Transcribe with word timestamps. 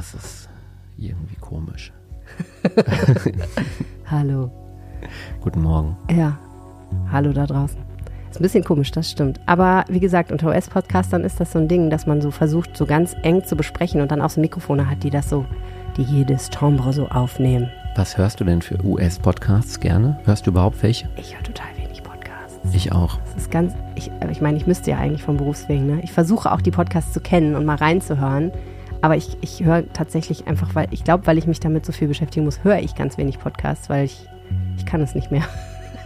Das 0.00 0.14
ist 0.14 0.48
irgendwie 0.96 1.36
komisch. 1.36 1.92
Hallo. 4.06 4.50
Guten 5.42 5.60
Morgen. 5.60 5.94
Ja, 6.10 6.38
hallo 7.12 7.34
da 7.34 7.44
draußen. 7.44 7.78
Ist 8.30 8.40
ein 8.40 8.42
bisschen 8.42 8.64
komisch, 8.64 8.90
das 8.92 9.10
stimmt. 9.10 9.40
Aber 9.44 9.84
wie 9.90 10.00
gesagt, 10.00 10.32
unter 10.32 10.46
US-Podcastern 10.46 11.22
ist 11.22 11.38
das 11.38 11.52
so 11.52 11.58
ein 11.58 11.68
Ding, 11.68 11.90
dass 11.90 12.06
man 12.06 12.22
so 12.22 12.30
versucht, 12.30 12.78
so 12.78 12.86
ganz 12.86 13.14
eng 13.24 13.44
zu 13.44 13.56
besprechen 13.56 14.00
und 14.00 14.10
dann 14.10 14.22
auch 14.22 14.30
so 14.30 14.40
Mikrofone 14.40 14.88
hat, 14.88 15.02
die 15.02 15.10
das 15.10 15.28
so, 15.28 15.44
die 15.98 16.02
jedes 16.02 16.48
Timbre 16.48 16.94
so 16.94 17.06
aufnehmen. 17.08 17.68
Was 17.94 18.16
hörst 18.16 18.40
du 18.40 18.44
denn 18.44 18.62
für 18.62 18.82
US-Podcasts 18.82 19.80
gerne? 19.80 20.18
Hörst 20.24 20.46
du 20.46 20.50
überhaupt 20.50 20.82
welche? 20.82 21.10
Ich 21.16 21.36
höre 21.36 21.42
total 21.42 21.76
wenig 21.76 22.02
Podcasts. 22.02 22.58
Ich 22.72 22.90
auch. 22.90 23.18
Das 23.34 23.42
ist 23.42 23.50
ganz, 23.50 23.74
ich, 23.96 24.10
ich 24.30 24.40
meine, 24.40 24.56
ich 24.56 24.66
müsste 24.66 24.92
ja 24.92 24.96
eigentlich 24.96 25.24
vom 25.24 25.36
Berufswegen, 25.36 25.86
ne? 25.86 26.00
Ich 26.02 26.12
versuche 26.12 26.50
auch 26.50 26.62
die 26.62 26.70
Podcasts 26.70 27.12
zu 27.12 27.20
kennen 27.20 27.54
und 27.54 27.66
mal 27.66 27.76
reinzuhören. 27.76 28.50
Aber 29.02 29.16
ich, 29.16 29.36
ich 29.40 29.64
höre 29.64 29.90
tatsächlich 29.92 30.46
einfach, 30.46 30.74
weil 30.74 30.88
ich 30.90 31.04
glaube, 31.04 31.26
weil 31.26 31.38
ich 31.38 31.46
mich 31.46 31.60
damit 31.60 31.86
so 31.86 31.92
viel 31.92 32.08
beschäftigen 32.08 32.44
muss, 32.44 32.62
höre 32.64 32.78
ich 32.80 32.94
ganz 32.94 33.16
wenig 33.18 33.38
Podcasts, 33.38 33.88
weil 33.88 34.04
ich, 34.04 34.26
ich 34.76 34.84
kann 34.86 35.00
es 35.00 35.14
nicht 35.14 35.30
mehr. 35.30 35.42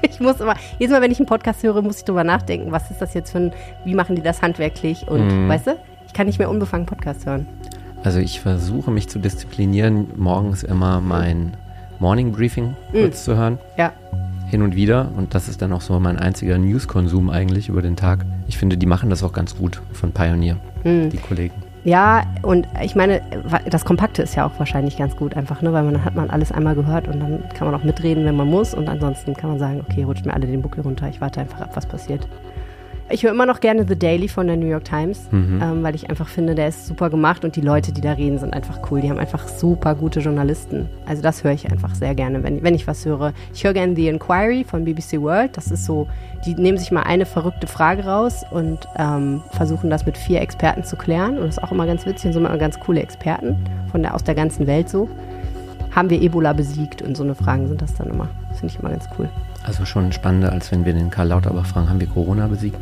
Ich 0.06 0.20
muss 0.20 0.38
immer, 0.38 0.55
jedes 0.78 0.92
Mal, 0.92 1.00
wenn 1.00 1.10
ich 1.10 1.19
einen 1.19 1.24
Podcast 1.27 1.62
höre, 1.62 1.80
muss 1.80 1.96
ich 2.00 2.05
drüber 2.05 2.24
nachdenken, 2.24 2.72
was 2.72 2.91
ist 2.91 3.00
das 3.00 3.14
jetzt 3.14 3.30
für 3.30 3.38
ein, 3.38 3.52
wie 3.86 3.95
machen 3.95 4.14
die 4.14 4.20
das 4.20 4.42
handwerklich 4.42 5.09
und, 5.09 5.27
Mhm. 5.28 5.48
weißt 5.48 5.69
du, 5.69 5.77
ich 6.06 6.12
kann 6.12 6.27
nicht 6.27 6.38
mehr 6.38 6.50
unbefangen 6.50 6.84
Podcast 6.84 7.24
hören. 7.24 7.46
Also 8.02 8.19
ich 8.19 8.38
versuche 8.42 8.91
mich 8.91 9.08
zu 9.08 9.19
disziplinieren, 9.19 10.08
morgens 10.16 10.62
immer 10.62 11.00
mein 11.00 11.56
Morning 12.00 12.33
Briefing 12.33 12.77
kurz 12.92 13.24
zu 13.24 13.34
hören. 13.34 13.58
Ja, 13.78 13.92
Hin 14.50 14.61
und 14.61 14.77
wieder. 14.77 15.11
Und 15.16 15.34
das 15.34 15.48
ist 15.48 15.62
dann 15.62 15.72
auch 15.72 15.80
so 15.80 15.98
mein 15.98 16.19
einziger 16.19 16.58
News-Konsum 16.58 17.30
eigentlich 17.30 17.70
über 17.70 17.80
den 17.80 17.97
Tag. 17.97 18.27
Ich 18.47 18.58
finde, 18.58 18.77
die 18.77 18.84
machen 18.86 19.08
das 19.08 19.22
auch 19.22 19.33
ganz 19.33 19.56
gut 19.56 19.80
von 19.95 20.12
Pioneer, 20.12 20.58
Hm. 20.83 21.08
die 21.08 21.16
Kollegen. 21.16 21.55
Ja, 21.84 22.23
und 22.41 22.66
ich 22.83 22.97
meine, 22.97 23.20
das 23.69 23.84
Kompakte 23.84 24.23
ist 24.23 24.34
ja 24.34 24.47
auch 24.47 24.59
wahrscheinlich 24.59 24.97
ganz 24.97 25.16
gut 25.16 25.37
einfach, 25.37 25.61
ne? 25.61 25.70
weil 25.75 25.83
man 25.83 26.03
hat 26.03 26.14
man 26.14 26.31
alles 26.31 26.50
einmal 26.50 26.75
gehört 26.75 27.08
und 27.08 27.20
dann 27.20 27.45
kann 27.50 27.70
man 27.70 27.78
auch 27.78 27.84
mitreden, 27.84 28.25
wenn 28.25 28.36
man 28.36 28.48
muss 28.48 28.72
und 28.72 28.89
ansonsten 28.89 29.34
kann 29.34 29.50
man 29.50 29.58
sagen, 29.58 29.84
okay, 29.86 30.03
rutscht 30.03 30.25
mir 30.25 30.33
alle 30.33 30.47
den 30.47 30.62
Buckel 30.62 30.83
runter, 30.83 31.08
ich 31.11 31.20
warte 31.20 31.41
einfach 31.41 31.61
ab, 31.61 31.70
was 31.75 31.84
passiert. 31.84 32.27
Ich 33.10 33.22
höre 33.22 33.33
immer 33.33 33.44
noch 33.44 33.60
gerne 33.60 33.86
The 33.86 33.98
Daily 33.98 34.28
von 34.28 34.47
der 34.47 34.56
New 34.56 34.66
York 34.66 34.84
Times, 34.84 35.28
ähm, 35.60 35.83
weil 35.83 35.94
ich 35.94 36.08
einfach 36.08 36.27
finde, 36.27 36.55
der 36.55 36.69
ist 36.69 36.86
super 36.86 37.11
gemacht 37.11 37.44
und 37.44 37.55
die 37.55 37.61
Leute, 37.61 37.92
die 37.92 38.00
da 38.00 38.12
reden, 38.12 38.38
sind 38.38 38.55
einfach 38.55 38.91
cool. 38.91 39.02
Die 39.02 39.11
haben 39.11 39.19
einfach 39.19 39.46
super 39.46 39.94
gute 39.94 40.20
Journalisten. 40.20 40.88
Also 41.06 41.20
das 41.20 41.44
höre 41.44 41.52
ich 41.52 41.70
einfach 41.70 41.94
sehr 41.94 42.14
gerne, 42.14 42.42
wenn, 42.42 42.62
wenn 42.62 42.74
ich 42.74 42.86
was 42.86 43.05
höre. 43.05 43.34
Ich 43.52 43.62
höre 43.62 43.74
gerne 43.74 43.94
The 43.94 44.08
Inquiry 44.08 44.64
von 44.64 44.84
BBC 44.84 45.20
World. 45.20 45.55
Das 45.55 45.70
ist 45.70 45.84
so, 45.84 46.08
die 46.46 46.55
nehmen 46.55 46.78
sich 46.78 46.91
mal 46.92 47.02
eine 47.02 47.27
verrückte 47.27 47.66
Frage 47.66 48.06
raus 48.06 48.42
und 48.50 48.78
ähm, 48.96 49.42
versuchen 49.50 49.91
das 49.91 50.06
mit 50.06 50.16
vier 50.16 50.41
Experten 50.41 50.83
zu 50.83 50.96
klären. 50.96 51.36
Und 51.36 51.44
das 51.46 51.58
ist 51.58 51.62
auch 51.62 51.72
immer 51.72 51.86
ganz 51.86 52.06
witzig 52.06 52.27
und 52.28 52.33
sind 52.33 52.46
immer 52.46 52.56
ganz 52.56 52.80
coole 52.80 53.02
Experten 53.02 53.56
von 53.91 54.02
der, 54.02 54.14
aus 54.14 54.24
der 54.24 54.34
ganzen 54.34 54.66
Welt 54.66 54.89
so. 54.89 55.11
Haben 55.94 56.08
wir 56.08 56.22
Ebola 56.22 56.55
besiegt? 56.55 57.02
Und 57.02 57.16
so 57.16 57.22
eine 57.22 57.34
Fragen 57.34 57.68
sind 57.68 57.83
das 57.83 57.94
dann 57.94 58.08
immer. 58.08 58.28
Das 58.48 58.61
finde 58.61 58.74
ich 58.74 58.80
immer 58.80 58.91
ganz 58.91 59.05
cool. 59.18 59.28
Also 59.65 59.84
schon 59.84 60.12
spannender, 60.12 60.53
als 60.53 60.70
wenn 60.70 60.84
wir 60.84 60.93
den 60.93 61.11
Karl 61.11 61.29
Lauterbach 61.29 61.67
fragen, 61.67 61.89
haben 61.89 61.98
wir 61.98 62.07
Corona 62.07 62.47
besiegt? 62.47 62.79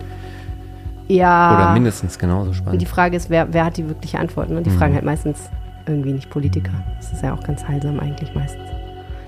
Ja. 1.08 1.54
Oder 1.56 1.72
mindestens 1.72 2.18
genauso 2.18 2.48
Und 2.50 2.54
spannend. 2.54 2.82
die 2.82 2.86
Frage 2.86 3.16
ist, 3.16 3.30
wer, 3.30 3.52
wer 3.52 3.64
hat 3.64 3.76
die 3.76 3.88
wirkliche 3.88 4.18
Antwort? 4.18 4.50
Ne? 4.50 4.62
Die 4.62 4.70
fragen 4.70 4.94
halt 4.94 5.04
meistens 5.04 5.48
irgendwie 5.86 6.12
nicht 6.12 6.28
Politiker. 6.30 6.72
Das 6.96 7.12
ist 7.12 7.22
ja 7.22 7.34
auch 7.34 7.42
ganz 7.42 7.66
heilsam 7.66 8.00
eigentlich 8.00 8.34
meistens. 8.34 8.62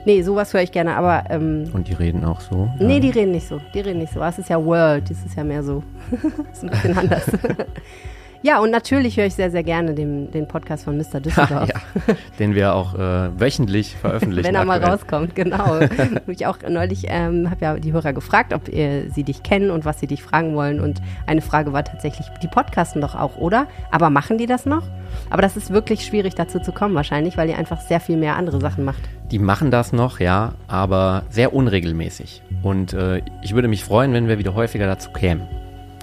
Nee, 0.05 0.21
sowas 0.23 0.53
höre 0.53 0.63
ich 0.63 0.73
gerne, 0.73 0.97
aber 0.97 1.25
ähm, 1.31 1.65
Und 1.73 1.89
die 1.89 1.95
reden 1.95 2.25
auch 2.25 2.41
so. 2.41 2.69
nee, 2.79 2.95
ja. 2.95 3.01
die 3.01 3.11
reden 3.11 3.31
nicht 3.33 3.49
so. 3.49 3.61
Die 3.73 3.81
reden 3.81 4.01
nicht 4.01 4.13
so. 4.13 4.21
Das 4.21 4.39
ist 4.39 4.51
ja 4.51 4.63
World, 4.63 5.09
das 5.09 5.25
ist 5.25 5.35
ja 5.37 5.45
mehr 5.45 5.63
so. 5.63 5.83
das 6.11 6.59
ist 6.59 6.65
ein 6.65 6.71
bisschen 6.71 6.99
anders. 6.99 7.25
ja, 8.45 8.61
und 8.61 8.71
natürlich 8.71 9.17
höre 9.17 9.25
ich 9.25 9.35
sehr, 9.35 9.51
sehr 9.51 9.63
gerne 9.63 9.95
den, 9.95 10.31
den 10.31 10.47
Podcast 10.47 10.85
von 10.85 10.99
Mr. 10.99 11.19
Düsseldorf. 11.25 11.67
ja, 11.67 12.15
den 12.39 12.55
wir 12.55 12.75
auch 12.75 12.95
äh, 12.95 13.41
wöchentlich 13.41 13.97
veröffentlichen. 13.97 14.47
Wenn 14.47 14.55
er 14.55 14.67
mal 14.67 14.75
aktuell. 14.75 14.93
rauskommt, 14.93 15.35
genau. 15.35 15.81
Ich 16.27 16.47
auch 16.47 16.59
neulich 16.69 17.07
ähm, 17.09 17.49
habe 17.51 17.65
ja 17.65 17.75
die 17.79 17.95
Hörer 17.95 18.13
gefragt, 18.13 18.53
ob 18.53 18.69
äh, 18.69 19.09
sie 19.09 19.25
dich 19.25 19.43
kennen 19.43 19.71
und 19.71 19.87
was 19.87 19.99
sie 19.99 20.07
dich 20.07 20.23
fragen 20.23 20.55
wollen. 20.55 20.79
Und 20.79 21.01
eine 21.27 21.41
Frage 21.41 21.73
war 21.73 21.85
tatsächlich, 21.85 22.27
die 22.43 22.49
podcasten 22.49 23.01
doch 23.01 23.15
auch, 23.15 23.39
oder? 23.39 23.67
Aber 23.91 24.11
machen 24.11 24.37
die 24.37 24.47
das 24.47 24.67
noch? 24.67 24.83
Aber 25.31 25.41
das 25.41 25.57
ist 25.57 25.73
wirklich 25.73 26.05
schwierig 26.05 26.35
dazu 26.35 26.59
zu 26.59 26.73
kommen 26.73 26.95
wahrscheinlich, 26.95 27.39
weil 27.39 27.49
ihr 27.49 27.57
einfach 27.57 27.81
sehr 27.81 28.01
viel 28.01 28.19
mehr 28.19 28.37
andere 28.37 28.61
Sachen 28.61 28.85
macht. 28.85 29.01
Die 29.31 29.39
machen 29.39 29.71
das 29.71 29.95
noch, 29.95 30.21
ja, 30.21 30.53
aber 30.69 31.23
sehr 31.31 31.55
unregelmäßig. 31.55 32.43
Und 32.63 32.93
äh, 32.93 33.23
ich 33.41 33.55
würde 33.55 33.69
mich 33.69 33.85
freuen, 33.85 34.13
wenn 34.13 34.29
wir 34.29 34.39
wieder 34.39 34.55
häufiger 34.55 34.87
dazu 34.87 35.11
kämen. 35.13 35.49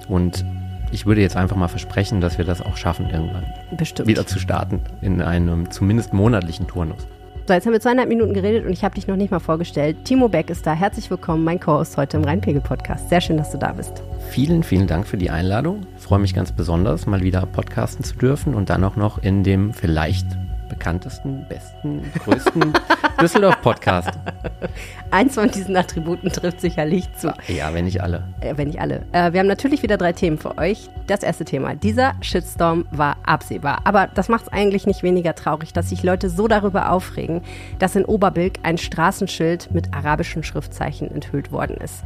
Und 0.07 0.43
ich 0.91 1.05
würde 1.05 1.21
jetzt 1.21 1.35
einfach 1.35 1.55
mal 1.55 1.67
versprechen, 1.67 2.21
dass 2.21 2.37
wir 2.37 2.45
das 2.45 2.61
auch 2.61 2.77
schaffen, 2.77 3.09
irgendwann 3.09 3.45
Bestimmt. 3.77 4.07
wieder 4.07 4.27
zu 4.27 4.39
starten. 4.39 4.81
In 5.01 5.21
einem 5.21 5.71
zumindest 5.71 6.13
monatlichen 6.13 6.67
Turnus. 6.67 7.07
So, 7.47 7.53
jetzt 7.55 7.65
haben 7.65 7.73
wir 7.73 7.81
zweieinhalb 7.81 8.07
Minuten 8.07 8.33
geredet 8.33 8.65
und 8.65 8.71
ich 8.71 8.83
habe 8.83 8.95
dich 8.95 9.07
noch 9.07 9.15
nicht 9.15 9.31
mal 9.31 9.39
vorgestellt. 9.39 9.97
Timo 10.05 10.29
Beck 10.29 10.49
ist 10.49 10.65
da. 10.67 10.73
Herzlich 10.73 11.09
willkommen, 11.09 11.43
mein 11.43 11.59
Co-Host 11.59 11.97
heute 11.97 12.17
im 12.17 12.23
Rheinpegel-Podcast. 12.23 13.09
Sehr 13.09 13.19
schön, 13.19 13.37
dass 13.37 13.51
du 13.51 13.57
da 13.57 13.73
bist. 13.73 14.03
Vielen, 14.29 14.63
vielen 14.63 14.87
Dank 14.87 15.07
für 15.07 15.17
die 15.17 15.31
Einladung. 15.31 15.81
Ich 15.97 16.03
freue 16.03 16.19
mich 16.19 16.33
ganz 16.33 16.51
besonders, 16.51 17.07
mal 17.07 17.23
wieder 17.23 17.45
podcasten 17.45 18.05
zu 18.05 18.15
dürfen 18.15 18.53
und 18.53 18.69
dann 18.69 18.83
auch 18.83 18.95
noch 18.95 19.17
in 19.23 19.43
dem 19.43 19.73
vielleicht 19.73 20.27
bekanntesten, 20.71 21.45
besten, 21.49 22.01
größten 22.23 22.73
Düsseldorf-Podcast. 23.21 24.09
Eins 25.11 25.35
von 25.35 25.51
diesen 25.51 25.75
Attributen 25.75 26.31
trifft 26.31 26.61
sicherlich 26.61 27.13
zu. 27.15 27.33
Ja, 27.47 27.73
wenn 27.73 27.85
nicht 27.85 28.01
alle. 28.01 28.23
Äh, 28.39 28.53
wenn 28.55 28.69
nicht 28.69 28.79
alle. 28.79 29.05
Äh, 29.11 29.33
wir 29.33 29.41
haben 29.41 29.47
natürlich 29.47 29.83
wieder 29.83 29.97
drei 29.97 30.13
Themen 30.13 30.37
für 30.37 30.57
euch. 30.57 30.89
Das 31.07 31.23
erste 31.23 31.43
Thema. 31.43 31.75
Dieser 31.75 32.13
Shitstorm 32.21 32.85
war 32.91 33.17
absehbar. 33.23 33.81
Aber 33.83 34.07
das 34.07 34.29
macht 34.29 34.43
es 34.43 34.53
eigentlich 34.53 34.87
nicht 34.87 35.03
weniger 35.03 35.35
traurig, 35.35 35.73
dass 35.73 35.89
sich 35.89 36.03
Leute 36.03 36.29
so 36.29 36.47
darüber 36.47 36.91
aufregen, 36.91 37.41
dass 37.79 37.95
in 37.97 38.05
Oberbilk 38.05 38.59
ein 38.63 38.77
Straßenschild 38.77 39.73
mit 39.73 39.93
arabischen 39.93 40.43
Schriftzeichen 40.43 41.11
enthüllt 41.11 41.51
worden 41.51 41.75
ist. 41.77 42.03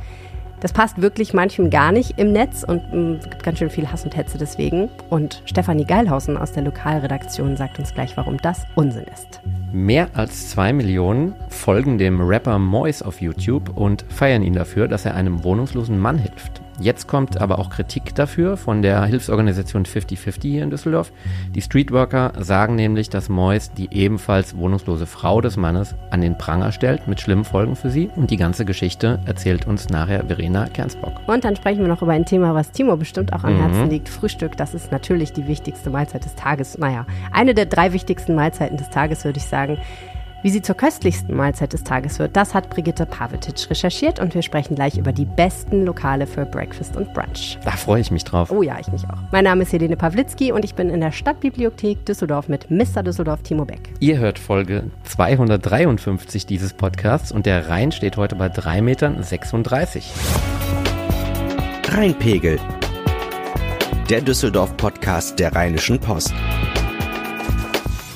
Das 0.65 0.73
passt 0.73 0.99
wirklich 0.99 1.31
manchem 1.31 1.69
gar 1.69 1.91
nicht 1.91 2.17
im 2.17 2.31
Netz 2.31 2.63
und 2.63 3.19
es 3.19 3.29
gibt 3.29 3.43
ganz 3.43 3.59
schön 3.59 3.69
viel 3.69 3.91
Hass 3.91 4.03
und 4.03 4.17
Hetze 4.17 4.39
deswegen. 4.39 4.89
Und 5.11 5.43
Stefanie 5.45 5.85
Geilhausen 5.85 6.37
aus 6.37 6.53
der 6.53 6.63
Lokalredaktion 6.63 7.55
sagt 7.55 7.77
uns 7.77 7.93
gleich, 7.93 8.17
warum 8.17 8.37
das 8.37 8.65
Unsinn 8.73 9.05
ist. 9.13 9.41
Mehr 9.71 10.09
als 10.15 10.49
zwei 10.49 10.73
Millionen 10.73 11.35
folgen 11.49 11.99
dem 11.99 12.19
Rapper 12.19 12.57
Mois 12.57 13.03
auf 13.03 13.21
YouTube 13.21 13.77
und 13.77 14.05
feiern 14.09 14.41
ihn 14.41 14.53
dafür, 14.53 14.87
dass 14.87 15.05
er 15.05 15.13
einem 15.13 15.43
wohnungslosen 15.43 15.99
Mann 15.99 16.17
hilft. 16.17 16.63
Jetzt 16.79 17.07
kommt 17.07 17.39
aber 17.39 17.59
auch 17.59 17.69
Kritik 17.69 18.15
dafür 18.15 18.57
von 18.57 18.81
der 18.81 19.03
Hilfsorganisation 19.05 19.85
50-50 19.85 20.41
hier 20.41 20.63
in 20.63 20.69
Düsseldorf. 20.69 21.11
Die 21.53 21.61
Streetworker 21.61 22.33
sagen 22.39 22.75
nämlich, 22.75 23.09
dass 23.09 23.29
Mois 23.29 23.71
die 23.77 23.89
ebenfalls 23.91 24.57
wohnungslose 24.57 25.05
Frau 25.05 25.41
des 25.41 25.57
Mannes 25.57 25.95
an 26.09 26.21
den 26.21 26.37
Pranger 26.37 26.71
stellt, 26.71 27.07
mit 27.07 27.21
schlimmen 27.21 27.45
Folgen 27.45 27.75
für 27.75 27.89
sie. 27.89 28.09
Und 28.15 28.31
die 28.31 28.37
ganze 28.37 28.65
Geschichte 28.65 29.19
erzählt 29.25 29.67
uns 29.67 29.89
nachher 29.89 30.25
Verena 30.25 30.67
Kernsbock. 30.67 31.13
Und 31.27 31.45
dann 31.45 31.55
sprechen 31.55 31.81
wir 31.81 31.87
noch 31.87 32.01
über 32.01 32.11
ein 32.11 32.25
Thema, 32.25 32.53
was 32.53 32.71
Timo 32.71 32.97
bestimmt 32.97 33.33
auch 33.33 33.43
am 33.43 33.55
Herzen 33.55 33.89
liegt. 33.89 34.09
Frühstück, 34.09 34.57
das 34.57 34.73
ist 34.73 34.91
natürlich 34.91 35.33
die 35.33 35.47
wichtigste 35.47 35.89
Mahlzeit 35.89 36.25
des 36.25 36.35
Tages. 36.35 36.77
Naja, 36.77 37.05
eine 37.31 37.53
der 37.53 37.65
drei 37.65 37.93
wichtigsten 37.93 38.35
Mahlzeiten 38.35 38.77
des 38.77 38.89
Tages, 38.89 39.23
würde 39.23 39.39
ich 39.39 39.45
sagen. 39.45 39.77
Wie 40.45 40.51
sie 40.51 40.61
zur 40.61 40.75
köstlichsten 40.75 41.35
Mahlzeit 41.35 41.73
des 41.73 41.83
Tages 41.83 42.19
wird, 42.19 42.35
das 42.35 42.53
hat 42.53 42.69
Brigitte 42.69 43.07
Pavetic 43.07 43.67
recherchiert 43.67 44.19
und 44.19 44.35
wir 44.35 44.43
sprechen 44.43 44.75
gleich 44.75 44.95
über 44.95 45.11
die 45.11 45.25
besten 45.25 45.85
Lokale 45.85 46.27
für 46.27 46.45
Breakfast 46.45 46.95
und 46.95 47.11
Brunch. 47.15 47.57
Da 47.65 47.71
freue 47.71 48.01
ich 48.01 48.11
mich 48.11 48.25
drauf. 48.25 48.51
Oh 48.51 48.61
ja, 48.61 48.77
ich 48.79 48.87
mich 48.91 49.05
auch. 49.05 49.17
Mein 49.31 49.45
Name 49.45 49.63
ist 49.63 49.73
Helene 49.73 49.97
Pawlitzki 49.97 50.51
und 50.51 50.63
ich 50.63 50.75
bin 50.75 50.91
in 50.91 51.01
der 51.01 51.11
Stadtbibliothek 51.11 52.05
Düsseldorf 52.05 52.47
mit 52.47 52.69
Mr. 52.69 53.01
Düsseldorf 53.01 53.41
Timo 53.41 53.65
Beck. 53.65 53.89
Ihr 53.99 54.19
hört 54.19 54.37
Folge 54.37 54.83
253 55.05 56.45
dieses 56.45 56.73
Podcasts 56.73 57.31
und 57.31 57.47
der 57.47 57.67
Rhein 57.67 57.91
steht 57.91 58.15
heute 58.15 58.35
bei 58.35 58.45
3,36 58.45 58.81
Metern. 58.83 59.25
Rheinpegel. 61.89 62.59
Der 64.11 64.21
Düsseldorf-Podcast 64.21 65.39
der 65.39 65.55
Rheinischen 65.55 65.99
Post. 65.99 66.35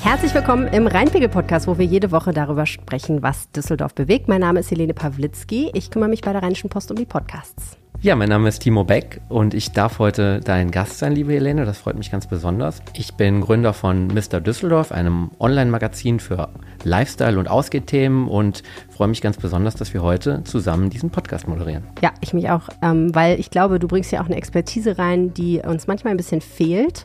Herzlich 0.02 0.34
willkommen 0.34 0.66
im 0.68 0.86
Rheinpegel-Podcast, 0.86 1.66
wo 1.66 1.76
wir 1.76 1.84
jede 1.84 2.10
Woche 2.10 2.32
darüber 2.32 2.64
sprechen, 2.64 3.22
was 3.22 3.50
Düsseldorf 3.50 3.94
bewegt. 3.94 4.28
Mein 4.28 4.40
Name 4.40 4.60
ist 4.60 4.70
Helene 4.70 4.94
Pawlitzki. 4.94 5.70
Ich 5.74 5.90
kümmere 5.90 6.08
mich 6.08 6.22
bei 6.22 6.32
der 6.32 6.42
Rheinischen 6.42 6.70
Post 6.70 6.90
um 6.90 6.96
die 6.96 7.04
Podcasts. 7.04 7.76
Ja, 8.00 8.16
mein 8.16 8.30
Name 8.30 8.48
ist 8.48 8.60
Timo 8.60 8.82
Beck 8.82 9.20
und 9.28 9.52
ich 9.52 9.72
darf 9.72 9.98
heute 9.98 10.40
dein 10.40 10.70
Gast 10.70 10.98
sein, 10.98 11.12
liebe 11.12 11.34
Helene. 11.34 11.66
Das 11.66 11.76
freut 11.76 11.98
mich 11.98 12.10
ganz 12.10 12.26
besonders. 12.26 12.80
Ich 12.94 13.12
bin 13.16 13.42
Gründer 13.42 13.74
von 13.74 14.06
Mr. 14.06 14.40
Düsseldorf, 14.40 14.90
einem 14.90 15.32
Online-Magazin 15.38 16.18
für 16.18 16.48
Lifestyle- 16.82 17.38
und 17.38 17.50
Ausgehthemen 17.50 18.26
und 18.26 18.62
freue 18.88 19.08
mich 19.08 19.20
ganz 19.20 19.36
besonders, 19.36 19.74
dass 19.74 19.92
wir 19.92 20.02
heute 20.02 20.42
zusammen 20.44 20.88
diesen 20.88 21.10
Podcast 21.10 21.46
moderieren. 21.46 21.84
Ja, 22.00 22.12
ich 22.22 22.32
mich 22.32 22.48
auch, 22.48 22.70
ähm, 22.80 23.14
weil 23.14 23.38
ich 23.38 23.50
glaube, 23.50 23.78
du 23.78 23.86
bringst 23.86 24.10
ja 24.12 24.22
auch 24.22 24.26
eine 24.26 24.36
Expertise 24.36 24.96
rein, 24.96 25.34
die 25.34 25.60
uns 25.60 25.86
manchmal 25.86 26.14
ein 26.14 26.16
bisschen 26.16 26.40
fehlt. 26.40 27.04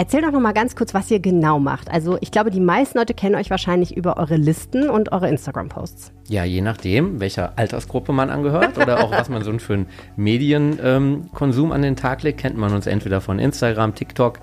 Erzähl 0.00 0.22
doch 0.22 0.30
noch 0.30 0.38
mal 0.38 0.52
ganz 0.52 0.76
kurz, 0.76 0.94
was 0.94 1.10
ihr 1.10 1.18
genau 1.18 1.58
macht. 1.58 1.90
Also 1.90 2.18
ich 2.20 2.30
glaube, 2.30 2.52
die 2.52 2.60
meisten 2.60 2.98
Leute 2.98 3.14
kennen 3.14 3.34
euch 3.34 3.50
wahrscheinlich 3.50 3.96
über 3.96 4.16
eure 4.16 4.36
Listen 4.36 4.88
und 4.90 5.10
eure 5.10 5.28
Instagram-Posts. 5.28 6.12
Ja, 6.28 6.44
je 6.44 6.60
nachdem, 6.60 7.18
welcher 7.18 7.54
Altersgruppe 7.56 8.12
man 8.12 8.30
angehört 8.30 8.78
oder 8.78 9.02
auch 9.02 9.10
was 9.10 9.28
man 9.28 9.42
so 9.42 9.58
für 9.58 9.74
einen 9.74 9.86
Medienkonsum 10.14 11.66
ähm, 11.66 11.72
an 11.72 11.82
den 11.82 11.96
Tag 11.96 12.22
legt, 12.22 12.38
kennt 12.38 12.56
man 12.56 12.72
uns 12.74 12.86
entweder 12.86 13.20
von 13.20 13.40
Instagram, 13.40 13.96
TikTok 13.96 14.38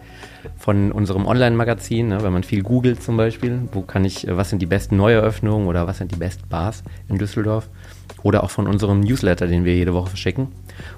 von 0.57 0.91
unserem 0.91 1.25
Online-Magazin, 1.25 2.09
ne, 2.09 2.21
wenn 2.21 2.33
man 2.33 2.43
viel 2.43 2.61
googelt 2.61 3.01
zum 3.01 3.15
Beispiel, 3.15 3.61
wo 3.71 3.81
kann 3.81 4.03
ich, 4.03 4.27
äh, 4.27 4.35
was 4.35 4.49
sind 4.49 4.61
die 4.61 4.65
besten 4.65 4.97
Neueröffnungen 4.97 5.69
oder 5.69 5.87
was 5.87 5.99
sind 5.99 6.11
die 6.11 6.17
besten 6.17 6.49
Bars 6.49 6.83
in 7.07 7.17
Düsseldorf 7.17 7.69
oder 8.23 8.43
auch 8.43 8.49
von 8.49 8.67
unserem 8.67 8.99
Newsletter, 8.99 9.47
den 9.47 9.63
wir 9.63 9.73
jede 9.73 9.93
Woche 9.93 10.09
verschicken. 10.09 10.49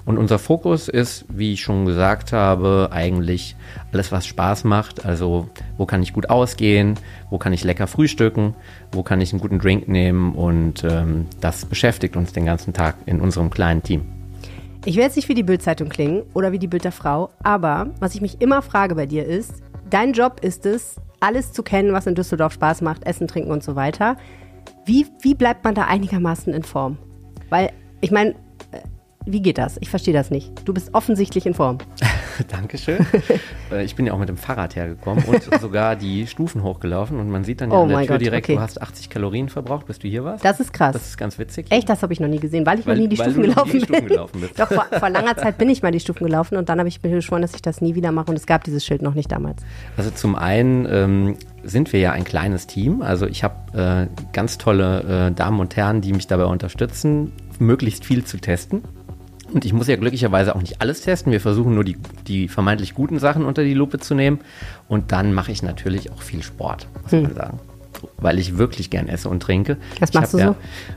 Und 0.04 0.18
unser 0.18 0.38
Fokus 0.38 0.88
ist, 0.88 1.24
wie 1.28 1.52
ich 1.54 1.60
schon 1.60 1.86
gesagt 1.86 2.32
habe, 2.32 2.88
eigentlich 2.92 3.56
alles, 3.92 4.12
was 4.12 4.26
Spaß 4.26 4.64
macht. 4.64 5.04
Also 5.04 5.48
wo 5.76 5.86
kann 5.86 6.02
ich 6.02 6.12
gut 6.12 6.30
ausgehen, 6.30 6.94
wo 7.30 7.38
kann 7.38 7.52
ich 7.52 7.64
lecker 7.64 7.86
frühstücken, 7.86 8.54
wo 8.92 9.02
kann 9.02 9.20
ich 9.20 9.32
einen 9.32 9.40
guten 9.40 9.58
Drink 9.58 9.88
nehmen 9.88 10.34
und 10.34 10.84
ähm, 10.84 11.26
das 11.40 11.64
beschäftigt 11.64 12.16
uns 12.16 12.32
den 12.32 12.44
ganzen 12.44 12.72
Tag 12.72 12.96
in 13.06 13.20
unserem 13.20 13.50
kleinen 13.50 13.82
Team. 13.82 14.06
Ich 14.84 14.96
will 14.96 15.02
jetzt 15.02 15.16
nicht 15.16 15.28
wie 15.28 15.34
die 15.34 15.42
Bildzeitung 15.42 15.88
klingen 15.88 16.22
oder 16.34 16.52
wie 16.52 16.58
die 16.58 16.68
Bild 16.68 16.84
der 16.84 16.92
Frau, 16.92 17.30
aber 17.42 17.88
was 18.00 18.14
ich 18.14 18.20
mich 18.20 18.40
immer 18.40 18.62
frage 18.62 18.94
bei 18.94 19.06
dir 19.06 19.26
ist, 19.26 19.62
dein 19.90 20.12
Job 20.12 20.40
ist 20.42 20.64
es, 20.66 20.96
alles 21.20 21.52
zu 21.52 21.62
kennen, 21.62 21.92
was 21.92 22.06
in 22.06 22.14
Düsseldorf 22.14 22.52
Spaß 22.52 22.80
macht, 22.82 23.04
Essen, 23.04 23.26
Trinken 23.26 23.50
und 23.50 23.62
so 23.62 23.76
weiter. 23.76 24.16
Wie, 24.84 25.06
wie 25.20 25.34
bleibt 25.34 25.64
man 25.64 25.74
da 25.74 25.84
einigermaßen 25.84 26.54
in 26.54 26.62
Form? 26.62 26.96
Weil, 27.50 27.70
ich 28.00 28.10
meine, 28.10 28.34
wie 29.32 29.40
geht 29.42 29.58
das? 29.58 29.76
Ich 29.80 29.90
verstehe 29.90 30.14
das 30.14 30.30
nicht. 30.30 30.50
Du 30.64 30.72
bist 30.74 30.94
offensichtlich 30.94 31.46
in 31.46 31.54
Form. 31.54 31.78
Dankeschön. 32.48 32.98
Äh, 33.70 33.84
ich 33.84 33.94
bin 33.96 34.06
ja 34.06 34.14
auch 34.14 34.18
mit 34.18 34.30
dem 34.30 34.38
Fahrrad 34.38 34.76
hergekommen 34.76 35.22
und 35.24 35.42
sogar 35.60 35.94
die 35.94 36.26
Stufen 36.26 36.62
hochgelaufen 36.62 37.20
und 37.20 37.28
man 37.28 37.44
sieht 37.44 37.60
dann 37.60 37.70
ja 37.70 37.76
Oh 37.76 37.82
an 37.82 37.88
der 37.90 37.98
Tür 37.98 38.06
Gott, 38.06 38.20
direkt, 38.22 38.46
okay. 38.46 38.54
du 38.54 38.60
hast 38.62 38.80
80 38.80 39.10
Kalorien 39.10 39.50
verbraucht, 39.50 39.84
bis 39.86 39.98
du 39.98 40.08
hier 40.08 40.24
warst. 40.24 40.42
Das 40.42 40.58
ist 40.58 40.72
krass. 40.72 40.94
Das 40.94 41.06
ist 41.06 41.18
ganz 41.18 41.38
witzig. 41.38 41.66
Echt, 41.68 41.86
das 41.90 42.02
habe 42.02 42.14
ich 42.14 42.20
noch 42.20 42.28
nie 42.28 42.38
gesehen, 42.38 42.64
weil 42.64 42.78
ich 42.80 42.86
Weil- 42.86 42.94
noch 42.96 43.02
nie 43.02 43.08
die 43.10 43.16
Stufen 43.16 43.42
gelaufen 43.42 43.70
die 43.72 43.78
bin. 43.80 43.84
Stufen 43.84 44.06
gelaufen 44.06 44.40
bist. 44.40 44.58
Doch, 44.58 44.68
vor, 44.68 44.86
vor 44.90 45.10
langer 45.10 45.36
Zeit 45.36 45.58
bin 45.58 45.68
ich 45.68 45.82
mal 45.82 45.90
die 45.92 46.00
Stufen 46.00 46.24
gelaufen 46.24 46.56
und 46.56 46.70
dann 46.70 46.78
habe 46.78 46.88
ich 46.88 47.02
mir 47.02 47.10
geschworen, 47.10 47.42
dass 47.42 47.54
ich 47.54 47.60
das 47.60 47.82
nie 47.82 47.94
wieder 47.94 48.10
mache 48.10 48.30
und 48.30 48.36
es 48.38 48.46
gab 48.46 48.64
dieses 48.64 48.86
Schild 48.86 49.02
noch 49.02 49.12
nicht 49.12 49.30
damals. 49.30 49.62
Also 49.98 50.10
zum 50.10 50.34
einen 50.34 50.86
ähm, 50.90 51.36
sind 51.62 51.92
wir 51.92 52.00
ja 52.00 52.12
ein 52.12 52.24
kleines 52.24 52.66
Team. 52.66 53.02
Also 53.02 53.26
ich 53.26 53.44
habe 53.44 54.08
äh, 54.08 54.24
ganz 54.32 54.56
tolle 54.56 55.28
äh, 55.28 55.34
Damen 55.34 55.60
und 55.60 55.76
Herren, 55.76 56.00
die 56.00 56.14
mich 56.14 56.26
dabei 56.26 56.44
unterstützen, 56.46 57.32
möglichst 57.58 58.06
viel 58.06 58.24
zu 58.24 58.38
testen. 58.38 58.82
Und 59.52 59.64
ich 59.64 59.72
muss 59.72 59.88
ja 59.88 59.96
glücklicherweise 59.96 60.54
auch 60.54 60.60
nicht 60.60 60.80
alles 60.80 61.02
testen. 61.02 61.32
Wir 61.32 61.40
versuchen 61.40 61.74
nur 61.74 61.84
die, 61.84 61.96
die 62.26 62.48
vermeintlich 62.48 62.94
guten 62.94 63.18
Sachen 63.18 63.44
unter 63.44 63.64
die 63.64 63.74
Lupe 63.74 63.98
zu 63.98 64.14
nehmen. 64.14 64.40
Und 64.88 65.12
dann 65.12 65.32
mache 65.32 65.52
ich 65.52 65.62
natürlich 65.62 66.10
auch 66.12 66.22
viel 66.22 66.42
Sport, 66.42 66.86
muss 67.02 67.12
man 67.12 67.34
sagen. 67.34 67.60
Weil 68.18 68.38
ich 68.38 68.58
wirklich 68.58 68.90
gern 68.90 69.08
esse 69.08 69.28
und 69.28 69.40
trinke. 69.42 69.72
Hm. 69.72 69.80
Was 70.00 70.10
Ich 70.10 70.14
machst 70.14 70.34
du 70.34 70.38
ja, 70.38 70.54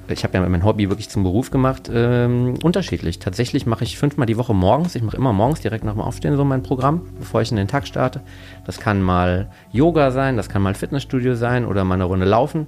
Ich 0.08 0.24
habe 0.24 0.38
ja 0.38 0.48
mein 0.48 0.64
Hobby 0.64 0.90
wirklich 0.90 1.10
zum 1.10 1.24
Beruf 1.24 1.50
gemacht. 1.50 1.90
Ähm, 1.92 2.56
unterschiedlich. 2.62 3.20
Tatsächlich 3.20 3.66
mache 3.66 3.84
ich 3.84 3.98
fünfmal 3.98 4.28
die 4.28 4.38
Woche 4.38 4.54
morgens. 4.54 4.96
Ich 4.96 5.02
mache 5.02 5.18
immer 5.18 5.34
morgens 5.34 5.62
direkt 5.62 5.84
nach 5.84 5.94
dem 5.94 6.02
Aufstehen 6.02 6.36
so 6.36 6.44
mein 6.44 6.62
Programm, 6.62 7.02
bevor 7.20 7.42
ich 7.42 7.50
in 7.52 7.58
den 7.58 7.68
Tag 7.68 7.88
starte. 7.88 8.22
Das 8.66 8.80
kann 8.80 9.02
mal 9.02 9.50
Yoga 9.72 10.12
sein, 10.12 10.38
das 10.38 10.50
kann 10.50 10.62
mal 10.62 10.76
Fitnessstudio 10.76 11.36
sein 11.36 11.66
oder 11.66 11.84
mal 11.86 11.96
eine 11.96 12.04
Runde 12.04 12.26
laufen. 12.26 12.68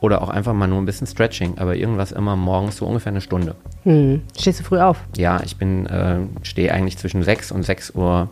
Oder 0.00 0.22
auch 0.22 0.28
einfach 0.28 0.52
mal 0.52 0.68
nur 0.68 0.78
ein 0.78 0.86
bisschen 0.86 1.06
Stretching, 1.06 1.58
aber 1.58 1.74
irgendwas 1.74 2.12
immer 2.12 2.36
morgens 2.36 2.76
so 2.76 2.86
ungefähr 2.86 3.10
eine 3.10 3.20
Stunde. 3.20 3.56
Hm. 3.82 4.22
Stehst 4.38 4.60
du 4.60 4.64
früh 4.64 4.78
auf? 4.78 4.98
Ja, 5.16 5.40
ich 5.44 5.56
bin, 5.56 5.86
äh, 5.86 6.18
stehe 6.42 6.72
eigentlich 6.72 6.98
zwischen 6.98 7.22
6 7.22 7.50
und 7.50 7.64
6.15 7.64 7.96
Uhr 7.96 8.28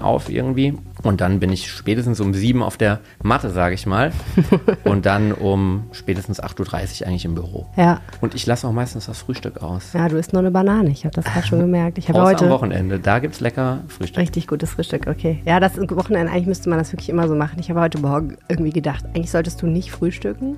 auf 0.00 0.28
irgendwie. 0.30 0.74
Und 1.02 1.20
dann 1.20 1.40
bin 1.40 1.50
ich 1.52 1.70
spätestens 1.70 2.20
um 2.20 2.32
7 2.32 2.62
auf 2.62 2.76
der 2.76 3.00
Matte, 3.22 3.50
sage 3.50 3.74
ich 3.74 3.86
mal. 3.86 4.12
und 4.84 5.04
dann 5.06 5.32
um 5.32 5.84
spätestens 5.92 6.42
8.30 6.42 7.02
Uhr 7.02 7.08
eigentlich 7.08 7.24
im 7.24 7.34
Büro. 7.34 7.66
Ja. 7.76 8.00
Und 8.20 8.34
ich 8.34 8.46
lasse 8.46 8.68
auch 8.68 8.72
meistens 8.72 9.06
das 9.06 9.18
Frühstück 9.18 9.62
aus. 9.62 9.92
Ja, 9.94 10.08
du 10.08 10.16
isst 10.16 10.32
nur 10.32 10.40
eine 10.40 10.50
Banane. 10.50 10.90
Ich 10.90 11.04
habe 11.04 11.14
das 11.14 11.24
gerade 11.24 11.46
schon 11.46 11.58
gemerkt. 11.58 11.98
Ich 11.98 12.08
habe 12.08 12.22
heute 12.22 12.44
am 12.44 12.50
Wochenende, 12.50 12.98
da 13.00 13.18
gibt 13.18 13.34
es 13.34 13.40
lecker 13.40 13.80
Frühstück. 13.88 14.18
richtig 14.18 14.46
gutes 14.46 14.70
Frühstück. 14.70 15.06
Okay. 15.06 15.42
Ja, 15.44 15.58
das 15.60 15.76
Wochenende, 15.76 16.32
eigentlich 16.32 16.46
müsste 16.46 16.68
man 16.68 16.78
das 16.78 16.92
wirklich 16.92 17.08
immer 17.08 17.26
so 17.28 17.34
machen. 17.34 17.58
Ich 17.58 17.68
habe 17.70 17.80
heute 17.80 17.98
Morgen 17.98 18.36
irgendwie 18.48 18.70
gedacht, 18.70 19.04
eigentlich 19.06 19.30
solltest 19.30 19.60
du 19.62 19.66
nicht 19.66 19.90
frühstücken. 19.90 20.56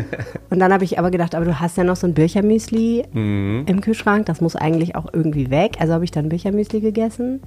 und 0.50 0.58
dann 0.58 0.72
habe 0.72 0.84
ich 0.84 0.98
aber 0.98 1.10
gedacht, 1.10 1.34
aber 1.34 1.44
du 1.44 1.60
hast 1.60 1.76
ja 1.76 1.84
noch 1.84 1.96
so 1.96 2.06
ein 2.06 2.14
Birchermüsli 2.14 3.04
Mhm. 3.12 3.64
im 3.66 3.80
Kühlschrank. 3.80 4.26
Das 4.26 4.40
muss 4.40 4.56
eigentlich 4.56 4.96
auch 4.96 5.06
irgendwie 5.12 5.50
weg. 5.50 5.76
Also 5.80 5.92
habe 5.92 6.04
ich 6.04 6.10
dann 6.10 6.28
Birchermüsli 6.28 6.80
gegessen. 6.80 7.40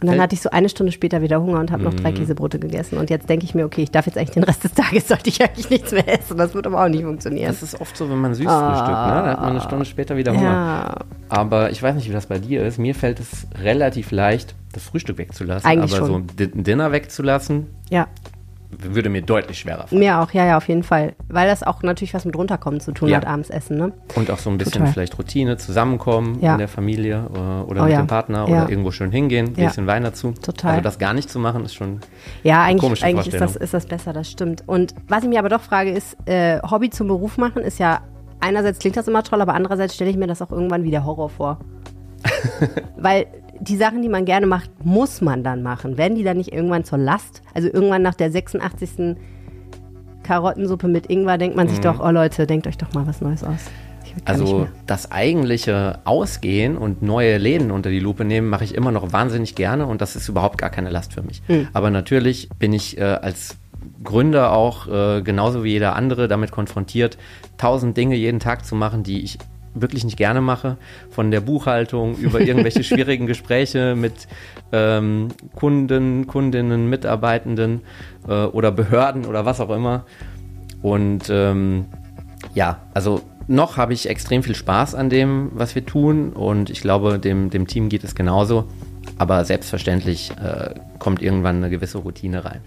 Und 0.00 0.06
dann 0.08 0.20
hatte 0.20 0.34
ich 0.34 0.40
so 0.40 0.50
eine 0.50 0.68
Stunde 0.68 0.92
später 0.92 1.20
wieder 1.22 1.40
Hunger 1.42 1.60
und 1.60 1.70
habe 1.70 1.82
noch 1.82 1.92
drei 1.94 2.12
Käsebrote 2.12 2.58
gegessen. 2.58 2.96
Und 2.98 3.10
jetzt 3.10 3.28
denke 3.28 3.44
ich 3.44 3.54
mir, 3.54 3.64
okay, 3.66 3.82
ich 3.82 3.90
darf 3.90 4.06
jetzt 4.06 4.16
eigentlich 4.16 4.30
den 4.30 4.44
Rest 4.44 4.64
des 4.64 4.72
Tages, 4.72 5.08
sollte 5.08 5.28
ich 5.28 5.42
eigentlich 5.42 5.68
nichts 5.70 5.92
mehr 5.92 6.08
essen. 6.08 6.36
Das 6.38 6.54
wird 6.54 6.66
aber 6.66 6.82
auch 6.84 6.88
nicht 6.88 7.04
funktionieren. 7.04 7.48
Das 7.48 7.62
ist 7.62 7.80
oft 7.80 7.96
so, 7.96 8.08
wenn 8.08 8.18
man 8.18 8.32
süß 8.34 8.44
frühstückt, 8.46 8.88
ne? 8.88 8.94
Da 8.94 9.26
hat 9.32 9.40
man 9.40 9.50
eine 9.50 9.60
Stunde 9.60 9.84
später 9.84 10.16
wieder 10.16 10.32
Hunger. 10.32 10.42
ja, 10.42 10.94
Aber 11.28 11.70
ich 11.70 11.82
weiß 11.82 11.94
nicht, 11.96 12.08
wie 12.08 12.12
das 12.12 12.26
bei 12.26 12.38
dir 12.38 12.64
ist. 12.64 12.78
Mir 12.78 12.94
fällt 12.94 13.20
es 13.20 13.46
relativ 13.62 14.10
leicht, 14.10 14.54
das 14.72 14.84
Frühstück 14.84 15.18
wegzulassen. 15.18 15.68
Eigentlich 15.68 15.92
aber 15.94 16.06
schon. 16.06 16.26
so 16.26 16.32
ein 16.32 16.36
Di- 16.52 16.62
Dinner 16.62 16.92
wegzulassen, 16.92 17.66
ja. 17.90 18.06
Würde 18.78 19.08
mir 19.08 19.22
deutlich 19.22 19.58
schwerer 19.58 19.86
fallen. 19.88 19.98
Mir 19.98 20.20
auch, 20.20 20.30
ja, 20.32 20.46
ja, 20.46 20.56
auf 20.56 20.68
jeden 20.68 20.82
Fall. 20.82 21.14
Weil 21.28 21.48
das 21.48 21.62
auch 21.62 21.82
natürlich 21.82 22.14
was 22.14 22.24
mit 22.24 22.36
runterkommen 22.36 22.80
zu 22.80 22.92
tun 22.92 23.08
Ja. 23.08 23.16
hat, 23.16 23.26
abends 23.26 23.50
essen, 23.50 23.76
ne? 23.78 23.92
Und 24.14 24.30
auch 24.30 24.38
so 24.38 24.48
ein 24.50 24.58
bisschen 24.58 24.74
Total. 24.74 24.92
vielleicht 24.92 25.18
Routine, 25.18 25.56
zusammenkommen 25.56 26.38
Ja. 26.40 26.52
in 26.52 26.58
der 26.58 26.68
Familie 26.68 27.26
äh, 27.34 27.38
oder 27.68 27.80
Oh 27.82 27.84
mit 27.84 27.92
ja. 27.92 27.98
dem 28.02 28.06
Partner 28.06 28.46
Ja. 28.48 28.62
oder 28.62 28.70
irgendwo 28.70 28.90
schön 28.92 29.10
hingehen, 29.10 29.48
ein 29.48 29.60
Ja. 29.60 29.66
bisschen 29.68 29.86
Wein 29.86 30.04
dazu. 30.04 30.32
Total. 30.40 30.70
Also 30.72 30.82
das 30.82 30.98
gar 30.98 31.12
nicht 31.14 31.28
zu 31.30 31.38
machen, 31.38 31.64
ist 31.64 31.74
schon. 31.74 32.00
Ja, 32.42 32.62
eigentlich, 32.62 32.80
Komische 32.82 33.06
eigentlich 33.06 33.28
ist, 33.34 33.40
das, 33.40 33.56
ist 33.56 33.74
das 33.74 33.86
besser, 33.86 34.12
das 34.12 34.30
stimmt. 34.30 34.62
Und 34.66 34.94
was 35.08 35.22
ich 35.24 35.28
mir 35.28 35.38
aber 35.40 35.48
doch 35.48 35.60
frage, 35.62 35.90
ist, 35.90 36.16
äh, 36.26 36.60
Hobby 36.62 36.90
zum 36.90 37.08
Beruf 37.08 37.38
machen 37.38 37.62
ist 37.62 37.78
ja, 37.78 38.00
einerseits 38.40 38.78
klingt 38.78 38.96
das 38.96 39.08
immer 39.08 39.22
toll, 39.22 39.40
aber 39.42 39.54
andererseits 39.54 39.94
stelle 39.94 40.10
ich 40.10 40.16
mir 40.16 40.26
das 40.26 40.40
auch 40.42 40.50
irgendwann 40.52 40.84
wie 40.84 40.90
der 40.90 41.04
Horror 41.04 41.28
vor. 41.28 41.58
Weil 42.96 43.26
die 43.60 43.76
Sachen, 43.76 44.02
die 44.02 44.08
man 44.08 44.24
gerne 44.24 44.46
macht, 44.46 44.70
muss 44.84 45.20
man 45.20 45.44
dann 45.44 45.62
machen. 45.62 45.98
Werden 45.98 46.16
die 46.16 46.24
dann 46.24 46.38
nicht 46.38 46.52
irgendwann 46.52 46.84
zur 46.84 46.98
Last? 46.98 47.42
Also 47.54 47.68
irgendwann 47.68 48.02
nach 48.02 48.14
der 48.14 48.30
86. 48.30 49.16
Karottensuppe 50.22 50.88
mit 50.88 51.10
Ingwer 51.10 51.38
denkt 51.38 51.56
man 51.56 51.68
sich 51.68 51.80
doch, 51.80 52.00
oh 52.00 52.10
Leute, 52.10 52.46
denkt 52.46 52.66
euch 52.66 52.78
doch 52.78 52.92
mal 52.94 53.06
was 53.06 53.20
Neues 53.20 53.44
aus. 53.44 53.66
Mhm. 53.66 54.22
Also 54.24 54.68
das 54.86 55.12
eigentliche 55.12 56.00
Ausgehen 56.04 56.76
und 56.76 57.02
neue 57.02 57.38
Läden 57.38 57.70
unter 57.70 57.90
die 57.90 58.00
Lupe 58.00 58.24
nehmen, 58.24 58.48
mache 58.48 58.64
ich 58.64 58.74
immer 58.74 58.92
noch 58.92 59.12
wahnsinnig 59.12 59.54
gerne 59.54 59.86
und 59.86 60.00
das 60.00 60.16
ist 60.16 60.28
überhaupt 60.28 60.58
gar 60.58 60.70
keine 60.70 60.90
Last 60.90 61.12
für 61.12 61.22
mich. 61.22 61.42
Hm. 61.46 61.68
Aber 61.72 61.90
natürlich 61.90 62.48
bin 62.58 62.72
ich 62.72 62.98
äh, 62.98 63.02
als 63.02 63.56
Gründer 64.02 64.52
auch 64.52 64.88
äh, 64.88 65.22
genauso 65.22 65.64
wie 65.64 65.70
jeder 65.70 65.94
andere 65.96 66.28
damit 66.28 66.50
konfrontiert, 66.50 67.18
tausend 67.56 67.96
Dinge 67.96 68.16
jeden 68.16 68.40
Tag 68.40 68.64
zu 68.64 68.74
machen, 68.74 69.02
die 69.02 69.22
ich 69.22 69.38
wirklich 69.74 70.04
nicht 70.04 70.16
gerne 70.16 70.40
mache, 70.40 70.76
von 71.10 71.30
der 71.30 71.40
Buchhaltung 71.40 72.16
über 72.16 72.40
irgendwelche 72.40 72.84
schwierigen 72.84 73.26
Gespräche 73.26 73.94
mit 73.96 74.28
ähm, 74.72 75.28
Kunden, 75.54 76.26
Kundinnen, 76.26 76.88
Mitarbeitenden 76.88 77.82
äh, 78.28 78.44
oder 78.44 78.72
Behörden 78.72 79.26
oder 79.26 79.44
was 79.44 79.60
auch 79.60 79.70
immer. 79.70 80.04
Und 80.82 81.28
ähm, 81.30 81.86
ja, 82.54 82.80
also 82.94 83.20
noch 83.48 83.76
habe 83.76 83.92
ich 83.92 84.08
extrem 84.08 84.42
viel 84.42 84.54
Spaß 84.54 84.94
an 84.94 85.10
dem, 85.10 85.50
was 85.54 85.74
wir 85.74 85.84
tun 85.84 86.32
und 86.32 86.70
ich 86.70 86.80
glaube, 86.80 87.18
dem, 87.18 87.50
dem 87.50 87.66
Team 87.66 87.88
geht 87.88 88.04
es 88.04 88.14
genauso. 88.14 88.64
Aber 89.18 89.44
selbstverständlich 89.44 90.30
äh, 90.42 90.74
kommt 90.98 91.20
irgendwann 91.20 91.56
eine 91.56 91.70
gewisse 91.70 91.98
Routine 91.98 92.44
rein. 92.44 92.60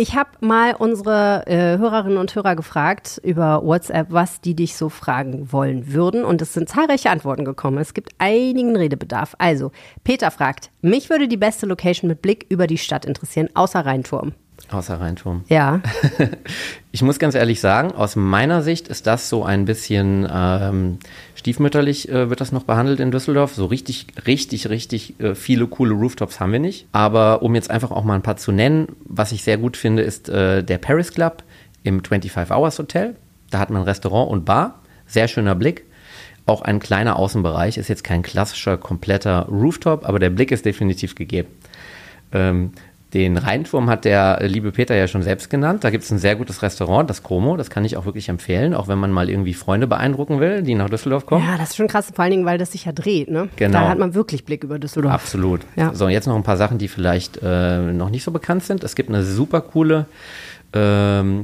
Ich 0.00 0.16
habe 0.16 0.30
mal 0.40 0.74
unsere 0.76 1.46
äh, 1.46 1.76
Hörerinnen 1.76 2.16
und 2.16 2.34
Hörer 2.34 2.56
gefragt 2.56 3.20
über 3.22 3.62
WhatsApp, 3.62 4.06
was 4.08 4.40
die 4.40 4.54
dich 4.54 4.74
so 4.74 4.88
fragen 4.88 5.52
wollen 5.52 5.92
würden. 5.92 6.24
Und 6.24 6.40
es 6.40 6.54
sind 6.54 6.70
zahlreiche 6.70 7.10
Antworten 7.10 7.44
gekommen. 7.44 7.76
Es 7.76 7.92
gibt 7.92 8.14
einigen 8.16 8.74
Redebedarf. 8.74 9.34
Also, 9.36 9.72
Peter 10.02 10.30
fragt, 10.30 10.70
mich 10.80 11.10
würde 11.10 11.28
die 11.28 11.36
beste 11.36 11.66
Location 11.66 12.08
mit 12.08 12.22
Blick 12.22 12.46
über 12.48 12.66
die 12.66 12.78
Stadt 12.78 13.04
interessieren, 13.04 13.50
außer 13.52 13.84
Rheinturm. 13.84 14.32
Außer 14.70 15.00
Rheinturm. 15.00 15.44
Ja. 15.48 15.80
Ich 16.92 17.02
muss 17.02 17.20
ganz 17.20 17.36
ehrlich 17.36 17.60
sagen, 17.60 17.92
aus 17.92 18.16
meiner 18.16 18.62
Sicht 18.62 18.88
ist 18.88 19.06
das 19.06 19.28
so 19.28 19.44
ein 19.44 19.64
bisschen 19.64 20.28
ähm, 20.28 20.98
stiefmütterlich 21.36 22.08
äh, 22.08 22.30
wird 22.30 22.40
das 22.40 22.50
noch 22.50 22.64
behandelt 22.64 22.98
in 22.98 23.12
Düsseldorf. 23.12 23.54
So 23.54 23.66
richtig, 23.66 24.08
richtig, 24.26 24.68
richtig 24.68 25.20
äh, 25.20 25.36
viele 25.36 25.68
coole 25.68 25.94
Rooftops 25.94 26.40
haben 26.40 26.50
wir 26.50 26.58
nicht. 26.58 26.88
Aber 26.90 27.42
um 27.42 27.54
jetzt 27.54 27.70
einfach 27.70 27.92
auch 27.92 28.02
mal 28.02 28.16
ein 28.16 28.22
paar 28.22 28.38
zu 28.38 28.50
nennen, 28.50 28.88
was 29.04 29.30
ich 29.30 29.44
sehr 29.44 29.56
gut 29.56 29.76
finde, 29.76 30.02
ist 30.02 30.28
äh, 30.28 30.64
der 30.64 30.78
Paris 30.78 31.12
Club 31.12 31.44
im 31.84 32.02
25 32.02 32.50
Hours 32.50 32.80
Hotel. 32.80 33.14
Da 33.50 33.60
hat 33.60 33.70
man 33.70 33.82
Restaurant 33.82 34.28
und 34.28 34.44
Bar. 34.44 34.80
Sehr 35.06 35.28
schöner 35.28 35.54
Blick. 35.54 35.84
Auch 36.46 36.62
ein 36.62 36.80
kleiner 36.80 37.16
Außenbereich, 37.16 37.78
ist 37.78 37.86
jetzt 37.86 38.02
kein 38.02 38.22
klassischer, 38.22 38.76
kompletter 38.78 39.46
Rooftop, 39.48 40.08
aber 40.08 40.18
der 40.18 40.30
Blick 40.30 40.50
ist 40.50 40.64
definitiv 40.64 41.14
gegeben. 41.14 41.48
Ähm, 42.32 42.72
den 43.14 43.36
Rheinturm 43.36 43.90
hat 43.90 44.04
der 44.04 44.40
äh, 44.40 44.46
liebe 44.46 44.72
Peter 44.72 44.94
ja 44.94 45.08
schon 45.08 45.22
selbst 45.22 45.50
genannt. 45.50 45.84
Da 45.84 45.90
gibt 45.90 46.04
es 46.04 46.10
ein 46.10 46.18
sehr 46.18 46.36
gutes 46.36 46.62
Restaurant, 46.62 47.10
das 47.10 47.22
Como. 47.22 47.56
Das 47.56 47.70
kann 47.70 47.84
ich 47.84 47.96
auch 47.96 48.04
wirklich 48.04 48.28
empfehlen, 48.28 48.74
auch 48.74 48.88
wenn 48.88 48.98
man 48.98 49.10
mal 49.10 49.28
irgendwie 49.28 49.54
Freunde 49.54 49.86
beeindrucken 49.86 50.40
will, 50.40 50.62
die 50.62 50.74
nach 50.74 50.88
Düsseldorf 50.88 51.26
kommen. 51.26 51.44
Ja, 51.44 51.58
das 51.58 51.70
ist 51.70 51.76
schon 51.76 51.88
krass, 51.88 52.12
vor 52.14 52.22
allen 52.22 52.30
Dingen, 52.30 52.46
weil 52.46 52.58
das 52.58 52.72
sich 52.72 52.84
ja 52.84 52.92
dreht, 52.92 53.30
ne? 53.30 53.48
Genau. 53.56 53.80
Da 53.80 53.88
hat 53.88 53.98
man 53.98 54.14
wirklich 54.14 54.44
Blick 54.44 54.62
über 54.62 54.78
Düsseldorf. 54.78 55.12
Absolut. 55.12 55.62
Ja. 55.76 55.92
So, 55.94 56.08
jetzt 56.08 56.26
noch 56.26 56.36
ein 56.36 56.42
paar 56.44 56.56
Sachen, 56.56 56.78
die 56.78 56.88
vielleicht 56.88 57.40
äh, 57.42 57.78
noch 57.92 58.10
nicht 58.10 58.22
so 58.22 58.30
bekannt 58.30 58.64
sind. 58.64 58.84
Es 58.84 58.94
gibt 58.94 59.08
eine 59.08 59.24
super 59.24 59.60
coole 59.60 60.06
ähm, 60.72 61.42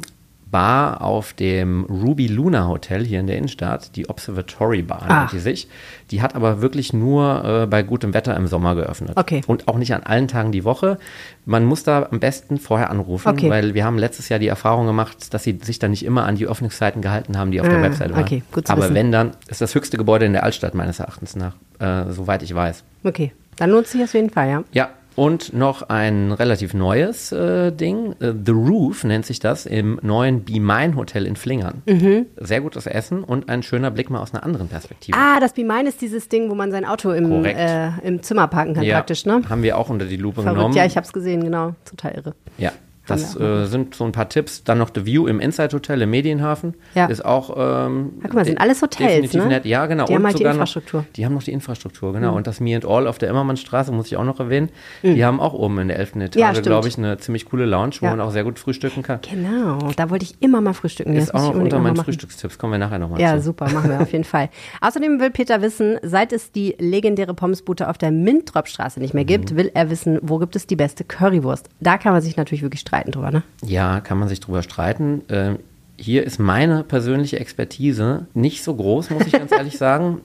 Bar 0.57 1.03
auf 1.03 1.35
dem 1.35 1.85
Ruby 1.85 2.29
Luna 2.29 2.67
Hotel 2.67 3.05
hier 3.05 3.21
in 3.21 3.27
der 3.27 3.37
Innenstadt, 3.37 3.95
die 3.95 4.09
Observatory 4.09 4.81
Bar 4.81 5.03
Ah. 5.07 5.19
nennt 5.21 5.33
die 5.33 5.39
sich. 5.39 5.69
Die 6.11 6.23
hat 6.23 6.35
aber 6.35 6.63
wirklich 6.63 6.95
nur 6.95 7.45
äh, 7.45 7.67
bei 7.67 7.83
gutem 7.83 8.15
Wetter 8.15 8.35
im 8.35 8.47
Sommer 8.47 8.75
geöffnet. 8.75 9.13
Okay. 9.17 9.43
Und 9.47 9.69
auch 9.69 9.77
nicht 9.77 9.93
an 9.93 10.03
allen 10.05 10.29
Tagen 10.29 10.53
die 10.53 10.65
Woche. 10.65 10.97
Man 11.45 11.67
muss 11.67 11.83
da 11.83 12.09
am 12.11 12.21
besten 12.21 12.57
vorher 12.59 12.89
anrufen, 12.89 13.29
Okay. 13.29 13.51
weil 13.51 13.75
wir 13.75 13.85
haben 13.85 13.99
letztes 13.99 14.31
Jahr 14.31 14.39
die 14.39 14.49
Erfahrung 14.49 14.87
gemacht, 14.87 15.35
dass 15.35 15.43
sie 15.45 15.59
sich 15.63 15.79
da 15.79 15.89
nicht 15.89 16.07
immer 16.07 16.25
an 16.25 16.37
die 16.37 16.47
Öffnungszeiten 16.47 17.03
gehalten 17.03 17.37
haben, 17.37 17.51
die 17.51 17.61
auf 17.61 17.69
der 17.69 17.79
Ah, 17.81 17.83
Webseite 17.83 18.15
waren. 18.15 18.23
okay, 18.23 18.43
gut 18.51 18.67
zu 18.67 18.73
aber 18.73 18.85
wissen. 18.85 18.95
wenn 18.95 19.13
dann, 19.13 19.33
ist 19.49 19.61
das 19.61 19.75
höchste 19.75 19.99
Gebäude 19.99 20.25
in 20.25 20.33
der 20.33 20.43
Altstadt 20.43 20.75
meines 20.75 21.01
Erachtens 21.01 21.37
nach, 21.37 21.53
äh, 21.81 22.11
soweit 22.11 22.43
ich 22.43 22.55
weiß. 22.55 22.83
Okay, 23.05 23.33
dann 23.57 23.69
lohnt 23.69 23.89
sich 23.89 24.03
auf 24.03 24.15
jeden 24.15 24.31
Fall, 24.31 24.49
ja. 24.49 24.65
Ja, 24.73 24.89
und 25.17 25.53
noch 25.53 25.89
ein 25.89 26.31
relativ 26.33 26.75
neues 26.75 27.33
äh, 27.33 27.73
Ding. 27.73 28.13
Äh, 28.21 28.33
The 28.45 28.53
Roof 28.53 29.03
nennt 29.05 29.27
sich 29.27 29.41
das 29.41 29.67
im 29.67 29.99
neuen 30.03 30.45
Be 30.45 30.61
Mine 30.61 30.95
Hotel 30.95 31.27
in 31.27 31.37
Flingern. 31.37 31.83
Mhm. 31.87 32.27
Sehr 32.37 32.61
gutes 32.61 32.87
Essen 32.87 33.25
und 33.25 33.49
ein 33.49 33.63
schöner 33.63 33.91
Blick 33.91 34.11
mal 34.11 34.21
aus 34.21 34.33
einer 34.33 34.45
anderen 34.45 34.69
Perspektive. 34.69 35.19
Ah, 35.19 35.41
das 35.41 35.55
Be 35.55 35.65
Mine 35.65 35.89
ist 35.89 36.01
dieses 36.01 36.29
Ding, 36.29 36.51
wo 36.51 36.55
man 36.55 36.71
sein 36.71 36.85
Auto 36.85 37.11
im, 37.11 37.45
äh, 37.45 37.89
im 38.03 38.23
Zimmer 38.23 38.47
parken 38.47 38.75
kann, 38.75 38.85
ja, 38.85 38.97
praktisch, 38.97 39.27
ne? 39.27 39.43
Haben 39.49 39.63
wir 39.63 39.79
auch 39.79 39.89
unter 39.89 40.05
die 40.05 40.17
Lupe 40.17 40.43
Verrückt, 40.43 40.57
genommen. 40.57 40.75
ja, 40.77 40.85
ich 40.85 40.97
habe 40.97 41.07
es 41.07 41.13
gesehen, 41.13 41.43
genau. 41.43 41.75
Total 41.85 42.13
irre. 42.13 42.35
Ja, 42.59 42.73
das 43.07 43.39
äh, 43.39 43.67
sind 43.67 43.95
so 43.95 44.05
ein 44.05 44.13
paar 44.13 44.29
Tipps. 44.29 44.65
Dann 44.65 44.79
noch 44.79 44.91
The 44.95 45.07
View 45.07 45.27
im 45.27 45.41
Inside 45.41 45.75
Hotel 45.75 46.03
im 46.03 46.11
Medienhafen. 46.11 46.75
Ja. 46.95 47.07
Ist 47.07 47.25
auch. 47.25 47.51
Ähm, 47.57 48.13
Ja, 48.17 48.23
guck 48.25 48.35
mal, 48.35 48.45
sind 48.45 48.61
alles 48.61 48.83
Hotels, 48.83 49.11
definitiv 49.13 49.43
ne? 49.43 49.49
nett. 49.49 49.65
Ja, 49.67 49.87
genau. 49.87 50.07
Die 50.07 50.15
haben 50.15 50.23
und 50.23 50.27
halt 50.29 50.39
die 50.39 50.45
Infrastruktur. 50.45 51.01
Mhm. 51.01 51.07
Noch, 51.07 51.13
die 51.15 51.25
haben 51.27 51.35
noch 51.35 51.43
die 51.43 51.53
Infrastruktur, 51.53 52.13
genau. 52.13 52.37
Und 52.37 52.47
das 52.47 52.61
Me 52.61 52.75
and 52.75 52.85
All 52.85 53.07
auf 53.07 53.19
der 53.19 53.31
Immermannstraße, 53.31 53.93
muss 53.93 54.07
ich 54.07 54.17
auch 54.17 54.25
noch 54.25 54.41
erwähnen. 54.41 54.71
Die 55.03 55.25
haben 55.25 55.41
auch 55.41 55.55
oben 55.55 55.79
in 55.79 55.89
der 55.89 55.99
11. 55.99 56.13
Ja, 56.17 56.23
Etage, 56.25 56.51
stimmt. 56.53 56.67
glaube 56.67 56.89
ich, 56.89 56.99
eine 56.99 57.19
ziemlich 57.19 57.45
coole 57.47 57.65
Lounge, 57.67 57.95
wo 58.01 58.07
Ja. 58.07 58.11
man 58.11 58.21
auch 58.21 58.31
sehr 58.31 58.45
gut 58.45 58.59
frühstücken 58.59 59.03
kann. 59.03 59.21
Genau, 59.29 59.79
da 59.97 60.11
wollte 60.11 60.25
ich 60.25 60.35
immer 60.41 60.61
mal 60.61 60.73
frühstücken. 60.73 61.15
Ist 61.15 61.29
Das 61.29 61.35
auch 61.35 61.41
muss 61.41 61.49
ich 61.51 61.55
noch 61.57 61.63
unter 61.65 61.79
meinen. 61.79 61.97
Frühstückstipps. 61.97 62.59
Kommen 62.59 62.73
wir 62.73 62.79
nachher 62.79 62.99
nochmal 62.99 63.21
Ja, 63.21 63.37
zu. 63.37 63.43
super, 63.45 63.71
machen 63.73 63.91
wir 63.91 64.01
auf 64.01 64.13
jeden 64.13 64.25
Fall. 64.25 64.49
Außerdem 64.81 65.21
will 65.21 65.31
Peter 65.31 65.63
wissen, 65.63 65.99
seit 66.03 66.33
es 66.33 66.51
die 66.53 66.75
legendäre 66.79 67.35
Pommesbude 67.35 67.89
auf 67.89 67.99
der 67.99 68.11
Mintropstraße 68.11 69.01
nicht 69.01 69.15
mehr 69.15 69.25
gibt, 69.25 69.53
Mhm. 69.53 69.57
will 69.57 69.71
er 69.75 69.91
wissen, 69.91 70.19
wo 70.23 70.39
gibt 70.39 70.57
es 70.57 70.67
die 70.67 70.77
beste 70.77 71.05
Currywurst? 71.05 71.69
Da 71.81 71.99
kann 71.99 72.13
man 72.13 72.23
sich 72.23 72.37
natürlich 72.37 72.63
wirklich 72.63 72.81
streiten 72.81 72.96
drüber, 73.05 73.31
ne? 73.31 73.43
Ja, 73.65 74.01
kann 74.01 74.19
man 74.19 74.29
sich 74.29 74.41
drüber 74.41 74.63
streiten. 74.63 75.23
Ähm, 75.29 75.59
hier 75.99 76.25
ist 76.25 76.39
meine 76.39 76.83
persönliche 76.85 77.39
Expertise 77.41 78.27
nicht 78.35 78.63
so 78.65 78.75
groß, 78.75 79.11
muss 79.11 79.27
ich 79.27 79.33
ganz 79.33 79.51
ehrlich 79.57 79.79
sagen. 79.79 80.21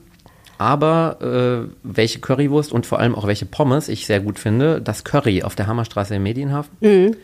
Aber 0.58 1.66
äh, 1.66 1.72
welche 1.82 2.20
Currywurst 2.20 2.72
und 2.72 2.86
vor 2.86 3.00
allem 3.00 3.14
auch 3.14 3.26
welche 3.26 3.46
Pommes 3.46 3.88
ich 3.88 4.06
sehr 4.06 4.20
gut 4.20 4.38
finde, 4.38 4.80
das 4.80 5.02
Curry 5.04 5.42
auf 5.42 5.54
der 5.56 5.66
Hammerstraße 5.66 6.14
im 6.14 6.22
Medienhafen. 6.22 6.70
Mhm. 6.80 7.16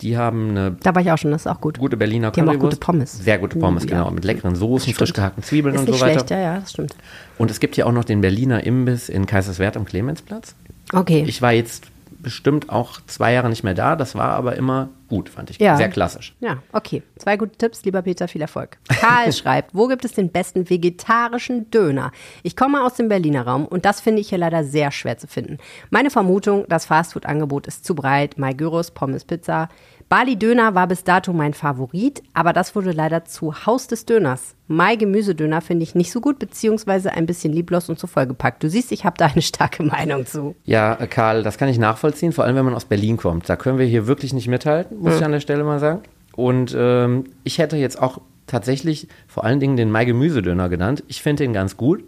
Die 0.00 0.16
haben 0.16 0.50
eine 0.50 0.76
Da 0.82 0.94
war 0.94 1.02
ich 1.02 1.12
auch 1.12 1.18
schon, 1.18 1.30
das 1.30 1.42
ist 1.42 1.46
auch 1.46 1.60
gut. 1.60 1.78
gute 1.78 1.96
Berliner 1.96 2.30
Die 2.32 2.40
haben 2.40 2.48
auch 2.48 2.52
Currywurst. 2.54 2.76
gute 2.80 2.86
Pommes. 2.86 3.12
Sehr 3.18 3.38
gute 3.38 3.58
Pommes, 3.58 3.84
Uh, 3.84 3.88
genau. 3.88 4.04
ja. 4.06 4.10
Mit 4.10 4.24
leckeren 4.24 4.56
Soßen, 4.56 4.92
frisch 4.94 5.12
gehackten 5.12 5.42
Zwiebeln 5.44 5.74
Ist 5.74 5.82
und 5.82 5.86
so 5.94 6.00
weiter. 6.00 6.12
schlecht, 6.14 6.30
ja, 6.30 6.40
ja, 6.40 6.58
das 6.60 6.70
stimmt. 6.72 6.96
Und 7.38 7.50
es 7.50 7.60
gibt 7.60 7.74
hier 7.76 7.86
auch 7.86 7.92
noch 7.92 8.04
den 8.04 8.20
Berliner 8.20 8.64
Imbiss 8.64 9.08
in 9.08 9.26
Kaiserswerth 9.26 9.76
am 9.76 9.84
Clemensplatz. 9.84 10.54
Okay. 10.92 11.24
Ich 11.28 11.40
war 11.42 11.52
jetzt 11.52 11.84
bestimmt 12.20 12.70
auch 12.70 13.00
zwei 13.06 13.32
Jahre 13.32 13.48
nicht 13.48 13.64
mehr 13.64 13.74
da. 13.74 13.96
Das 13.96 14.14
war 14.14 14.30
aber 14.30 14.56
immer 14.56 14.90
gut, 15.08 15.28
fand 15.28 15.50
ich. 15.50 15.58
Ja. 15.58 15.76
Sehr 15.76 15.88
klassisch. 15.88 16.34
Ja, 16.40 16.62
okay. 16.72 17.02
Zwei 17.16 17.36
gute 17.36 17.56
Tipps, 17.56 17.84
lieber 17.84 18.02
Peter, 18.02 18.28
viel 18.28 18.40
Erfolg. 18.40 18.78
Karl 18.88 19.32
schreibt, 19.34 19.74
wo 19.74 19.86
gibt 19.88 20.04
es 20.04 20.12
den 20.12 20.30
besten 20.30 20.70
vegetarischen 20.70 21.70
Döner? 21.70 22.12
Ich 22.42 22.56
komme 22.56 22.82
aus 22.82 22.94
dem 22.94 23.08
Berliner 23.08 23.46
Raum 23.46 23.66
und 23.66 23.84
das 23.84 24.00
finde 24.00 24.20
ich 24.20 24.30
hier 24.30 24.38
leider 24.38 24.64
sehr 24.64 24.90
schwer 24.90 25.18
zu 25.18 25.26
finden. 25.26 25.58
Meine 25.90 26.10
Vermutung, 26.10 26.64
das 26.68 26.86
Fastfood-Angebot 26.86 27.66
ist 27.66 27.84
zu 27.84 27.94
breit. 27.94 28.38
Mai 28.38 28.54
Gyros, 28.54 28.90
Pommes, 28.90 29.24
Pizza. 29.24 29.68
Bali 30.12 30.36
Döner 30.36 30.74
war 30.74 30.88
bis 30.88 31.04
dato 31.04 31.32
mein 31.32 31.54
Favorit, 31.54 32.22
aber 32.34 32.52
das 32.52 32.76
wurde 32.76 32.92
leider 32.92 33.24
zu 33.24 33.64
Haus 33.64 33.86
des 33.86 34.04
Döners. 34.04 34.56
Mai 34.68 34.96
Gemüsedöner 34.96 35.62
finde 35.62 35.84
ich 35.84 35.94
nicht 35.94 36.12
so 36.12 36.20
gut, 36.20 36.38
beziehungsweise 36.38 37.12
ein 37.12 37.24
bisschen 37.24 37.50
lieblos 37.50 37.88
und 37.88 37.98
zu 37.98 38.06
vollgepackt. 38.06 38.62
Du 38.62 38.68
siehst, 38.68 38.92
ich 38.92 39.06
habe 39.06 39.16
da 39.16 39.24
eine 39.24 39.40
starke 39.40 39.82
Meinung 39.82 40.26
zu. 40.26 40.54
Ja, 40.66 40.96
äh, 41.00 41.06
Karl, 41.06 41.42
das 41.42 41.56
kann 41.56 41.70
ich 41.70 41.78
nachvollziehen, 41.78 42.32
vor 42.32 42.44
allem 42.44 42.56
wenn 42.56 42.66
man 42.66 42.74
aus 42.74 42.84
Berlin 42.84 43.16
kommt. 43.16 43.48
Da 43.48 43.56
können 43.56 43.78
wir 43.78 43.86
hier 43.86 44.06
wirklich 44.06 44.34
nicht 44.34 44.48
mithalten, 44.48 44.98
muss 44.98 45.16
ich 45.16 45.24
an 45.24 45.32
der 45.32 45.40
Stelle 45.40 45.64
mal 45.64 45.80
sagen. 45.80 46.02
Und 46.36 46.76
ähm, 46.76 47.24
ich 47.42 47.56
hätte 47.56 47.78
jetzt 47.78 47.98
auch 47.98 48.20
tatsächlich 48.46 49.08
vor 49.28 49.44
allen 49.44 49.60
Dingen 49.60 49.78
den 49.78 49.90
Mai 49.90 50.04
Gemüsedöner 50.04 50.68
genannt. 50.68 51.04
Ich 51.08 51.22
finde 51.22 51.44
den 51.44 51.54
ganz 51.54 51.78
gut. 51.78 52.04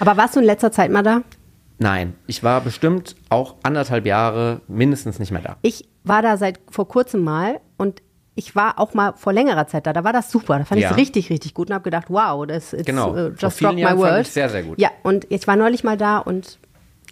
Aber 0.00 0.16
warst 0.16 0.36
du 0.36 0.40
in 0.40 0.46
letzter 0.46 0.72
Zeit 0.72 0.90
mal 0.90 1.02
da? 1.02 1.20
Nein, 1.78 2.14
ich 2.26 2.42
war 2.42 2.62
bestimmt 2.62 3.14
auch 3.28 3.56
anderthalb 3.62 4.06
Jahre 4.06 4.62
mindestens 4.68 5.18
nicht 5.18 5.32
mehr 5.32 5.42
da. 5.42 5.56
Ich 5.60 5.84
war 6.04 6.22
da 6.22 6.36
seit 6.36 6.60
vor 6.70 6.88
kurzem 6.88 7.22
mal 7.22 7.60
und 7.76 8.02
ich 8.34 8.56
war 8.56 8.78
auch 8.78 8.94
mal 8.94 9.12
vor 9.12 9.32
längerer 9.32 9.66
Zeit 9.66 9.86
da. 9.86 9.92
Da 9.92 10.04
war 10.04 10.12
das 10.14 10.30
super. 10.30 10.58
Da 10.58 10.64
fand 10.64 10.78
ich 10.78 10.84
Ja. 10.84 10.92
es 10.92 10.96
richtig, 10.96 11.28
richtig 11.28 11.52
gut 11.52 11.68
und 11.68 11.74
habe 11.74 11.84
gedacht, 11.84 12.06
wow, 12.08 12.46
das 12.46 12.72
ist 12.72 12.86
Genau. 12.86 13.12
uh, 13.12 13.30
just 13.38 13.62
rock 13.62 13.74
my 13.74 13.80
Jahren 13.82 13.98
fand 13.98 14.10
world. 14.10 14.26
ich 14.26 14.32
sehr, 14.32 14.48
sehr 14.48 14.62
gut. 14.62 14.78
Ja, 14.80 14.90
und 15.02 15.26
ich 15.30 15.46
war 15.46 15.56
neulich 15.56 15.84
mal 15.84 15.98
da 15.98 16.16
und 16.18 16.58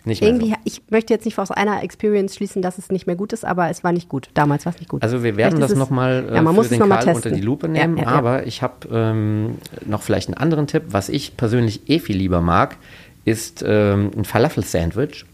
Nicht 0.07 0.23
mehr 0.23 0.31
irgendwie, 0.31 0.49
so. 0.53 0.57
ich 0.65 0.81
möchte 0.91 1.13
jetzt 1.13 1.27
nicht 1.27 1.39
aus 1.39 1.51
einer 1.51 1.83
Experience 1.83 2.35
schließen, 2.37 2.63
dass 2.63 2.79
es 2.79 2.91
nicht 2.91 3.07
mehr 3.07 3.17
gut 3.17 3.35
ist, 3.35 3.45
aber 3.45 3.69
es 3.69 3.85
war 3.85 3.93
nicht 3.93 4.09
gut. 4.09 4.31
Damals 4.33 4.65
war 4.65 4.73
es 4.73 4.79
nicht 4.81 4.89
gut. 4.89 5.03
Also 5.03 5.23
wir 5.23 5.37
werden 5.37 5.57
Vielleicht 5.59 5.73
das 5.73 5.79
nochmal 5.79 6.25
äh, 6.31 6.35
ja, 6.37 6.41
man 6.43 6.55
für 6.55 6.57
muss 6.57 6.65
es 6.67 6.71
den 6.71 6.79
noch 6.79 6.87
mal 6.87 6.95
Karl 6.97 7.05
testen. 7.13 7.17
unter 7.33 7.37
die 7.39 7.43
Lupe 7.45 7.69
nehmen, 7.69 7.99
ja, 7.99 8.05
ja. 8.05 8.09
aber 8.09 8.47
ich 8.47 8.63
habe 8.63 8.89
ähm, 8.91 9.59
noch 9.85 10.01
vielleicht 10.01 10.29
einen 10.29 10.39
anderen 10.39 10.67
Tipp. 10.69 10.85
Was 10.89 11.11
ich 11.11 11.37
persönlich 11.37 11.91
eh 11.91 11.99
viel 11.99 12.17
lieber 12.17 12.41
mag, 12.41 12.79
ist 13.27 13.63
ähm, 13.67 14.11
ein 14.17 14.25
Falafel-Sandwich 14.25 15.27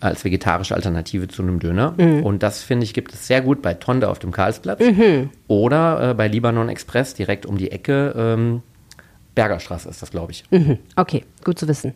als 0.00 0.24
vegetarische 0.24 0.74
Alternative 0.74 1.28
zu 1.28 1.42
einem 1.42 1.58
Döner. 1.58 1.94
Mhm. 1.96 2.22
Und 2.22 2.42
das, 2.42 2.62
finde 2.62 2.84
ich, 2.84 2.94
gibt 2.94 3.12
es 3.12 3.26
sehr 3.26 3.40
gut 3.40 3.62
bei 3.62 3.74
Tonde 3.74 4.08
auf 4.08 4.18
dem 4.18 4.30
Karlsplatz 4.32 4.82
oder 5.48 6.10
äh, 6.10 6.14
bei 6.14 6.28
Libanon 6.28 6.68
Express 6.68 7.14
direkt 7.14 7.46
um 7.46 7.58
die 7.58 7.70
Ecke. 7.70 8.14
Ähm, 8.16 8.62
Bergerstraße 9.34 9.88
ist 9.88 10.02
das, 10.02 10.10
glaube 10.10 10.32
ich. 10.32 10.44
Mhm. 10.50 10.78
Okay, 10.96 11.24
gut 11.44 11.58
zu 11.58 11.68
wissen. 11.68 11.94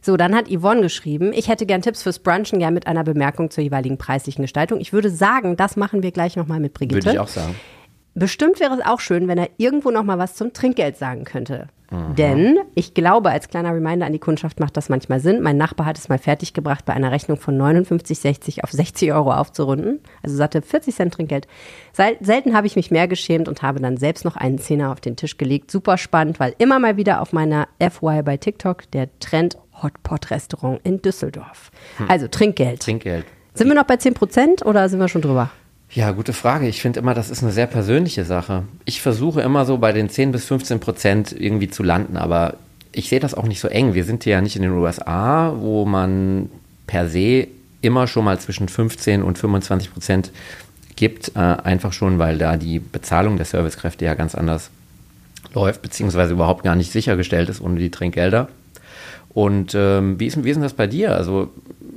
So, 0.00 0.16
dann 0.16 0.34
hat 0.36 0.48
Yvonne 0.48 0.82
geschrieben, 0.82 1.32
ich 1.32 1.48
hätte 1.48 1.66
gern 1.66 1.82
Tipps 1.82 2.04
fürs 2.04 2.20
Brunchen, 2.20 2.60
gern 2.60 2.72
mit 2.72 2.86
einer 2.86 3.02
Bemerkung 3.02 3.50
zur 3.50 3.64
jeweiligen 3.64 3.98
preislichen 3.98 4.42
Gestaltung. 4.42 4.80
Ich 4.80 4.92
würde 4.92 5.10
sagen, 5.10 5.56
das 5.56 5.76
machen 5.76 6.04
wir 6.04 6.12
gleich 6.12 6.36
nochmal 6.36 6.60
mit 6.60 6.74
Brigitte. 6.74 7.06
Würde 7.06 7.10
ich 7.10 7.18
auch 7.18 7.28
sagen. 7.28 7.56
Bestimmt 8.14 8.60
wäre 8.60 8.72
es 8.74 8.86
auch 8.86 9.00
schön, 9.00 9.28
wenn 9.28 9.36
er 9.36 9.50
irgendwo 9.56 9.90
noch 9.90 10.04
mal 10.04 10.16
was 10.16 10.36
zum 10.36 10.52
Trinkgeld 10.52 10.96
sagen 10.96 11.24
könnte. 11.24 11.66
Denn 11.90 12.58
ich 12.74 12.94
glaube, 12.94 13.30
als 13.30 13.48
kleiner 13.48 13.72
Reminder 13.72 14.06
an 14.06 14.12
die 14.12 14.18
Kundschaft 14.18 14.58
macht 14.58 14.76
das 14.76 14.88
manchmal 14.88 15.20
Sinn. 15.20 15.40
Mein 15.40 15.56
Nachbar 15.56 15.86
hat 15.86 15.98
es 15.98 16.08
mal 16.08 16.18
fertiggebracht, 16.18 16.84
bei 16.84 16.92
einer 16.92 17.12
Rechnung 17.12 17.38
von 17.38 17.56
59,60 17.56 18.64
auf 18.64 18.72
60 18.72 19.12
Euro 19.12 19.32
aufzurunden. 19.32 20.00
Also 20.22 20.36
satte 20.36 20.62
40 20.62 20.94
Cent 20.94 21.14
Trinkgeld. 21.14 21.46
Sel 21.92 22.16
selten 22.20 22.56
habe 22.56 22.66
ich 22.66 22.74
mich 22.74 22.90
mehr 22.90 23.06
geschämt 23.06 23.48
und 23.48 23.62
habe 23.62 23.80
dann 23.80 23.96
selbst 23.96 24.24
noch 24.24 24.36
einen 24.36 24.58
Zehner 24.58 24.90
auf 24.90 25.00
den 25.00 25.16
Tisch 25.16 25.38
gelegt. 25.38 25.70
Super 25.70 25.96
spannend, 25.96 26.40
weil 26.40 26.54
immer 26.58 26.78
mal 26.80 26.96
wieder 26.96 27.20
auf 27.20 27.32
meiner 27.32 27.68
FY 27.78 28.22
bei 28.22 28.36
TikTok 28.36 28.90
der 28.90 29.08
Trend 29.20 29.56
Hotpot 29.82 30.30
Restaurant 30.30 30.80
in 30.82 31.02
Düsseldorf. 31.02 31.70
Also 32.08 32.26
Trinkgeld. 32.26 32.80
Trinkgeld. 32.80 33.26
sind 33.54 33.68
wir 33.68 33.74
noch 33.74 33.84
bei 33.84 33.96
10 33.96 34.14
Prozent 34.14 34.66
oder 34.66 34.88
sind 34.88 34.98
wir 34.98 35.08
schon 35.08 35.22
drüber? 35.22 35.50
Ja, 35.92 36.10
gute 36.10 36.32
Frage. 36.32 36.68
Ich 36.68 36.82
finde 36.82 37.00
immer, 37.00 37.14
das 37.14 37.30
ist 37.30 37.42
eine 37.42 37.52
sehr 37.52 37.66
persönliche 37.66 38.24
Sache. 38.24 38.64
Ich 38.84 39.00
versuche 39.00 39.40
immer 39.40 39.64
so 39.64 39.78
bei 39.78 39.92
den 39.92 40.08
10 40.08 40.32
bis 40.32 40.44
15 40.46 40.80
Prozent 40.80 41.32
irgendwie 41.32 41.68
zu 41.68 41.82
landen, 41.82 42.16
aber 42.16 42.54
ich 42.92 43.08
sehe 43.08 43.20
das 43.20 43.34
auch 43.34 43.46
nicht 43.46 43.60
so 43.60 43.68
eng. 43.68 43.94
Wir 43.94 44.04
sind 44.04 44.24
hier 44.24 44.34
ja 44.34 44.40
nicht 44.40 44.56
in 44.56 44.62
den 44.62 44.72
USA, 44.72 45.54
wo 45.58 45.84
man 45.84 46.50
per 46.86 47.08
se 47.08 47.48
immer 47.82 48.06
schon 48.06 48.24
mal 48.24 48.38
zwischen 48.38 48.68
15 48.68 49.22
und 49.22 49.38
25 49.38 49.92
Prozent 49.92 50.32
gibt, 50.96 51.32
äh, 51.36 51.38
einfach 51.38 51.92
schon, 51.92 52.18
weil 52.18 52.38
da 52.38 52.56
die 52.56 52.78
Bezahlung 52.78 53.36
der 53.36 53.46
Servicekräfte 53.46 54.04
ja 54.04 54.14
ganz 54.14 54.34
anders 54.34 54.70
läuft, 55.54 55.82
beziehungsweise 55.82 56.32
überhaupt 56.32 56.64
gar 56.64 56.74
nicht 56.74 56.90
sichergestellt 56.90 57.48
ist 57.48 57.60
ohne 57.60 57.78
die 57.78 57.90
Trinkgelder. 57.90 58.48
Und 59.36 59.74
ähm, 59.74 60.18
wie, 60.18 60.28
ist, 60.28 60.42
wie 60.44 60.48
ist 60.48 60.62
das 60.62 60.72
bei 60.72 60.86
dir? 60.86 61.14
Also 61.14 61.50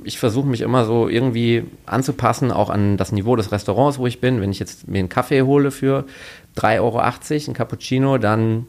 ich 0.04 0.18
versuche 0.18 0.46
mich 0.46 0.60
immer 0.60 0.84
so 0.84 1.08
irgendwie 1.08 1.64
anzupassen, 1.86 2.52
auch 2.52 2.68
an 2.68 2.98
das 2.98 3.12
Niveau 3.12 3.34
des 3.34 3.50
Restaurants, 3.50 3.98
wo 3.98 4.06
ich 4.06 4.20
bin. 4.20 4.42
Wenn 4.42 4.50
ich 4.50 4.58
jetzt 4.58 4.88
mir 4.88 4.98
einen 4.98 5.08
Kaffee 5.08 5.40
hole 5.40 5.70
für 5.70 6.04
3,80 6.58 6.80
Euro, 6.82 7.00
ein 7.00 7.54
Cappuccino, 7.54 8.18
dann 8.18 8.66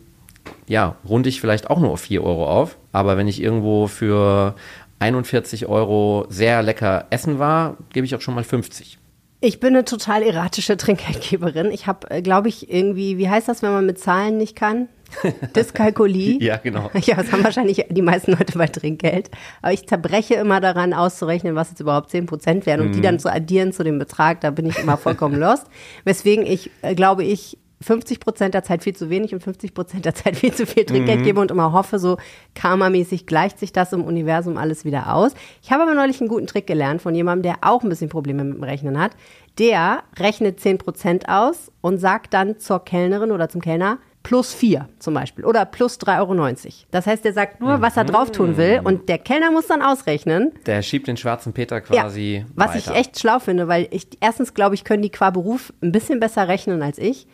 ja, 0.70 0.96
runde 1.06 1.28
ich 1.28 1.42
vielleicht 1.42 1.70
auch 1.70 1.82
nur 1.82 1.92
auf 1.92 2.00
4 2.00 2.24
Euro 2.24 2.48
auf. 2.48 2.78
Aber 2.94 3.18
wenn 3.18 3.28
ich 3.28 3.44
irgendwo 3.44 3.88
für 3.88 4.56
41 5.00 5.66
Euro 5.66 6.26
sehr 6.30 6.64
lecker 6.64 7.08
essen 7.10 7.40
war, 7.40 7.76
gebe 7.92 8.06
ich 8.06 8.16
auch 8.16 8.22
schon 8.22 8.36
mal 8.36 8.46
50. 8.46 8.98
Ich 9.42 9.60
bin 9.60 9.76
eine 9.76 9.84
total 9.84 10.24
erratische 10.24 10.78
Trinkgeldgeberin. 10.78 11.72
Ich 11.72 11.88
habe, 11.88 12.22
glaube 12.22 12.48
ich, 12.48 12.72
irgendwie, 12.72 13.18
wie 13.18 13.28
heißt 13.28 13.50
das, 13.50 13.64
wenn 13.64 13.74
man 13.74 13.86
mit 13.86 14.00
Zahlen 14.00 14.38
nicht 14.38 14.56
kann? 14.56 14.88
Dyskalkulie. 15.56 16.38
Ja, 16.42 16.58
genau. 16.58 16.90
Ja, 17.04 17.16
das 17.16 17.32
haben 17.32 17.44
wahrscheinlich 17.44 17.86
die 17.90 18.02
meisten 18.02 18.32
Leute 18.32 18.58
bei 18.58 18.68
Trinkgeld. 18.68 19.30
Aber 19.62 19.74
ich 19.74 19.88
zerbreche 19.88 20.36
immer 20.36 20.60
daran, 20.62 20.94
auszurechnen, 20.94 21.56
was 21.56 21.70
jetzt 21.70 21.80
überhaupt 21.80 22.10
10 22.10 22.26
Prozent 22.26 22.66
wären 22.66 22.82
und 22.82 22.88
Mhm. 22.90 22.94
die 22.94 23.02
dann 23.02 23.20
zu 23.20 23.32
addieren 23.32 23.72
zu 23.74 23.84
dem 23.84 24.00
Betrag. 24.00 24.42
Da 24.42 24.52
bin 24.52 24.66
ich 24.66 24.78
immer 24.80 24.98
vollkommen 24.98 25.40
lost. 25.40 25.66
Weswegen 26.04 26.46
ich, 26.46 26.70
äh, 26.82 26.96
glaube 26.96 27.24
ich, 27.24 27.58
50 27.84 28.20
Prozent 28.20 28.54
der 28.54 28.64
Zeit 28.64 28.84
viel 28.84 28.96
zu 28.96 29.10
wenig 29.10 29.34
und 29.34 29.42
50 29.42 29.74
Prozent 29.74 30.06
der 30.06 30.14
Zeit 30.14 30.36
viel 30.36 30.54
zu 30.54 30.68
viel 30.68 30.86
Trinkgeld 30.86 31.24
gebe 31.24 31.40
und 31.40 31.50
immer 31.50 31.72
hoffe, 31.72 31.98
so 31.98 32.18
karmamäßig 32.54 33.26
gleicht 33.26 33.58
sich 33.58 33.74
das 33.74 33.92
im 33.92 34.04
Universum 34.04 34.58
alles 34.58 34.86
wieder 34.86 35.16
aus. 35.16 35.32
Ich 35.64 35.72
habe 35.72 35.82
aber 35.84 35.96
neulich 35.96 36.20
einen 36.22 36.30
guten 36.30 36.46
Trick 36.46 36.68
gelernt 36.68 37.02
von 37.02 37.16
jemandem, 37.16 37.42
der 37.54 37.68
auch 37.68 37.82
ein 37.82 37.90
bisschen 37.90 38.10
Probleme 38.10 38.44
mit 38.44 38.56
dem 38.58 38.64
Rechnen 38.64 39.00
hat. 39.00 39.14
Der 39.58 40.04
rechnet 40.20 40.60
10 40.60 40.78
Prozent 40.78 41.28
aus 41.28 41.72
und 41.82 41.98
sagt 41.98 42.36
dann 42.36 42.60
zur 42.60 42.86
Kellnerin 42.86 43.32
oder 43.32 43.50
zum 43.50 43.62
Kellner, 43.62 43.98
plus 44.24 44.54
4 44.54 44.88
zum 45.00 45.14
Beispiel 45.14 45.46
oder 45.46 45.66
plus 45.66 45.98
3,90 46.00 46.20
Euro. 46.20 46.56
Das 46.92 47.08
heißt, 47.08 47.26
der 47.26 47.34
sagt 47.34 47.60
nur, 47.60 47.82
was 47.82 47.98
er 47.98 48.04
drauf 48.04 48.32
tun 48.32 48.58
will 48.58 48.82
und 48.84 49.10
der 49.10 49.18
Kellner 49.18 49.52
muss 49.52 49.68
dann 49.68 49.82
ausrechnen. 49.82 50.52
Der 50.66 50.82
schiebt 50.82 51.08
den 51.08 51.18
schwarzen 51.18 51.54
Peter 51.54 51.82
quasi 51.82 52.46
ja, 52.46 52.46
was 52.56 52.76
weiter. 52.76 52.78
ich 52.92 52.98
echt 52.98 53.20
schlau 53.20 53.40
finde, 53.40 53.68
weil 53.68 53.88
ich 53.92 54.08
erstens 54.20 54.54
glaube 54.54 54.76
ich, 54.76 54.84
können 54.84 55.02
die 55.02 55.10
qua 55.10 55.32
Beruf 55.32 55.74
ein 55.82 55.92
bisschen 55.92 56.20
besser 56.20 56.48
rechnen 56.48 56.82
als 56.84 56.98
ich 56.98 57.28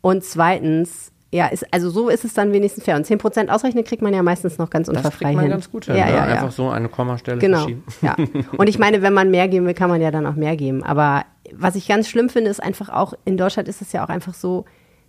und 0.00 0.24
zweitens 0.24 1.12
ja, 1.30 1.46
ist, 1.48 1.66
also 1.74 1.90
so 1.90 2.08
ist 2.08 2.24
es 2.24 2.32
dann 2.32 2.52
wenigstens 2.52 2.84
fair. 2.84 2.96
Und 2.96 3.06
10% 3.06 3.48
ausrechnen 3.48 3.84
kriegt 3.84 4.00
man 4.00 4.14
ja 4.14 4.22
meistens 4.22 4.56
noch 4.56 4.70
ganz 4.70 4.86
das 4.86 4.96
unfallfrei 4.96 5.24
kriegt 5.26 5.34
man 5.36 5.44
hin. 5.44 5.50
ganz 5.50 5.70
gut 5.70 5.84
hin. 5.84 5.96
Ja, 5.96 6.06
ne? 6.06 6.10
ja, 6.12 6.16
ja. 6.16 6.32
Einfach 6.32 6.52
so 6.52 6.70
eine 6.70 6.88
Kommastelle 6.88 7.38
Genau. 7.38 7.58
verschieben. 7.58 7.84
Ja. 8.00 8.16
Und 8.56 8.66
ich 8.66 8.78
meine, 8.78 9.02
wenn 9.02 9.12
man 9.12 9.30
mehr 9.30 9.46
geben 9.48 9.66
will, 9.66 9.74
kann 9.74 9.90
man 9.90 10.00
ja 10.00 10.10
dann 10.10 10.24
auch 10.24 10.36
mehr 10.36 10.56
geben. 10.56 10.82
Aber 10.82 11.26
was 11.52 11.74
ich 11.74 11.86
ganz 11.86 12.08
schlimm 12.08 12.30
finde, 12.30 12.50
ist 12.50 12.62
einfach 12.62 12.88
auch, 12.88 13.12
in 13.26 13.36
Deutschland 13.36 13.68
ist 13.68 13.82
es 13.82 13.92
ja 13.92 14.04
auch 14.04 14.08
einfach 14.08 14.32
so, 14.32 14.64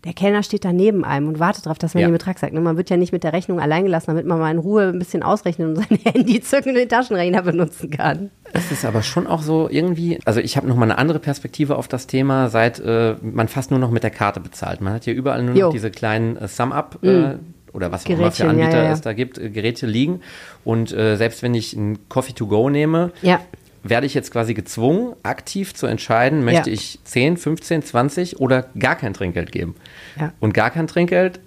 der 0.06 0.14
Kellner 0.14 0.44
steht 0.44 0.64
da 0.64 0.72
neben 0.72 1.04
einem 1.04 1.28
und 1.28 1.40
wartet 1.40 1.66
darauf, 1.66 1.78
dass 1.78 1.94
man 1.94 2.02
Ja. 2.02 2.08
den 2.08 2.14
Betrag 2.14 2.40
sagt. 2.40 2.54
Ne, 2.54 2.62
Man 2.62 2.78
wird 2.78 2.90
ja 2.90 2.96
nicht 2.98 3.12
mit 3.12 3.24
der 3.24 3.34
Rechnung 3.34 3.60
allein 3.60 3.84
gelassen, 3.84 4.08
damit 4.08 4.26
man 4.26 4.40
mal 4.40 4.50
in 4.52 4.58
Ruhe 4.58 4.88
ein 4.90 5.00
bisschen 5.00 5.24
ausrechnen 5.24 5.70
und 5.70 5.76
sein 5.90 6.00
Handy 6.06 6.40
zücken 6.42 6.70
und 6.70 6.76
den 6.76 6.88
Taschenrechner 6.88 7.42
benutzen 7.42 7.90
kann. 7.90 8.30
Es 8.54 8.72
ist 8.72 8.86
aber 8.86 9.04
schon 9.04 9.28
auch 9.28 9.42
so 9.42 9.68
irgendwie, 9.70 10.20
also 10.26 10.40
ich 10.40 10.56
habe 10.58 10.68
nochmal 10.68 10.90
eine 10.90 10.98
andere 10.98 11.20
Perspektive 11.20 11.76
auf 11.76 11.88
das 11.90 12.08
Thema, 12.08 12.50
seit 12.50 12.80
äh, 12.80 13.16
man 13.22 13.48
fast 13.50 13.72
nur 13.72 13.80
noch 13.80 13.92
mit 13.92 14.04
der 14.04 14.12
Karte 14.12 14.40
bezahlt. 14.40 14.80
Man 14.82 14.94
hat 14.94 15.04
hier 15.04 15.14
überall 15.14 15.44
nur 15.44 15.56
Jo. 15.56 15.66
noch 15.68 15.74
diese 15.74 15.92
kleinen 15.92 16.38
äh, 16.38 16.48
Sum-Up 16.48 17.00
äh, 17.04 17.36
oder 17.74 17.92
was 17.92 18.06
auch 18.06 18.10
immer 18.10 18.32
für 18.32 18.44
ja, 18.44 18.50
Anbieter 18.50 18.78
ja, 18.78 18.84
ja. 18.86 18.92
es 18.94 19.02
da 19.02 19.14
gibt, 19.14 19.38
äh, 19.38 19.50
Geräte 19.50 19.86
liegen. 19.86 20.22
Und 20.64 20.92
äh, 20.94 21.18
selbst 21.18 21.44
wenn 21.44 21.54
ich 21.54 21.74
ein 21.74 22.00
Coffee 22.10 22.34
to 22.34 22.48
go 22.48 22.70
nehme, 22.70 23.12
Ja. 23.22 23.40
Werde 23.84 24.06
ich 24.06 24.14
jetzt 24.14 24.32
quasi 24.32 24.54
gezwungen, 24.54 25.14
aktiv 25.24 25.74
zu 25.74 25.88
entscheiden, 25.88 26.44
möchte 26.44 26.70
Ja. 26.70 26.74
ich 26.76 27.00
10, 27.04 27.38
15, 27.38 27.82
20 27.84 28.40
oder 28.40 28.66
gar 28.78 28.96
kein 28.96 29.14
Trinkgeld 29.14 29.52
geben. 29.52 29.76
Ja. 30.20 30.34
Und 30.40 30.54
gar 30.54 30.70
kein 30.70 30.88
Trinkgeld 30.88 31.40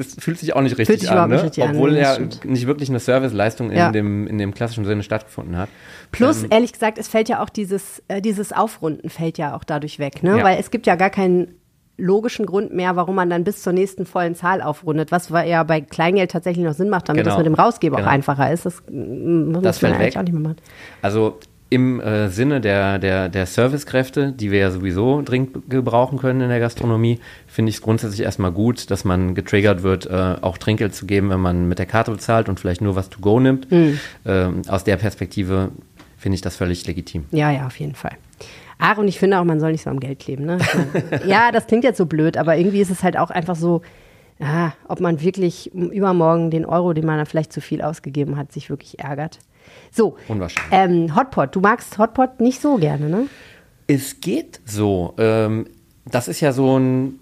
es 0.00 0.14
fühlt 0.16 0.38
sich 0.38 0.54
auch 0.54 0.60
nicht 0.60 0.78
richtig 0.78 1.00
sich 1.00 1.10
an, 1.10 1.28
ne? 1.28 1.42
richtig 1.42 1.64
an, 1.64 1.70
obwohl 1.74 1.90
das 1.90 2.00
ja 2.00 2.14
stimmt. 2.14 2.44
nicht 2.44 2.68
wirklich 2.68 2.88
eine 2.88 3.00
Serviceleistung 3.00 3.72
in, 3.72 3.76
Ja. 3.78 3.90
dem, 3.90 4.28
in 4.28 4.38
dem 4.38 4.54
klassischen 4.54 4.84
Sinne 4.84 5.02
stattgefunden 5.02 5.56
hat. 5.56 5.68
Plus, 6.12 6.44
Ähm, 6.44 6.50
ehrlich 6.52 6.72
gesagt, 6.72 6.98
es 6.98 7.08
fällt 7.08 7.28
ja 7.28 7.42
auch 7.42 7.48
dieses, 7.48 8.00
äh, 8.06 8.22
dieses 8.22 8.52
Aufrunden 8.52 9.10
fällt 9.10 9.38
ja 9.38 9.56
auch 9.56 9.64
dadurch 9.64 9.98
weg, 9.98 10.22
ne? 10.22 10.38
Ja. 10.38 10.44
Weil 10.44 10.60
es 10.60 10.70
gibt 10.70 10.86
ja 10.86 10.94
gar 10.94 11.10
keinen 11.10 11.48
logischen 11.96 12.46
Grund 12.46 12.72
mehr, 12.72 12.94
warum 12.94 13.16
man 13.16 13.28
dann 13.28 13.42
bis 13.42 13.60
zur 13.60 13.72
nächsten 13.72 14.06
vollen 14.06 14.36
Zahl 14.36 14.62
aufrundet, 14.62 15.10
was 15.10 15.30
ja 15.30 15.64
bei 15.64 15.80
Kleingeld 15.80 16.30
tatsächlich 16.30 16.64
noch 16.64 16.74
Sinn 16.74 16.90
macht, 16.90 17.08
damit 17.08 17.24
Genau. 17.24 17.34
das 17.34 17.38
mit 17.38 17.46
dem 17.46 17.54
Rausgeber 17.54 17.96
Genau. 17.96 18.06
auch 18.08 18.12
einfacher 18.12 18.52
ist. 18.52 18.66
Das, 18.66 18.80
mm, 18.88 19.50
muss 19.50 19.62
Das 19.64 19.82
man 19.82 19.90
fällt 19.90 20.00
eigentlich 20.02 20.14
weg. 20.14 20.20
auch 20.20 20.22
nicht 20.22 20.32
mehr 20.32 20.42
machen. 20.42 20.56
Also 21.02 21.40
im 21.70 22.00
äh, 22.00 22.28
Sinne 22.28 22.60
der, 22.60 22.98
der, 22.98 23.28
der 23.28 23.46
Servicekräfte, 23.46 24.32
die 24.32 24.50
wir 24.50 24.58
ja 24.58 24.70
sowieso 24.70 25.22
dringend 25.22 25.68
gebrauchen 25.68 26.18
können 26.18 26.40
in 26.40 26.48
der 26.48 26.60
Gastronomie, 26.60 27.20
finde 27.46 27.70
ich 27.70 27.76
es 27.76 27.82
grundsätzlich 27.82 28.20
erstmal 28.20 28.52
gut, 28.52 28.90
dass 28.90 29.04
man 29.04 29.34
getriggert 29.34 29.82
wird, 29.82 30.06
äh, 30.06 30.36
auch 30.40 30.56
Trinkgeld 30.56 30.94
zu 30.94 31.04
geben, 31.04 31.28
wenn 31.30 31.40
man 31.40 31.68
mit 31.68 31.78
der 31.78 31.86
Karte 31.86 32.10
bezahlt 32.10 32.48
und 32.48 32.58
vielleicht 32.58 32.80
nur 32.80 32.96
was 32.96 33.10
to 33.10 33.20
go 33.20 33.38
nimmt. 33.38 33.70
Hm. 33.70 34.00
Ähm, 34.24 34.62
aus 34.68 34.84
der 34.84 34.96
Perspektive 34.96 35.70
finde 36.16 36.36
ich 36.36 36.40
das 36.40 36.56
völlig 36.56 36.86
legitim. 36.86 37.26
Ja, 37.32 37.50
ja, 37.50 37.66
auf 37.66 37.78
jeden 37.78 37.94
Fall. 37.94 38.12
Ach, 38.78 38.96
und 38.96 39.08
ich 39.08 39.18
finde 39.18 39.38
auch, 39.38 39.44
man 39.44 39.60
soll 39.60 39.72
nicht 39.72 39.82
so 39.82 39.90
am 39.90 40.00
Geld 40.00 40.20
kleben. 40.20 40.46
Ne? 40.46 40.58
Ja, 41.26 41.52
das 41.52 41.66
klingt 41.66 41.84
jetzt 41.84 41.98
so 41.98 42.06
blöd, 42.06 42.36
aber 42.36 42.56
irgendwie 42.56 42.80
ist 42.80 42.90
es 42.90 43.02
halt 43.02 43.18
auch 43.18 43.30
einfach 43.30 43.56
so, 43.56 43.82
ja, 44.38 44.72
ob 44.86 45.00
man 45.00 45.20
wirklich 45.20 45.74
übermorgen 45.74 46.50
den 46.50 46.64
Euro, 46.64 46.92
den 46.92 47.04
man 47.04 47.18
da 47.18 47.24
vielleicht 47.24 47.52
zu 47.52 47.60
viel 47.60 47.82
ausgegeben 47.82 48.36
hat, 48.36 48.52
sich 48.52 48.70
wirklich 48.70 49.00
ärgert. 49.00 49.40
So, 49.92 50.16
Unwahrscheinlich. 50.28 50.72
ähm, 50.72 51.16
Hotpot. 51.16 51.54
Du 51.54 51.60
magst 51.60 51.98
Hotpot 51.98 52.40
nicht 52.40 52.60
so 52.60 52.76
gerne, 52.76 53.08
ne? 53.08 53.26
Es 53.86 54.20
geht 54.20 54.60
so. 54.64 55.14
Ähm, 55.18 55.66
das 56.04 56.28
ist 56.28 56.40
ja 56.40 56.52
so 56.52 56.78
ein 56.78 57.18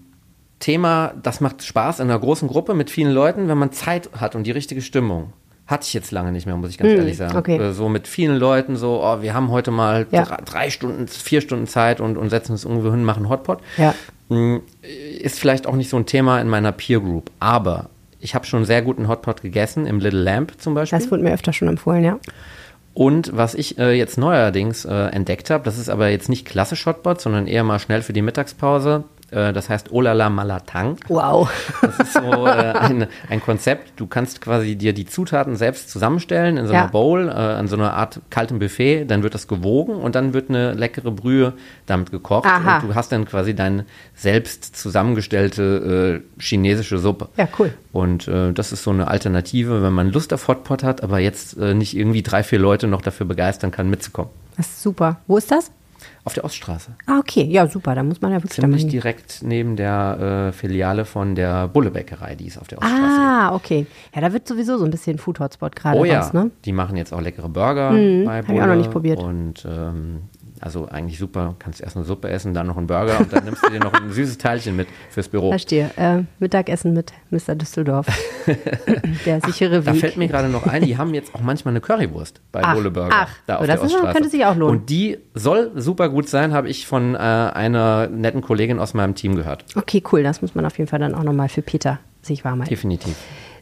Thema, 0.59 1.13
das 1.23 1.39
macht 1.41 1.63
Spaß 1.63 1.99
in 1.99 2.09
einer 2.09 2.19
großen 2.19 2.47
Gruppe 2.47 2.73
mit 2.73 2.89
vielen 2.89 3.11
Leuten, 3.13 3.47
wenn 3.47 3.57
man 3.57 3.71
Zeit 3.71 4.09
hat 4.19 4.35
und 4.35 4.43
die 4.43 4.51
richtige 4.51 4.81
Stimmung. 4.81 5.33
Hatte 5.67 5.83
ich 5.85 5.93
jetzt 5.93 6.11
lange 6.11 6.31
nicht 6.31 6.45
mehr, 6.45 6.55
muss 6.55 6.69
ich 6.69 6.77
ganz 6.77 6.91
ehrlich 6.93 7.17
sagen. 7.17 7.37
okay. 7.37 7.57
Äh, 7.57 7.73
So 7.73 7.89
mit 7.89 8.07
vielen 8.07 8.37
Leuten, 8.37 8.77
so, 8.77 9.01
oh, 9.03 9.21
wir 9.21 9.33
haben 9.33 9.51
heute 9.51 9.69
mal 9.71 10.07
Ja. 10.11 10.23
drei, 10.23 10.37
drei 10.45 10.69
Stunden, 10.69 11.07
vier 11.09 11.41
Stunden 11.41 11.67
Zeit 11.67 11.99
und, 11.99 12.17
und 12.17 12.29
setzen 12.29 12.53
uns 12.53 12.63
irgendwo 12.63 12.89
hin, 12.91 13.03
machen 13.03 13.27
Hotpot. 13.29 13.59
Ja. 13.77 13.93
Mm, 14.29 14.57
Ist 15.21 15.39
vielleicht 15.39 15.67
auch 15.67 15.75
nicht 15.75 15.89
so 15.89 15.97
ein 15.97 16.05
Thema 16.05 16.39
in 16.39 16.47
meiner 16.47 16.71
Peer 16.71 17.01
Group, 17.01 17.31
aber 17.41 17.89
ich 18.19 18.33
habe 18.33 18.45
schon 18.45 18.63
sehr 18.65 18.81
guten 18.81 19.07
Hotpot 19.09 19.41
gegessen, 19.41 19.85
im 19.85 19.99
Little 19.99 20.21
Lamp 20.21 20.53
zum 20.57 20.73
Beispiel. 20.73 20.99
Das 20.99 21.11
wurde 21.11 21.23
mir 21.23 21.33
öfter 21.33 21.51
schon 21.53 21.67
empfohlen, 21.67 22.03
ja. 22.03 22.17
Und 22.97 23.29
was 23.37 23.53
ich 23.53 23.77
äh, 23.77 23.91
jetzt 23.91 24.17
neuerdings 24.17 24.83
äh, 24.83 24.91
entdeckt 24.91 25.51
habe, 25.51 25.63
das 25.63 25.77
ist 25.77 25.87
aber 25.87 26.09
jetzt 26.09 26.29
nicht 26.29 26.47
klassisch 26.47 26.87
Hotpot, 26.87 27.21
sondern 27.21 27.45
eher 27.45 27.63
mal 27.63 27.77
schnell 27.77 28.01
für 28.01 28.11
die 28.11 28.23
Mittagspause. 28.23 29.03
Äh, 29.31 29.51
das 29.53 29.69
heißt 29.69 29.91
Olala 29.91 30.29
Malatang. 30.29 30.97
Wow. 31.07 31.51
Das 31.81 31.99
ist 31.99 32.13
so 32.13 32.47
äh, 32.47 32.49
ein, 32.49 33.07
ein 33.29 33.41
Konzept. 33.41 33.99
Du 33.99 34.07
kannst 34.07 34.39
quasi 34.41 34.75
dir 34.75 34.93
die 34.93 35.05
Zutaten 35.05 35.55
selbst 35.55 35.89
zusammenstellen 35.89 36.57
in 36.57 36.65
so 36.67 36.73
einer 36.73 36.83
Ja. 36.83 36.87
Bowl, 36.87 37.27
äh, 37.27 37.31
an 37.31 37.67
so 37.67 37.75
einer 37.75 37.93
Art 37.93 38.21
kaltem 38.29 38.59
Buffet. 38.59 39.05
Dann 39.05 39.23
wird 39.23 39.33
das 39.33 39.47
gewogen 39.47 39.95
und 39.95 40.15
dann 40.15 40.33
wird 40.33 40.49
eine 40.49 40.73
leckere 40.73 41.11
Brühe 41.11 41.53
damit 41.85 42.11
gekocht. 42.11 42.45
Aha. 42.45 42.77
Und 42.79 42.89
du 42.89 42.95
hast 42.95 43.11
dann 43.11 43.25
quasi 43.25 43.53
deine 43.53 43.85
selbst 44.15 44.77
zusammengestellte 44.77 46.23
äh, 46.39 46.41
chinesische 46.41 46.97
Suppe. 46.97 47.29
Ja, 47.37 47.47
cool. 47.59 47.73
Und 47.91 48.27
äh, 48.27 48.53
das 48.53 48.71
ist 48.71 48.83
so 48.83 48.91
eine 48.91 49.07
Alternative, 49.07 49.83
wenn 49.83 49.93
man 49.93 50.11
Lust 50.11 50.31
auf 50.33 50.47
Hotpot 50.47 50.83
hat, 50.83 51.03
aber 51.03 51.19
jetzt 51.19 51.57
nicht 51.57 51.95
irgendwie 51.97 52.21
drei, 52.21 52.43
vier 52.43 52.59
Leute 52.59 52.87
noch 52.87 53.01
dafür 53.01 53.25
begeistern 53.25 53.71
kann, 53.71 53.89
mitzukommen. 53.89 54.31
Das 54.55 54.67
ist 54.67 54.83
super. 54.83 55.17
Wo 55.27 55.37
ist 55.37 55.51
das? 55.51 55.71
Auf 56.27 56.33
der 56.33 56.43
Oststraße. 56.43 56.91
Ah, 57.05 57.19
okay. 57.19 57.45
Ja, 57.45 57.67
super. 57.67 57.95
Da 57.95 58.03
muss 58.03 58.19
man 58.19 58.33
ja 58.33 58.37
wirklich 58.43 58.59
Ziemlich 58.59 58.81
hin. 58.81 58.89
direkt 58.89 59.39
neben 59.43 59.77
der 59.77 60.49
äh, 60.49 60.51
Filiale 60.51 61.05
von 61.05 61.35
der 61.35 61.69
Bullebäckerei, 61.69 62.35
die 62.35 62.47
ist 62.47 62.57
auf 62.57 62.67
der 62.67 62.79
Oststraße. 62.79 63.21
Ah, 63.21 63.55
okay. 63.55 63.87
Ja, 64.13 64.19
da 64.19 64.33
wird 64.33 64.45
sowieso 64.45 64.77
so 64.77 64.83
ein 64.83 64.91
bisschen 64.91 65.19
Food 65.19 65.39
Hotspot 65.39 65.73
gerade 65.73 65.97
oh 65.97 66.03
ja, 66.03 66.19
raus, 66.19 66.33
ne? 66.33 66.51
die 66.65 66.73
machen 66.73 66.97
jetzt 66.97 67.13
auch 67.13 67.21
leckere 67.21 67.47
Burger 67.47 67.91
bei 67.91 68.39
hab 68.39 68.49
ich 68.49 68.61
auch 68.61 68.65
noch 68.65 68.75
nicht 68.75 68.91
probiert. 68.91 69.19
Und 69.19 69.65
ähm, 69.65 70.23
also 70.61 70.87
eigentlich 70.87 71.19
super, 71.19 71.55
kannst 71.59 71.81
erst 71.81 71.95
eine 71.95 72.05
Suppe 72.05 72.29
essen, 72.29 72.53
dann 72.53 72.67
noch 72.67 72.77
einen 72.77 72.87
Burger 72.87 73.19
und 73.19 73.31
dann 73.31 73.45
nimmst 73.45 73.63
du 73.63 73.69
dir 73.69 73.79
noch 73.79 73.93
ein 73.93 74.11
süßes 74.11 74.37
Teilchen 74.37 74.75
mit 74.75 74.87
fürs 75.09 75.27
Büro. 75.27 75.49
Verstehe. 75.49 75.91
Äh, 75.97 76.23
Mittagessen 76.39 76.93
mit 76.93 77.13
Mr. 77.29 77.55
Düsseldorf. 77.55 78.07
Der 79.25 79.41
sichere 79.41 79.81
Da 79.81 79.93
Weg. 79.93 79.99
fällt 79.99 80.17
mir 80.17 80.27
gerade 80.27 80.49
noch 80.49 80.65
ein, 80.67 80.83
die 80.83 80.97
haben 80.97 81.13
jetzt 81.13 81.33
auch 81.35 81.41
manchmal 81.41 81.73
eine 81.73 81.81
Currywurst 81.81 82.41
bei 82.51 82.61
Ach, 82.63 82.73
Bulle 82.75 82.91
Burger. 82.91 83.09
ach, 83.13 83.29
da 83.45 83.57
oh, 83.57 83.59
auf 83.61 83.67
das 83.67 83.79
der 83.81 83.89
ist- 83.89 84.13
könnte 84.13 84.29
sich 84.29 84.45
auch 84.45 84.55
lohnen. 84.55 84.79
Und 84.79 84.89
die 84.89 85.17
soll 85.33 85.71
super 85.75 86.09
gut 86.09 86.29
sein, 86.29 86.53
habe 86.53 86.69
ich 86.69 86.87
von 86.87 87.15
äh, 87.15 87.17
einer 87.17 88.07
netten 88.07 88.41
Kollegin 88.41 88.79
aus 88.79 88.93
meinem 88.93 89.15
Team 89.15 89.35
gehört. 89.35 89.65
Okay, 89.75 90.01
cool. 90.11 90.23
Das 90.23 90.41
muss 90.41 90.55
man 90.55 90.65
auf 90.65 90.77
jeden 90.77 90.89
Fall 90.89 90.99
dann 90.99 91.13
auch 91.15 91.23
nochmal 91.23 91.49
für 91.49 91.61
Peter 91.61 91.99
sich 92.21 92.43
warm 92.43 92.59
halten. 92.59 92.69
Definitiv. 92.69 93.15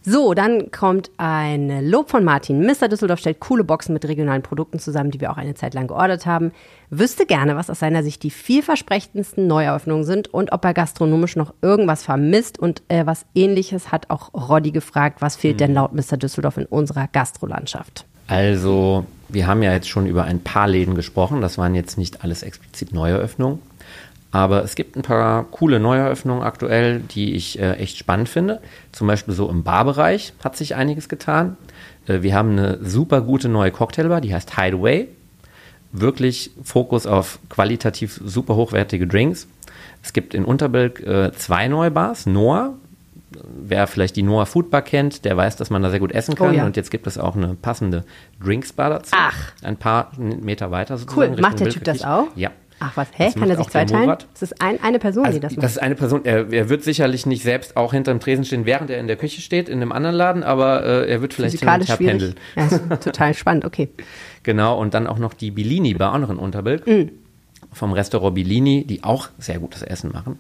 So, 0.08 0.36
dann 0.36 0.70
kommt 0.70 1.10
ein 1.18 1.90
Lob 1.90 2.12
von 2.12 2.24
Martin. 2.24 2.64
Mr. 2.64 2.88
Düsseldorf 2.88 3.20
stellt 3.20 3.40
coole 3.40 3.64
Boxen 3.64 3.92
mit 3.92 4.08
regionalen 4.08 4.44
Produkten 4.44 4.78
zusammen, 4.78 5.10
die 5.10 5.20
wir 5.20 5.32
auch 5.32 5.38
eine 5.38 5.56
Zeit 5.56 5.74
lang 5.74 5.88
geordert 5.88 6.28
haben. 6.28 6.52
Wüsste 6.92 7.26
gerne, 7.26 7.56
was 7.56 7.72
aus 7.72 7.80
seiner 7.80 8.04
Sicht 8.04 8.22
die 8.22 8.30
vielversprechendsten 8.30 9.48
Neueröffnungen 9.48 10.04
sind 10.04 10.32
und 10.32 10.52
ob 10.52 10.64
er 10.64 10.76
gastronomisch 10.76 11.36
noch 11.36 11.56
irgendwas 11.64 12.04
vermisst. 12.04 12.60
Und 12.60 12.84
äh, 12.88 13.08
was 13.08 13.26
ähnliches 13.34 13.92
hat 13.92 14.12
auch 14.12 14.32
Roddy 14.36 14.70
gefragt, 14.70 15.24
was 15.24 15.36
fehlt 15.36 15.60
denn 15.60 15.74
laut 15.74 15.94
Mr. 15.94 16.18
Düsseldorf 16.18 16.58
in 16.58 16.68
unserer 16.68 17.08
Gastrolandschaft? 17.12 18.06
Also, 18.28 19.06
wir 19.28 19.48
haben 19.48 19.64
ja 19.64 19.74
jetzt 19.74 19.90
schon 19.90 20.06
über 20.06 20.26
ein 20.26 20.40
paar 20.40 20.68
Läden 20.68 20.94
gesprochen. 20.94 21.42
Das 21.42 21.58
waren 21.58 21.74
jetzt 21.74 21.98
nicht 21.98 22.24
alles 22.24 22.44
explizit 22.44 22.94
Neueröffnungen. 22.94 23.60
Aber 24.36 24.66
es 24.66 24.76
gibt 24.76 24.98
ein 24.98 25.02
paar 25.02 25.46
coole 25.46 25.80
Neueröffnungen 25.80 26.44
aktuell, 26.44 27.00
die 27.00 27.36
ich 27.36 27.58
äh, 27.58 27.76
echt 27.76 27.98
spannend 27.98 28.28
finde. 28.28 28.60
Zum 28.92 29.08
Beispiel 29.08 29.34
so 29.34 29.50
im 29.50 29.64
Barbereich 29.64 30.34
hat 30.44 30.58
sich 30.58 30.76
einiges 30.76 31.08
getan. 31.08 31.56
Äh, 32.06 32.22
wir 32.22 32.36
haben 32.36 32.52
eine 32.52 32.80
super 32.84 33.22
gute 33.22 33.48
neue 33.48 33.72
Cocktailbar, 33.72 34.20
die 34.20 34.36
heißt 34.36 34.60
Hideaway. 34.60 35.08
Wirklich 35.94 36.52
Fokus 36.66 37.08
auf 37.08 37.40
qualitativ 37.48 38.20
super 38.26 38.58
hochwertige 38.58 39.08
Drinks. 39.08 39.48
Es 40.04 40.12
gibt 40.12 40.34
in 40.34 40.44
Unterbilk 40.44 41.00
äh, 41.00 41.32
zwei 41.32 41.70
neue 41.70 41.92
Bars. 41.92 42.26
Noah, 42.26 42.74
wer 43.42 43.88
vielleicht 43.88 44.18
die 44.18 44.24
Noah 44.24 44.48
Food 44.48 44.70
Bar 44.70 44.82
kennt, 44.82 45.24
der 45.24 45.38
weiß, 45.38 45.56
dass 45.56 45.70
man 45.70 45.82
da 45.82 45.90
sehr 45.92 46.02
gut 46.02 46.12
essen 46.12 46.36
kann. 46.36 46.50
Oh 46.50 46.52
ja. 46.52 46.66
Und 46.66 46.76
jetzt 46.76 46.92
gibt 46.92 47.08
es 47.08 47.18
auch 47.18 47.38
eine 47.38 47.54
passende 47.54 48.04
Drinksbar 48.44 48.90
dazu. 48.90 49.12
Ach. 49.16 49.54
Ein 49.64 49.78
paar 49.78 50.12
Meter 50.18 50.72
weiter 50.72 50.98
sozusagen. 50.98 51.36
Cool. 51.36 51.42
Macht 51.42 51.62
der 51.62 51.70
Typ 51.70 51.86
das 51.86 52.04
auch? 52.04 52.28
Ja. 52.36 52.52
Ach 52.80 52.92
was, 52.98 53.08
hä? 53.16 53.26
Das 53.26 53.36
Kann 53.36 53.50
er 53.50 53.56
sich 53.58 53.68
zweiteilen? 53.70 54.04
Murat. 54.06 54.28
Das 54.34 54.42
ist 54.42 54.62
ein, 54.62 54.84
eine 54.84 55.00
Person, 55.00 55.26
Also, 55.26 55.38
die 55.38 55.42
das 55.42 55.54
das, 55.56 55.62
macht. 55.64 55.72
ist 55.72 55.82
eine 55.82 55.96
Person, 55.96 56.26
er, 56.26 56.52
er 56.52 56.68
wird 56.70 56.84
sicherlich 56.84 57.26
nicht 57.26 57.42
selbst 57.44 57.78
auch 57.78 57.94
hinterm 57.94 58.20
Tresen 58.20 58.44
stehen, 58.44 58.66
während 58.66 58.90
er 58.90 59.00
in 59.00 59.08
der 59.08 59.16
Küche 59.16 59.42
steht, 59.42 59.70
in 59.70 59.82
einem 59.82 59.92
anderen 59.94 60.16
Laden, 60.16 60.44
aber 60.44 60.84
äh, 60.84 61.10
er 61.10 61.22
wird 61.22 61.34
vielleicht 61.34 61.60
hin 61.60 61.70
und 61.70 61.88
her 61.88 61.98
pendeln. 61.98 62.36
Ja, 62.56 62.68
total 62.98 63.34
spannend, 63.34 63.64
okay. 63.66 63.90
Genau, 64.44 64.78
und 64.80 64.94
dann 64.94 65.08
auch 65.08 65.18
noch 65.20 65.34
die 65.34 65.52
Bellini 65.52 65.96
auch 66.00 66.18
noch 66.18 66.30
in 66.30 66.38
Unterbild, 66.38 66.86
Mm. 66.86 67.10
vom 67.72 67.94
Restaurant 67.94 68.36
Bellini, 68.36 68.86
die 68.86 69.04
auch 69.04 69.30
sehr 69.38 69.60
gutes 69.60 69.82
Essen 69.82 70.12
machen. 70.12 70.38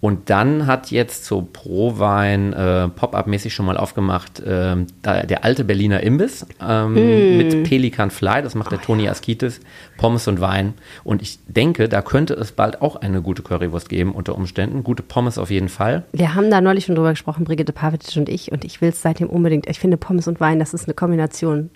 Und 0.00 0.30
dann 0.30 0.66
hat 0.68 0.92
jetzt 0.92 1.24
so 1.24 1.42
Pro-Wein 1.52 2.52
äh, 2.52 2.88
Pop-Up-mäßig 2.88 3.52
schon 3.52 3.66
mal 3.66 3.76
aufgemacht 3.76 4.38
äh, 4.38 4.76
der 5.04 5.44
alte 5.44 5.64
Berliner 5.64 6.00
Imbiss 6.04 6.46
ähm, 6.62 6.94
Mm. 6.94 7.36
mit 7.38 7.64
Pelikan 7.64 8.10
Fly, 8.12 8.42
das 8.42 8.54
macht 8.54 8.70
der 8.70 8.80
Toni 8.80 9.08
Askitis, 9.08 9.60
Pommes 9.96 10.28
und 10.28 10.40
Wein. 10.40 10.74
Und 11.02 11.20
ich 11.20 11.40
denke, 11.48 11.88
da 11.88 12.00
könnte 12.00 12.34
es 12.34 12.52
bald 12.52 12.80
auch 12.80 12.94
eine 12.96 13.22
gute 13.22 13.42
Currywurst 13.42 13.88
geben 13.88 14.12
unter 14.12 14.36
Umständen. 14.36 14.84
Gute 14.84 15.02
Pommes 15.02 15.36
auf 15.36 15.50
jeden 15.50 15.68
Fall. 15.68 16.04
Wir 16.12 16.36
haben 16.36 16.48
da 16.50 16.60
neulich 16.60 16.84
schon 16.84 16.94
drüber 16.94 17.10
gesprochen, 17.10 17.44
Brigitte 17.44 17.72
Pavic 17.72 18.16
und 18.16 18.28
ich, 18.28 18.52
und 18.52 18.64
ich 18.64 18.80
will 18.80 18.90
es 18.90 19.02
seitdem 19.02 19.28
unbedingt. 19.28 19.68
Ich 19.68 19.80
finde 19.80 19.96
Pommes 19.96 20.28
und 20.28 20.38
Wein, 20.40 20.60
das 20.60 20.74
ist 20.74 20.84
eine 20.84 20.94
Kombination. 20.94 21.70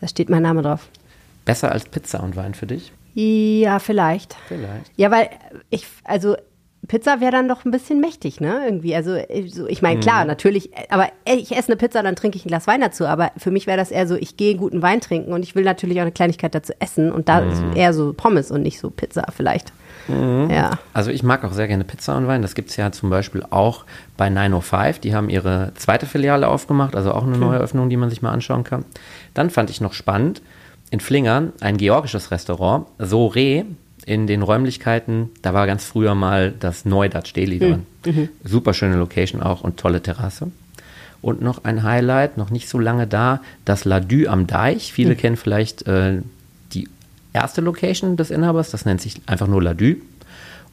Da 0.00 0.06
steht 0.06 0.28
mein 0.30 0.42
Name 0.42 0.62
drauf. 0.62 0.88
Besser 1.44 1.72
als 1.72 1.84
Pizza 1.86 2.22
und 2.22 2.36
Wein 2.36 2.54
für 2.54 2.66
dich? 2.66 2.92
Ja, 3.14 3.78
vielleicht. 3.80 4.36
Vielleicht. 4.46 4.92
Ja, 4.96 5.10
weil 5.10 5.30
ich, 5.70 5.86
also 6.04 6.36
Pizza 6.88 7.20
wäre 7.20 7.32
dann 7.32 7.48
doch 7.48 7.64
ein 7.64 7.70
bisschen 7.70 8.00
mächtig, 8.00 8.40
ne? 8.40 8.62
Irgendwie. 8.64 8.94
Also, 8.94 9.14
äh, 9.14 9.48
so, 9.48 9.66
ich 9.66 9.82
meine, 9.82 10.00
klar, 10.00 10.24
natürlich, 10.24 10.72
äh, 10.72 10.86
aber 10.90 11.08
äh, 11.24 11.34
ich 11.34 11.56
esse 11.56 11.68
eine 11.68 11.76
Pizza, 11.76 12.02
dann 12.02 12.16
trinke 12.16 12.36
ich 12.36 12.44
ein 12.44 12.48
Glas 12.48 12.66
Wein 12.66 12.80
dazu. 12.80 13.06
Aber 13.06 13.32
für 13.36 13.50
mich 13.50 13.66
wäre 13.66 13.76
das 13.76 13.90
eher 13.90 14.06
so, 14.06 14.14
ich 14.16 14.36
gehe 14.36 14.56
guten 14.56 14.82
Wein 14.82 15.00
trinken 15.00 15.32
und 15.32 15.42
ich 15.42 15.54
will 15.54 15.64
natürlich 15.64 15.98
auch 15.98 16.02
eine 16.02 16.12
Kleinigkeit 16.12 16.54
dazu 16.54 16.72
essen. 16.78 17.12
Und 17.12 17.28
da 17.28 17.40
ist 17.40 17.62
eher 17.74 17.92
so 17.92 18.12
Pommes 18.12 18.50
und 18.50 18.62
nicht 18.62 18.78
so 18.78 18.90
Pizza 18.90 19.24
vielleicht. 19.34 19.72
Ja. 20.08 20.78
Also 20.92 21.10
ich 21.10 21.22
mag 21.22 21.44
auch 21.44 21.52
sehr 21.52 21.66
gerne 21.66 21.84
Pizza 21.84 22.16
und 22.16 22.28
Wein. 22.28 22.42
Das 22.42 22.54
gibt 22.54 22.70
es 22.70 22.76
ja 22.76 22.92
zum 22.92 23.10
Beispiel 23.10 23.44
auch 23.50 23.84
bei 24.16 24.28
905. 24.28 25.00
Die 25.00 25.14
haben 25.14 25.28
ihre 25.28 25.72
zweite 25.74 26.06
Filiale 26.06 26.48
aufgemacht, 26.48 26.94
also 26.94 27.12
auch 27.12 27.24
eine 27.24 27.36
neue 27.36 27.58
Öffnung, 27.58 27.90
die 27.90 27.96
man 27.96 28.10
sich 28.10 28.22
mal 28.22 28.30
anschauen 28.30 28.62
kann. 28.62 28.84
Dann 29.34 29.50
fand 29.50 29.70
ich 29.70 29.80
noch 29.80 29.94
spannend, 29.94 30.42
in 30.90 31.00
Flingern 31.00 31.52
ein 31.60 31.76
georgisches 31.76 32.30
Restaurant, 32.30 32.86
Sore, 32.98 33.64
in 34.06 34.28
den 34.28 34.42
Räumlichkeiten, 34.42 35.30
da 35.42 35.52
war 35.52 35.66
ganz 35.66 35.84
früher 35.84 36.14
mal 36.14 36.54
das 36.58 36.84
Neudatsch 36.84 37.34
Deli 37.34 37.58
drin. 37.58 37.86
Super 38.44 38.72
schöne 38.72 38.96
Location 38.96 39.42
auch 39.42 39.62
und 39.62 39.76
tolle 39.78 40.00
Terrasse. 40.00 40.52
Und 41.20 41.42
noch 41.42 41.64
ein 41.64 41.82
Highlight, 41.82 42.38
noch 42.38 42.50
nicht 42.50 42.68
so 42.68 42.78
lange 42.78 43.08
da, 43.08 43.42
das 43.64 43.84
Ladü 43.84 44.28
am 44.28 44.46
Deich. 44.46 44.92
Viele 44.92 45.16
kennen 45.16 45.36
vielleicht 45.36 45.88
äh, 45.88 46.20
die 46.72 46.88
erste 47.32 47.60
Location 47.60 48.16
des 48.16 48.30
Inhabers, 48.30 48.70
das 48.70 48.84
nennt 48.84 49.00
sich 49.00 49.20
einfach 49.26 49.48
nur 49.48 49.60
Ladü. 49.60 49.96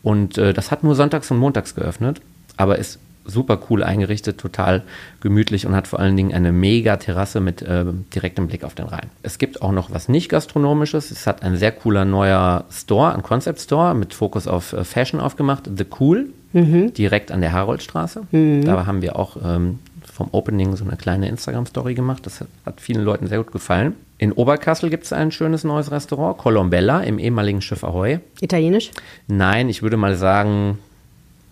Und 0.03 0.37
äh, 0.37 0.53
das 0.53 0.69
hat 0.69 0.83
nur 0.83 0.93
sonntags 0.93 1.31
und 1.31 1.37
montags 1.37 1.73
geöffnet, 1.73 2.21
aber 2.55 2.77
ist 2.77 2.99
super 3.25 3.59
cool 3.69 3.83
eingerichtet, 3.83 4.37
total 4.37 4.83
gemütlich 5.21 5.65
und 5.65 5.75
hat 5.75 5.87
vor 5.87 5.99
allen 5.99 6.17
Dingen 6.17 6.33
eine 6.33 6.51
mega 6.51 6.97
Terrasse 6.97 7.39
mit 7.39 7.61
äh, 7.61 7.85
direktem 8.13 8.47
Blick 8.47 8.63
auf 8.63 8.75
den 8.75 8.85
Rhein. 8.85 9.09
Es 9.21 9.37
gibt 9.37 9.61
auch 9.61 9.71
noch 9.71 9.91
was 9.91 10.09
nicht 10.09 10.29
gastronomisches. 10.29 11.11
Es 11.11 11.27
hat 11.27 11.43
ein 11.43 11.55
sehr 11.55 11.71
cooler 11.71 12.05
neuer 12.05 12.65
Store, 12.71 13.13
ein 13.13 13.23
Concept 13.23 13.59
Store 13.59 13.93
mit 13.93 14.13
Fokus 14.13 14.47
auf 14.47 14.73
äh, 14.73 14.83
Fashion 14.83 15.19
aufgemacht, 15.19 15.69
The 15.75 15.85
Cool, 15.99 16.29
direkt 16.53 17.31
an 17.31 17.41
der 17.41 17.51
Haroldstraße. 17.51 18.27
Da 18.31 18.85
haben 18.85 19.01
wir 19.01 19.15
auch 19.15 19.37
ähm, 19.43 19.79
vom 20.13 20.29
Opening 20.31 20.75
so 20.75 20.85
eine 20.85 20.97
kleine 20.97 21.27
Instagram-Story 21.27 21.95
gemacht. 21.95 22.25
Das 22.25 22.41
hat, 22.41 22.47
hat 22.65 22.79
vielen 22.79 23.03
Leuten 23.03 23.27
sehr 23.27 23.39
gut 23.39 23.51
gefallen. 23.51 23.95
In 24.19 24.31
Oberkassel 24.31 24.89
gibt 24.89 25.05
es 25.05 25.13
ein 25.13 25.31
schönes 25.31 25.63
neues 25.63 25.91
Restaurant, 25.91 26.37
Colombella, 26.37 27.01
im 27.01 27.17
ehemaligen 27.17 27.61
Schiff 27.61 27.83
Ahoy. 27.83 28.19
Italienisch? 28.39 28.91
Nein, 29.27 29.67
ich 29.69 29.81
würde 29.81 29.97
mal 29.97 30.15
sagen, 30.15 30.77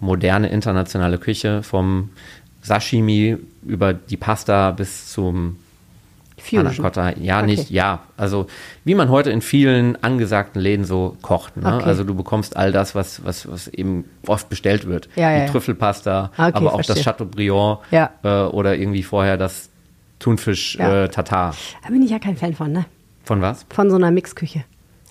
moderne 0.01 0.49
internationale 0.49 1.17
Küche 1.17 1.63
vom 1.63 2.09
Sashimi 2.61 3.37
über 3.65 3.93
die 3.93 4.17
Pasta 4.17 4.71
bis 4.71 5.11
zum 5.11 5.57
Panna 6.49 6.69
Fusion. 6.69 6.83
Cotta. 6.85 7.13
Ja, 7.19 7.37
Okay. 7.37 7.45
nicht, 7.45 7.69
ja. 7.69 7.99
Also, 8.17 8.47
wie 8.83 8.95
man 8.95 9.09
heute 9.09 9.29
in 9.29 9.41
vielen 9.41 10.01
angesagten 10.03 10.59
Läden 10.59 10.85
so 10.85 11.15
kocht. 11.21 11.55
Ne? 11.57 11.75
Okay. 11.75 11.83
Also, 11.85 12.03
du 12.03 12.15
bekommst 12.15 12.57
all 12.57 12.71
das, 12.71 12.95
was, 12.95 13.23
was, 13.23 13.47
was 13.49 13.67
eben 13.67 14.05
oft 14.27 14.49
bestellt 14.49 14.87
wird. 14.87 15.07
Ja, 15.15 15.33
die 15.35 15.41
ja. 15.41 15.47
Trüffelpasta, 15.47 16.31
Ah, 16.37 16.47
okay, 16.47 16.57
aber 16.57 16.73
auch 16.73 16.77
das 16.77 16.87
verstehe. 16.87 17.03
Chateaubriand 17.05 17.79
Ja. 17.91 18.09
äh, 18.23 18.47
oder 18.49 18.75
irgendwie 18.75 19.03
vorher 19.03 19.37
das 19.37 19.69
Thunfisch 20.19 20.75
Ja. 20.75 21.05
äh. 21.05 21.09
Da 21.09 21.53
bin 21.89 22.01
ich 22.01 22.09
ja 22.11 22.17
kein 22.19 22.35
Fan 22.37 22.53
von, 22.55 22.71
ne? 22.71 22.85
Von 23.23 23.41
was? 23.41 23.65
Von 23.69 23.89
so 23.91 23.95
einer 23.95 24.09
Mixküche. 24.11 24.59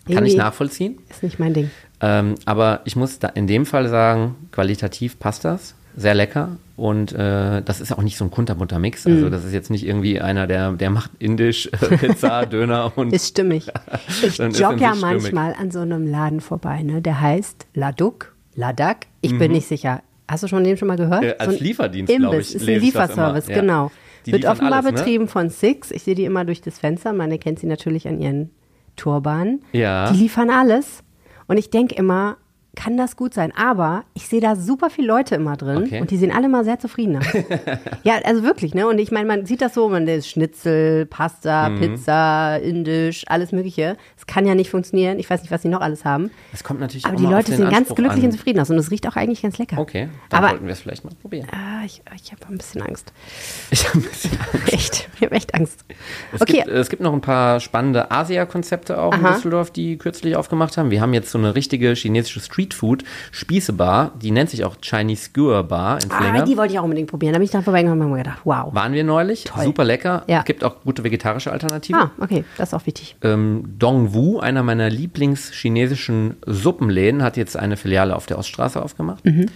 Kann 0.07 0.15
Irgendwie 0.17 0.33
ich 0.33 0.37
nachvollziehen. 0.37 0.99
Ist 1.11 1.23
nicht 1.23 1.39
mein 1.39 1.55
Ding. 1.55 1.71
Ähm, 2.01 2.35
aber 2.45 2.81
ich 2.85 2.97
muss 2.97 3.19
da 3.19 3.29
in 3.29 3.47
dem 3.47 3.67
Fall 3.67 3.89
sagen, 3.89 4.37
qualitativ 4.53 5.19
passt 5.19 5.45
das. 5.45 5.75
Sehr 5.97 6.15
lecker. 6.15 6.51
Und 6.77 7.13
äh, 7.13 7.63
das 7.63 7.81
ist 7.81 7.93
auch 7.93 8.03
nicht 8.03 8.17
so 8.17 8.25
ein 8.25 8.31
kunterbunter 8.31 8.79
Mix. 8.79 9.07
Also 9.07 9.27
Mm. 9.27 9.31
das 9.31 9.45
ist 9.45 9.53
jetzt 9.53 9.71
nicht 9.71 9.85
irgendwie 9.85 10.21
einer, 10.21 10.47
der, 10.47 10.73
der 10.73 10.89
macht 10.89 11.11
Indisch, 11.19 11.67
äh, 11.67 11.97
Pizza, 11.97 12.47
Döner 12.51 12.93
und 12.97 13.13
Ist 13.13 13.29
stimmig. 13.29 13.67
Ich 14.23 14.39
jogge 14.39 14.81
ja 14.81 14.95
manchmal 14.95 15.55
an 15.61 15.71
so 15.71 15.81
einem 15.81 16.07
Laden 16.07 16.41
vorbei, 16.41 16.83
ne? 16.83 17.03
Der 17.03 17.21
heißt 17.21 17.67
Laduk, 17.75 18.35
Ladak. 18.55 19.07
Ich 19.21 19.37
bin 19.37 19.53
nicht 19.53 19.67
sicher. 19.67 20.03
Hast 20.29 20.45
du 20.45 20.49
schon 20.49 20.63
den 20.63 20.77
schon 20.77 20.89
mal 20.89 20.97
gehört? 20.97 21.23
Mhm. 21.23 21.29
Äh, 21.29 21.35
als 21.39 21.53
so 21.53 21.59
ein 21.59 21.65
Lieferdienst, 21.65 22.17
glaub 22.17 22.33
Imbiss, 22.33 22.51
ich, 22.51 22.57
ist 22.63 22.69
ein 22.69 22.81
Lieferservice, 22.81 23.49
ja. 23.49 23.61
genau. 23.61 23.91
Die 24.27 24.33
Wird 24.33 24.45
offenbar 24.47 24.79
alles, 24.79 24.93
ne? 24.93 24.99
betrieben 24.99 25.29
von 25.29 25.51
Six. 25.51 25.91
Ich 25.91 26.05
sehe 26.05 26.15
die 26.15 26.25
immer 26.25 26.45
durch 26.45 26.61
das 26.61 26.79
Fenster. 26.79 27.13
Man 27.13 27.31
erkennt 27.33 27.59
sie 27.59 27.67
natürlich 27.67 28.07
an 28.07 28.21
ihren 28.21 28.51
Turbanen. 28.97 29.63
Ja. 29.73 30.13
Die 30.13 30.19
liefern 30.19 30.51
alles. 30.51 31.03
Und 31.51 31.57
ich 31.57 31.69
denke 31.69 31.97
immer, 31.97 32.37
kann 32.77 32.97
das 32.97 33.17
gut 33.17 33.35
sein? 33.35 33.53
Aber 33.57 34.05
ich 34.15 34.29
sehe 34.29 34.41
da 34.41 34.55
super 34.57 34.91
viele 34.91 35.09
Leute 35.09 35.35
immer 35.35 35.57
drin 35.57 35.85
Okay. 35.85 36.01
und 36.01 36.11
die 36.11 36.17
sehen 36.17 36.33
alle 36.33 36.49
mal 36.49 36.65
sehr 36.65 36.79
zufrieden 36.79 37.17
aus. 37.19 37.25
ja, 38.05 38.15
also 38.25 38.43
wirklich, 38.43 38.75
ne? 38.75 38.87
Und 38.87 38.99
ich 38.99 39.11
meine, 39.11 39.27
man 39.27 39.45
sieht 39.45 39.61
das 39.61 39.75
so, 39.75 39.89
man 39.89 40.07
ist 40.07 40.29
Schnitzel, 40.29 41.07
Pasta, 41.07 41.69
Mhm. 41.69 41.79
Pizza, 41.81 42.57
Indisch, 42.59 43.25
alles 43.27 43.53
Mögliche. 43.53 43.97
Es 44.17 44.27
kann 44.27 44.47
ja 44.47 44.55
nicht 44.55 44.71
funktionieren. 44.71 45.19
Ich 45.19 45.29
weiß 45.29 45.41
nicht, 45.43 45.51
was 45.51 45.63
sie 45.63 45.69
noch 45.69 45.81
alles 45.81 46.05
haben. 46.05 46.31
es 46.53 46.63
kommt 46.65 46.81
natürlich 46.81 47.05
Aber 47.07 47.17
auch 47.17 47.19
die 47.21 47.27
Leute 47.27 47.53
sehen 47.53 47.65
ganz 47.65 47.77
Anspruch 47.79 47.97
glücklich 47.97 48.25
an. 48.25 48.31
und 48.31 48.37
zufrieden 48.37 48.61
aus 48.61 48.71
und 48.71 48.79
es 48.79 48.91
riecht 48.91 49.07
auch 49.09 49.17
eigentlich 49.17 49.43
ganz 49.43 49.59
lecker. 49.59 49.79
Okay, 49.79 50.09
dann 50.29 50.39
Aber 50.39 50.51
sollten 50.51 50.67
wir 50.67 50.73
es 50.73 50.81
vielleicht 50.81 51.05
mal 51.05 51.13
probieren. 51.21 51.49
ah, 51.53 51.85
ich, 51.85 52.03
ich 52.23 52.31
habe 52.33 52.47
ein 52.49 52.57
bisschen 52.59 52.83
Angst. 52.83 53.13
Ich 53.73 53.87
hab 53.87 53.95
ein 53.95 54.03
bisschen 54.03 54.31
Echt, 54.67 55.09
ich 55.17 55.23
habe 55.23 55.35
echt 55.35 55.55
Angst. 55.55 55.85
Es, 56.33 56.41
okay, 56.41 56.53
gibt, 56.65 56.69
es 56.69 56.89
gibt 56.89 57.03
noch 57.03 57.13
ein 57.13 57.21
paar 57.21 57.61
spannende 57.61 58.11
Asia-Konzepte 58.11 59.01
auch 59.01 59.15
in 59.15 59.25
Aha. 59.25 59.35
Düsseldorf, 59.35 59.71
die 59.71 59.97
kürzlich 59.99 60.37
aufgemacht 60.37 60.77
haben. 60.77 60.91
Wir 60.91 61.01
haben 61.01 61.15
jetzt 61.15 61.31
so 61.31 61.39
eine 61.39 61.55
richtige 61.55 61.93
chinesische 61.95 62.41
Streetfood-Spießebar, 62.61 64.13
die 64.21 64.31
nennt 64.31 64.51
sich 64.51 64.65
auch 64.65 64.77
Chinese 64.81 65.25
Skewer 65.25 65.63
Bar 65.65 66.03
in 66.03 66.11
ah, 66.11 66.17
Flinger. 66.17 66.45
die 66.45 66.57
wollte 66.57 66.73
ich 66.73 66.79
auch 66.79 66.85
unbedingt 66.85 67.11
probieren. 67.11 67.33
Da 67.33 67.39
bin 67.39 67.45
ich 67.45 67.51
dann 67.51 67.63
vorbeigegangen 67.63 68.01
und 68.01 68.07
habe 68.07 68.17
mir 68.17 68.23
gedacht, 68.23 68.41
wow. 68.45 68.75
Waren 68.75 68.93
wir 68.93 69.05
neulich, 69.05 69.51
super 69.63 69.85
lecker. 69.85 70.25
Ja. 70.27 70.41
Es 70.41 70.45
gibt 70.45 70.65
auch 70.65 70.83
gute 70.83 71.05
vegetarische 71.05 71.51
Alternativen. 71.53 72.01
Ah, 72.01 72.11
okay, 72.21 72.45
das 72.57 72.71
ist 72.71 72.75
auch 72.75 72.87
wichtig. 72.87 73.17
Ähm, 73.23 73.75
Dongwu, 73.79 74.41
einer 74.41 74.63
meiner 74.63 74.91
Lieblings-chinesischen 74.91 76.37
Suppenläden, 76.47 77.23
hat 77.23 77.37
jetzt 77.37 77.57
eine 77.57 77.77
Filiale 77.77 78.17
auf 78.17 78.27
der 78.27 78.39
Oststraße 78.39 78.83
aufgemacht. 78.83 79.25
Mhm. 79.25 79.47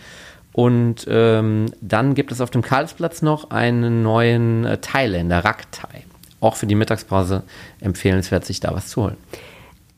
Und 0.52 1.06
ähm, 1.08 1.66
dann 1.80 2.14
gibt 2.14 2.30
es 2.30 2.40
auf 2.40 2.50
dem 2.50 2.62
Karlsplatz 2.62 3.22
noch 3.22 3.50
einen 3.50 4.02
neuen 4.02 4.64
äh, 4.64 4.78
Thailänder, 4.78 5.44
Rak 5.44 5.70
Thai. 5.72 6.04
Auch 6.40 6.54
für 6.54 6.66
die 6.66 6.76
Mittagspause 6.76 7.42
empfehlenswert, 7.80 8.44
sich 8.44 8.60
da 8.60 8.72
was 8.72 8.88
zu 8.88 9.02
holen. 9.02 9.16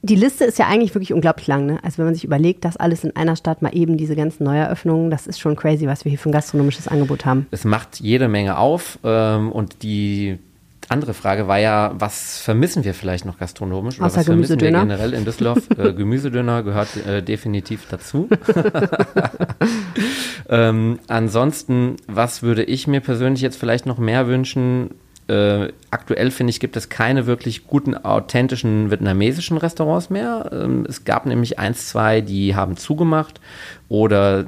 Die 0.08 0.14
Liste 0.14 0.44
ist 0.44 0.56
ja 0.60 0.68
eigentlich 0.68 0.94
wirklich 0.94 1.12
unglaublich 1.12 1.48
lang. 1.48 1.66
Ne? 1.66 1.80
Also 1.82 1.98
wenn 1.98 2.04
man 2.04 2.14
sich 2.14 2.22
überlegt, 2.22 2.64
dass 2.64 2.76
alles 2.76 3.02
in 3.02 3.16
einer 3.16 3.34
Stadt 3.34 3.60
mal 3.60 3.74
eben 3.74 3.96
diese 3.96 4.14
ganzen 4.14 4.44
Neueröffnungen, 4.44 5.10
das 5.10 5.26
ist 5.26 5.40
schon 5.40 5.56
crazy, 5.56 5.88
was 5.88 6.04
wir 6.04 6.10
hier 6.10 6.18
für 6.18 6.28
ein 6.28 6.32
gastronomisches 6.32 6.86
Angebot 6.86 7.26
haben. 7.26 7.48
Es 7.50 7.64
macht 7.64 7.98
jede 7.98 8.28
Menge 8.28 8.56
auf. 8.56 9.00
Ähm, 9.02 9.50
und 9.50 9.82
die 9.82 10.38
andere 10.88 11.12
Frage 11.12 11.48
war 11.48 11.58
ja, 11.58 11.92
was 11.98 12.38
vermissen 12.38 12.84
wir 12.84 12.94
vielleicht 12.94 13.24
noch 13.24 13.38
gastronomisch? 13.38 13.98
Oder 13.98 14.06
Außer 14.06 14.18
was 14.18 14.26
vermissen 14.26 14.60
wir 14.60 14.70
generell 14.70 15.12
in 15.12 15.24
Düsseldorf? 15.24 15.58
äh, 15.76 15.92
Gemüsedöner 15.92 16.62
gehört 16.62 16.96
äh, 17.04 17.20
definitiv 17.20 17.88
dazu. 17.90 18.28
ähm, 20.48 21.00
ansonsten, 21.08 21.96
was 22.06 22.44
würde 22.44 22.62
ich 22.62 22.86
mir 22.86 23.00
persönlich 23.00 23.40
jetzt 23.40 23.58
vielleicht 23.58 23.86
noch 23.86 23.98
mehr 23.98 24.28
wünschen? 24.28 24.90
Äh, 25.28 25.72
aktuell 25.90 26.30
finde 26.30 26.50
ich, 26.50 26.60
gibt 26.60 26.76
es 26.76 26.88
keine 26.88 27.26
wirklich 27.26 27.66
guten, 27.66 27.96
authentischen 27.96 28.90
vietnamesischen 28.90 29.58
Restaurants 29.58 30.08
mehr. 30.08 30.50
Ähm, 30.52 30.86
es 30.88 31.04
gab 31.04 31.26
nämlich 31.26 31.58
eins, 31.58 31.88
zwei, 31.88 32.20
die 32.20 32.54
haben 32.54 32.76
zugemacht. 32.76 33.40
Oder 33.88 34.46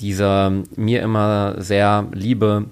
dieser 0.00 0.52
mir 0.76 1.02
immer 1.02 1.56
sehr 1.60 2.06
liebe 2.12 2.66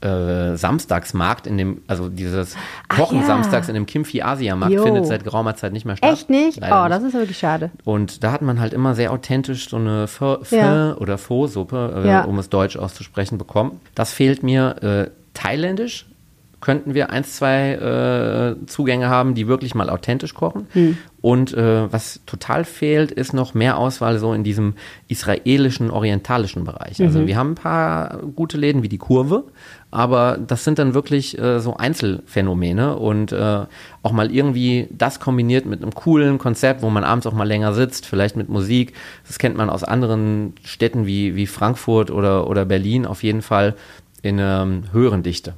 äh, 0.00 0.56
Samstagsmarkt 0.56 1.46
in 1.46 1.56
dem, 1.56 1.82
also 1.86 2.08
dieses 2.08 2.56
Kochen 2.88 3.20
ja. 3.20 3.26
samstags 3.26 3.68
in 3.68 3.74
dem 3.74 3.86
Kimfi 3.86 4.20
Asia 4.20 4.56
Markt 4.56 4.74
Jo. 4.74 4.82
findet 4.82 5.06
seit 5.06 5.22
geraumer 5.22 5.54
Zeit 5.54 5.72
nicht 5.72 5.84
mehr 5.84 5.96
statt. 5.96 6.12
Echt 6.12 6.28
nicht? 6.28 6.58
Leider 6.60 6.84
oh, 6.84 6.88
das 6.88 7.04
ist 7.04 7.14
wirklich 7.14 7.38
schade. 7.38 7.70
und 7.84 8.24
da 8.24 8.32
hat 8.32 8.42
man 8.42 8.58
halt 8.58 8.72
immer 8.72 8.96
sehr 8.96 9.12
authentisch 9.12 9.68
so 9.68 9.76
eine 9.76 10.08
Pho, 10.08 10.38
Pho 10.42 10.56
Ja. 10.56 10.96
oder 10.96 11.16
Pho-Suppe, 11.18 12.02
äh, 12.04 12.08
Ja. 12.08 12.24
um 12.24 12.38
es 12.40 12.48
deutsch 12.48 12.76
auszusprechen, 12.76 13.38
bekommen. 13.38 13.80
Das 13.94 14.12
fehlt 14.12 14.42
mir. 14.42 14.82
Äh, 14.82 15.10
thailändisch 15.34 16.06
könnten 16.62 16.94
wir 16.94 17.10
eins, 17.10 17.36
zwei 17.36 17.72
äh, 17.72 18.66
Zugänge 18.66 19.08
haben, 19.10 19.34
die 19.34 19.48
wirklich 19.48 19.74
mal 19.74 19.90
authentisch 19.90 20.32
kochen. 20.32 20.66
Hm. 20.72 20.96
Und 21.20 21.54
äh, 21.54 21.92
was 21.92 22.20
total 22.24 22.64
fehlt, 22.64 23.10
ist 23.12 23.32
noch 23.32 23.52
mehr 23.52 23.76
Auswahl 23.76 24.18
so 24.18 24.32
in 24.32 24.42
diesem 24.42 24.74
israelischen, 25.08 25.90
orientalischen 25.90 26.64
Bereich. 26.64 27.00
Also 27.02 27.20
Mhm. 27.20 27.26
wir 27.26 27.36
haben 27.36 27.50
ein 27.52 27.54
paar 27.56 28.18
gute 28.34 28.56
Läden 28.58 28.82
wie 28.82 28.88
die 28.88 28.98
Kurve, 28.98 29.44
aber 29.90 30.38
das 30.44 30.64
sind 30.64 30.78
dann 30.78 30.94
wirklich 30.94 31.38
äh, 31.38 31.60
so 31.60 31.76
Einzelfänomene 31.76 32.96
und 32.96 33.30
äh, 33.32 33.66
auch 34.02 34.12
mal 34.12 34.32
irgendwie 34.32 34.88
das 34.90 35.20
kombiniert 35.20 35.66
mit 35.66 35.82
einem 35.82 35.94
coolen 35.94 36.38
Konzept, 36.38 36.82
wo 36.82 36.90
man 36.90 37.04
abends 37.04 37.26
auch 37.26 37.34
mal 37.34 37.46
länger 37.46 37.72
sitzt, 37.74 38.06
vielleicht 38.06 38.36
mit 38.36 38.48
Musik. 38.48 38.94
Das 39.26 39.38
kennt 39.38 39.56
man 39.56 39.68
aus 39.70 39.84
anderen 39.84 40.54
Städten 40.64 41.06
wie, 41.06 41.36
wie 41.36 41.46
Frankfurt 41.46 42.10
oder, 42.10 42.48
oder 42.48 42.64
Berlin 42.64 43.06
auf 43.06 43.22
jeden 43.22 43.42
Fall 43.42 43.74
in 44.22 44.40
einer 44.40 44.66
höheren 44.92 45.22
Dichte. 45.22 45.54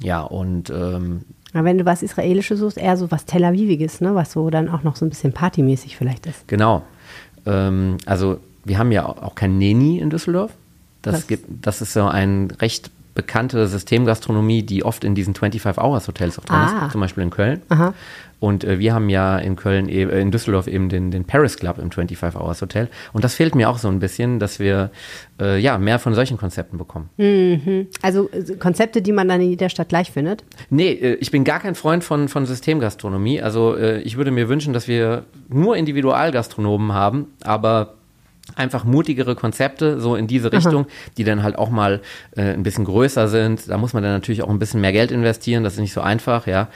Ja, 0.00 0.20
und 0.22 0.70
ähm, 0.70 1.22
Aber 1.52 1.64
wenn 1.64 1.78
du 1.78 1.84
was 1.86 2.02
Israelisches 2.02 2.60
suchst, 2.60 2.78
eher 2.78 2.96
so 2.96 3.10
was 3.10 3.24
Tel 3.24 3.44
Aviviges, 3.44 4.00
ne? 4.00 4.14
was 4.14 4.32
so 4.32 4.50
dann 4.50 4.68
auch 4.68 4.82
noch 4.82 4.96
so 4.96 5.04
ein 5.06 5.08
bisschen 5.10 5.32
partymäßig 5.32 5.96
vielleicht 5.96 6.26
ist. 6.26 6.46
Genau. 6.48 6.82
Ähm, 7.46 7.96
also 8.06 8.38
wir 8.64 8.78
haben 8.78 8.92
ja 8.92 9.06
auch 9.06 9.34
kein 9.34 9.58
Neni 9.58 9.98
in 9.98 10.10
Düsseldorf. 10.10 10.52
Das, 11.02 11.14
Was? 11.14 11.26
gibt, 11.28 11.46
das 11.64 11.80
ist 11.82 11.92
so 11.92 12.04
ein 12.06 12.50
recht 12.60 12.90
bekannte 13.14 13.66
Systemgastronomie, 13.66 14.62
die 14.62 14.84
oft 14.84 15.02
in 15.04 15.14
diesen 15.14 15.34
25-Hours-Hotels 15.34 16.38
auch 16.38 16.44
drin 16.44 16.56
Ah. 16.56 16.86
ist, 16.86 16.92
zum 16.92 17.00
Beispiel 17.00 17.22
in 17.22 17.30
Köln. 17.30 17.62
Aha. 17.70 17.94
Und 18.38 18.64
äh, 18.64 18.78
wir 18.78 18.92
haben 18.94 19.08
ja 19.08 19.38
in 19.38 19.56
Köln, 19.56 19.88
e- 19.88 20.02
äh, 20.02 20.20
in 20.20 20.30
Düsseldorf 20.30 20.66
eben 20.66 20.88
den, 20.88 21.10
den 21.10 21.24
Paris 21.24 21.56
Club 21.56 21.78
im 21.78 21.90
25-Hours-Hotel. 21.90 22.88
Und 23.12 23.24
das 23.24 23.34
fehlt 23.34 23.54
mir 23.54 23.70
auch 23.70 23.78
so 23.78 23.88
ein 23.88 23.98
bisschen, 23.98 24.38
dass 24.38 24.58
wir 24.58 24.90
äh, 25.40 25.58
ja 25.58 25.78
mehr 25.78 25.98
von 25.98 26.14
solchen 26.14 26.36
Konzepten 26.36 26.76
bekommen. 26.76 27.08
Also 28.02 28.28
äh, 28.30 28.56
Konzepte, 28.56 29.00
die 29.02 29.12
man 29.12 29.28
dann 29.28 29.40
in 29.40 29.50
jeder 29.50 29.68
Stadt 29.70 29.88
gleich 29.88 30.10
findet. 30.10 30.44
Nee, 30.70 30.90
äh, 30.92 31.14
ich 31.14 31.30
bin 31.30 31.44
gar 31.44 31.60
kein 31.60 31.74
Freund 31.74 32.04
von, 32.04 32.28
von 32.28 32.44
Systemgastronomie. 32.46 33.40
Also 33.40 33.76
ich 33.76 34.16
würde 34.16 34.30
mir 34.30 34.48
wünschen, 34.48 34.72
dass 34.72 34.88
wir 34.88 35.24
nur 35.48 35.76
Individualgastronomen 35.76 36.92
haben, 36.92 37.26
aber 37.42 37.94
einfach 38.54 38.84
mutigere 38.84 39.34
Konzepte 39.34 40.00
so 40.00 40.14
in 40.14 40.26
diese 40.26 40.52
Richtung, 40.52 40.86
die 41.16 41.24
dann 41.24 41.42
halt 41.42 41.56
auch 41.56 41.70
mal 41.70 42.00
äh, 42.36 42.42
ein 42.52 42.62
bisschen 42.62 42.84
größer 42.84 43.28
sind. 43.28 43.68
Da 43.68 43.76
muss 43.76 43.92
man 43.92 44.02
dann 44.02 44.12
natürlich 44.12 44.42
auch 44.42 44.48
ein 44.50 44.58
bisschen 44.58 44.80
mehr 44.80 44.92
Geld 44.92 45.10
investieren. 45.10 45.64
Das 45.64 45.74
ist 45.74 45.80
nicht 45.80 45.92
so 45.92 46.00
einfach, 46.00 46.46
ja. 46.46 46.68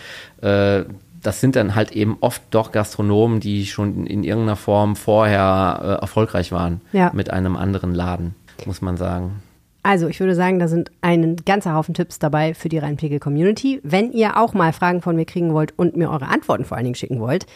Äh, 0.42 0.84
das 1.22 1.40
sind 1.40 1.56
dann 1.56 1.74
halt 1.74 1.92
eben 1.92 2.16
oft 2.20 2.42
doch 2.50 2.72
Gastronomen, 2.72 3.40
die 3.40 3.66
schon 3.66 4.06
in 4.06 4.24
irgendeiner 4.24 4.56
Form 4.56 4.96
vorher 4.96 5.80
äh, 5.82 5.86
erfolgreich 6.02 6.52
waren 6.52 6.80
Ja. 6.92 7.10
mit 7.14 7.30
einem 7.30 7.56
anderen 7.56 7.94
Laden, 7.94 8.34
muss 8.66 8.80
man 8.80 8.96
sagen. 8.96 9.42
Also 9.82 10.08
ich 10.08 10.20
würde 10.20 10.34
sagen, 10.34 10.58
da 10.58 10.68
sind 10.68 10.90
ein 11.00 11.36
ganzer 11.46 11.74
Haufen 11.74 11.94
Tipps 11.94 12.18
dabei 12.18 12.52
für 12.52 12.68
die 12.68 12.76
Rheinpegel-Community. 12.78 13.80
Wenn 13.82 14.12
ihr 14.12 14.36
auch 14.38 14.52
mal 14.52 14.72
Fragen 14.74 15.00
von 15.00 15.16
mir 15.16 15.24
kriegen 15.24 15.54
wollt 15.54 15.72
und 15.78 15.96
mir 15.96 16.10
eure 16.10 16.28
Antworten 16.28 16.64
vor 16.66 16.76
allen 16.76 16.84
Dingen 16.84 16.96
schicken 16.96 17.18
wollt, 17.20 17.46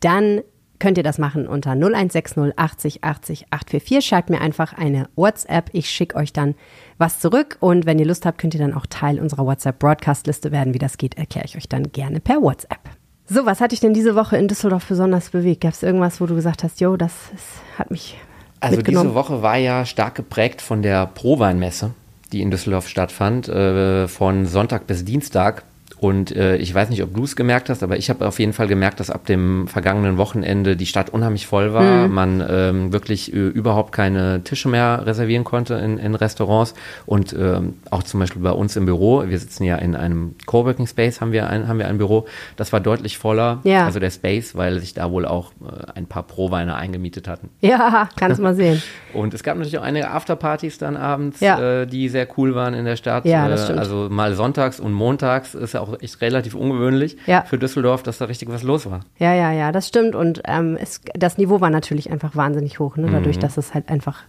dann 0.00 0.40
könnt 0.80 0.96
ihr 0.98 1.04
das 1.04 1.18
machen 1.18 1.46
unter 1.46 1.70
0160 1.76 2.58
80 2.58 3.04
80 3.04 3.46
844. 3.50 4.04
Schreibt 4.04 4.30
mir 4.30 4.40
einfach 4.40 4.72
eine 4.72 5.08
WhatsApp. 5.14 5.70
Ich 5.72 5.88
schicke 5.88 6.16
euch 6.16 6.32
dann 6.32 6.56
was 7.02 7.18
zurück. 7.20 7.58
Und 7.60 7.84
wenn 7.84 7.98
ihr 7.98 8.06
Lust 8.06 8.24
habt, 8.24 8.38
könnt 8.38 8.54
ihr 8.54 8.60
dann 8.60 8.72
auch 8.72 8.86
Teil 8.88 9.20
unserer 9.20 9.44
WhatsApp-Broadcast-Liste 9.44 10.52
werden. 10.52 10.72
Wie 10.72 10.78
das 10.78 10.96
geht, 10.96 11.18
erkläre 11.18 11.44
ich 11.46 11.56
euch 11.56 11.68
dann 11.68 11.92
gerne 11.92 12.20
per 12.20 12.40
WhatsApp. 12.40 12.78
So, 13.26 13.44
was 13.44 13.60
hat 13.60 13.72
dich 13.72 13.80
denn 13.80 13.92
diese 13.92 14.14
Woche 14.14 14.36
in 14.36 14.48
Düsseldorf 14.48 14.86
besonders 14.86 15.30
bewegt? 15.30 15.62
Gab 15.62 15.72
es 15.72 15.82
irgendwas, 15.82 16.20
wo 16.20 16.26
du 16.26 16.34
gesagt 16.34 16.64
hast, 16.64 16.80
yo, 16.80 16.96
das 16.96 17.12
ist, 17.34 17.78
hat 17.78 17.90
mich 17.90 18.16
Also 18.60 18.76
mitgenommen? 18.76 19.08
diese 19.08 19.14
Woche 19.14 19.42
war 19.42 19.56
ja 19.56 19.84
stark 19.84 20.14
geprägt 20.14 20.62
von 20.62 20.82
der 20.82 21.06
Proweinmesse, 21.06 21.90
die 22.32 22.40
in 22.40 22.50
Düsseldorf 22.50 22.88
stattfand, 22.88 23.48
äh, 23.48 24.06
von 24.08 24.46
Sonntag 24.46 24.86
bis 24.86 25.04
Dienstag. 25.04 25.64
Und 26.02 26.34
äh, 26.34 26.56
ich 26.56 26.74
weiß 26.74 26.90
nicht, 26.90 27.00
ob 27.04 27.14
du 27.14 27.22
es 27.22 27.36
gemerkt 27.36 27.70
hast, 27.70 27.84
aber 27.84 27.96
ich 27.96 28.10
habe 28.10 28.26
auf 28.26 28.40
jeden 28.40 28.52
Fall 28.52 28.66
gemerkt, 28.66 28.98
dass 28.98 29.08
ab 29.08 29.24
dem 29.24 29.68
vergangenen 29.68 30.16
Wochenende 30.18 30.74
die 30.74 30.86
Stadt 30.86 31.10
unheimlich 31.10 31.46
voll 31.46 31.72
war. 31.74 32.08
Man 32.08 32.44
ähm, 32.50 32.92
wirklich 32.92 33.32
äh, 33.32 33.36
überhaupt 33.36 33.92
keine 33.92 34.42
Tische 34.42 34.68
mehr 34.68 35.06
reservieren 35.06 35.44
konnte 35.44 35.74
in, 35.74 35.98
in 35.98 36.16
Restaurants. 36.16 36.74
Und 37.06 37.32
ähm, 37.38 37.74
auch 37.92 38.02
zum 38.02 38.18
Beispiel 38.18 38.42
bei 38.42 38.50
uns 38.50 38.74
im 38.74 38.84
Büro, 38.84 39.22
wir 39.28 39.38
sitzen 39.38 39.62
ja 39.62 39.76
in 39.76 39.94
einem 39.94 40.34
Coworking 40.44 40.88
Space, 40.88 41.20
haben 41.20 41.30
wir 41.30 41.48
ein, 41.48 41.68
haben 41.68 41.78
wir 41.78 41.86
ein 41.86 41.98
Büro, 41.98 42.26
das 42.56 42.72
war 42.72 42.80
deutlich 42.80 43.16
voller, 43.16 43.60
Ja. 43.62 43.84
also 43.84 44.00
der 44.00 44.10
Space, 44.10 44.56
weil 44.56 44.80
sich 44.80 44.94
da 44.94 45.08
wohl 45.12 45.24
auch 45.24 45.52
äh, 45.62 45.92
ein 45.94 46.06
paar 46.06 46.24
Proweine 46.24 46.74
eingemietet 46.74 47.28
hatten. 47.28 47.48
Ja, 47.60 48.08
kannst 48.16 48.40
mal 48.42 48.56
sehen. 48.56 48.82
Und 49.14 49.34
es 49.34 49.44
gab 49.44 49.56
natürlich 49.56 49.78
auch 49.78 49.82
einige 49.84 50.10
Afterpartys 50.10 50.78
dann 50.78 50.96
abends, 50.96 51.38
Ja. 51.38 51.82
äh, 51.82 51.86
die 51.86 52.08
sehr 52.08 52.26
cool 52.36 52.56
waren 52.56 52.74
in 52.74 52.86
der 52.86 52.96
Stadt. 52.96 53.24
Ja, 53.24 53.48
das 53.48 53.60
Äh, 53.60 53.64
stimmt. 53.66 53.78
Also 53.78 54.08
mal 54.10 54.34
sonntags 54.34 54.80
und 54.80 54.92
montags 54.92 55.54
ist 55.54 55.74
ja 55.74 55.80
auch 55.80 55.91
echt 56.00 56.20
relativ 56.20 56.54
ungewöhnlich 56.54 57.16
Ja. 57.26 57.42
für 57.42 57.58
Düsseldorf, 57.58 58.02
dass 58.02 58.18
da 58.18 58.26
richtig 58.26 58.48
was 58.48 58.62
los 58.62 58.90
war. 58.90 59.00
Ja, 59.18 59.34
ja, 59.34 59.52
ja, 59.52 59.72
das 59.72 59.88
stimmt. 59.88 60.14
Und 60.14 60.42
ähm, 60.46 60.78
es, 60.80 61.00
das 61.14 61.38
Niveau 61.38 61.60
war 61.60 61.70
natürlich 61.70 62.10
einfach 62.10 62.36
wahnsinnig 62.36 62.78
hoch, 62.78 62.96
ne? 62.96 63.08
dadurch, 63.12 63.36
Mhm. 63.36 63.40
dass 63.40 63.56
es 63.56 63.74
halt 63.74 63.88
einfach 63.88 64.20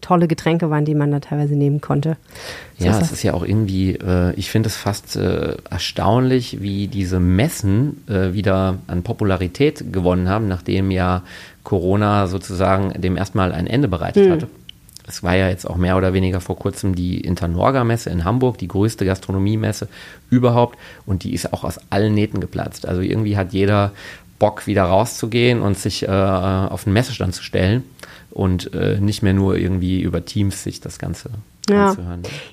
tolle 0.00 0.26
Getränke 0.26 0.68
waren, 0.68 0.84
die 0.84 0.96
man 0.96 1.12
da 1.12 1.20
teilweise 1.20 1.54
nehmen 1.54 1.80
konnte. 1.80 2.16
So 2.76 2.86
ja, 2.86 2.90
ist 2.90 2.96
es 2.96 3.02
das. 3.02 3.12
ist 3.12 3.22
ja 3.22 3.34
auch 3.34 3.44
irgendwie, 3.44 3.92
äh, 3.92 4.32
ich 4.34 4.50
finde 4.50 4.66
es 4.68 4.74
fast 4.76 5.14
äh, 5.14 5.54
erstaunlich, 5.70 6.60
wie 6.60 6.88
diese 6.88 7.20
Messen 7.20 8.02
äh, 8.08 8.32
wieder 8.32 8.78
an 8.88 9.04
Popularität 9.04 9.92
gewonnen 9.92 10.28
haben, 10.28 10.48
nachdem 10.48 10.90
ja 10.90 11.22
Corona 11.62 12.26
sozusagen 12.26 13.00
dem 13.00 13.16
erstmal 13.16 13.52
ein 13.52 13.68
Ende 13.68 13.86
bereitet 13.86 14.24
Hm. 14.26 14.32
hatte. 14.32 14.48
Es 15.12 15.22
war 15.22 15.36
ja 15.36 15.50
jetzt 15.50 15.68
auch 15.68 15.76
mehr 15.76 15.98
oder 15.98 16.14
weniger 16.14 16.40
vor 16.40 16.56
kurzem 16.56 16.94
die 16.94 17.20
Internorga-Messe 17.20 18.08
in 18.08 18.24
Hamburg, 18.24 18.56
die 18.56 18.68
größte 18.68 19.04
Gastronomiemesse 19.04 19.88
überhaupt. 20.30 20.78
Und 21.04 21.22
die 21.24 21.34
ist 21.34 21.52
auch 21.52 21.64
aus 21.64 21.78
allen 21.90 22.14
Nähten 22.14 22.40
geplatzt. 22.40 22.88
Also 22.88 23.02
irgendwie 23.02 23.36
hat 23.36 23.52
jeder 23.52 23.92
Bock, 24.38 24.66
wieder 24.66 24.84
rauszugehen 24.84 25.60
und 25.60 25.78
sich 25.78 26.04
äh, 26.04 26.08
auf 26.08 26.84
den 26.84 26.94
Messestand 26.94 27.34
zu 27.34 27.42
stellen 27.42 27.84
und 28.30 28.72
äh, 28.72 28.98
nicht 28.98 29.22
mehr 29.22 29.34
nur 29.34 29.56
irgendwie 29.58 30.00
über 30.00 30.24
Teams 30.24 30.62
sich 30.62 30.80
das 30.80 30.98
Ganze 30.98 31.30
Ja. 31.70 31.94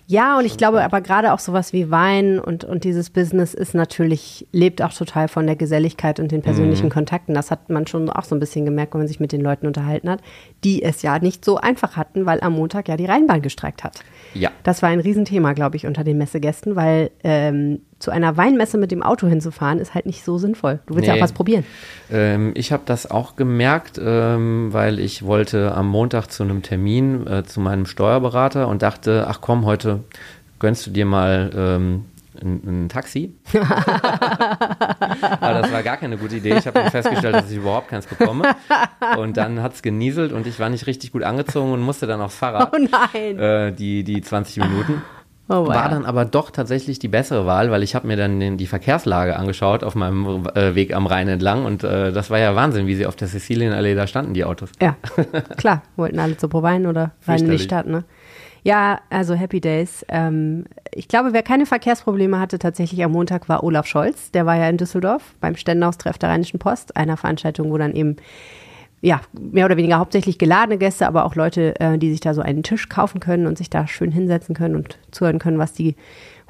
Ja, 0.05 0.37
und 0.37 0.45
ich 0.45 0.57
glaube 0.57 0.83
aber 0.83 1.01
gerade 1.01 1.33
auch 1.33 1.39
sowas 1.39 1.73
wie 1.73 1.89
Wein 1.89 2.39
und, 2.39 2.63
und 2.63 2.83
dieses 2.83 3.09
Business 3.09 3.53
ist 3.53 3.73
natürlich, 3.73 4.47
lebt 4.51 4.81
auch 4.81 4.93
total 4.93 5.27
von 5.27 5.47
der 5.47 5.55
Geselligkeit 5.55 6.19
und 6.19 6.31
den 6.31 6.41
persönlichen 6.41 6.87
Mhm. 6.87 6.91
Kontakten. 6.91 7.33
Das 7.33 7.49
hat 7.49 7.69
man 7.69 7.87
schon 7.87 8.09
auch 8.09 8.23
so 8.23 8.35
ein 8.35 8.39
bisschen 8.39 8.65
gemerkt, 8.65 8.93
wenn 8.93 9.01
man 9.01 9.07
sich 9.07 9.19
mit 9.19 9.31
den 9.31 9.41
Leuten 9.41 9.65
unterhalten 9.65 10.09
hat, 10.09 10.21
die 10.63 10.83
es 10.83 11.01
ja 11.01 11.17
nicht 11.19 11.43
so 11.43 11.57
einfach 11.57 11.95
hatten, 11.97 12.25
weil 12.25 12.41
am 12.41 12.53
Montag 12.53 12.87
ja 12.87 12.97
die 12.97 13.05
Rheinbahn 13.05 13.41
gestreikt 13.41 13.83
hat. 13.83 13.99
Ja. 14.33 14.51
Das 14.63 14.81
war 14.81 14.89
ein 14.89 14.99
Riesenthema, 14.99 15.53
glaube 15.53 15.75
ich, 15.77 15.85
unter 15.87 16.03
den 16.03 16.17
Messegästen, 16.17 16.75
weil 16.75 17.11
ähm, 17.23 17.79
zu 17.99 18.11
einer 18.11 18.37
Weinmesse 18.37 18.77
mit 18.77 18.91
dem 18.91 19.01
Auto 19.03 19.27
hinzufahren 19.27 19.79
ist 19.79 19.93
halt 19.95 20.05
nicht 20.05 20.23
so 20.23 20.37
sinnvoll. 20.37 20.79
Du 20.85 20.95
willst 20.95 21.07
ja 21.07 21.13
Nee. 21.13 21.19
auch 21.19 21.23
was 21.23 21.33
probieren. 21.33 21.65
Ähm, 22.11 22.51
ich 22.55 22.71
habe 22.71 22.83
das 22.85 23.09
auch 23.09 23.35
gemerkt, 23.35 23.99
ähm, 24.03 24.69
weil 24.71 24.99
ich 24.99 25.23
wollte 25.25 25.73
am 25.75 25.87
Montag 25.87 26.27
zu 26.31 26.43
einem 26.43 26.61
Termin 26.61 27.27
äh, 27.27 27.43
zu 27.43 27.59
meinem 27.59 27.85
Steuerberater 27.85 28.67
und 28.67 28.81
dachte, 28.81 29.25
ach 29.27 29.41
komm, 29.41 29.65
heute 29.65 30.01
gönnst 30.59 30.85
du 30.87 30.91
dir 30.91 31.05
mal 31.05 31.49
ähm, 31.55 32.05
ein, 32.41 32.85
ein 32.85 32.89
Taxi. 32.89 33.35
Aber 35.39 35.61
das 35.61 35.71
war 35.71 35.83
gar 35.83 35.97
keine 35.97 36.17
gute 36.17 36.37
Idee. 36.37 36.57
Ich 36.57 36.67
habe 36.67 36.79
dann 36.79 36.91
festgestellt, 36.91 37.35
dass 37.35 37.51
ich 37.51 37.57
überhaupt 37.57 37.89
keins 37.89 38.05
bekomme. 38.05 38.55
Und 39.17 39.37
dann 39.37 39.61
hat 39.61 39.73
es 39.73 39.81
genieselt 39.81 40.31
und 40.31 40.47
ich 40.47 40.59
war 40.59 40.69
nicht 40.69 40.87
richtig 40.87 41.11
gut 41.11 41.23
angezogen 41.23 41.71
und 41.71 41.81
musste 41.81 42.07
dann 42.07 42.21
aufs 42.21 42.35
Fahrrad. 42.35 42.73
Oh 42.73 42.77
nein. 42.77 43.39
Äh, 43.39 43.73
die, 43.73 44.03
die 44.03 44.21
20 44.21 44.57
Minuten. 44.57 45.01
Oh, 45.51 45.65
wow. 45.65 45.69
War 45.69 45.89
dann 45.89 46.05
aber 46.05 46.25
doch 46.25 46.51
tatsächlich 46.51 46.99
die 46.99 47.07
bessere 47.07 47.47
Wahl, 47.47 47.71
weil 47.71 47.81
ich 47.81 47.95
habe 47.95 48.05
mir 48.05 48.15
dann 48.15 48.39
den, 48.39 48.57
die 48.57 48.67
Verkehrslage 48.67 49.35
angeschaut 49.35 49.83
auf 49.83 49.95
meinem 49.95 50.47
äh, 50.53 50.75
Weg 50.75 50.93
am 50.93 51.07
Rhein 51.07 51.27
entlang 51.27 51.65
und 51.65 51.83
äh, 51.83 52.11
das 52.11 52.29
war 52.29 52.37
ja 52.37 52.55
Wahnsinn, 52.55 52.85
wie 52.85 52.93
sie 52.93 53.07
auf 53.07 53.15
der 53.15 53.27
Sizilienallee 53.27 53.95
da 53.95 54.05
standen, 54.05 54.35
die 54.35 54.45
Autos. 54.45 54.69
Ja, 54.79 54.95
klar, 55.57 55.81
wollten 55.95 56.19
alle 56.19 56.37
zur 56.37 56.49
Prowein 56.49 56.85
oder 56.85 57.13
rein 57.27 57.39
in 57.39 57.49
die. 57.49 57.57
Stadt, 57.57 57.87
ne? 57.87 58.03
Ja, 58.69 58.99
also 59.09 59.33
Happy 59.33 59.59
Days. 59.61 60.05
Ähm, 60.09 60.65
ich 60.93 61.07
glaube, 61.07 61.33
wer 61.33 61.41
keine 61.41 61.65
Verkehrsprobleme 61.65 62.39
hatte 62.39 62.59
tatsächlich 62.59 63.03
am 63.03 63.13
Montag 63.13 63.49
war 63.49 63.63
Olaf 63.63 63.87
Scholz. 63.87 64.29
Der 64.29 64.45
war 64.45 64.57
ja 64.57 64.69
in 64.69 64.77
Düsseldorf 64.77 65.23
beim 65.41 65.55
Ständeraustreff 65.55 66.19
der 66.19 66.29
Rheinischen 66.29 66.59
Post, 66.59 66.95
einer 66.95 67.17
Veranstaltung, 67.17 67.71
wo 67.71 67.79
dann 67.79 67.95
eben 67.95 68.17
ja, 69.01 69.21
mehr 69.31 69.65
oder 69.65 69.75
weniger 69.75 69.97
hauptsächlich 69.97 70.37
geladene 70.37 70.77
Gäste, 70.77 71.07
aber 71.07 71.25
auch 71.25 71.33
Leute, 71.33 71.79
äh, 71.79 71.97
die 71.97 72.11
sich 72.11 72.19
da 72.19 72.35
so 72.35 72.41
einen 72.41 72.61
Tisch 72.61 72.89
kaufen 72.89 73.19
können 73.19 73.47
und 73.47 73.57
sich 73.57 73.71
da 73.71 73.87
schön 73.87 74.11
hinsetzen 74.11 74.53
können 74.53 74.75
und 74.75 74.99
zuhören 75.09 75.39
können, 75.39 75.57
was 75.57 75.73
die 75.73 75.95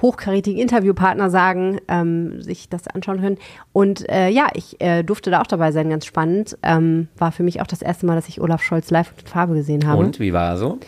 hochkarätigen 0.02 0.60
Interviewpartner 0.60 1.30
sagen, 1.30 1.80
ähm, 1.88 2.42
sich 2.42 2.68
das 2.68 2.86
anschauen 2.90 3.22
können. 3.22 3.38
Und 3.72 4.10
äh, 4.10 4.28
ja, 4.28 4.48
ich 4.56 4.82
äh, 4.82 5.04
durfte 5.04 5.32
da 5.32 5.40
auch 5.40 5.48
dabei 5.48 5.72
sein, 5.72 5.90
ganz 5.90 6.06
spannend. 6.06 6.58
Ähm, 6.64 7.08
war 7.18 7.32
für 7.32 7.44
mich 7.44 7.62
auch 7.62 7.68
das 7.68 7.82
erste 7.82 8.06
Mal, 8.06 8.16
dass 8.16 8.28
ich 8.28 8.42
Olaf 8.42 8.62
Scholz 8.62 8.92
live 8.92 9.14
in 9.18 9.28
Farbe 9.28 9.54
gesehen 9.54 9.88
habe. 9.88 10.04
Und 10.04 10.20
wie 10.20 10.34
war 10.34 10.50
er 10.50 10.58
so? 10.58 10.80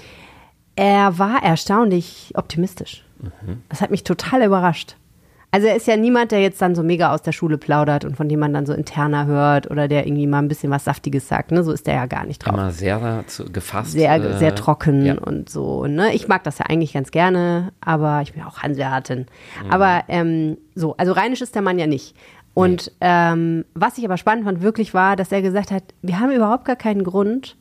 Er 0.81 1.19
war 1.19 1.43
erstaunlich 1.43 2.33
optimistisch. 2.33 3.05
Das 3.69 3.81
hat 3.81 3.91
mich 3.91 4.03
total 4.03 4.41
überrascht. 4.41 4.95
Also 5.51 5.67
er 5.67 5.75
ist 5.75 5.85
ja 5.85 5.95
niemand, 5.95 6.31
der 6.31 6.41
jetzt 6.41 6.59
dann 6.59 6.73
so 6.73 6.81
mega 6.81 7.13
aus 7.13 7.21
der 7.21 7.33
Schule 7.33 7.59
plaudert 7.59 8.03
und 8.03 8.17
von 8.17 8.27
dem 8.27 8.39
man 8.39 8.51
dann 8.51 8.65
so 8.65 8.73
interner 8.73 9.27
hört 9.27 9.69
oder 9.69 9.87
der 9.87 10.07
irgendwie 10.07 10.25
mal 10.25 10.39
ein 10.39 10.47
bisschen 10.47 10.71
was 10.71 10.85
Saftiges 10.85 11.27
sagt. 11.27 11.51
Ne? 11.51 11.63
So 11.63 11.71
ist 11.71 11.85
der 11.85 11.93
ja 11.93 12.07
gar 12.07 12.25
nicht 12.25 12.39
drauf. 12.39 12.55
Immer 12.55 12.71
sehr 12.71 13.23
zu, 13.27 13.45
gefasst. 13.51 13.91
Sehr, 13.91 14.11
äh, 14.15 14.39
sehr 14.39 14.55
trocken 14.55 15.05
ja. 15.05 15.19
und 15.19 15.51
so. 15.51 15.85
Ne? 15.85 16.15
Ich 16.15 16.27
mag 16.27 16.43
das 16.45 16.57
ja 16.57 16.65
eigentlich 16.65 16.93
ganz 16.93 17.11
gerne, 17.11 17.73
aber 17.81 18.23
ich 18.23 18.33
bin 18.33 18.41
auch 18.41 18.63
Hanseatin. 18.63 19.27
Aber 19.69 20.05
ähm, 20.07 20.57
so, 20.73 20.97
also 20.97 21.11
rheinisch 21.11 21.41
ist 21.41 21.53
der 21.53 21.61
Mann 21.61 21.77
ja 21.77 21.85
nicht. 21.85 22.15
Und 22.55 22.91
ähm, 23.01 23.65
was 23.75 23.99
ich 23.99 24.05
aber 24.05 24.17
spannend 24.17 24.45
fand, 24.45 24.63
wirklich 24.63 24.95
war, 24.95 25.15
dass 25.15 25.31
er 25.31 25.43
gesagt 25.43 25.69
hat, 25.69 25.83
wir 26.01 26.19
haben 26.19 26.31
überhaupt 26.31 26.65
gar 26.65 26.75
keinen 26.75 27.03
Grund, 27.03 27.55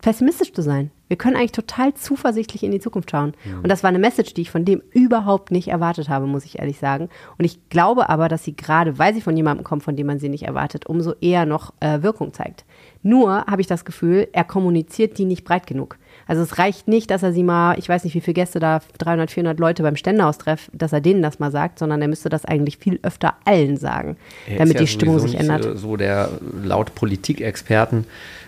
pessimistisch 0.00 0.52
zu 0.52 0.62
sein. 0.62 0.90
Wir 1.08 1.16
können 1.16 1.36
eigentlich 1.36 1.52
total 1.52 1.94
zuversichtlich 1.94 2.62
in 2.62 2.70
die 2.70 2.80
Zukunft 2.80 3.10
schauen. 3.10 3.32
Mhm. 3.44 3.58
Und 3.58 3.68
das 3.68 3.82
war 3.82 3.88
eine 3.88 3.98
Message, 3.98 4.34
die 4.34 4.42
ich 4.42 4.50
von 4.50 4.64
dem 4.64 4.82
überhaupt 4.92 5.50
nicht 5.50 5.68
erwartet 5.68 6.08
habe, 6.08 6.26
muss 6.26 6.44
ich 6.44 6.58
ehrlich 6.58 6.78
sagen. 6.78 7.08
Und 7.38 7.44
ich 7.44 7.68
glaube 7.70 8.08
aber, 8.08 8.28
dass 8.28 8.44
sie 8.44 8.54
gerade, 8.54 8.98
weil 8.98 9.14
sie 9.14 9.20
von 9.20 9.36
jemandem 9.36 9.64
kommt, 9.64 9.82
von 9.82 9.96
dem 9.96 10.06
man 10.06 10.18
sie 10.18 10.28
nicht 10.28 10.44
erwartet, 10.44 10.86
umso 10.86 11.14
eher 11.20 11.46
noch 11.46 11.72
äh, 11.80 12.02
Wirkung 12.02 12.32
zeigt. 12.32 12.64
Nur 13.02 13.46
habe 13.46 13.60
ich 13.60 13.66
das 13.66 13.84
Gefühl, 13.84 14.28
er 14.32 14.44
kommuniziert 14.44 15.18
die 15.18 15.24
nicht 15.24 15.44
breit 15.44 15.66
genug. 15.66 15.98
Also 16.28 16.42
es 16.42 16.58
reicht 16.58 16.86
nicht, 16.86 17.10
dass 17.10 17.22
er 17.22 17.32
sie 17.32 17.42
mal, 17.42 17.78
ich 17.78 17.88
weiß 17.88 18.04
nicht, 18.04 18.14
wie 18.14 18.20
viele 18.20 18.34
Gäste 18.34 18.60
da, 18.60 18.80
300, 18.98 19.30
400 19.30 19.58
Leute 19.58 19.82
beim 19.82 19.96
Ständeaustreff, 19.96 20.70
dass 20.72 20.92
er 20.92 21.00
denen 21.00 21.22
das 21.22 21.38
mal 21.38 21.50
sagt, 21.50 21.78
sondern 21.78 22.00
er 22.02 22.08
müsste 22.08 22.28
das 22.28 22.44
eigentlich 22.44 22.76
viel 22.76 23.00
öfter 23.02 23.34
allen 23.44 23.78
sagen, 23.78 24.16
Er 24.46 24.58
damit 24.58 24.74
ja 24.74 24.80
die 24.80 24.86
Stimmung 24.86 25.18
sich 25.18 25.34
ändert. 25.34 25.78
So 25.78 25.96
der 25.96 26.30
laut 26.62 26.94
Politikexperten 26.94 28.04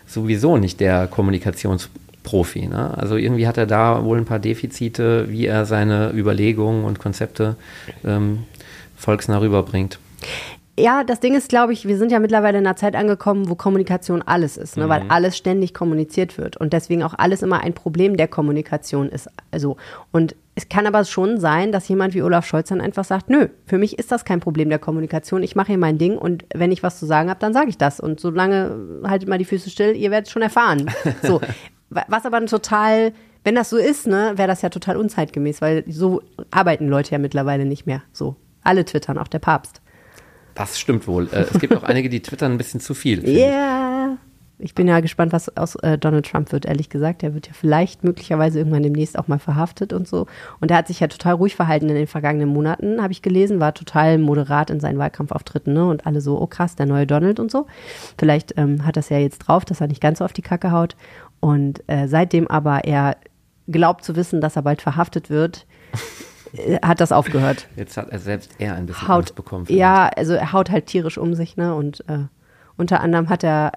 sowieso 0.06 0.58
nicht 0.58 0.78
der 0.80 1.06
Kommunikationsprofi. 1.06 2.66
Ne? 2.66 2.96
Also 2.98 3.16
irgendwie 3.16 3.46
hat 3.46 3.56
er 3.56 3.66
da 3.66 4.04
wohl 4.04 4.18
ein 4.18 4.26
paar 4.26 4.40
Defizite, 4.40 5.30
wie 5.30 5.46
er 5.46 5.64
seine 5.64 6.12
Überlegungen 6.12 6.84
und 6.84 6.98
Konzepte 6.98 7.56
ähm, 8.04 8.40
volksnah 8.96 9.40
rüberbringt. 9.40 9.98
Ja, 10.80 11.04
das 11.04 11.20
Ding 11.20 11.34
ist, 11.34 11.48
glaube 11.48 11.72
ich, 11.72 11.86
wir 11.86 11.96
sind 11.98 12.10
ja 12.12 12.18
mittlerweile 12.18 12.58
in 12.58 12.66
einer 12.66 12.76
Zeit 12.76 12.96
angekommen, 12.96 13.48
wo 13.48 13.54
Kommunikation 13.54 14.22
alles 14.22 14.56
ist, 14.56 14.76
ne? 14.76 14.88
weil 14.88 15.02
alles 15.10 15.36
ständig 15.36 15.74
kommuniziert 15.74 16.38
wird 16.38 16.56
und 16.56 16.72
deswegen 16.72 17.02
auch 17.02 17.14
alles 17.16 17.42
immer 17.42 17.60
ein 17.60 17.72
Problem 17.74 18.16
der 18.16 18.28
Kommunikation 18.28 19.08
ist. 19.08 19.28
Also, 19.50 19.76
und 20.12 20.34
es 20.54 20.68
kann 20.68 20.86
aber 20.86 21.04
schon 21.04 21.38
sein, 21.40 21.72
dass 21.72 21.88
jemand 21.88 22.14
wie 22.14 22.22
Olaf 22.22 22.44
Scholz 22.46 22.68
dann 22.68 22.80
einfach 22.80 23.04
sagt, 23.04 23.30
nö, 23.30 23.48
für 23.66 23.78
mich 23.78 23.98
ist 23.98 24.12
das 24.12 24.24
kein 24.24 24.40
Problem 24.40 24.68
der 24.68 24.78
Kommunikation, 24.78 25.42
ich 25.42 25.56
mache 25.56 25.68
hier 25.68 25.78
mein 25.78 25.96
Ding 25.98 26.18
und 26.18 26.44
wenn 26.54 26.72
ich 26.72 26.82
was 26.82 26.98
zu 26.98 27.06
sagen 27.06 27.30
habe, 27.30 27.40
dann 27.40 27.52
sage 27.54 27.68
ich 27.70 27.78
das 27.78 28.00
und 28.00 28.20
solange 28.20 28.76
haltet 29.04 29.28
mal 29.28 29.38
die 29.38 29.44
Füße 29.44 29.70
still, 29.70 29.96
ihr 29.96 30.10
werdet 30.10 30.26
es 30.26 30.32
schon 30.32 30.42
erfahren. 30.42 30.90
So, 31.22 31.40
Wa- 31.90 32.04
was 32.08 32.24
aber 32.26 32.44
total, 32.46 33.12
wenn 33.42 33.54
das 33.54 33.70
so 33.70 33.76
ist, 33.78 34.06
ne, 34.06 34.32
wäre 34.36 34.48
das 34.48 34.62
ja 34.62 34.68
total 34.68 34.96
unzeitgemäß, 34.96 35.60
weil 35.62 35.84
so 35.88 36.20
arbeiten 36.50 36.88
Leute 36.88 37.12
ja 37.12 37.18
mittlerweile 37.18 37.64
nicht 37.64 37.86
mehr. 37.86 38.02
So, 38.12 38.36
alle 38.62 38.84
twittern, 38.84 39.18
auch 39.18 39.28
der 39.28 39.38
Papst. 39.40 39.80
Das 40.60 40.78
stimmt 40.78 41.08
wohl. 41.08 41.26
Äh, 41.32 41.46
es 41.50 41.58
gibt 41.58 41.74
auch 41.74 41.84
einige, 41.84 42.10
die 42.10 42.20
twittern 42.20 42.52
ein 42.52 42.58
bisschen 42.58 42.80
zu 42.80 42.92
viel. 42.92 43.22
finde 43.22 43.32
ich. 43.32 43.38
Ja. 43.38 44.18
Ich 44.58 44.74
bin 44.74 44.86
ja 44.86 45.00
gespannt, 45.00 45.32
was 45.32 45.56
aus 45.56 45.74
äh, 45.76 45.96
Donald 45.96 46.30
Trump 46.30 46.52
wird, 46.52 46.66
ehrlich 46.66 46.90
gesagt. 46.90 47.22
Er 47.22 47.32
wird 47.32 47.46
ja 47.46 47.54
vielleicht 47.54 48.04
möglicherweise 48.04 48.58
irgendwann 48.58 48.82
demnächst 48.82 49.18
auch 49.18 49.26
mal 49.26 49.38
verhaftet 49.38 49.94
und 49.94 50.06
so. 50.06 50.26
Und 50.60 50.70
er 50.70 50.76
hat 50.76 50.86
sich 50.86 51.00
ja 51.00 51.06
total 51.06 51.36
ruhig 51.36 51.56
verhalten 51.56 51.88
in 51.88 51.94
den 51.94 52.06
vergangenen 52.06 52.50
Monaten, 52.50 53.02
habe 53.02 53.10
ich 53.10 53.22
gelesen, 53.22 53.58
war 53.58 53.72
total 53.72 54.18
moderat 54.18 54.68
in 54.68 54.80
seinen 54.80 54.98
Wahlkampfauftritten, 54.98 55.72
ne? 55.72 55.86
Und 55.86 56.04
alle 56.04 56.20
so, 56.20 56.38
oh 56.38 56.46
krass, 56.46 56.76
der 56.76 56.84
neue 56.84 57.06
Donald 57.06 57.40
und 57.40 57.50
so. 57.50 57.66
Vielleicht 58.18 58.58
ähm, 58.58 58.84
hat 58.84 58.98
das 58.98 59.08
ja 59.08 59.16
jetzt 59.16 59.38
drauf, 59.38 59.64
dass 59.64 59.80
er 59.80 59.88
nicht 59.88 60.02
ganz 60.02 60.18
so 60.18 60.26
auf 60.26 60.34
die 60.34 60.42
Kacke 60.42 60.72
haut. 60.72 60.94
Und 61.40 61.82
äh, 61.86 62.06
seitdem 62.06 62.46
aber 62.48 62.84
er 62.84 63.16
glaubt 63.66 64.04
zu 64.04 64.14
wissen, 64.14 64.42
dass 64.42 64.56
er 64.56 64.62
bald 64.62 64.82
verhaftet 64.82 65.30
wird, 65.30 65.64
hat 66.82 67.00
das 67.00 67.12
aufgehört 67.12 67.68
Jetzt 67.76 67.96
hat 67.96 68.08
er 68.10 68.18
selbst 68.18 68.52
eher 68.58 68.74
ein 68.74 68.86
bisschen 68.86 69.08
haut, 69.08 69.18
Angst 69.18 69.34
bekommen. 69.34 69.66
ja, 69.68 70.08
also 70.16 70.34
er 70.34 70.52
haut 70.52 70.70
halt 70.70 70.86
tierisch 70.86 71.18
um 71.18 71.34
sich, 71.34 71.56
ne? 71.56 71.74
Und 71.74 72.00
äh, 72.08 72.24
unter 72.76 73.00
anderem 73.00 73.28
hat 73.28 73.44
er, 73.44 73.72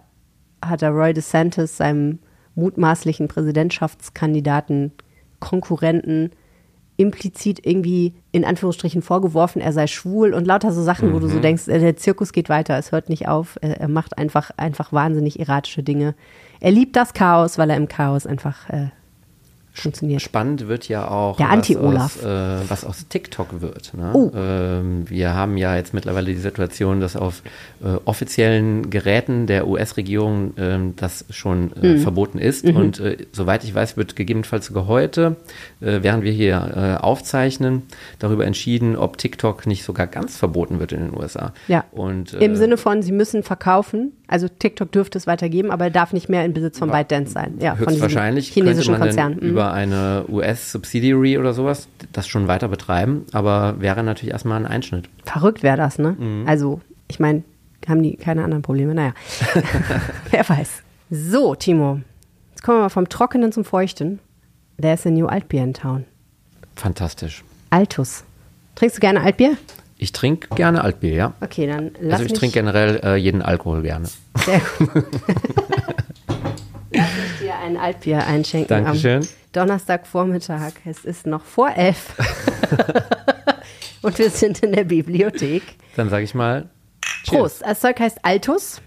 hat 0.63 0.81
er 0.81 0.89
Roy 0.91 1.13
DeSantis, 1.13 1.77
seinem 1.77 2.19
mutmaßlichen 2.55 3.27
Präsidentschaftskandidaten, 3.27 4.91
Konkurrenten, 5.39 6.31
implizit 6.95 7.65
irgendwie 7.65 8.13
in 8.31 8.45
Anführungsstrichen 8.45 9.01
vorgeworfen, 9.01 9.61
er 9.61 9.73
sei 9.73 9.87
schwul 9.87 10.33
und 10.33 10.45
lauter 10.45 10.71
so 10.71 10.83
Sachen, 10.83 11.13
wo 11.13 11.19
du 11.19 11.27
so 11.27 11.39
denkst, 11.39 11.67
äh, 11.67 11.79
der 11.79 11.97
Zirkus 11.97 12.33
geht 12.33 12.49
weiter, 12.49 12.77
es 12.77 12.91
hört 12.91 13.09
nicht 13.09 13.27
auf, 13.27 13.57
er, 13.61 13.81
er 13.81 13.87
macht 13.87 14.17
einfach, 14.17 14.51
einfach 14.57 14.93
wahnsinnig 14.93 15.39
erratische 15.39 15.83
Dinge. 15.83 16.15
Er 16.59 16.71
liebt 16.71 16.95
das 16.95 17.13
Chaos, 17.13 17.57
weil 17.57 17.69
er 17.71 17.77
im 17.77 17.87
Chaos 17.87 18.27
einfach 18.27 18.69
äh, 18.69 18.89
funktioniert. 19.73 20.21
Spannend 20.21 20.67
wird 20.67 20.87
ja 20.87 21.07
auch, 21.09 21.37
Der 21.37 21.49
was, 21.49 21.69
aus, 21.77 22.23
äh, 22.23 22.69
was 22.69 22.85
aus 22.85 23.07
TikTok 23.07 23.61
wird. 23.61 23.93
Ne? 23.95 24.11
Oh. 24.13 24.31
Ähm, 24.35 25.09
wir 25.09 25.33
haben 25.33 25.57
ja 25.57 25.75
jetzt 25.75 25.93
mittlerweile 25.93 26.27
die 26.27 26.35
Situation, 26.37 26.99
dass 27.01 27.15
auf 27.15 27.41
äh, 27.83 27.87
offiziellen 28.05 28.89
Geräten 28.89 29.47
der 29.47 29.67
US-Regierung 29.67 30.53
ähm, 30.57 30.93
das 30.95 31.25
schon 31.29 31.71
äh, 31.81 31.93
Mhm. 31.93 31.97
verboten 31.99 32.37
ist. 32.37 32.65
Und 32.65 32.99
äh, 32.99 33.17
soweit 33.31 33.63
ich 33.63 33.73
weiß, 33.73 33.97
wird 33.97 34.15
gegebenenfalls 34.15 34.67
sogar 34.67 34.87
heute, 34.87 35.37
äh, 35.81 35.99
während 36.01 36.23
wir 36.23 36.31
hier 36.31 36.97
äh, 36.99 37.03
aufzeichnen, 37.03 37.83
darüber 38.19 38.45
entschieden, 38.45 38.95
ob 38.95 39.17
TikTok 39.17 39.65
nicht 39.67 39.83
sogar 39.83 40.07
ganz 40.07 40.37
verboten 40.37 40.79
wird 40.79 40.91
in 40.91 40.99
den 41.09 41.17
USA. 41.17 41.53
Ja. 41.67 41.83
Und, 41.91 42.33
äh, 42.33 42.45
Im 42.45 42.55
Sinne 42.55 42.77
von, 42.77 43.01
sie 43.01 43.11
müssen 43.11 43.43
verkaufen. 43.43 44.13
Also 44.27 44.47
TikTok 44.47 44.91
dürfte 44.91 45.17
es 45.17 45.27
weitergeben, 45.27 45.69
aber 45.71 45.85
er 45.85 45.91
darf 45.91 46.13
nicht 46.13 46.29
mehr 46.29 46.43
in 46.45 46.53
Besitz 46.53 46.79
von 46.79 46.89
ByteDance 46.89 47.31
sein. 47.33 47.55
Ja, 47.59 47.75
von 47.75 47.87
diesem 47.87 47.91
Höchstwahrscheinlich 48.03 48.47
chinesischen 48.49 48.97
Konzern. 48.97 49.37
Mhm. 49.39 49.55
Über 49.63 49.73
eine 49.73 50.25
US-Subsidiary 50.27 51.37
oder 51.37 51.53
sowas 51.53 51.87
das 52.11 52.27
schon 52.27 52.47
weiter 52.47 52.67
betreiben, 52.67 53.25
aber 53.31 53.79
wäre 53.79 54.03
natürlich 54.03 54.33
erstmal 54.33 54.57
ein 54.57 54.67
Einschnitt. 54.67 55.07
Verrückt 55.23 55.63
wäre 55.63 55.77
das, 55.77 55.99
ne? 55.99 56.15
Mhm. 56.19 56.43
Also, 56.47 56.81
ich 57.07 57.19
meine, 57.19 57.43
haben 57.87 58.03
die 58.03 58.17
keine 58.17 58.43
anderen 58.43 58.61
Probleme? 58.61 58.93
Naja, 58.93 59.13
wer 60.31 60.49
weiß. 60.49 60.83
So, 61.09 61.55
Timo, 61.55 62.01
jetzt 62.51 62.63
kommen 62.63 62.79
wir 62.79 62.83
mal 62.83 62.89
vom 62.89 63.07
Trockenen 63.07 63.51
zum 63.51 63.63
Feuchten. 63.63 64.19
There's 64.81 65.05
a 65.05 65.09
new 65.09 65.27
Altbier 65.27 65.63
in 65.63 65.73
town. 65.73 66.05
Fantastisch. 66.75 67.43
Altus. 67.69 68.23
Trinkst 68.75 68.97
du 68.97 69.01
gerne 69.01 69.21
Altbier? 69.21 69.55
Ich 69.97 70.11
trinke 70.11 70.53
gerne 70.55 70.83
Altbier, 70.83 71.13
ja. 71.13 71.33
Okay, 71.39 71.67
dann 71.67 71.91
lass 72.01 72.19
Also 72.19 72.25
ich 72.25 72.33
trinke 72.33 72.55
generell 72.59 72.99
äh, 73.03 73.15
jeden 73.15 73.41
Alkohol 73.41 73.83
gerne. 73.83 74.07
Sehr 74.43 74.61
gut. 74.77 75.05
Dir 77.43 77.57
ein 77.59 77.75
Altbier 77.75 78.25
einschenken 78.25 78.69
Dankeschön. 78.69 79.21
am 79.21 79.27
Donnerstagvormittag. 79.51 80.71
Es 80.85 81.03
ist 81.03 81.25
noch 81.27 81.43
vor 81.43 81.69
elf. 81.75 82.15
Und 84.01 84.17
wir 84.17 84.29
sind 84.29 84.59
in 84.59 84.71
der 84.71 84.85
Bibliothek. 84.85 85.61
Dann 85.97 86.09
sage 86.09 86.23
ich 86.23 86.33
mal 86.33 86.69
Cheers. 87.23 87.41
Prost. 87.41 87.61
Das 87.65 87.81
Zeug 87.81 87.99
heißt 87.99 88.19
Altus. 88.23 88.81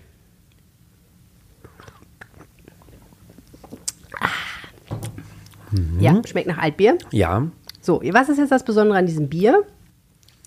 Mhm. 5.70 6.00
Ja, 6.00 6.22
schmeckt 6.26 6.48
nach 6.48 6.58
Altbier. 6.58 6.96
Ja, 7.10 7.48
So, 7.82 8.00
was 8.02 8.30
ist 8.30 8.38
jetzt 8.38 8.52
das 8.52 8.64
Besondere 8.64 8.96
an 8.96 9.04
diesem 9.06 9.28
Bier? 9.28 9.64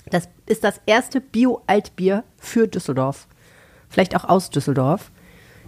Das 0.09 0.27
ist 0.47 0.63
das 0.63 0.81
erste 0.87 1.21
Bio-Altbier 1.21 2.23
für 2.37 2.67
Düsseldorf. 2.67 3.27
Vielleicht 3.87 4.15
auch 4.15 4.23
aus 4.23 4.49
Düsseldorf. 4.49 5.11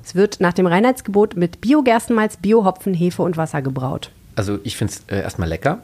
Es 0.04 0.16
wird 0.16 0.40
nach 0.40 0.54
dem 0.54 0.66
Reinheitsgebot 0.68 1.36
mit 1.36 1.62
Bio-Gerstenmalz, 1.62 2.38
Bio-Hopfen, 2.38 2.94
Hefe 2.94 3.22
und 3.24 3.38
Wasser 3.38 3.62
gebraut. 3.62 4.10
also 4.36 4.60
ich 4.64 4.76
finde 4.78 4.94
es 4.94 5.04
äh, 5.16 5.22
erstmal 5.22 5.48
lecker. 5.50 5.84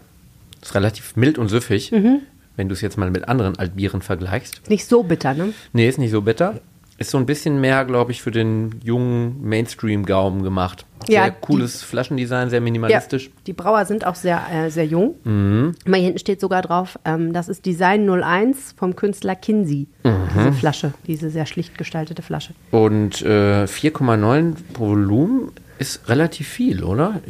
Ist 0.62 0.74
relativ 0.76 1.16
mild 1.16 1.38
und 1.38 1.50
süffig, 1.50 1.92
Mhm. 1.92 2.22
wenn 2.56 2.68
du 2.70 2.74
es 2.74 2.82
jetzt 2.82 2.98
mal 2.98 3.12
mit 3.12 3.28
anderen 3.30 3.58
Altbieren 3.60 4.02
vergleichst. 4.02 4.60
Ist 4.64 4.70
nicht 4.70 4.86
so 4.88 5.04
bitter, 5.04 5.34
ne? 5.36 5.54
Nee, 5.74 5.88
ist 5.88 6.00
nicht 6.00 6.12
so 6.12 6.22
bitter. 6.22 6.60
Ist 7.00 7.12
so 7.12 7.20
ein 7.20 7.28
bisschen 7.28 7.62
mehr, 7.62 7.86
glaube 7.86 8.12
ich, 8.12 8.24
für 8.24 8.32
den 8.32 8.80
jungen 8.84 9.40
Mainstream-Gaumen 9.48 10.42
gemacht. 10.42 10.86
Ja, 11.08 11.26
Sehr 11.26 11.32
cooles 11.32 11.84
Flaschendesign, 11.84 12.50
sehr 12.50 12.60
minimalistisch. 12.60 13.26
Ja, 13.26 13.32
die 13.46 13.54
Brauer 13.54 13.86
sind 13.86 14.06
auch 14.06 14.16
sehr, 14.16 14.42
äh, 14.52 14.72
sehr 14.72 14.86
jung. 14.86 15.14
Mhm. 15.24 15.76
Mal 15.86 15.98
hier 15.98 16.06
hinten 16.06 16.18
steht 16.20 16.42
sogar 16.42 16.64
drauf, 16.64 16.98
ähm, 17.06 17.34
das 17.34 17.50
ist 17.50 17.68
Design 17.68 18.10
01 18.10 18.74
vom 18.76 18.96
Künstler 18.96 19.36
Kinsey. 19.36 19.88
Mhm. 20.04 20.16
Diese 20.36 20.54
Flasche, 20.54 20.94
diese 21.06 21.30
sehr 21.30 21.46
schlicht 21.46 21.78
gestaltete 21.78 22.24
Flasche. 22.24 22.54
Und 22.72 23.22
äh, 23.22 23.66
4,9 23.66 24.56
Volumen 24.74 25.52
ist 25.78 26.10
relativ 26.10 26.48
viel, 26.48 26.84
oder? 26.84 27.22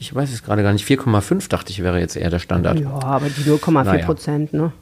Ich 0.00 0.12
weiß 0.12 0.32
es 0.32 0.42
gerade 0.42 0.62
gar 0.64 0.72
nicht. 0.72 0.86
4,5 0.86 1.48
dachte 1.48 1.70
ich, 1.70 1.82
wäre 1.82 2.00
jetzt 2.00 2.16
eher 2.16 2.30
der 2.30 2.38
Standard. 2.40 2.80
Ja, 2.80 2.90
aber 3.02 3.26
die 3.28 3.42
0,4 3.48 3.84
Naja. 3.84 4.04
Prozent, 4.04 4.52
ne? 4.52 4.72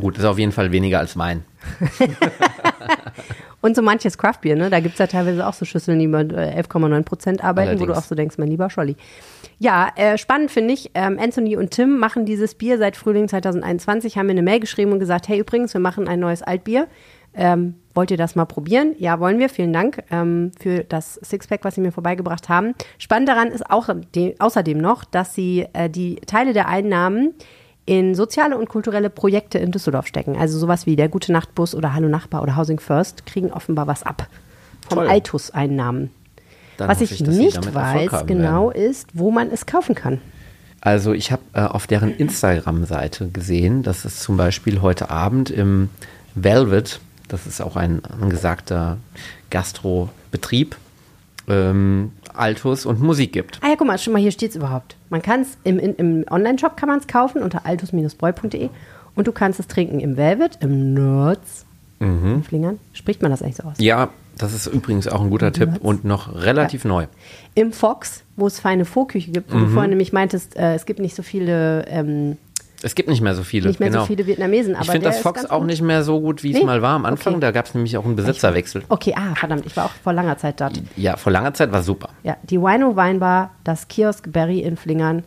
Gut, 0.00 0.18
ist 0.18 0.24
auf 0.24 0.38
jeden 0.38 0.52
Fall 0.52 0.72
weniger 0.72 0.98
als 0.98 1.16
Wein. 1.16 1.44
Und 3.60 3.74
so 3.74 3.82
manches 3.82 4.18
Craftbier, 4.18 4.56
ne? 4.56 4.68
Da 4.68 4.80
gibt 4.80 4.94
es 4.94 4.98
ja 4.98 5.06
teilweise 5.06 5.46
auch 5.46 5.54
so 5.54 5.64
Schüsseln, 5.64 5.98
die 5.98 6.06
mit 6.06 6.32
äh, 6.32 6.60
11,9 6.60 7.02
Prozent 7.02 7.42
arbeiten, 7.42 7.72
wo 7.72 7.76
du 7.76 7.84
Allerdings. 7.84 7.98
auch 7.98 8.08
so 8.08 8.14
denkst, 8.14 8.36
mein 8.36 8.48
lieber 8.48 8.68
Scholli. 8.68 8.96
Ja, 9.58 9.88
äh, 9.96 10.18
spannend 10.18 10.50
finde 10.50 10.74
ich. 10.74 10.90
Ähm, 10.94 11.18
Anthony 11.18 11.56
und 11.56 11.70
Tim 11.70 11.98
machen 11.98 12.26
dieses 12.26 12.54
Bier 12.54 12.76
seit 12.76 12.96
Frühling 12.96 13.26
2021, 13.26 14.18
haben 14.18 14.26
mir 14.26 14.32
eine 14.32 14.42
Mail 14.42 14.60
geschrieben 14.60 14.92
und 14.92 14.98
gesagt, 14.98 15.28
hey, 15.28 15.38
übrigens, 15.38 15.72
wir 15.72 15.80
machen 15.80 16.08
ein 16.08 16.20
neues 16.20 16.42
Altbier. 16.42 16.88
Ähm, 17.36 17.76
wollt 17.94 18.10
ihr 18.10 18.16
das 18.16 18.36
mal 18.36 18.44
probieren? 18.44 18.94
Ja, 18.98 19.18
wollen 19.18 19.38
wir. 19.38 19.48
Vielen 19.48 19.72
Dank 19.72 20.02
ähm, 20.10 20.52
für 20.60 20.84
das 20.84 21.14
Sixpack, 21.14 21.64
was 21.64 21.74
Sie 21.74 21.80
mir 21.80 21.90
vorbeigebracht 21.90 22.48
haben. 22.48 22.74
Spannend 22.98 23.28
daran 23.28 23.48
ist 23.48 23.68
auch 23.70 23.88
de 24.14 24.36
außerdem 24.38 24.78
noch, 24.78 25.04
dass 25.04 25.34
Sie 25.34 25.66
äh, 25.72 25.88
die 25.88 26.16
Teile 26.26 26.52
der 26.52 26.68
Einnahmen 26.68 27.34
in 27.86 28.14
soziale 28.14 28.56
und 28.56 28.68
kulturelle 28.68 29.10
Projekte 29.10 29.58
in 29.58 29.70
Düsseldorf 29.70 30.06
stecken. 30.06 30.36
Also 30.36 30.58
sowas 30.58 30.86
wie 30.86 30.96
der 30.96 31.08
Gute 31.08 31.32
Nachtbus 31.32 31.74
oder 31.74 31.94
Hallo 31.94 32.08
Nachbar 32.08 32.42
oder 32.42 32.56
Housing 32.56 32.80
First 32.80 33.26
kriegen 33.26 33.52
offenbar 33.52 33.86
was 33.86 34.02
ab 34.02 34.28
vom. 34.88 34.98
Altus-Einnahmen. 35.00 36.10
Was 36.78 37.00
ich, 37.00 37.10
Sie 37.10 37.22
nicht 37.24 37.74
weiß 37.74 38.26
genau 38.26 38.70
werden. 38.70 38.90
ist, 38.90 39.08
wo 39.14 39.30
man 39.30 39.50
es 39.50 39.66
kaufen 39.66 39.94
kann. 39.94 40.20
Also 40.80 41.12
ich 41.12 41.32
habe 41.32 41.42
äh, 41.54 41.60
auf 41.60 41.86
deren 41.86 42.14
Instagram-Seite 42.14 43.28
gesehen, 43.28 43.82
dass 43.82 44.04
es 44.04 44.20
zum 44.20 44.36
Beispiel 44.36 44.82
heute 44.82 45.08
Abend 45.10 45.50
im 45.50 45.88
Velvet 46.34 47.00
Das 47.28 47.46
ist 47.46 47.60
auch 47.60 47.76
ein 47.76 48.04
angesagter 48.04 48.98
Gastrobetrieb. 49.50 50.76
Ähm, 51.48 52.12
Altus 52.32 52.86
und 52.86 53.00
Musik 53.00 53.32
gibt. 53.32 53.60
Ah 53.62 53.68
ja, 53.68 53.74
guck 53.76 53.86
mal, 53.86 53.98
schon 53.98 54.12
mal, 54.12 54.20
hier 54.20 54.32
steht 54.32 54.50
es 54.50 54.56
überhaupt. 54.56 54.96
Man 55.10 55.22
kann 55.22 55.42
es 55.42 55.56
im, 55.64 55.78
im, 55.78 56.24
Online-Shop 56.30 56.76
kann 56.76 56.88
man 56.88 56.98
es 56.98 57.06
kaufen 57.06 57.42
unter 57.42 57.66
altus-bräu.de 57.66 58.70
und 59.14 59.26
du 59.26 59.32
kannst 59.32 59.60
es 59.60 59.66
trinken 59.66 60.00
im 60.00 60.16
Velvet, 60.16 60.58
im 60.60 60.94
Nerds, 60.94 61.66
in 62.00 62.42
Flingern. 62.42 62.78
Spricht 62.92 63.22
man 63.22 63.30
das 63.30 63.42
eigentlich 63.42 63.56
so 63.56 63.62
aus? 63.64 63.76
Ja, 63.78 64.10
das 64.36 64.52
ist 64.52 64.66
übrigens 64.66 65.08
auch 65.08 65.22
ein 65.22 65.30
guter 65.30 65.52
Tipp 65.52 65.70
Nerds. 65.70 65.84
und 65.84 66.04
noch 66.04 66.34
relativ 66.34 66.84
neu. 66.84 67.06
Im 67.54 67.72
Fox, 67.72 68.24
wo 68.36 68.46
es 68.46 68.58
feine 68.60 68.84
Vorküche 68.84 69.30
gibt, 69.30 69.52
wo 69.52 69.58
du 69.58 69.68
vorhin 69.68 69.90
nämlich 69.90 70.12
meintest, 70.12 70.56
äh, 70.56 70.74
es 70.74 70.86
gibt 70.86 70.98
nicht 71.00 71.14
so 71.14 71.22
viele, 71.22 71.86
ähm, 71.88 72.36
Es 72.84 72.94
gibt 72.94 73.08
nicht 73.08 73.20
mehr 73.22 73.34
so 73.34 73.42
viele. 73.42 73.68
nicht 73.68 73.80
mehr 73.80 73.88
genau. 73.88 74.02
so 74.02 74.06
viele 74.06 74.26
Vietnamesen. 74.26 74.74
Aber 74.74 74.84
ich 74.84 74.90
finde 74.90 75.06
das 75.08 75.18
Fox 75.18 75.46
auch 75.46 75.64
nicht 75.64 75.82
mehr 75.82 76.04
so 76.04 76.20
gut, 76.20 76.42
wie 76.42 76.52
es 76.52 76.58
Nee? 76.58 76.64
mal 76.64 76.82
war 76.82 76.94
am 76.94 77.04
Anfang. 77.06 77.34
Okay. 77.34 77.40
Da 77.40 77.50
gab 77.50 77.66
es 77.66 77.74
nämlich 77.74 77.96
auch 77.96 78.04
einen 78.04 78.14
Besitzerwechsel. 78.16 78.82
Okay, 78.88 79.14
ah, 79.16 79.34
verdammt, 79.34 79.64
ich 79.66 79.76
war 79.76 79.86
auch 79.86 79.92
vor 80.02 80.12
langer 80.12 80.36
Zeit 80.38 80.60
dort. 80.60 80.80
Ja, 80.96 81.16
vor 81.16 81.32
langer 81.32 81.54
Zeit 81.54 81.72
war 81.72 81.82
super. 81.82 82.10
Ja, 82.22 82.36
die 82.42 82.60
Wino 82.60 82.94
Weinbar, 82.96 83.50
das 83.64 83.88
Kiosk 83.88 84.30
Berry 84.30 84.60
in 84.60 84.76
Flingern 84.76 85.22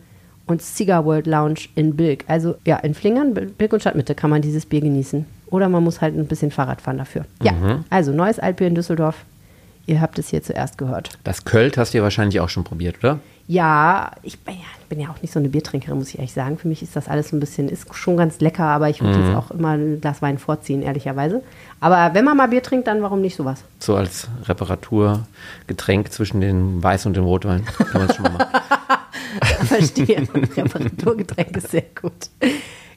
und 0.46 0.62
Cigar 0.62 1.04
World 1.04 1.26
Lounge 1.26 1.60
in 1.74 1.96
Bilk. 1.96 2.24
Also 2.28 2.54
ja, 2.64 2.76
in 2.76 2.94
Flingern, 2.94 3.34
Bil- 3.34 3.46
Bilk 3.58 3.72
und 3.72 3.80
Stadtmitte 3.80 4.14
kann 4.14 4.30
man 4.30 4.40
dieses 4.40 4.64
Bier 4.64 4.80
genießen. 4.80 5.26
Oder 5.50 5.68
man 5.68 5.82
muss 5.82 6.00
halt 6.00 6.16
ein 6.16 6.26
bisschen 6.26 6.50
Fahrrad 6.50 6.80
fahren 6.80 6.98
dafür. 6.98 7.24
Ja, 7.42 7.52
also 7.90 8.12
neues 8.12 8.38
Altbier 8.38 8.68
in 8.68 8.74
Düsseldorf. 8.74 9.16
Ihr 9.86 10.00
habt 10.02 10.18
es 10.18 10.28
hier 10.28 10.42
zuerst 10.42 10.76
gehört. 10.78 11.10
Das 11.24 11.44
Költ 11.46 11.78
hast 11.78 11.94
du 11.94 11.98
ja 11.98 12.04
wahrscheinlich 12.04 12.40
auch 12.40 12.50
schon 12.50 12.64
probiert, 12.64 12.96
oder? 12.98 13.18
Ja, 13.50 14.12
ich 14.22 14.38
bin 14.40 14.56
ja, 14.56 14.66
bin 14.90 15.00
ja 15.00 15.08
auch 15.08 15.22
nicht 15.22 15.32
so 15.32 15.38
eine 15.38 15.48
Biertrinkerin, 15.48 15.96
muss 15.96 16.10
ich 16.10 16.18
ehrlich 16.18 16.34
sagen. 16.34 16.58
Für 16.58 16.68
mich 16.68 16.82
ist 16.82 16.94
das 16.94 17.08
alles 17.08 17.30
so 17.30 17.36
ein 17.36 17.40
bisschen, 17.40 17.70
ist 17.70 17.92
schon 17.94 18.18
ganz 18.18 18.40
lecker, 18.40 18.64
aber 18.64 18.90
ich 18.90 19.00
würde 19.00 19.18
jetzt 19.18 19.34
auch 19.34 19.50
immer 19.50 19.70
ein 19.70 20.02
Glas 20.02 20.20
Wein 20.20 20.36
vorziehen, 20.36 20.82
ehrlicherweise. 20.82 21.42
Aber 21.80 22.12
wenn 22.12 22.26
man 22.26 22.36
mal 22.36 22.48
Bier 22.48 22.62
trinkt, 22.62 22.86
dann 22.88 23.00
warum 23.00 23.22
nicht 23.22 23.36
sowas? 23.36 23.64
So 23.78 23.96
als 23.96 24.28
Reparaturgetränk 24.44 26.12
zwischen 26.12 26.42
dem 26.42 26.82
Weiß 26.82 27.06
und 27.06 27.16
dem 27.16 27.24
Rotwein. 27.24 27.64
Kann 27.64 28.02
man 28.02 28.10
es 28.10 28.16
schon 28.16 28.24
mal 28.24 28.32
machen. 28.32 28.46
Verstehe. 29.66 30.28
Reparaturgetränk 30.54 31.56
ist 31.56 31.70
sehr 31.70 31.86
gut. 31.98 32.28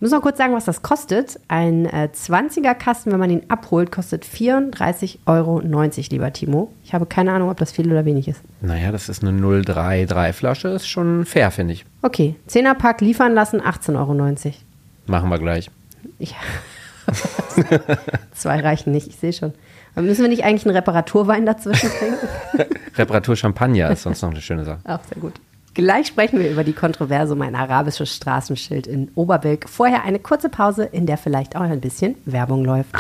Ich 0.02 0.04
muss 0.04 0.14
noch 0.14 0.24
kurz 0.24 0.40
sagen, 0.40 0.56
was 0.56 0.66
das 0.66 0.82
kostet. 0.82 1.40
Ein 1.48 1.86
äh, 1.86 2.10
20er 2.12 2.74
Kasten, 2.74 3.12
wenn 3.12 3.20
man 3.20 3.30
ihn 3.30 3.44
abholt, 3.50 3.92
kostet 3.92 4.26
34,90 4.26 5.20
Euro, 5.28 5.62
lieber 6.10 6.34
Timo. 6.34 6.74
Ich 6.84 6.96
habe 6.96 7.06
keine 7.06 7.32
Ahnung, 7.32 7.52
ob 7.52 7.58
das 7.58 7.72
viel 7.72 7.86
oder 7.92 8.04
wenig 8.04 8.28
ist. 8.28 8.42
Naja, 8.62 8.92
das 8.92 9.10
ist 9.10 9.24
eine 9.24 9.40
033 9.64 10.36
Flasche. 10.36 10.70
Ist 10.70 10.88
schon 10.88 11.24
fair, 11.24 11.52
finde 11.52 11.74
ich. 11.74 11.86
Okay, 12.02 12.34
10er 12.50 12.74
Pack 12.74 13.02
liefern 13.02 13.36
lassen, 13.36 13.62
18,90 13.62 13.96
Euro. 13.96 14.56
Machen 15.06 15.30
wir 15.30 15.38
gleich. 15.38 15.70
Ja. 16.18 16.34
Zwei 18.34 18.60
reichen 18.60 18.94
nicht, 18.94 19.06
ich 19.06 19.18
sehe 19.18 19.34
schon. 19.34 19.54
Aber 19.94 20.08
müssen 20.08 20.24
wir 20.24 20.30
nicht 20.30 20.44
eigentlich 20.44 20.66
einen 20.66 20.76
Reparaturwein 20.76 21.46
dazwischen 21.46 21.92
trinken? 21.92 22.76
Reparatur 22.96 23.36
Champagner 23.36 23.92
ist 23.92 24.02
sonst 24.02 24.24
noch 24.24 24.32
eine 24.32 24.42
schöne 24.42 24.66
Sache. 24.66 24.80
Auch 24.84 25.04
sehr 25.04 25.22
gut. 25.22 25.34
Gleich 25.74 26.08
sprechen 26.08 26.40
wir 26.40 26.52
über 26.52 26.66
die 26.66 26.74
Kontroverse 26.74 27.34
um 27.34 27.42
ein 27.42 27.56
arabisches 27.56 28.14
Straßenschild 28.14 28.88
in 28.88 29.10
Oberbilk. 29.16 29.70
Vorher 29.70 30.04
eine 30.04 30.20
kurze 30.20 30.50
Pause, 30.50 30.84
in 30.84 31.06
der 31.06 31.18
vielleicht 31.18 31.56
auch 31.56 31.62
ein 31.62 31.80
bisschen 31.80 32.16
Werbung 32.26 32.66
läuft. 32.66 32.94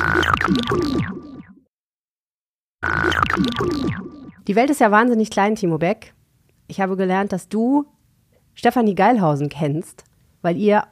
Die 4.48 4.56
Welt 4.56 4.70
ist 4.70 4.80
ja 4.80 4.90
wahnsinnig 4.90 5.30
klein, 5.30 5.56
Timo 5.56 5.78
Beck. 5.78 6.14
Ich 6.68 6.80
habe 6.80 6.96
gelernt, 6.96 7.34
dass 7.34 7.50
du 7.50 7.86
Stefanie 8.54 8.96
Geilhausen 8.96 9.50
kennst, 9.50 10.06
weil 10.42 10.56
ihr, 10.56 10.86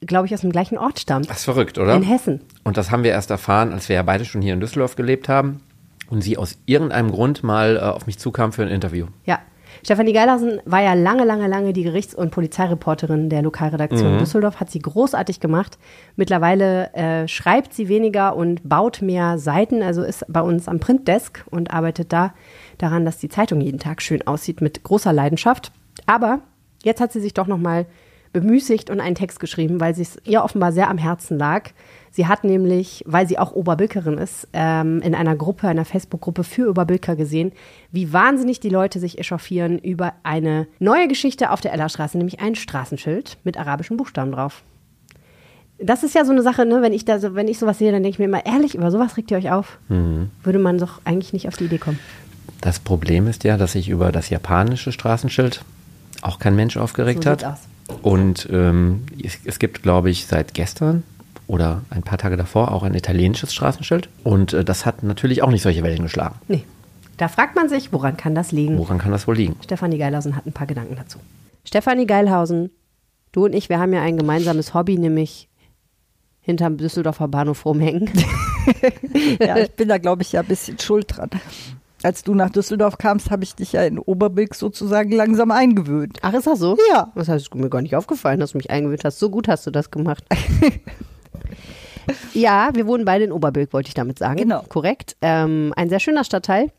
glaube 0.00 0.26
ich, 0.26 0.32
aus 0.32 0.40
dem 0.40 0.52
gleichen 0.52 0.78
Ort 0.78 1.00
stammt. 1.00 1.28
Das 1.28 1.38
ist 1.38 1.44
verrückt, 1.44 1.76
oder? 1.76 1.94
In 1.96 2.02
Hessen. 2.02 2.40
Und 2.64 2.78
das 2.78 2.90
haben 2.90 3.04
wir 3.04 3.10
erst 3.10 3.30
erfahren, 3.30 3.74
als 3.74 3.90
wir 3.90 3.96
ja 3.96 4.02
beide 4.02 4.24
schon 4.24 4.40
hier 4.40 4.54
in 4.54 4.60
Düsseldorf 4.60 4.96
gelebt 4.96 5.28
haben 5.28 5.60
und 6.08 6.22
sie 6.22 6.38
aus 6.38 6.56
irgendeinem 6.64 7.10
Grund 7.10 7.42
mal 7.42 7.76
äh, 7.76 7.80
auf 7.80 8.06
mich 8.06 8.18
zukam 8.18 8.52
für 8.54 8.62
ein 8.62 8.68
Interview. 8.68 9.08
Ja. 9.26 9.38
Stefanie 9.82 10.12
Geilhausen 10.12 10.60
war 10.64 10.82
ja 10.82 10.94
lange, 10.94 11.24
lange, 11.24 11.46
lange 11.46 11.72
die 11.72 11.82
Gerichts- 11.82 12.14
und 12.14 12.30
Polizeireporterin 12.30 13.28
der 13.28 13.42
Lokalredaktion 13.42 14.18
Düsseldorf, 14.18 14.60
hat 14.60 14.70
sie 14.70 14.78
großartig 14.78 15.40
gemacht. 15.40 15.78
Mittlerweile 16.16 16.92
äh, 16.94 17.28
schreibt 17.28 17.74
sie 17.74 17.88
weniger 17.88 18.36
und 18.36 18.68
baut 18.68 19.02
mehr 19.02 19.38
Seiten, 19.38 19.82
also 19.82 20.02
ist 20.02 20.24
bei 20.28 20.40
uns 20.40 20.68
am 20.68 20.80
Printdesk 20.80 21.44
und 21.50 21.70
arbeitet 21.70 22.12
da 22.12 22.34
daran, 22.78 23.04
dass 23.04 23.18
die 23.18 23.28
Zeitung 23.28 23.60
jeden 23.60 23.78
Tag 23.78 24.02
schön 24.02 24.26
aussieht 24.26 24.60
mit 24.60 24.82
großer 24.82 25.12
Leidenschaft. 25.12 25.72
Aber 26.06 26.40
jetzt 26.82 27.00
hat 27.00 27.12
sie 27.12 27.20
sich 27.20 27.34
doch 27.34 27.46
noch 27.46 27.58
mal 27.58 27.86
bemüßigt 28.32 28.90
und 28.90 29.00
einen 29.00 29.14
Text 29.14 29.40
geschrieben, 29.40 29.80
weil 29.80 29.94
sie 29.94 30.02
es 30.02 30.18
ihr 30.24 30.44
offenbar 30.44 30.72
sehr 30.72 30.90
am 30.90 30.98
Herzen 30.98 31.38
lag. 31.38 31.70
Sie 32.16 32.26
hat 32.26 32.44
nämlich, 32.44 33.04
weil 33.06 33.28
sie 33.28 33.38
auch 33.38 33.52
Oberbilkerin 33.52 34.16
ist, 34.16 34.48
ähm, 34.54 35.02
in 35.02 35.14
einer 35.14 35.36
Gruppe, 35.36 35.68
einer 35.68 35.84
Facebook-Gruppe 35.84 36.44
für 36.44 36.70
Oberbilker 36.70 37.14
gesehen, 37.14 37.52
wie 37.92 38.10
wahnsinnig 38.10 38.58
die 38.58 38.70
Leute 38.70 39.00
sich 39.00 39.18
echauffieren 39.18 39.78
über 39.78 40.14
eine 40.22 40.66
neue 40.78 41.08
Geschichte 41.08 41.50
auf 41.50 41.60
der 41.60 41.74
Ellerstraße, 41.74 42.16
nämlich 42.16 42.40
ein 42.40 42.54
Straßenschild 42.54 43.36
mit 43.44 43.58
arabischen 43.58 43.98
Buchstaben 43.98 44.32
drauf. 44.32 44.62
Das 45.78 46.04
ist 46.04 46.14
ja 46.14 46.24
so 46.24 46.32
eine 46.32 46.40
Sache, 46.40 46.64
ne? 46.64 46.80
wenn 46.80 46.94
ich 46.94 47.04
da 47.04 47.18
so, 47.18 47.34
wenn 47.34 47.48
ich 47.48 47.58
sowas 47.58 47.76
sehe, 47.76 47.92
dann 47.92 48.02
denke 48.02 48.14
ich 48.14 48.18
mir 48.18 48.24
immer, 48.24 48.46
ehrlich, 48.46 48.74
über 48.74 48.90
sowas 48.90 49.18
regt 49.18 49.30
ihr 49.30 49.36
euch 49.36 49.50
auf? 49.50 49.78
Würde 50.42 50.58
man 50.58 50.78
doch 50.78 51.02
eigentlich 51.04 51.34
nicht 51.34 51.48
auf 51.48 51.56
die 51.58 51.64
Idee 51.64 51.76
kommen. 51.76 51.98
Das 52.62 52.78
Problem 52.78 53.26
ist 53.26 53.44
ja, 53.44 53.58
dass 53.58 53.72
sich 53.72 53.90
über 53.90 54.10
das 54.10 54.30
japanische 54.30 54.90
Straßenschild 54.90 55.62
auch 56.22 56.38
kein 56.38 56.56
Mensch 56.56 56.78
aufgeregt 56.78 57.24
So 57.24 57.30
hat. 57.30 57.44
aus. 57.44 57.58
Und 58.00 58.48
ähm, 58.50 59.02
es, 59.22 59.36
es 59.44 59.58
gibt, 59.58 59.82
glaube 59.82 60.08
ich, 60.08 60.26
seit 60.26 60.54
gestern 60.54 61.02
oder 61.46 61.82
ein 61.90 62.02
paar 62.02 62.18
Tage 62.18 62.36
davor 62.36 62.72
auch 62.72 62.82
ein 62.82 62.94
italienisches 62.94 63.54
Straßenschild. 63.54 64.08
Und 64.24 64.52
äh, 64.52 64.64
das 64.64 64.86
hat 64.86 65.02
natürlich 65.02 65.42
auch 65.42 65.50
nicht 65.50 65.62
solche 65.62 65.82
Wellen 65.82 66.02
geschlagen. 66.02 66.36
Nee. 66.48 66.64
Da 67.16 67.28
fragt 67.28 67.56
man 67.56 67.68
sich, 67.68 67.92
woran 67.92 68.16
kann 68.16 68.34
das 68.34 68.52
liegen? 68.52 68.76
Woran 68.76 68.98
kann 68.98 69.10
das 69.10 69.26
wohl 69.26 69.36
liegen? 69.36 69.56
Stefanie 69.64 69.96
Geilhausen 69.96 70.36
hat 70.36 70.46
ein 70.46 70.52
paar 70.52 70.66
Gedanken 70.66 70.96
dazu. 70.96 71.18
Stefanie 71.64 72.06
Geilhausen, 72.06 72.70
du 73.32 73.46
und 73.46 73.54
ich, 73.54 73.68
wir 73.68 73.78
haben 73.78 73.92
ja 73.92 74.02
ein 74.02 74.18
gemeinsames 74.18 74.74
Hobby, 74.74 74.98
nämlich 74.98 75.48
hinterm 76.40 76.76
Düsseldorfer 76.76 77.28
Bahnhof 77.28 77.64
rumhängen. 77.64 78.10
Ja, 79.40 79.56
ich 79.58 79.70
bin 79.72 79.88
da, 79.88 79.98
glaube 79.98 80.22
ich, 80.22 80.32
ja 80.32 80.40
ein 80.40 80.46
bisschen 80.46 80.76
schuld 80.80 81.16
dran. 81.16 81.30
Als 82.02 82.24
du 82.24 82.34
nach 82.34 82.50
Düsseldorf 82.50 82.98
kamst, 82.98 83.30
habe 83.30 83.44
ich 83.44 83.54
dich 83.54 83.72
ja 83.72 83.84
in 83.84 83.98
Oberbilk 83.98 84.56
sozusagen 84.56 85.12
langsam 85.12 85.52
eingewöhnt. 85.52 86.18
Ach, 86.22 86.34
ist 86.34 86.46
das 86.46 86.58
so? 86.58 86.76
Ja. 86.90 87.12
Das 87.14 87.28
heißt, 87.28 87.54
mir 87.54 87.70
gar 87.70 87.82
nicht 87.82 87.94
aufgefallen, 87.94 88.40
dass 88.40 88.52
du 88.52 88.58
mich 88.58 88.70
eingewöhnt 88.70 89.04
hast. 89.04 89.20
So 89.20 89.30
gut 89.30 89.46
hast 89.48 89.66
du 89.66 89.70
das 89.70 89.90
gemacht. 89.90 90.24
ja, 92.34 92.70
wir 92.74 92.86
wohnen 92.86 93.04
beide 93.04 93.24
in 93.24 93.32
Oberbilk, 93.32 93.72
wollte 93.72 93.88
ich 93.88 93.94
damit 93.94 94.18
sagen. 94.18 94.36
Genau. 94.36 94.62
Korrekt. 94.68 95.16
Ähm, 95.20 95.72
ein 95.76 95.88
sehr 95.88 96.00
schöner 96.00 96.24
Stadtteil. 96.24 96.70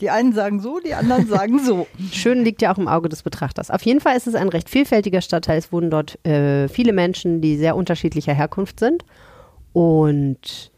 Die 0.00 0.10
einen 0.10 0.32
sagen 0.32 0.60
so, 0.60 0.78
die 0.78 0.94
anderen 0.94 1.26
sagen 1.28 1.58
so. 1.58 1.86
Schön 2.12 2.44
liegt 2.44 2.60
ja 2.62 2.72
auch 2.72 2.78
im 2.78 2.88
Auge 2.88 3.08
des 3.08 3.22
Betrachters. 3.22 3.70
Auf 3.70 3.82
jeden 3.82 4.00
Fall 4.00 4.16
ist 4.16 4.26
es 4.26 4.34
ein 4.34 4.48
recht 4.48 4.68
vielfältiger 4.68 5.22
Stadtteil. 5.22 5.58
Es 5.58 5.72
wohnen 5.72 5.90
dort 5.90 6.24
äh, 6.26 6.68
viele 6.68 6.92
Menschen, 6.92 7.40
die 7.40 7.56
sehr 7.56 7.76
unterschiedlicher 7.76 8.34
Herkunft 8.34 8.78
sind. 8.80 9.04
Und 9.72 10.70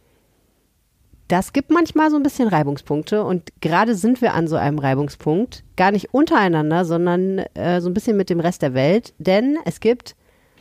das 1.27 1.53
gibt 1.53 1.71
manchmal 1.71 2.11
so 2.11 2.17
ein 2.17 2.23
bisschen 2.23 2.49
Reibungspunkte. 2.49 3.25
Und 3.25 3.53
gerade 3.61 3.95
sind 3.95 4.23
wir 4.23 4.35
an 4.35 4.47
so 4.47 4.57
einem 4.57 4.79
Reibungspunkt. 4.79 5.65
Gar 5.77 5.91
nicht 5.91 6.15
untereinander, 6.15 6.85
sondern 6.85 7.39
äh, 7.55 7.81
so 7.81 7.91
ein 7.91 7.95
bisschen 7.95 8.17
mit 8.17 8.31
dem 8.31 8.41
Rest 8.41 8.63
der 8.63 8.75
Welt. 8.75 9.15
Denn 9.19 9.59
es 9.65 9.81
gibt 9.81 10.15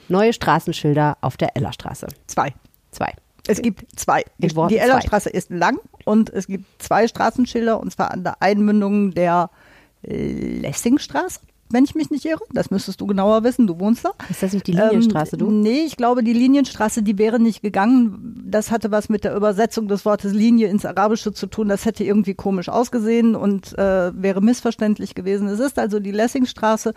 neue 0.10 0.34
Straßenschilder 0.34 1.18
auf 1.22 1.38
der 1.38 1.56
Ellerstraße. 1.56 2.08
Zwei. 2.28 2.54
Zwei. 2.92 3.14
Es 3.48 3.62
gibt 3.62 4.00
zwei. 4.00 4.24
Die, 4.38 4.48
die 4.48 4.54
zwei. 4.54 4.76
Ellerstraße 4.76 5.30
ist 5.30 5.50
lang 5.50 5.80
und 6.06 6.30
es 6.30 6.48
gibt 6.48 6.66
zwei 6.82 7.08
Straßenschilder 7.08 7.80
und 7.80 7.92
zwar 7.92 8.12
an 8.12 8.24
der 8.24 8.42
Einmündung 8.42 9.14
der 9.14 9.50
Lessingstraße, 10.04 11.40
wenn 11.70 11.84
ich 11.84 11.96
mich 11.96 12.10
nicht 12.10 12.26
irre. 12.26 12.44
Das 12.52 12.72
müsstest 12.72 13.02
du 13.02 13.08
genauer 13.08 13.44
wissen, 13.44 13.68
du 13.68 13.80
wohnst 13.80 14.06
da. 14.06 14.12
Ist 14.30 14.44
das 14.44 14.54
nicht 14.54 14.68
die 14.68 14.74
Linienstraße, 14.74 15.36
ähm, 15.36 15.40
du? 15.40 15.52
Nee, 15.52 15.82
ich 15.86 15.98
glaube, 15.98 16.24
die 16.24 16.34
Linienstraße, 16.34 17.04
die 17.04 17.18
wäre 17.18 17.40
nicht 17.40 17.62
gegangen. 17.62 18.44
Das 18.46 18.72
hatte 18.72 18.92
was 18.92 19.10
mit 19.10 19.24
der 19.24 19.36
Übersetzung 19.36 19.88
des 19.88 20.06
Wortes 20.06 20.34
Linie 20.34 20.68
ins 20.68 20.86
Arabische 20.86 21.34
zu 21.34 21.48
tun. 21.48 21.68
Das 21.68 21.86
hätte 21.86 22.04
irgendwie 22.04 22.36
komisch 22.36 22.70
ausgesehen 22.70 23.36
und 23.36 23.78
äh, 23.78 24.12
wäre 24.14 24.42
missverständlich 24.42 25.16
gewesen. 25.16 25.48
Es 25.48 25.60
ist 25.60 25.78
also 25.80 26.00
die 26.00 26.12
Lessingstraße 26.12 26.94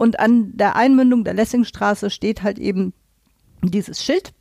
und 0.00 0.18
an 0.18 0.56
der 0.56 0.76
Einmündung 0.76 1.24
der 1.24 1.34
Lessingstraße 1.34 2.08
steht 2.08 2.42
halt 2.42 2.58
eben 2.58 2.94
dieses 3.60 4.02
Schild, 4.02 4.32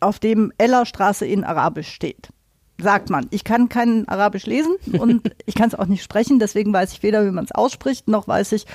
auf 0.00 0.18
dem 0.18 0.52
Ellerstraße 0.58 1.24
in 1.26 1.44
Arabisch 1.44 1.92
steht. 1.92 2.30
Sagt 2.76 3.08
man. 3.08 3.28
Ich 3.30 3.44
kann 3.44 3.68
kein 3.68 4.08
Arabisch 4.08 4.46
lesen 4.46 4.74
und 4.98 5.32
ich 5.46 5.54
kann 5.54 5.68
es 5.68 5.76
auch 5.76 5.86
nicht 5.86 6.02
sprechen, 6.02 6.40
deswegen 6.40 6.72
weiß 6.72 6.92
ich 6.92 7.04
weder, 7.04 7.24
wie 7.24 7.30
man 7.30 7.44
es 7.44 7.52
ausspricht, 7.52 8.08
noch 8.08 8.26
weiß 8.26 8.50
ich, 8.50 8.66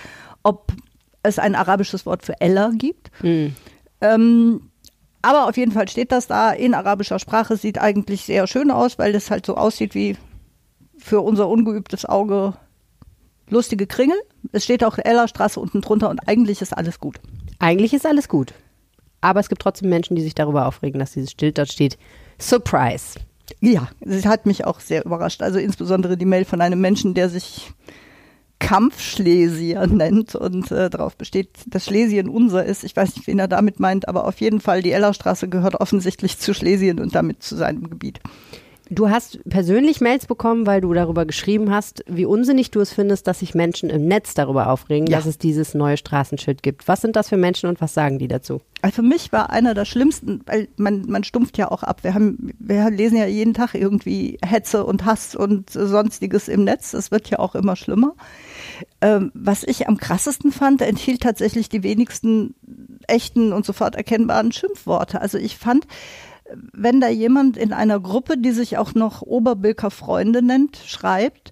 ob 0.41 0.72
es 1.22 1.38
ein 1.38 1.53
arabisches 1.53 2.05
Wort 2.05 2.24
für 2.24 2.39
Eller 2.39 2.72
gibt. 2.72 3.11
Ähm, 3.99 4.70
aber 5.22 5.49
auf 5.49 5.57
jeden 5.57 5.74
Fall 5.74 5.89
steht 5.89 6.13
das 6.13 6.28
da 6.28 6.53
in 6.53 6.76
arabischer 6.76 7.20
Sprache, 7.20 7.57
sieht 7.57 7.78
eigentlich 7.78 8.24
sehr 8.24 8.47
schön 8.47 8.72
aus, 8.72 8.97
weil 8.97 9.11
das 9.11 9.32
halt 9.32 9.45
so 9.45 9.57
aussieht 9.57 9.93
wie 9.95 10.16
für 10.97 11.20
unser 11.20 11.49
ungeübtes 11.49 12.05
Auge 12.05 12.53
lustige 13.50 13.88
Kringel. 13.88 14.18
Es 14.52 14.64
steht 14.64 14.84
auch 14.84 14.98
Ellerstraße 14.98 15.60
unten 15.60 15.82
drunter 15.82 16.10
und 16.10 16.28
eigentlich 16.28 16.62
ist 16.62 16.76
alles 16.76 17.00
gut. 17.00 17.20
Eigentlich 17.60 17.93
ist 17.93 18.06
alles 18.06 18.28
gut. 18.28 18.54
Aber 19.22 19.39
es 19.39 19.50
gibt 19.50 19.62
trotzdem 19.62 19.89
Menschen, 19.89 20.16
die 20.16 20.22
sich 20.22 20.36
darüber 20.36 20.68
aufregen, 20.68 21.00
dass 21.00 21.14
dieses 21.14 21.32
Schild 21.32 21.58
dort 21.58 21.72
steht. 21.72 21.98
Surprise. 22.39 23.20
Ja, 23.62 23.89
es 24.02 24.26
hat 24.26 24.46
mich 24.46 24.66
auch 24.66 24.80
sehr 24.80 25.06
überrascht. 25.06 25.41
Also 25.41 25.60
insbesondere 25.60 26.18
die 26.18 26.26
Mail 26.26 26.46
von 26.46 26.62
einem 26.62 26.82
Menschen, 26.82 27.14
der 27.14 27.30
sich 27.30 27.72
Kampfschlesier 28.60 29.88
nennt 29.88 30.36
und 30.36 30.72
äh, 30.72 30.89
darauf 30.89 31.16
besteht, 31.18 31.50
dass 31.68 31.86
Schlesien 31.86 32.30
unser 32.30 32.66
ist. 32.66 32.84
Ich 32.84 32.96
weiß 32.96 33.16
nicht, 33.16 33.28
wen 33.28 33.39
er 33.39 33.48
damit 33.48 33.80
meint, 33.80 34.08
aber 34.08 34.26
auf 34.26 34.39
jeden 34.41 34.62
Fall, 34.62 34.82
die 34.82 34.91
Ellerstraße 34.91 35.50
gehört 35.50 35.76
offensichtlich 35.76 36.39
zu 36.39 36.54
Schlesien 36.54 37.00
und 37.00 37.16
damit 37.16 37.43
zu 37.43 37.56
seinem 37.56 37.89
Gebiet. 37.89 38.20
Du 38.90 39.10
hast 39.10 39.40
persönlich 39.50 40.00
Mails 40.00 40.28
bekommen, 40.28 40.68
weil 40.68 40.82
du 40.82 40.94
darüber 40.94 41.26
geschrieben 41.26 41.72
hast, 41.72 42.04
wie 42.08 42.26
unsinnig 42.26 42.70
du 42.70 42.80
es 42.82 42.94
findest, 42.94 43.26
dass 43.26 43.40
sich 43.40 43.56
Menschen 43.56 43.90
im 43.90 44.08
Netz 44.08 44.36
darüber 44.36 44.70
aufregen, 44.70 45.08
ja. 45.08 45.18
dass 45.18 45.26
es 45.26 45.40
dieses 45.40 45.74
neue 45.74 45.98
Straßenschild 45.98 46.62
gibt. 46.62 46.88
Was 46.88 47.02
sind 47.02 47.16
das 47.16 47.30
für 47.30 47.38
Menschen 47.38 47.68
und 47.68 47.82
was 47.82 47.96
sagen 47.96 48.20
die 48.20 48.28
dazu? 48.28 48.62
Also 48.84 48.98
für 48.98 49.02
mich 49.02 49.32
war 49.32 49.50
einer 49.50 49.74
der 49.74 49.86
schlimmsten, 49.86 50.42
weil 50.46 50.68
man, 50.78 51.08
man 51.08 51.24
stumpft 51.24 51.58
ja 51.58 51.72
auch 51.72 51.82
ab. 51.82 52.04
Wir 52.04 52.14
haben, 52.14 52.52
wir 52.60 52.92
lesen 52.92 53.18
ja 53.18 53.26
jeden 53.26 53.56
Tag 53.56 53.74
irgendwie 53.74 54.38
Hetze 54.46 54.86
und 54.86 55.06
Hass 55.06 55.36
und 55.36 55.72
sonstiges 55.72 56.48
im 56.48 56.64
Netz. 56.64 56.92
Das 56.92 57.10
wird 57.10 57.30
ja 57.32 57.40
auch 57.40 57.56
immer 57.56 57.76
schlimmer. 57.76 58.14
Ähm, 59.02 59.32
was 59.34 59.64
ich 59.64 59.88
am 59.88 59.98
krassesten 59.98 60.52
fand, 60.52 60.84
enthielt 60.84 61.22
tatsächlich 61.22 61.70
die 61.70 61.82
wenigsten 61.82 62.54
echten 63.08 63.54
und 63.54 63.66
sofort 63.66 63.96
erkennbaren 63.96 64.52
Schimpfworte. 64.52 65.22
Also 65.22 65.40
ich 65.40 65.58
fand, 65.58 65.88
wenn 66.74 67.01
da 67.01 67.10
jemand 67.10 67.58
in 67.58 67.74
einer 67.74 67.99
Gruppe, 67.99 68.38
die 68.38 68.51
sich 68.51 68.78
auch 68.78 68.93
noch 68.93 69.22
Oberbilker 69.22 69.91
Freunde 69.91 70.41
nennt, 70.41 70.78
schreibt, 70.78 71.51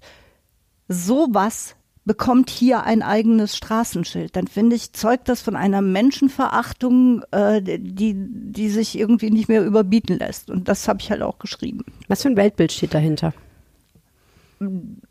sowas 0.88 1.76
bekommt 2.04 2.50
hier 2.50 2.82
ein 2.84 3.02
eigenes 3.02 3.56
Straßenschild, 3.56 4.36
dann 4.36 4.46
finde 4.46 4.76
ich, 4.76 4.92
zeugt 4.92 5.28
das 5.28 5.40
von 5.40 5.56
einer 5.56 5.80
Menschenverachtung, 5.80 7.22
äh, 7.30 7.62
die, 7.62 8.14
die 8.14 8.68
sich 8.68 8.98
irgendwie 8.98 9.30
nicht 9.30 9.48
mehr 9.48 9.64
überbieten 9.64 10.18
lässt. 10.18 10.50
Und 10.50 10.68
das 10.68 10.86
habe 10.86 11.00
ich 11.00 11.10
halt 11.10 11.22
auch 11.22 11.38
geschrieben. 11.38 11.84
Was 12.08 12.22
für 12.22 12.28
ein 12.28 12.36
Weltbild 12.36 12.72
steht 12.72 12.92
dahinter? 12.92 13.32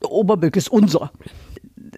Oberbilk 0.02 0.56
ist 0.56 0.70
unser 0.70 1.12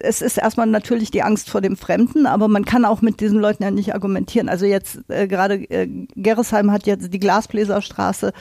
es 0.00 0.22
ist 0.22 0.38
erstmal 0.38 0.66
natürlich 0.66 1.10
die 1.10 1.22
Angst 1.22 1.50
vor 1.50 1.60
dem 1.60 1.76
Fremden, 1.76 2.26
aber 2.26 2.48
man 2.48 2.64
kann 2.64 2.84
auch 2.84 3.02
mit 3.02 3.20
diesen 3.20 3.40
Leuten 3.40 3.62
ja 3.62 3.70
nicht 3.70 3.94
argumentieren. 3.94 4.48
Also 4.48 4.66
jetzt 4.66 5.00
äh, 5.08 5.26
gerade 5.26 5.56
äh, 5.70 5.88
Gerresheim 6.14 6.70
hat 6.70 6.86
jetzt 6.86 7.12
die 7.12 7.20
Glasbläserstraße. 7.20 8.32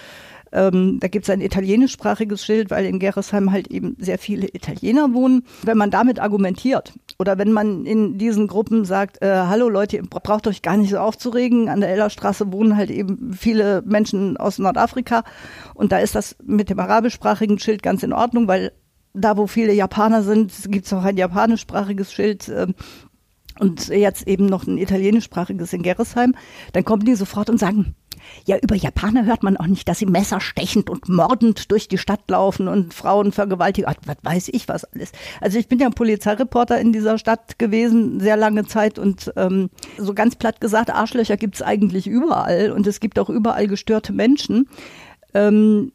Ähm, 0.52 1.00
da 1.02 1.10
gibt 1.10 1.26
es 1.26 1.30
ein 1.30 1.42
italienischsprachiges 1.42 2.46
Schild, 2.46 2.72
weil 2.72 2.86
in 2.86 3.00
Gerresheim 3.00 3.52
halt 3.52 3.68
eben 3.68 3.98
sehr 4.00 4.18
viele 4.18 4.48
Italiener 4.48 5.14
wohnen. 5.14 5.44
Wenn 5.64 5.78
man 5.78 5.92
damit 5.92 6.20
argumentiert 6.20 6.94
oder 7.20 7.38
wenn 7.38 7.52
man 7.52 7.86
in 7.86 8.18
diesen 8.18 8.48
Gruppen 8.48 8.86
sagt, 8.86 9.22
äh, 9.22 9.28
hallo 9.48 9.68
Leute, 9.68 9.98
ihr 9.98 10.04
braucht 10.04 10.48
euch 10.48 10.62
gar 10.62 10.78
nicht 10.78 10.92
so 10.92 10.98
aufzuregen, 10.98 11.68
an 11.68 11.82
der 11.82 11.90
Ellerstraße 11.90 12.54
wohnen 12.54 12.78
halt 12.78 12.90
eben 12.90 13.34
viele 13.34 13.82
Menschen 13.86 14.38
aus 14.38 14.58
Nordafrika 14.58 15.24
und 15.74 15.92
da 15.92 15.98
ist 15.98 16.16
das 16.16 16.38
mit 16.44 16.70
dem 16.70 16.80
arabischsprachigen 16.80 17.60
Schild 17.60 17.84
ganz 17.84 18.04
in 18.04 18.14
Ordnung, 18.14 18.48
weil 18.48 18.72
da, 19.16 19.38
wo 19.38 19.48
viele 19.48 19.74
Japaner 19.74 20.24
sind, 20.24 20.54
gibt 20.68 20.86
es 20.86 20.94
auch 20.94 21.04
ein 21.04 21.18
japanischsprachiges 21.18 22.14
Schild. 22.14 22.50
Ähm, 22.50 22.76
und 23.58 23.88
jetzt 23.88 24.28
eben 24.28 24.48
noch 24.48 24.68
ein 24.68 24.78
italienischsprachiges 24.78 25.72
in 25.72 25.82
Gerresheim, 25.82 26.36
dann 26.74 26.84
kommen 26.84 27.06
die 27.06 27.16
sofort 27.16 27.50
und 27.50 27.58
sagen, 27.58 27.96
ja, 28.46 28.58
über 28.58 28.76
Japaner 28.76 29.26
hört 29.26 29.44
man 29.44 29.58
auch 29.58 29.68
nicht, 29.68 29.88
dass 29.88 30.00
sie 30.00 30.06
messerstechend 30.06 30.90
und 30.90 31.10
mordend 31.10 31.72
durch 31.72 31.88
die 31.88 31.98
Stadt 31.98 32.22
laufen 32.30 32.68
und 32.68 32.94
Frauen 32.94 33.32
vergewaltigen. 33.32 33.90
Ach, 33.90 33.96
was 34.06 34.18
weiß 34.24 34.50
ich 34.50 34.68
was 34.68 34.84
alles. 34.86 35.12
Also 35.42 35.58
ich 35.58 35.68
bin 35.68 35.80
ja 35.80 35.90
Polizeireporter 35.90 36.80
in 36.80 36.92
dieser 36.92 37.18
Stadt 37.18 37.60
gewesen, 37.60 38.20
sehr 38.20 38.38
lange 38.38 38.66
Zeit 38.66 39.00
und 39.00 39.32
ähm, 39.36 39.70
so 39.98 40.14
ganz 40.14 40.36
platt 40.36 40.60
gesagt, 40.60 40.90
Arschlöcher 40.90 41.38
gibt's 41.38 41.62
eigentlich 41.62 42.08
überall 42.08 42.72
und 42.72 42.88
es 42.88 43.00
gibt 43.00 43.20
auch 43.20 43.30
überall 43.30 43.68
gestörte 43.68 44.14
Menschen. 44.14 44.68
Ähm, 45.36 45.92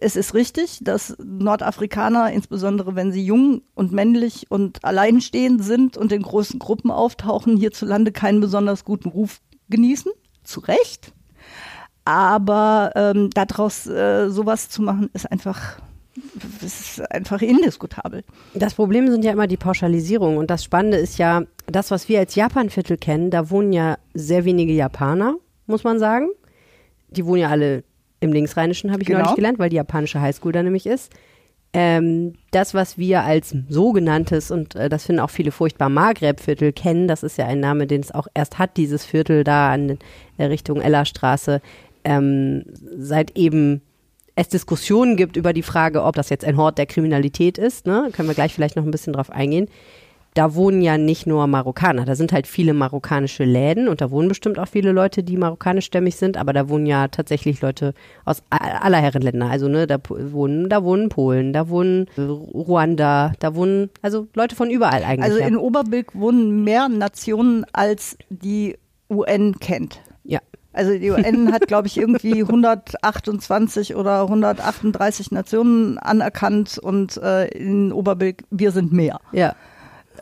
es 0.00 0.14
ist 0.14 0.34
richtig, 0.34 0.78
dass 0.82 1.16
Nordafrikaner, 1.18 2.30
insbesondere 2.30 2.94
wenn 2.94 3.10
sie 3.10 3.26
jung 3.26 3.62
und 3.74 3.90
männlich 3.90 4.46
und 4.50 4.84
alleinstehend 4.84 5.64
sind 5.64 5.96
und 5.96 6.12
in 6.12 6.22
großen 6.22 6.60
Gruppen 6.60 6.92
auftauchen, 6.92 7.56
hierzulande 7.56 8.12
keinen 8.12 8.40
besonders 8.40 8.84
guten 8.84 9.08
Ruf 9.08 9.40
genießen. 9.68 10.12
Zu 10.44 10.60
Recht. 10.60 11.12
Aber 12.04 12.92
ähm, 12.94 13.30
daraus 13.30 13.88
äh, 13.88 14.30
sowas 14.30 14.68
zu 14.68 14.80
machen, 14.82 15.10
ist 15.12 15.30
einfach 15.30 15.80
das 16.60 16.80
ist 16.80 17.10
einfach 17.10 17.42
indiskutabel. 17.42 18.22
Das 18.54 18.74
Problem 18.74 19.10
sind 19.10 19.24
ja 19.24 19.32
immer 19.32 19.48
die 19.48 19.56
Pauschalisierung. 19.56 20.36
Und 20.36 20.48
das 20.48 20.62
Spannende 20.62 20.98
ist 20.98 21.18
ja, 21.18 21.42
das, 21.66 21.90
was 21.90 22.08
wir 22.08 22.20
als 22.20 22.36
Japanviertel 22.36 22.96
kennen, 22.96 23.30
da 23.30 23.50
wohnen 23.50 23.72
ja 23.72 23.96
sehr 24.12 24.44
wenige 24.44 24.72
Japaner, 24.72 25.34
muss 25.66 25.82
man 25.82 25.98
sagen. 25.98 26.28
Die 27.08 27.26
wohnen 27.26 27.40
ja 27.40 27.48
alle 27.48 27.82
im 28.24 28.32
Linksrheinischen 28.32 28.90
habe 28.90 29.02
ich 29.02 29.06
genau. 29.06 29.20
neulich 29.20 29.36
gelernt, 29.36 29.58
weil 29.58 29.70
die 29.70 29.76
japanische 29.76 30.20
Highschool 30.20 30.52
da 30.52 30.62
nämlich 30.62 30.86
ist. 30.86 31.12
Ähm, 31.72 32.34
das, 32.52 32.72
was 32.72 32.98
wir 32.98 33.22
als 33.22 33.54
sogenanntes, 33.68 34.50
und 34.50 34.76
äh, 34.76 34.88
das 34.88 35.04
finden 35.06 35.20
auch 35.20 35.30
viele 35.30 35.50
furchtbar 35.50 35.88
Maghreb-Viertel 35.88 36.72
kennen, 36.72 37.08
das 37.08 37.22
ist 37.22 37.36
ja 37.36 37.46
ein 37.46 37.60
Name, 37.60 37.86
den 37.86 38.00
es 38.00 38.12
auch 38.12 38.28
erst 38.32 38.58
hat, 38.58 38.76
dieses 38.76 39.04
Viertel 39.04 39.42
da 39.42 39.72
an 39.72 39.98
der 40.38 40.50
Richtung 40.50 40.80
Ellerstraße, 40.80 41.60
ähm, 42.04 42.64
seit 42.96 43.36
eben 43.36 43.82
es 44.36 44.48
Diskussionen 44.48 45.16
gibt 45.16 45.36
über 45.36 45.52
die 45.52 45.62
Frage, 45.62 46.02
ob 46.02 46.14
das 46.14 46.28
jetzt 46.28 46.44
ein 46.44 46.56
Hort 46.56 46.78
der 46.78 46.86
Kriminalität 46.86 47.58
ist, 47.58 47.86
ne? 47.86 48.08
können 48.12 48.28
wir 48.28 48.34
gleich 48.34 48.54
vielleicht 48.54 48.76
noch 48.76 48.84
ein 48.84 48.90
bisschen 48.90 49.12
drauf 49.12 49.30
eingehen 49.30 49.68
da 50.34 50.56
wohnen 50.56 50.82
ja 50.82 50.98
nicht 50.98 51.28
nur 51.28 51.46
Marokkaner, 51.46 52.04
da 52.04 52.16
sind 52.16 52.32
halt 52.32 52.48
viele 52.48 52.74
marokkanische 52.74 53.44
Läden 53.44 53.86
und 53.86 54.00
da 54.00 54.10
wohnen 54.10 54.28
bestimmt 54.28 54.58
auch 54.58 54.66
viele 54.66 54.90
Leute, 54.90 55.22
die 55.22 55.36
marokkanischstämmig 55.36 56.16
sind, 56.16 56.36
aber 56.36 56.52
da 56.52 56.68
wohnen 56.68 56.86
ja 56.86 57.06
tatsächlich 57.06 57.60
Leute 57.60 57.94
aus 58.24 58.42
aller 58.50 58.98
Herrenländer. 58.98 59.48
Also 59.48 59.68
ne, 59.68 59.86
da 59.86 59.98
wohnen, 60.08 60.68
da 60.68 60.82
wohnen 60.82 61.08
Polen, 61.08 61.52
da 61.52 61.68
wohnen 61.68 62.06
Ruanda, 62.18 63.32
da 63.38 63.54
wohnen 63.54 63.90
also 64.02 64.26
Leute 64.34 64.56
von 64.56 64.70
überall 64.70 65.04
eigentlich. 65.04 65.32
Also 65.32 65.38
in 65.38 65.56
Oberbilk 65.56 66.14
wohnen 66.14 66.64
mehr 66.64 66.88
Nationen 66.88 67.64
als 67.72 68.18
die 68.28 68.76
UN 69.08 69.60
kennt. 69.60 70.00
Ja. 70.24 70.40
Also 70.72 70.98
die 70.98 71.10
UN 71.12 71.52
hat, 71.52 71.62
glaube 71.68 71.86
ich, 71.86 71.96
irgendwie 71.96 72.40
128 72.42 73.94
oder 73.94 74.22
138 74.22 75.30
Nationen 75.30 75.96
anerkannt 75.98 76.76
und 76.78 77.18
äh, 77.18 77.46
in 77.56 77.92
Oberbilk, 77.92 78.42
wir 78.50 78.72
sind 78.72 78.92
mehr. 78.92 79.20
Ja 79.30 79.54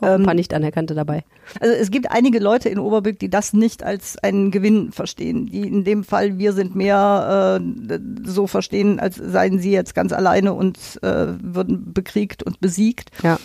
ein 0.01 0.21
ähm, 0.21 0.25
paar 0.25 0.33
nicht 0.33 0.53
anerkannte 0.53 0.95
dabei. 0.95 1.23
Also 1.59 1.73
es 1.73 1.91
gibt 1.91 2.11
einige 2.11 2.39
Leute 2.39 2.69
in 2.69 2.79
Oberbilk, 2.79 3.19
die 3.19 3.29
das 3.29 3.53
nicht 3.53 3.83
als 3.83 4.17
einen 4.17 4.51
Gewinn 4.51 4.91
verstehen, 4.91 5.47
die 5.47 5.67
in 5.67 5.83
dem 5.83 6.03
Fall 6.03 6.37
wir 6.37 6.53
sind 6.53 6.75
mehr 6.75 7.59
äh, 7.61 7.99
so 8.23 8.47
verstehen, 8.47 8.99
als 8.99 9.15
seien 9.15 9.59
sie 9.59 9.71
jetzt 9.71 9.95
ganz 9.95 10.13
alleine 10.13 10.53
und 10.53 10.77
äh, 11.03 11.27
würden 11.41 11.93
bekriegt 11.93 12.43
und 12.43 12.59
besiegt. 12.59 13.11
Ja. 13.21 13.39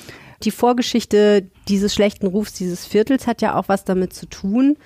Die 0.44 0.50
Vorgeschichte 0.50 1.48
dieses 1.66 1.94
schlechten 1.94 2.26
Rufs 2.26 2.52
dieses 2.52 2.86
Viertels 2.86 3.26
hat 3.26 3.42
ja 3.42 3.56
auch 3.56 3.68
was 3.68 3.84
damit 3.84 4.12
zu 4.12 4.26
tun, 4.26 4.76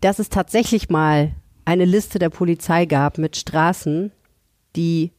dass 0.00 0.18
es 0.18 0.28
tatsächlich 0.28 0.88
mal 0.88 1.32
eine 1.64 1.84
Liste 1.84 2.18
der 2.18 2.30
Polizei 2.30 2.86
gab 2.86 3.18
mit 3.18 3.36
Straßen, 3.36 4.12
die 4.76 5.12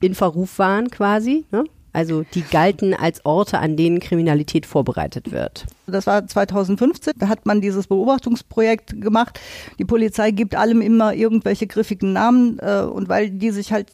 in 0.00 0.14
Verruf 0.14 0.58
waren 0.58 0.90
quasi. 0.90 1.46
Ne? 1.50 1.64
Also 1.92 2.24
die 2.34 2.42
galten 2.42 2.94
als 2.94 3.24
Orte, 3.24 3.58
an 3.58 3.76
denen 3.76 4.00
Kriminalität 4.00 4.64
vorbereitet 4.66 5.30
wird. 5.30 5.66
Das 5.86 6.06
war 6.06 6.26
2015, 6.26 7.14
da 7.18 7.28
hat 7.28 7.44
man 7.44 7.60
dieses 7.60 7.86
Beobachtungsprojekt 7.86 9.00
gemacht. 9.00 9.38
Die 9.78 9.84
Polizei 9.84 10.30
gibt 10.30 10.54
allem 10.54 10.80
immer 10.80 11.14
irgendwelche 11.14 11.66
griffigen 11.66 12.12
Namen 12.12 12.58
äh, 12.60 12.80
und 12.82 13.08
weil 13.08 13.30
die 13.30 13.50
sich 13.50 13.72
halt 13.72 13.92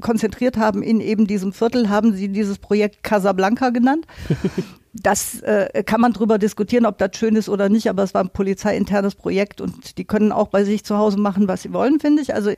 konzentriert 0.00 0.56
haben 0.56 0.82
in 0.82 1.00
eben 1.00 1.26
diesem 1.26 1.52
Viertel, 1.52 1.88
haben 1.88 2.14
sie 2.14 2.28
dieses 2.28 2.58
Projekt 2.58 3.02
Casablanca 3.02 3.70
genannt. 3.70 4.06
Das 4.94 5.40
äh, 5.42 5.84
kann 5.84 6.00
man 6.00 6.12
drüber 6.12 6.38
diskutieren, 6.38 6.86
ob 6.86 6.98
das 6.98 7.10
schön 7.16 7.36
ist 7.36 7.48
oder 7.48 7.68
nicht, 7.68 7.88
aber 7.88 8.02
es 8.02 8.14
war 8.14 8.24
ein 8.24 8.30
polizeiinternes 8.30 9.14
Projekt 9.14 9.60
und 9.60 9.96
die 9.98 10.04
können 10.04 10.32
auch 10.32 10.48
bei 10.48 10.64
sich 10.64 10.82
zu 10.82 10.96
Hause 10.96 11.18
machen, 11.18 11.46
was 11.46 11.62
sie 11.62 11.72
wollen, 11.72 12.00
finde 12.00 12.22
ich. 12.22 12.34
Also 12.34 12.50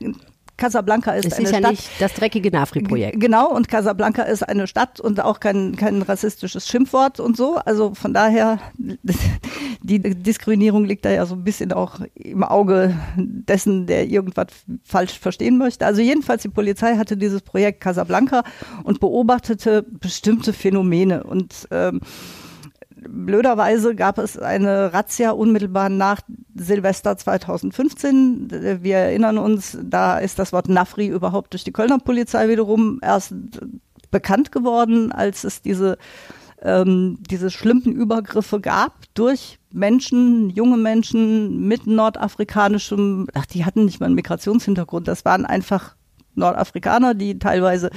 Casablanca 0.60 1.12
ist, 1.12 1.26
es 1.26 1.32
eine 1.32 1.44
ist 1.44 1.52
ja 1.52 1.58
Stadt. 1.58 1.70
nicht 1.70 1.90
das 2.00 2.12
dreckige 2.12 2.50
Nafri-Projekt. 2.50 3.18
Genau, 3.18 3.50
und 3.50 3.68
Casablanca 3.68 4.22
ist 4.22 4.42
eine 4.42 4.66
Stadt 4.66 5.00
und 5.00 5.20
auch 5.20 5.40
kein, 5.40 5.74
kein 5.74 6.02
rassistisches 6.02 6.68
Schimpfwort 6.68 7.18
und 7.18 7.36
so. 7.36 7.56
Also 7.56 7.94
von 7.94 8.12
daher, 8.12 8.58
die 9.82 9.98
Diskriminierung 9.98 10.84
liegt 10.84 11.06
da 11.06 11.10
ja 11.10 11.24
so 11.24 11.34
ein 11.34 11.44
bisschen 11.44 11.72
auch 11.72 12.00
im 12.14 12.44
Auge 12.44 12.94
dessen, 13.16 13.86
der 13.86 14.06
irgendwas 14.08 14.48
falsch 14.84 15.18
verstehen 15.18 15.56
möchte. 15.56 15.86
Also 15.86 16.02
jedenfalls, 16.02 16.42
die 16.42 16.48
Polizei 16.48 16.96
hatte 16.96 17.16
dieses 17.16 17.40
Projekt 17.40 17.80
Casablanca 17.80 18.44
und 18.84 19.00
beobachtete 19.00 19.82
bestimmte 19.88 20.52
Phänomene 20.52 21.24
und 21.24 21.66
ähm, 21.70 22.00
blöderweise 23.08 23.94
gab 23.94 24.18
es 24.18 24.38
eine 24.38 24.92
Razzia 24.92 25.30
unmittelbar 25.30 25.88
nach 25.88 26.20
Silvester 26.54 27.16
2015. 27.16 28.80
Wir 28.82 28.96
erinnern 28.96 29.38
uns, 29.38 29.78
da 29.82 30.18
ist 30.18 30.38
das 30.38 30.52
Wort 30.52 30.68
Nafri 30.68 31.06
überhaupt 31.08 31.52
durch 31.52 31.64
die 31.64 31.72
Kölner 31.72 31.98
Polizei 31.98 32.48
wiederum 32.48 32.98
erst 33.02 33.34
bekannt 34.10 34.52
geworden, 34.52 35.12
als 35.12 35.44
es 35.44 35.62
diese, 35.62 35.98
ähm, 36.62 37.18
diese 37.30 37.50
schlimmen 37.50 37.92
Übergriffe 37.92 38.60
gab 38.60 38.94
durch 39.14 39.58
Menschen, 39.72 40.50
junge 40.50 40.76
Menschen 40.76 41.68
mit 41.68 41.86
nordafrikanischem, 41.86 43.28
ach, 43.34 43.46
die 43.46 43.64
hatten 43.64 43.84
nicht 43.84 44.00
mal 44.00 44.06
einen 44.06 44.16
Migrationshintergrund, 44.16 45.06
das 45.06 45.24
waren 45.24 45.46
einfach 45.46 45.94
Nordafrikaner, 46.34 47.14
die 47.14 47.38
teilweise 47.38 47.90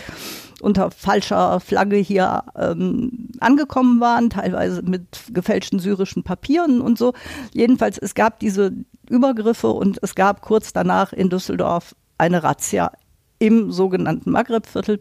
unter 0.64 0.91
falscher 0.91 1.59
Flagge 1.59 1.97
hier 1.97 2.43
ähm, 2.57 3.30
angekommen 3.39 3.99
waren, 3.99 4.30
teilweise 4.30 4.82
mit 4.82 5.05
gefälschten 5.34 5.80
syrischen 5.80 6.24
Papieren 6.24 6.82
und 6.82 6.97
so. 6.97 7.14
Jedenfalls, 7.53 7.97
es 7.97 8.16
gab 8.16 8.39
diese 8.39 8.72
Übergriffe 9.09 9.70
und 9.70 9.99
es 10.01 10.16
gab 10.16 10.41
kurz 10.41 10.74
danach 10.74 11.14
in 11.14 11.30
Düsseldorf 11.30 11.95
eine 12.18 12.43
Razzia 12.43 12.91
im 13.39 13.72
sogenannten 13.72 14.32
Maghreb-Viertel. 14.32 14.99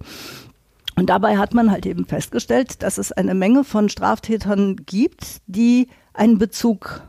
Und 0.96 1.08
dabei 1.08 1.38
hat 1.38 1.54
man 1.54 1.70
halt 1.70 1.86
eben 1.86 2.04
festgestellt, 2.06 2.82
dass 2.82 2.98
es 2.98 3.12
eine 3.12 3.34
Menge 3.34 3.64
von 3.64 3.88
Straftätern 3.88 4.76
gibt, 4.76 5.38
die 5.46 5.88
einen 6.12 6.38
Bezug 6.38 7.02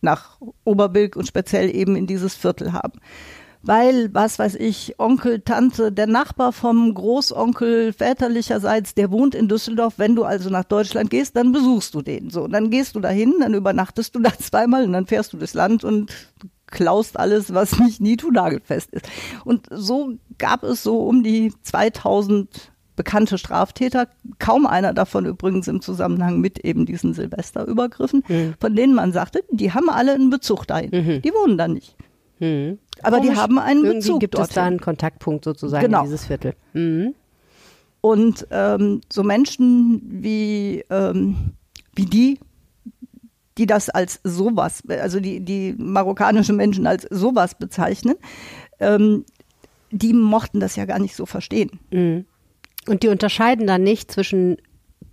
nach 0.00 0.40
Oberbilk 0.64 1.14
und 1.14 1.28
speziell 1.28 1.74
eben 1.74 1.94
in 1.94 2.06
dieses 2.06 2.34
Viertel 2.34 2.72
haben. 2.72 2.98
Weil, 3.62 4.12
was 4.12 4.38
weiß 4.38 4.56
ich, 4.56 4.98
Onkel, 4.98 5.40
Tante, 5.40 5.92
der 5.92 6.08
Nachbar 6.08 6.52
vom 6.52 6.92
Großonkel 6.94 7.92
väterlicherseits, 7.92 8.94
der 8.94 9.10
wohnt 9.10 9.34
in 9.34 9.48
Düsseldorf. 9.48 9.94
Wenn 9.98 10.16
du 10.16 10.24
also 10.24 10.50
nach 10.50 10.64
Deutschland 10.64 11.10
gehst, 11.10 11.36
dann 11.36 11.52
besuchst 11.52 11.94
du 11.94 12.02
den. 12.02 12.30
So, 12.30 12.42
und 12.42 12.52
dann 12.52 12.70
gehst 12.70 12.96
du 12.96 13.00
dahin, 13.00 13.34
dann 13.40 13.54
übernachtest 13.54 14.14
du 14.14 14.20
da 14.20 14.32
zweimal 14.38 14.84
und 14.84 14.92
dann 14.92 15.06
fährst 15.06 15.32
du 15.32 15.36
das 15.36 15.54
Land 15.54 15.84
und 15.84 16.12
klaust 16.66 17.18
alles, 17.18 17.54
was 17.54 17.78
nicht 17.78 18.00
nietulagelfest 18.00 18.90
ist. 18.92 19.08
Und 19.44 19.66
so 19.70 20.14
gab 20.38 20.64
es 20.64 20.82
so 20.82 21.00
um 21.06 21.22
die 21.22 21.52
2000 21.62 22.72
bekannte 22.96 23.38
Straftäter, 23.38 24.08
kaum 24.38 24.66
einer 24.66 24.92
davon 24.92 25.24
übrigens 25.24 25.68
im 25.68 25.80
Zusammenhang 25.80 26.40
mit 26.40 26.58
eben 26.58 26.84
diesen 26.84 27.14
Silvesterübergriffen, 27.14 28.24
mhm. 28.28 28.54
von 28.60 28.76
denen 28.76 28.94
man 28.94 29.12
sagte, 29.12 29.42
die 29.50 29.72
haben 29.72 29.88
alle 29.88 30.12
einen 30.12 30.30
Bezug 30.30 30.66
dahin. 30.66 30.90
Mhm. 30.90 31.22
Die 31.22 31.32
wohnen 31.32 31.56
da 31.56 31.68
nicht. 31.68 31.96
Mhm. 32.38 32.78
Aber 33.02 33.18
Komisch. 33.18 33.32
die 33.32 33.36
haben 33.36 33.58
einen 33.58 33.84
Irgendwie 33.84 33.98
Bezug 33.98 34.20
gibt 34.20 34.34
dorthin. 34.34 34.48
es 34.48 34.54
da 34.54 34.64
einen 34.64 34.80
Kontaktpunkt 34.80 35.44
sozusagen 35.44 35.84
genau. 35.84 36.00
in 36.00 36.04
dieses 36.04 36.26
Viertel. 36.26 36.54
Mhm. 36.72 37.14
Und 38.00 38.46
ähm, 38.50 39.00
so 39.10 39.22
Menschen 39.22 40.02
wie, 40.04 40.84
ähm, 40.90 41.52
wie 41.94 42.06
die, 42.06 42.38
die 43.58 43.66
das 43.66 43.90
als 43.90 44.20
sowas, 44.24 44.82
also 44.88 45.20
die, 45.20 45.40
die 45.40 45.74
marokkanischen 45.78 46.56
Menschen 46.56 46.86
als 46.86 47.06
sowas 47.10 47.54
bezeichnen, 47.56 48.16
ähm, 48.80 49.24
die 49.90 50.12
mochten 50.14 50.58
das 50.58 50.74
ja 50.74 50.84
gar 50.84 50.98
nicht 50.98 51.14
so 51.14 51.26
verstehen. 51.26 51.78
Mhm. 51.92 52.24
Und 52.88 53.04
die 53.04 53.08
unterscheiden 53.08 53.66
dann 53.66 53.84
nicht 53.84 54.10
zwischen 54.10 54.56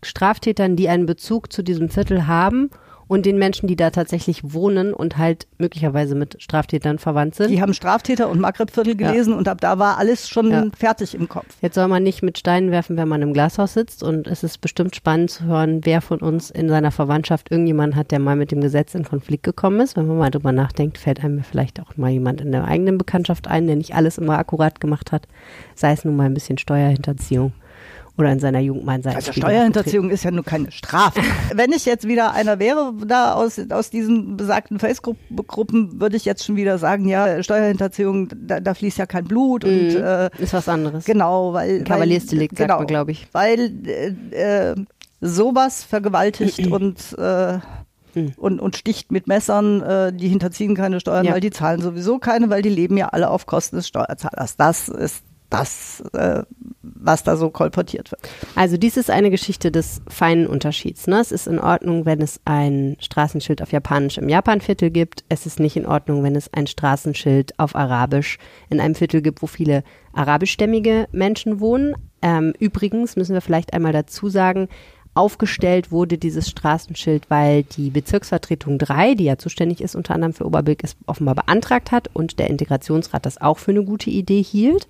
Straftätern, 0.03 0.75
die 0.75 0.89
einen 0.89 1.05
Bezug 1.05 1.53
zu 1.53 1.61
diesem 1.61 1.89
Viertel 1.89 2.25
haben 2.25 2.71
und 3.09 3.25
den 3.25 3.39
Menschen, 3.39 3.67
die 3.67 3.75
da 3.75 3.89
tatsächlich 3.89 4.53
wohnen 4.53 4.93
und 4.93 5.17
halt 5.17 5.47
möglicherweise 5.57 6.13
mit 6.13 6.41
Straftätern 6.41 6.99
verwandt 6.99 7.33
sind. 7.35 7.49
Die 7.49 7.59
haben 7.59 7.73
Straftäter 7.73 8.29
und 8.29 8.39
Maghreb-Viertel 8.39 8.95
gelesen 8.95 9.31
ja. 9.31 9.37
und 9.37 9.47
ab 9.47 9.59
da 9.59 9.79
war 9.79 9.97
alles 9.97 10.29
schon 10.29 10.51
ja. 10.51 10.65
fertig 10.77 11.15
im 11.15 11.27
Kopf. 11.27 11.47
Jetzt 11.59 11.73
soll 11.73 11.87
man 11.87 12.03
nicht 12.03 12.21
mit 12.21 12.37
Steinen 12.37 12.69
werfen, 12.69 12.97
wenn 12.97 13.07
man 13.07 13.23
im 13.23 13.33
Glashaus 13.33 13.73
sitzt 13.73 14.03
und 14.03 14.27
es 14.27 14.43
ist 14.43 14.61
bestimmt 14.61 14.95
spannend 14.95 15.31
zu 15.31 15.45
hören, 15.45 15.81
wer 15.85 16.01
von 16.01 16.19
uns 16.19 16.51
in 16.51 16.69
seiner 16.69 16.91
Verwandtschaft 16.91 17.49
irgendjemand 17.49 17.95
hat, 17.95 18.11
der 18.11 18.19
mal 18.19 18.35
mit 18.35 18.51
dem 18.51 18.61
Gesetz 18.61 18.93
in 18.93 19.03
Konflikt 19.03 19.41
gekommen 19.43 19.79
ist. 19.79 19.97
Wenn 19.97 20.05
man 20.05 20.19
mal 20.19 20.29
drüber 20.29 20.51
nachdenkt, 20.51 20.99
fällt 20.99 21.23
einem 21.23 21.43
vielleicht 21.43 21.81
auch 21.81 21.97
mal 21.97 22.11
jemand 22.11 22.41
in 22.41 22.51
der 22.51 22.65
eigenen 22.65 22.99
Bekanntschaft 22.99 23.47
ein, 23.47 23.65
der 23.65 23.75
nicht 23.75 23.95
alles 23.95 24.19
immer 24.19 24.37
akkurat 24.37 24.79
gemacht 24.79 25.11
hat, 25.11 25.27
sei 25.73 25.93
es 25.93 26.05
nun 26.05 26.15
mal 26.15 26.27
ein 26.27 26.35
bisschen 26.35 26.59
Steuerhinterziehung 26.59 27.53
oder 28.19 28.31
in 28.31 28.39
seiner 28.39 28.59
Jugend 28.59 28.85
mein 28.85 29.01
sein. 29.01 29.15
Also 29.15 29.31
Steuerhinterziehung 29.31 30.09
ist 30.09 30.23
ja 30.23 30.31
nur 30.31 30.43
keine 30.43 30.71
Strafe. 30.71 31.21
Wenn 31.53 31.71
ich 31.71 31.85
jetzt 31.85 32.07
wieder 32.07 32.33
einer 32.33 32.59
wäre 32.59 32.93
da 33.07 33.33
aus, 33.33 33.59
aus 33.69 33.89
diesen 33.89 34.35
besagten 34.35 34.77
Facebook-Gruppen, 34.77 36.01
würde 36.01 36.17
ich 36.17 36.25
jetzt 36.25 36.43
schon 36.43 36.57
wieder 36.57 36.77
sagen, 36.77 37.07
ja, 37.07 37.41
Steuerhinterziehung, 37.41 38.29
da, 38.35 38.59
da 38.59 38.73
fließt 38.73 38.97
ja 38.97 39.05
kein 39.05 39.23
Blut 39.23 39.63
und 39.63 39.71
mhm. 39.71 40.03
äh, 40.03 40.29
ist 40.37 40.53
was 40.53 40.67
anderes. 40.67 41.05
Genau, 41.05 41.53
weil 41.53 41.83
Kavaliersdelikt 41.83 42.55
genau, 42.55 42.67
sagt 42.67 42.79
man, 42.81 42.87
glaube 42.87 43.11
ich. 43.11 43.27
Weil 43.31 43.71
äh, 43.87 44.71
äh, 44.71 44.75
sowas 45.21 45.83
vergewaltigt 45.83 46.67
und 46.71 47.17
äh, 47.17 47.59
hm. 48.13 48.33
und, 48.37 48.59
und 48.59 48.75
sticht 48.75 49.11
mit 49.11 49.27
Messern, 49.27 49.81
äh, 49.81 50.11
die 50.11 50.27
hinterziehen 50.27 50.75
keine 50.75 50.99
Steuern, 50.99 51.25
ja. 51.25 51.33
weil 51.33 51.41
die 51.41 51.51
zahlen 51.51 51.81
sowieso 51.81 52.17
keine, 52.17 52.49
weil 52.49 52.61
die 52.63 52.69
leben 52.69 52.97
ja 52.97 53.09
alle 53.09 53.29
auf 53.29 53.45
Kosten 53.45 53.77
des 53.77 53.87
Steuerzahlers. 53.87 54.57
Das 54.57 54.89
ist 54.89 55.23
das, 55.49 56.03
äh, 56.13 56.43
was 56.81 57.23
da 57.23 57.35
so 57.35 57.49
kolportiert 57.49 58.11
wird. 58.11 58.21
Also 58.55 58.77
dies 58.77 58.97
ist 58.97 59.09
eine 59.09 59.29
Geschichte 59.31 59.71
des 59.71 60.01
feinen 60.07 60.47
Unterschieds. 60.47 61.07
Ne? 61.07 61.19
Es 61.19 61.31
ist 61.31 61.47
in 61.47 61.59
Ordnung, 61.59 62.05
wenn 62.05 62.21
es 62.21 62.39
ein 62.45 62.97
Straßenschild 62.99 63.61
auf 63.61 63.71
Japanisch 63.71 64.17
im 64.17 64.29
Japanviertel 64.29 64.91
gibt. 64.91 65.23
Es 65.29 65.45
ist 65.45 65.59
nicht 65.59 65.75
in 65.75 65.85
Ordnung, 65.85 66.23
wenn 66.23 66.35
es 66.35 66.53
ein 66.53 66.67
Straßenschild 66.67 67.57
auf 67.57 67.75
Arabisch 67.75 68.37
in 68.69 68.79
einem 68.79 68.95
Viertel 68.95 69.21
gibt, 69.21 69.41
wo 69.41 69.47
viele 69.47 69.83
arabischstämmige 70.13 71.07
Menschen 71.11 71.59
wohnen. 71.59 71.95
Ähm, 72.21 72.53
übrigens 72.59 73.15
müssen 73.15 73.33
wir 73.33 73.41
vielleicht 73.41 73.73
einmal 73.73 73.93
dazu 73.93 74.29
sagen, 74.29 74.67
aufgestellt 75.15 75.91
wurde 75.91 76.17
dieses 76.17 76.49
Straßenschild, 76.49 77.29
weil 77.29 77.63
die 77.63 77.89
Bezirksvertretung 77.89 78.77
3, 78.77 79.15
die 79.15 79.25
ja 79.25 79.37
zuständig 79.37 79.81
ist 79.81 79.95
unter 79.95 80.13
anderem 80.13 80.33
für 80.33 80.45
Oberbilk, 80.45 80.83
es 80.83 80.95
offenbar 81.07 81.35
beantragt 81.35 81.91
hat 81.91 82.09
und 82.13 82.39
der 82.39 82.49
Integrationsrat 82.49 83.25
das 83.25 83.41
auch 83.41 83.57
für 83.57 83.71
eine 83.71 83.83
gute 83.83 84.09
Idee 84.11 84.43
hielt. 84.43 84.87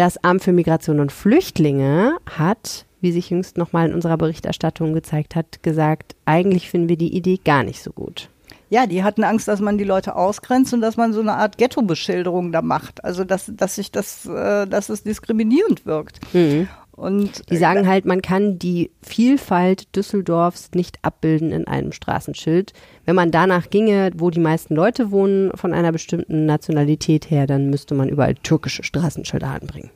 Das 0.00 0.16
Amt 0.24 0.42
für 0.42 0.54
Migration 0.54 0.98
und 0.98 1.12
Flüchtlinge 1.12 2.16
hat, 2.24 2.86
wie 3.02 3.12
sich 3.12 3.28
jüngst 3.28 3.58
nochmal 3.58 3.86
in 3.86 3.94
unserer 3.94 4.16
Berichterstattung 4.16 4.94
gezeigt 4.94 5.36
hat, 5.36 5.62
gesagt, 5.62 6.16
eigentlich 6.24 6.70
finden 6.70 6.88
wir 6.88 6.96
die 6.96 7.14
Idee 7.14 7.38
gar 7.44 7.64
nicht 7.64 7.82
so 7.82 7.92
gut. 7.92 8.30
Ja, 8.70 8.86
die 8.86 9.04
hatten 9.04 9.24
Angst, 9.24 9.46
dass 9.46 9.60
man 9.60 9.76
die 9.76 9.84
Leute 9.84 10.16
ausgrenzt 10.16 10.72
und 10.72 10.80
dass 10.80 10.96
man 10.96 11.12
so 11.12 11.20
eine 11.20 11.34
Art 11.34 11.58
Ghetto-Beschilderung 11.58 12.50
da 12.50 12.62
macht. 12.62 13.04
Also 13.04 13.24
dass, 13.24 13.52
dass 13.54 13.74
sich 13.74 13.92
das, 13.92 14.24
äh, 14.24 14.66
dass 14.66 14.88
es 14.88 15.02
diskriminierend 15.02 15.84
wirkt. 15.84 16.18
Mhm. 16.32 16.70
Und 16.92 17.50
die 17.50 17.58
sagen 17.58 17.86
halt, 17.86 18.06
man 18.06 18.22
kann 18.22 18.58
die 18.58 18.90
Vielfalt 19.02 19.94
Düsseldorfs 19.96 20.70
nicht 20.74 20.98
abbilden 21.02 21.52
in 21.52 21.66
einem 21.66 21.92
Straßenschild. 21.92 22.72
Wenn 23.10 23.16
man 23.16 23.32
danach 23.32 23.70
ginge, 23.70 24.12
wo 24.14 24.30
die 24.30 24.38
meisten 24.38 24.76
Leute 24.76 25.10
wohnen, 25.10 25.50
von 25.56 25.74
einer 25.74 25.90
bestimmten 25.90 26.46
Nationalität 26.46 27.28
her, 27.28 27.48
dann 27.48 27.68
müsste 27.68 27.96
man 27.96 28.08
überall 28.08 28.36
türkische 28.36 28.84
Straßenschilder 28.84 29.48
anbringen. 29.48 29.90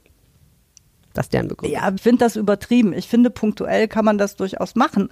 Das 1.12 1.28
deren 1.28 1.46
Begründung. 1.46 1.80
Ja, 1.80 1.92
ich 1.94 2.02
finde 2.02 2.24
das 2.24 2.34
übertrieben. 2.34 2.92
Ich 2.92 3.06
finde, 3.06 3.30
punktuell 3.30 3.86
kann 3.86 4.04
man 4.04 4.18
das 4.18 4.34
durchaus 4.34 4.74
machen. 4.74 5.10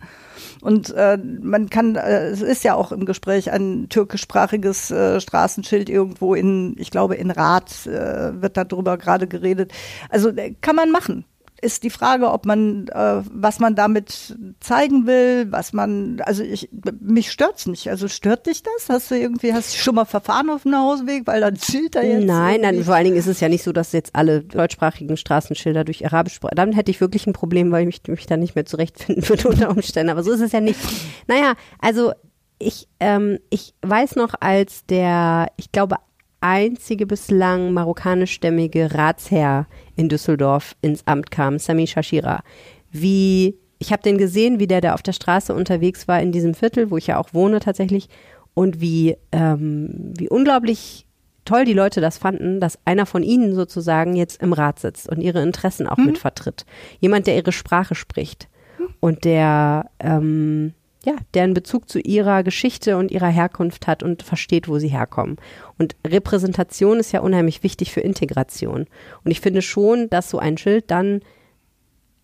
Und 0.62 0.92
äh, 0.96 1.16
man 1.16 1.70
kann, 1.70 1.94
äh, 1.94 2.30
es 2.30 2.42
ist 2.42 2.64
ja 2.64 2.74
auch 2.74 2.90
im 2.90 3.04
Gespräch 3.04 3.52
ein 3.52 3.88
türkischsprachiges 3.88 4.90
äh, 4.90 5.20
Straßenschild 5.20 5.88
irgendwo 5.88 6.34
in, 6.34 6.74
ich 6.78 6.90
glaube, 6.90 7.14
in 7.14 7.30
Rath 7.30 7.86
äh, 7.86 8.42
wird 8.42 8.56
darüber 8.56 8.98
gerade 8.98 9.28
geredet. 9.28 9.72
Also 10.08 10.30
äh, 10.30 10.56
kann 10.60 10.74
man 10.74 10.90
machen 10.90 11.24
ist 11.62 11.84
die 11.84 11.90
Frage, 11.90 12.30
ob 12.30 12.44
man, 12.44 12.88
äh, 12.88 13.22
was 13.32 13.60
man 13.60 13.74
damit 13.74 14.36
zeigen 14.60 15.06
will, 15.06 15.46
was 15.50 15.72
man, 15.72 16.20
also 16.26 16.42
ich, 16.42 16.68
mich 17.00 17.30
stört's 17.30 17.66
nicht. 17.66 17.88
Also 17.88 18.08
stört 18.08 18.46
dich 18.46 18.62
das? 18.62 18.88
Hast 18.88 19.10
du 19.10 19.14
irgendwie, 19.14 19.54
hast 19.54 19.72
du 19.72 19.78
schon 19.78 19.94
mal 19.94 20.04
verfahren 20.04 20.50
auf 20.50 20.62
dem 20.62 20.72
Nachhausweg, 20.72 21.26
weil 21.26 21.40
dann 21.40 21.56
zählt 21.56 21.94
er 21.94 22.04
jetzt? 22.04 22.26
Nein, 22.26 22.60
nein, 22.62 22.82
vor 22.84 22.96
allen 22.96 23.04
Dingen 23.04 23.16
ist 23.16 23.28
es 23.28 23.40
ja 23.40 23.48
nicht 23.48 23.62
so, 23.62 23.72
dass 23.72 23.92
jetzt 23.92 24.14
alle 24.14 24.42
deutschsprachigen 24.42 25.16
Straßenschilder 25.16 25.84
durch 25.84 26.04
Arabisch, 26.04 26.40
dann 26.54 26.72
hätte 26.72 26.90
ich 26.90 27.00
wirklich 27.00 27.26
ein 27.26 27.32
Problem, 27.32 27.70
weil 27.70 27.88
ich 27.88 28.02
mich, 28.02 28.08
mich 28.08 28.26
dann 28.26 28.40
nicht 28.40 28.56
mehr 28.56 28.66
zurechtfinden 28.66 29.28
würde 29.28 29.48
unter 29.48 29.70
Umständen. 29.70 30.10
Aber 30.10 30.24
so 30.24 30.32
ist 30.32 30.40
es 30.40 30.52
ja 30.52 30.60
nicht. 30.60 30.80
Naja, 31.28 31.54
also 31.78 32.12
ich, 32.58 32.88
ähm, 33.00 33.38
ich 33.50 33.74
weiß 33.82 34.16
noch, 34.16 34.34
als 34.40 34.84
der, 34.86 35.46
ich 35.56 35.70
glaube, 35.70 35.96
einzige 36.42 37.06
bislang 37.06 37.72
marokkanischstämmige 37.72 38.94
Ratsherr 38.94 39.66
in 39.96 40.08
Düsseldorf 40.08 40.76
ins 40.82 41.06
Amt 41.06 41.30
kam, 41.30 41.58
Sami 41.58 41.86
Shashira. 41.86 42.42
Wie, 42.90 43.56
ich 43.78 43.92
habe 43.92 44.02
den 44.02 44.18
gesehen, 44.18 44.58
wie 44.58 44.66
der 44.66 44.80
da 44.80 44.94
auf 44.94 45.02
der 45.02 45.12
Straße 45.12 45.54
unterwegs 45.54 46.08
war 46.08 46.20
in 46.20 46.32
diesem 46.32 46.54
Viertel, 46.54 46.90
wo 46.90 46.96
ich 46.96 47.06
ja 47.06 47.18
auch 47.18 47.32
wohne 47.32 47.60
tatsächlich, 47.60 48.08
und 48.54 48.80
wie, 48.80 49.16
ähm, 49.32 50.12
wie 50.18 50.28
unglaublich 50.28 51.06
toll 51.44 51.64
die 51.64 51.72
Leute 51.72 52.00
das 52.00 52.18
fanden, 52.18 52.60
dass 52.60 52.78
einer 52.84 53.06
von 53.06 53.22
ihnen 53.22 53.54
sozusagen 53.54 54.14
jetzt 54.14 54.42
im 54.42 54.52
Rat 54.52 54.78
sitzt 54.78 55.08
und 55.08 55.20
ihre 55.20 55.42
Interessen 55.42 55.86
auch 55.86 55.96
mhm. 55.96 56.06
mitvertritt. 56.06 56.64
Jemand, 57.00 57.26
der 57.26 57.36
ihre 57.36 57.52
Sprache 57.52 57.94
spricht 57.94 58.48
und 59.00 59.24
der 59.24 59.90
ähm, 59.98 60.74
ja, 61.04 61.14
der 61.34 61.44
einen 61.44 61.54
Bezug 61.54 61.88
zu 61.88 61.98
ihrer 61.98 62.42
Geschichte 62.42 62.96
und 62.96 63.10
ihrer 63.10 63.28
Herkunft 63.28 63.86
hat 63.86 64.02
und 64.02 64.22
versteht, 64.22 64.68
wo 64.68 64.78
sie 64.78 64.88
herkommen. 64.88 65.36
Und 65.78 65.96
Repräsentation 66.06 67.00
ist 67.00 67.12
ja 67.12 67.20
unheimlich 67.20 67.62
wichtig 67.62 67.92
für 67.92 68.00
Integration. 68.00 68.86
Und 69.24 69.30
ich 69.30 69.40
finde 69.40 69.62
schon, 69.62 70.08
dass 70.10 70.30
so 70.30 70.38
ein 70.38 70.58
Schild 70.58 70.90
dann 70.90 71.20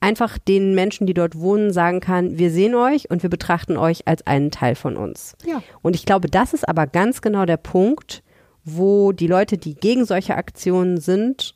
einfach 0.00 0.38
den 0.38 0.74
Menschen, 0.74 1.06
die 1.06 1.14
dort 1.14 1.38
wohnen, 1.38 1.72
sagen 1.72 2.00
kann, 2.00 2.38
wir 2.38 2.50
sehen 2.50 2.74
euch 2.74 3.10
und 3.10 3.22
wir 3.22 3.30
betrachten 3.30 3.76
euch 3.76 4.06
als 4.06 4.26
einen 4.26 4.50
Teil 4.50 4.76
von 4.76 4.96
uns. 4.96 5.34
Ja. 5.44 5.62
Und 5.82 5.96
ich 5.96 6.06
glaube, 6.06 6.28
das 6.28 6.54
ist 6.54 6.68
aber 6.68 6.86
ganz 6.86 7.20
genau 7.20 7.46
der 7.46 7.56
Punkt, 7.56 8.22
wo 8.64 9.12
die 9.12 9.26
Leute, 9.26 9.58
die 9.58 9.74
gegen 9.74 10.04
solche 10.04 10.36
Aktionen 10.36 11.00
sind 11.00 11.54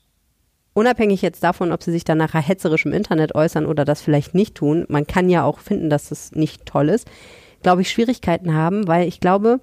unabhängig 0.75 1.23
jetzt 1.23 1.43
davon, 1.43 1.73
ob 1.73 1.83
sie 1.83 1.93
sich 1.93 2.05
dann 2.05 2.19
nachher 2.19 2.43
hetzerisch 2.43 2.87
im 2.87 2.93
Internet 2.93 3.35
äußern 3.35 3.67
oder 3.67 3.85
das 3.85 4.01
vielleicht 4.03 4.35
nicht 4.35 4.55
tun, 4.55 4.85
man 4.89 5.07
kann 5.07 5.29
ja 5.29 5.45
auch 5.45 5.59
finden, 5.59 5.91
dass 5.91 6.09
das 6.09 6.33
nicht 6.33 6.67
toll 6.67 6.89
ist, 6.89 7.09
glaube 7.63 7.83
ich, 7.83 7.91
Schwierigkeiten 7.91 8.55
haben, 8.55 8.87
weil 8.87 9.07
ich 9.07 9.21
glaube, 9.21 9.61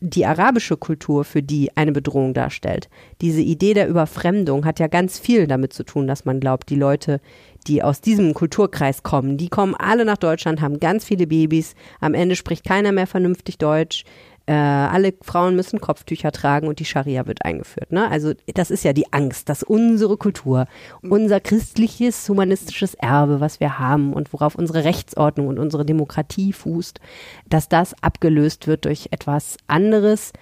die 0.00 0.26
arabische 0.26 0.76
Kultur 0.76 1.24
für 1.24 1.42
die 1.42 1.74
eine 1.76 1.92
Bedrohung 1.92 2.34
darstellt. 2.34 2.90
Diese 3.22 3.40
Idee 3.40 3.72
der 3.72 3.88
Überfremdung 3.88 4.66
hat 4.66 4.78
ja 4.78 4.86
ganz 4.86 5.18
viel 5.18 5.46
damit 5.46 5.72
zu 5.72 5.82
tun, 5.82 6.06
dass 6.06 6.26
man 6.26 6.40
glaubt, 6.40 6.68
die 6.68 6.76
Leute, 6.76 7.20
die 7.66 7.82
aus 7.82 8.02
diesem 8.02 8.34
Kulturkreis 8.34 9.02
kommen, 9.02 9.38
die 9.38 9.48
kommen 9.48 9.74
alle 9.74 10.04
nach 10.04 10.18
Deutschland, 10.18 10.60
haben 10.60 10.78
ganz 10.78 11.06
viele 11.06 11.26
Babys, 11.26 11.74
am 12.00 12.12
Ende 12.12 12.36
spricht 12.36 12.64
keiner 12.64 12.92
mehr 12.92 13.06
vernünftig 13.06 13.56
Deutsch, 13.56 14.04
äh, 14.46 14.52
alle 14.52 15.14
Frauen 15.22 15.56
müssen 15.56 15.80
Kopftücher 15.80 16.30
tragen 16.30 16.68
und 16.68 16.78
die 16.78 16.84
Scharia 16.84 17.26
wird 17.26 17.44
eingeführt. 17.44 17.92
Ne? 17.92 18.10
Also 18.10 18.32
das 18.52 18.70
ist 18.70 18.84
ja 18.84 18.92
die 18.92 19.12
Angst, 19.12 19.48
dass 19.48 19.62
unsere 19.62 20.16
Kultur, 20.16 20.66
unser 21.02 21.40
christliches, 21.40 22.28
humanistisches 22.28 22.94
Erbe, 22.94 23.40
was 23.40 23.60
wir 23.60 23.78
haben 23.78 24.12
und 24.12 24.32
worauf 24.32 24.54
unsere 24.54 24.84
Rechtsordnung 24.84 25.48
und 25.48 25.58
unsere 25.58 25.86
Demokratie 25.86 26.52
fußt, 26.52 27.00
dass 27.48 27.68
das 27.68 27.94
abgelöst 28.02 28.66
wird 28.66 28.84
durch 28.84 29.08
etwas 29.12 29.56
anderes, 29.66 30.32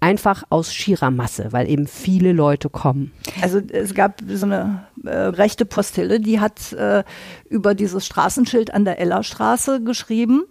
einfach 0.00 0.44
aus 0.50 0.72
schierer 0.74 1.10
Masse, 1.10 1.52
weil 1.52 1.68
eben 1.68 1.86
viele 1.86 2.32
Leute 2.32 2.68
kommen. 2.68 3.12
Also 3.40 3.60
es 3.72 3.94
gab 3.94 4.20
so 4.28 4.44
eine 4.44 4.86
äh, 5.04 5.10
rechte 5.10 5.64
Postille, 5.64 6.20
die 6.20 6.40
hat 6.40 6.72
äh, 6.74 7.04
über 7.48 7.74
dieses 7.74 8.04
Straßenschild 8.04 8.72
an 8.74 8.84
der 8.84 8.98
Ellerstraße 8.98 9.82
geschrieben, 9.82 10.44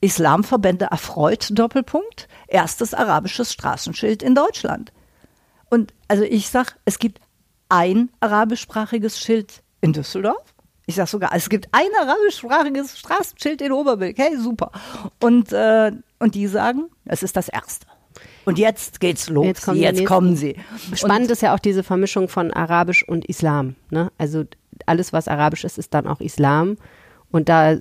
Islamverbände 0.00 0.86
erfreut, 0.90 1.48
Doppelpunkt, 1.52 2.28
erstes 2.46 2.94
arabisches 2.94 3.52
Straßenschild 3.52 4.22
in 4.22 4.34
Deutschland. 4.34 4.92
Und 5.70 5.92
also 6.06 6.24
ich 6.24 6.48
sag, 6.48 6.76
es 6.84 6.98
gibt 6.98 7.20
ein 7.68 8.10
arabischsprachiges 8.20 9.20
Schild 9.20 9.62
in 9.80 9.92
Düsseldorf. 9.92 10.54
Ich 10.86 10.94
sag 10.94 11.08
sogar, 11.08 11.34
es 11.34 11.50
gibt 11.50 11.68
ein 11.72 11.88
arabischsprachiges 12.00 12.98
Straßenschild 12.98 13.60
in 13.60 13.72
Oberbilk. 13.72 14.16
Hey, 14.16 14.36
super. 14.38 14.70
Und, 15.20 15.52
äh, 15.52 15.92
und 16.18 16.34
die 16.34 16.46
sagen, 16.46 16.86
es 17.04 17.22
ist 17.22 17.36
das 17.36 17.48
erste. 17.48 17.86
Und 18.46 18.58
jetzt 18.58 19.00
geht's 19.00 19.28
los. 19.28 19.44
Jetzt 19.44 19.64
kommen, 19.66 19.78
jetzt 19.78 20.06
kommen 20.06 20.34
sie. 20.34 20.56
Spannend 20.94 21.26
und, 21.26 21.32
ist 21.32 21.42
ja 21.42 21.54
auch 21.54 21.58
diese 21.58 21.82
Vermischung 21.82 22.28
von 22.28 22.50
Arabisch 22.50 23.06
und 23.06 23.26
Islam. 23.26 23.74
Ne? 23.90 24.10
Also 24.16 24.44
alles, 24.86 25.12
was 25.12 25.28
Arabisch 25.28 25.64
ist, 25.64 25.76
ist 25.76 25.92
dann 25.92 26.06
auch 26.06 26.20
Islam. 26.20 26.78
Und 27.30 27.50
da 27.50 27.76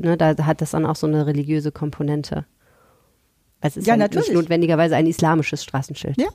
ne, 0.00 0.16
da 0.16 0.34
hat 0.44 0.60
das 0.60 0.72
dann 0.72 0.86
auch 0.86 0.96
so 0.96 1.06
eine 1.06 1.26
religiöse 1.26 1.72
Komponente. 1.72 2.46
Es 3.60 3.76
ist 3.76 3.86
ja, 3.86 3.94
ja 3.94 3.98
natürlich. 3.98 4.28
nicht 4.28 4.36
notwendigerweise 4.36 4.96
ein 4.96 5.06
islamisches 5.06 5.62
Straßenschild. 5.62 6.16
Ja. 6.18 6.24
Ja 6.26 6.30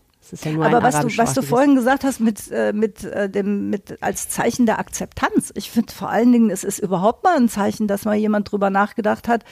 Aber 0.61 0.81
was 0.81 0.99
du, 1.01 1.17
was 1.17 1.33
du 1.35 1.43
vorhin 1.43 1.75
gesagt 1.75 2.03
hast 2.03 2.19
mit, 2.19 2.51
äh, 2.51 2.73
mit, 2.73 3.03
äh, 3.03 3.29
dem, 3.29 3.69
mit 3.69 4.01
als 4.01 4.27
Zeichen 4.29 4.65
der 4.65 4.79
Akzeptanz, 4.79 5.51
ich 5.55 5.69
finde 5.69 5.93
vor 5.93 6.09
allen 6.09 6.31
Dingen, 6.31 6.49
es 6.49 6.63
ist 6.63 6.79
überhaupt 6.79 7.23
mal 7.23 7.35
ein 7.37 7.47
Zeichen, 7.47 7.87
dass 7.87 8.05
mal 8.05 8.15
jemand 8.15 8.51
drüber 8.51 8.71
nachgedacht 8.71 9.27
hat, 9.27 9.43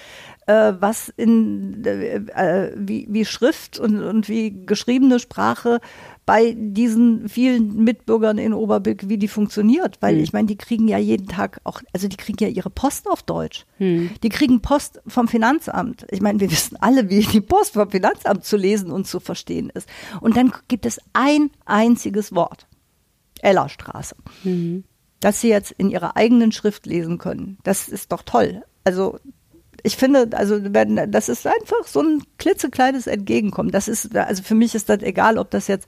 äh, 0.48 0.74
was 0.80 1.10
in 1.16 1.84
wie, 1.84 3.08
wie 3.10 3.26
Schrift 3.26 3.80
und, 3.80 4.02
und 4.02 4.30
wie 4.30 4.66
geschriebene 4.66 5.20
Sprache 5.20 5.80
bei 6.26 6.56
diesen 6.58 7.28
vielen 7.28 7.84
Mitbürgern 7.84 8.38
in 8.38 8.54
Oberbilk, 8.54 9.10
wie 9.10 9.18
die 9.18 9.28
funktioniert. 9.28 10.02
Weil 10.02 10.16
hm. 10.16 10.24
ich 10.24 10.34
meine, 10.34 10.48
die 10.48 10.58
kriegen 10.58 10.88
ja 10.88 10.98
jeden 10.98 11.28
Tag 11.28 11.60
auch, 11.64 11.82
also 11.92 12.08
die 12.08 12.18
kriegen 12.18 12.42
ja 12.42 12.50
ihre 12.50 12.70
Post 12.70 13.10
auf 13.10 13.24
Deutsch. 13.24 13.66
Hm. 13.78 14.12
Die 14.24 14.30
kriegen 14.30 14.62
Post 14.62 15.02
vom 15.06 15.28
Finanzamt. 15.28 16.06
Ich 16.12 16.22
meine, 16.22 16.40
wir 16.40 16.50
wissen 16.50 16.78
alle, 16.80 17.10
wie 17.10 17.22
die 17.22 17.42
Post 17.42 17.74
vom 17.74 17.90
Finanzamt 17.90 18.46
zu 18.46 18.58
lesen 18.58 18.92
und 18.92 19.08
zu 19.08 19.20
verstehen 19.20 19.70
ist. 19.70 19.90
Und 20.22 20.38
dann 20.38 20.54
gibt 20.68 20.86
es 20.86 21.00
ein 21.14 21.52
einziges 21.66 22.34
Wort. 22.34 22.68
Ellerstraße. 23.42 24.16
Hm. 24.44 24.84
Das 25.20 25.42
sie 25.42 25.50
jetzt 25.50 25.72
in 25.72 25.90
ihrer 25.90 26.16
eigenen 26.16 26.52
Schrift 26.52 26.86
lesen 26.86 27.18
können. 27.18 27.58
Das 27.64 27.88
ist 27.88 28.12
doch 28.12 28.24
toll. 28.24 28.64
Also 28.84 29.20
ich 29.86 29.98
finde, 29.98 30.30
also 30.32 30.60
wenn, 30.74 31.12
das 31.12 31.28
ist 31.28 31.46
einfach 31.46 31.86
so 31.86 32.02
ein 32.02 32.24
klitzekleines 32.38 33.06
Entgegenkommen. 33.06 33.70
Das 33.70 33.90
ist, 33.90 34.16
also 34.16 34.42
für 34.42 34.56
mich 34.56 34.76
ist 34.76 34.88
das 34.88 35.02
egal, 35.02 35.38
ob 35.38 35.52
das 35.52 35.68
jetzt, 35.68 35.88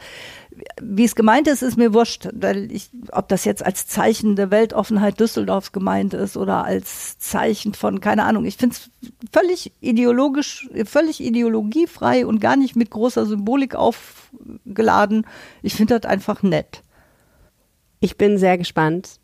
wie 0.82 1.06
es 1.06 1.16
gemeint 1.16 1.48
ist, 1.48 1.62
ist 1.62 1.78
mir 1.78 1.94
wurscht, 1.94 2.28
weil 2.34 2.70
ich, 2.74 2.90
ob 3.14 3.30
das 3.30 3.46
jetzt 3.46 3.66
als 3.66 3.88
Zeichen 3.88 4.36
der 4.36 4.52
Weltoffenheit 4.52 5.18
Düsseldorfs 5.22 5.72
gemeint 5.72 6.14
ist 6.14 6.36
oder 6.36 6.66
als 6.66 7.18
Zeichen 7.20 7.74
von, 7.74 8.02
keine 8.02 8.26
Ahnung, 8.26 8.44
ich 8.44 8.58
finde 8.58 8.76
es 8.76 8.90
völlig 9.32 9.72
ideologisch, 9.80 10.70
völlig 10.84 11.24
ideologiefrei 11.24 12.26
und 12.26 12.42
gar 12.42 12.58
nicht 12.58 12.76
mit 12.76 12.90
großer 12.90 13.26
Symbolik 13.26 13.76
aufgeladen. 13.76 15.26
Ich 15.62 15.76
finde 15.76 15.98
das 15.98 16.10
einfach 16.10 16.44
nett. 16.44 16.82
Ich 18.02 18.18
bin 18.18 18.38
sehr 18.38 18.58
gespannt, 18.58 19.20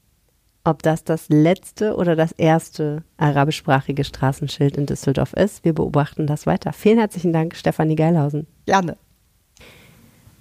ob 0.63 0.83
das 0.83 1.03
das 1.03 1.27
letzte 1.29 1.95
oder 1.95 2.15
das 2.15 2.31
erste 2.33 3.03
arabischsprachige 3.17 4.03
Straßenschild 4.03 4.77
in 4.77 4.85
Düsseldorf 4.85 5.33
ist. 5.33 5.65
Wir 5.65 5.73
beobachten 5.73 6.27
das 6.27 6.45
weiter. 6.45 6.73
Vielen 6.73 6.99
herzlichen 6.99 7.33
Dank, 7.33 7.55
Stefanie 7.55 7.95
Geilhausen. 7.95 8.47
Gerne. 8.65 8.97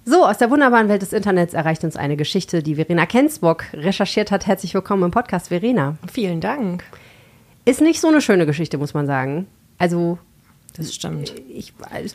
So, 0.03 0.25
aus 0.25 0.39
der 0.39 0.49
wunderbaren 0.49 0.89
Welt 0.89 1.03
des 1.03 1.13
Internets 1.13 1.53
erreicht 1.53 1.83
uns 1.83 1.95
eine 1.95 2.17
Geschichte, 2.17 2.63
die 2.63 2.75
Verena 2.75 3.05
Kensbock 3.05 3.65
recherchiert 3.73 4.31
hat. 4.31 4.47
Herzlich 4.47 4.73
willkommen 4.73 5.03
im 5.03 5.11
Podcast, 5.11 5.49
Verena. 5.49 5.97
Vielen 6.11 6.41
Dank. 6.41 6.83
Ist 7.65 7.81
nicht 7.81 8.01
so 8.01 8.07
eine 8.07 8.21
schöne 8.21 8.47
Geschichte, 8.47 8.79
muss 8.79 8.95
man 8.95 9.05
sagen. 9.05 9.47
Also, 9.77 10.17
das 10.75 10.93
stimmt. 10.93 11.35
Ich, 11.49 11.73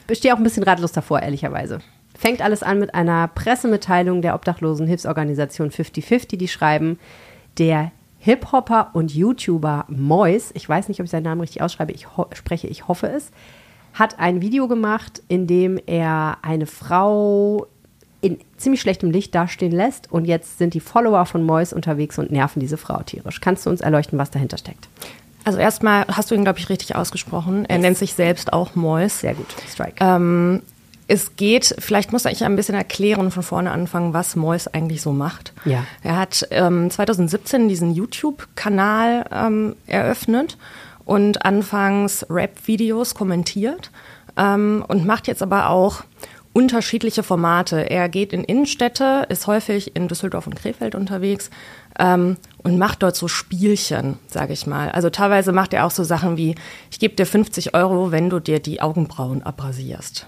ich 0.09 0.19
stehe 0.19 0.35
auch 0.35 0.39
ein 0.39 0.43
bisschen 0.43 0.65
ratlos 0.65 0.93
davor, 0.93 1.23
ehrlicherweise. 1.23 1.79
Fängt 2.19 2.41
alles 2.41 2.63
an 2.63 2.81
mit 2.81 2.95
einer 2.95 3.29
Pressemitteilung 3.29 4.21
der 4.23 4.35
obdachlosen 4.35 4.87
Hilfsorganisation 4.87 5.71
5050, 5.71 6.39
die 6.39 6.49
schreiben, 6.49 6.99
der 7.59 7.93
Hip-Hopper 8.27 8.91
und 8.93 9.15
YouTuber 9.15 9.85
Mois, 9.87 10.51
ich 10.55 10.69
weiß 10.69 10.89
nicht, 10.89 10.99
ob 10.99 11.05
ich 11.05 11.13
seinen 11.13 11.23
Namen 11.23 11.41
richtig 11.41 11.63
ausschreibe, 11.63 11.93
ich 11.93 12.09
spreche, 12.33 12.67
ich 12.67 12.89
hoffe 12.89 13.07
es, 13.07 13.31
hat 13.95 14.19
ein 14.19 14.41
Video 14.41 14.67
gemacht, 14.67 15.23
in 15.29 15.47
dem 15.47 15.79
er 15.87 16.39
eine 16.43 16.67
Frau 16.67 17.69
in 18.23 18.39
ziemlich 18.57 18.81
schlechtem 18.81 19.13
Licht 19.13 19.33
dastehen 19.33 19.71
lässt 19.71 20.11
und 20.11 20.25
jetzt 20.25 20.59
sind 20.59 20.75
die 20.75 20.81
Follower 20.81 21.25
von 21.25 21.45
Mois 21.45 21.73
unterwegs 21.73 22.19
und 22.19 22.33
nerven 22.33 22.59
diese 22.59 22.77
Frau 22.77 23.01
tierisch. 23.05 23.41
Kannst 23.41 23.65
du 23.65 23.71
uns 23.71 23.81
erleuchten, 23.81 24.19
was 24.19 24.33
dahinter 24.33 24.59
steckt? 24.59 24.89
Also 25.45 25.61
erstmal 25.61 26.05
hast 26.09 26.33
du 26.33 26.35
ihn, 26.35 26.43
glaube 26.43 26.59
ich, 26.59 26.69
richtig 26.69 26.97
ausgesprochen. 26.97 27.65
Er 27.67 27.77
yes. 27.77 27.83
nennt 27.83 27.99
sich 27.99 28.15
selbst 28.15 28.53
auch 28.53 28.75
Mois. 28.75 29.21
Sehr 29.21 29.35
gut, 29.35 29.55
Strike. 29.69 30.05
Ähm, 30.05 30.63
es 31.09 31.37
geht, 31.37 31.75
vielleicht 31.79 32.13
muss 32.13 32.25
ich 32.25 32.45
ein 32.45 32.57
bisschen 32.57 32.75
erklären 32.75 33.31
von 33.31 33.43
vorne 33.43 33.71
anfangen, 33.71 34.13
was 34.13 34.35
Mois 34.35 34.69
eigentlich 34.69 35.03
so 35.03 35.13
macht. 35.13 35.53
Ja. 35.65 35.85
Er 36.03 36.17
hat 36.17 36.47
ähm, 36.51 36.91
2017 36.91 37.69
diesen 37.69 37.93
YouTube-Kanal 37.93 39.25
ähm, 39.33 39.77
eröffnet 39.87 40.59
und 41.05 41.45
anfangs 41.45 42.27
Rap-Videos 42.29 43.15
kommentiert 43.15 43.91
ähm, 44.37 44.85
und 44.89 45.07
macht 45.07 45.29
jetzt 45.29 45.43
aber 45.43 45.71
auch 45.71 46.03
unterschiedliche 46.53 47.23
Formate. 47.23 47.89
Er 47.91 48.09
geht 48.09 48.33
in 48.33 48.43
Innenstädte, 48.43 49.27
ist 49.29 49.47
häufig 49.47 49.95
in 49.95 50.09
Düsseldorf 50.09 50.47
und 50.47 50.57
Krefeld 50.57 50.95
unterwegs 50.95 51.51
ähm, 51.99 52.37
und 52.59 52.79
macht 52.79 53.03
dort 53.03 53.15
so 53.15 53.29
Spielchen, 53.29 54.19
sage 54.27 54.55
ich 54.55 54.67
mal. 54.67 54.91
Also 54.91 55.11
teilweise 55.11 55.53
macht 55.53 55.73
er 55.73 55.85
auch 55.87 55.91
so 55.91 56.03
Sachen 56.03 56.37
wie, 56.37 56.57
ich 56.91 56.99
gebe 56.99 57.15
dir 57.15 57.27
50 57.27 57.75
Euro, 57.75 58.11
wenn 58.11 58.29
du 58.29 58.41
dir 58.41 58.59
die 58.59 58.81
Augenbrauen 58.81 59.43
abrasierst. 59.43 60.27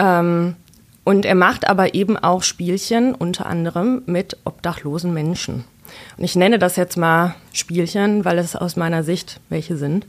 Ähm, 0.00 0.56
und 1.04 1.24
er 1.24 1.34
macht 1.34 1.68
aber 1.68 1.94
eben 1.94 2.16
auch 2.16 2.42
Spielchen, 2.42 3.14
unter 3.14 3.46
anderem 3.46 4.02
mit 4.06 4.36
obdachlosen 4.44 5.12
Menschen. 5.12 5.64
Und 6.16 6.24
ich 6.24 6.36
nenne 6.36 6.58
das 6.58 6.76
jetzt 6.76 6.96
mal 6.96 7.34
Spielchen, 7.52 8.24
weil 8.24 8.38
es 8.38 8.56
aus 8.56 8.76
meiner 8.76 9.02
Sicht 9.02 9.40
welche 9.48 9.76
sind. 9.76 10.06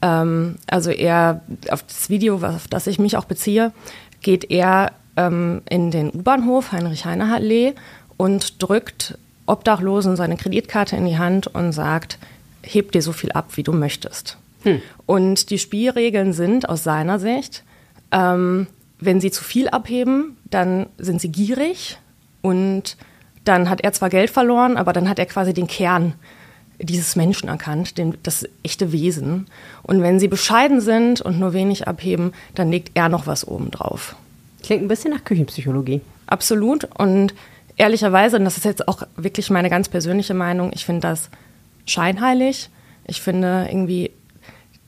Ähm, 0.00 0.56
also 0.66 0.90
er, 0.90 1.42
auf 1.70 1.82
das 1.82 2.08
Video, 2.10 2.36
auf 2.42 2.68
das 2.68 2.86
ich 2.86 2.98
mich 2.98 3.16
auch 3.16 3.24
beziehe, 3.24 3.72
geht 4.20 4.50
er 4.50 4.92
ähm, 5.16 5.62
in 5.68 5.90
den 5.90 6.10
U-Bahnhof 6.10 6.72
Heinrich-Heine-Allee 6.72 7.74
und 8.16 8.62
drückt 8.62 9.18
Obdachlosen 9.46 10.16
seine 10.16 10.36
Kreditkarte 10.36 10.96
in 10.96 11.06
die 11.06 11.18
Hand 11.18 11.48
und 11.48 11.72
sagt, 11.72 12.18
heb 12.62 12.92
dir 12.92 13.02
so 13.02 13.12
viel 13.12 13.32
ab, 13.32 13.56
wie 13.56 13.62
du 13.62 13.72
möchtest. 13.72 14.38
Hm. 14.62 14.80
Und 15.06 15.50
die 15.50 15.58
Spielregeln 15.58 16.32
sind 16.32 16.68
aus 16.68 16.84
seiner 16.84 17.18
Sicht, 17.18 17.64
ähm, 18.12 18.68
wenn 19.04 19.20
sie 19.20 19.30
zu 19.30 19.42
viel 19.42 19.68
abheben, 19.68 20.36
dann 20.44 20.86
sind 20.98 21.20
sie 21.20 21.30
gierig 21.30 21.98
und 22.40 22.96
dann 23.44 23.68
hat 23.68 23.80
er 23.80 23.92
zwar 23.92 24.08
Geld 24.10 24.30
verloren, 24.30 24.76
aber 24.76 24.92
dann 24.92 25.08
hat 25.08 25.18
er 25.18 25.26
quasi 25.26 25.52
den 25.52 25.66
Kern 25.66 26.14
dieses 26.78 27.16
Menschen 27.16 27.48
erkannt, 27.48 27.98
den, 27.98 28.16
das 28.22 28.48
echte 28.62 28.92
Wesen. 28.92 29.46
Und 29.82 30.02
wenn 30.02 30.18
sie 30.18 30.28
bescheiden 30.28 30.80
sind 30.80 31.20
und 31.20 31.38
nur 31.38 31.52
wenig 31.52 31.86
abheben, 31.86 32.32
dann 32.54 32.70
legt 32.70 32.92
er 32.94 33.08
noch 33.08 33.26
was 33.26 33.46
oben 33.46 33.70
drauf. 33.70 34.16
Klingt 34.62 34.82
ein 34.82 34.88
bisschen 34.88 35.12
nach 35.12 35.24
Küchenpsychologie. 35.24 36.00
Absolut. 36.26 36.88
Und 36.98 37.34
ehrlicherweise, 37.76 38.36
und 38.36 38.44
das 38.44 38.56
ist 38.56 38.64
jetzt 38.64 38.88
auch 38.88 39.02
wirklich 39.16 39.50
meine 39.50 39.70
ganz 39.70 39.88
persönliche 39.88 40.34
Meinung, 40.34 40.70
ich 40.74 40.84
finde 40.84 41.02
das 41.02 41.30
scheinheilig. 41.86 42.70
Ich 43.06 43.20
finde 43.20 43.66
irgendwie 43.68 44.10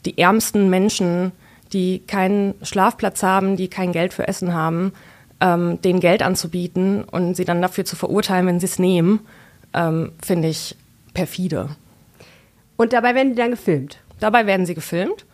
die 0.04 0.18
ärmsten 0.18 0.70
Menschen 0.70 1.32
die 1.74 1.98
keinen 2.06 2.54
Schlafplatz 2.62 3.22
haben, 3.22 3.56
die 3.56 3.68
kein 3.68 3.92
Geld 3.92 4.14
für 4.14 4.26
Essen 4.26 4.54
haben, 4.54 4.92
ähm, 5.40 5.80
denen 5.82 6.00
Geld 6.00 6.22
anzubieten 6.22 7.04
und 7.04 7.34
sie 7.34 7.44
dann 7.44 7.60
dafür 7.60 7.84
zu 7.84 7.96
verurteilen, 7.96 8.46
wenn 8.46 8.60
sie 8.60 8.66
es 8.66 8.78
nehmen, 8.78 9.20
ähm, 9.74 10.12
finde 10.24 10.48
ich 10.48 10.76
perfide. 11.12 11.70
Und 12.76 12.92
dabei 12.92 13.14
werden 13.14 13.30
die 13.30 13.36
dann 13.36 13.50
gefilmt? 13.50 13.98
Dabei 14.20 14.46
werden 14.46 14.64
sie 14.64 14.74
gefilmt. 14.74 15.26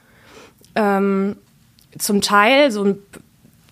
Ähm, 0.74 1.36
zum 1.98 2.20
Teil 2.20 2.70
so 2.70 2.96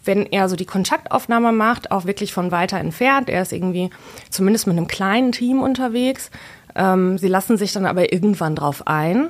wenn 0.09 0.25
er 0.25 0.49
so 0.49 0.57
die 0.57 0.65
Kontaktaufnahme 0.65 1.53
macht, 1.53 1.91
auch 1.91 2.07
wirklich 2.07 2.33
von 2.33 2.51
weiter 2.51 2.79
entfernt. 2.79 3.29
Er 3.29 3.43
ist 3.43 3.53
irgendwie 3.53 3.91
zumindest 4.31 4.67
mit 4.67 4.77
einem 4.77 4.89
kleinen 4.89 5.33
Team 5.33 5.61
unterwegs. 5.61 6.31
Ähm, 6.75 7.19
sie 7.19 7.29
lassen 7.29 7.59
sich 7.59 7.73
dann 7.73 7.85
aber 7.85 8.11
irgendwann 8.11 8.57
drauf 8.57 8.87
ein 8.87 9.29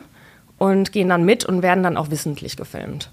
und 0.57 0.93
gehen 0.93 1.09
dann 1.09 1.25
mit 1.25 1.45
und 1.45 1.63
werden 1.63 1.83
dann 1.83 1.97
auch 1.97 2.11
wissentlich 2.11 2.57
gefilmt. 2.57 3.11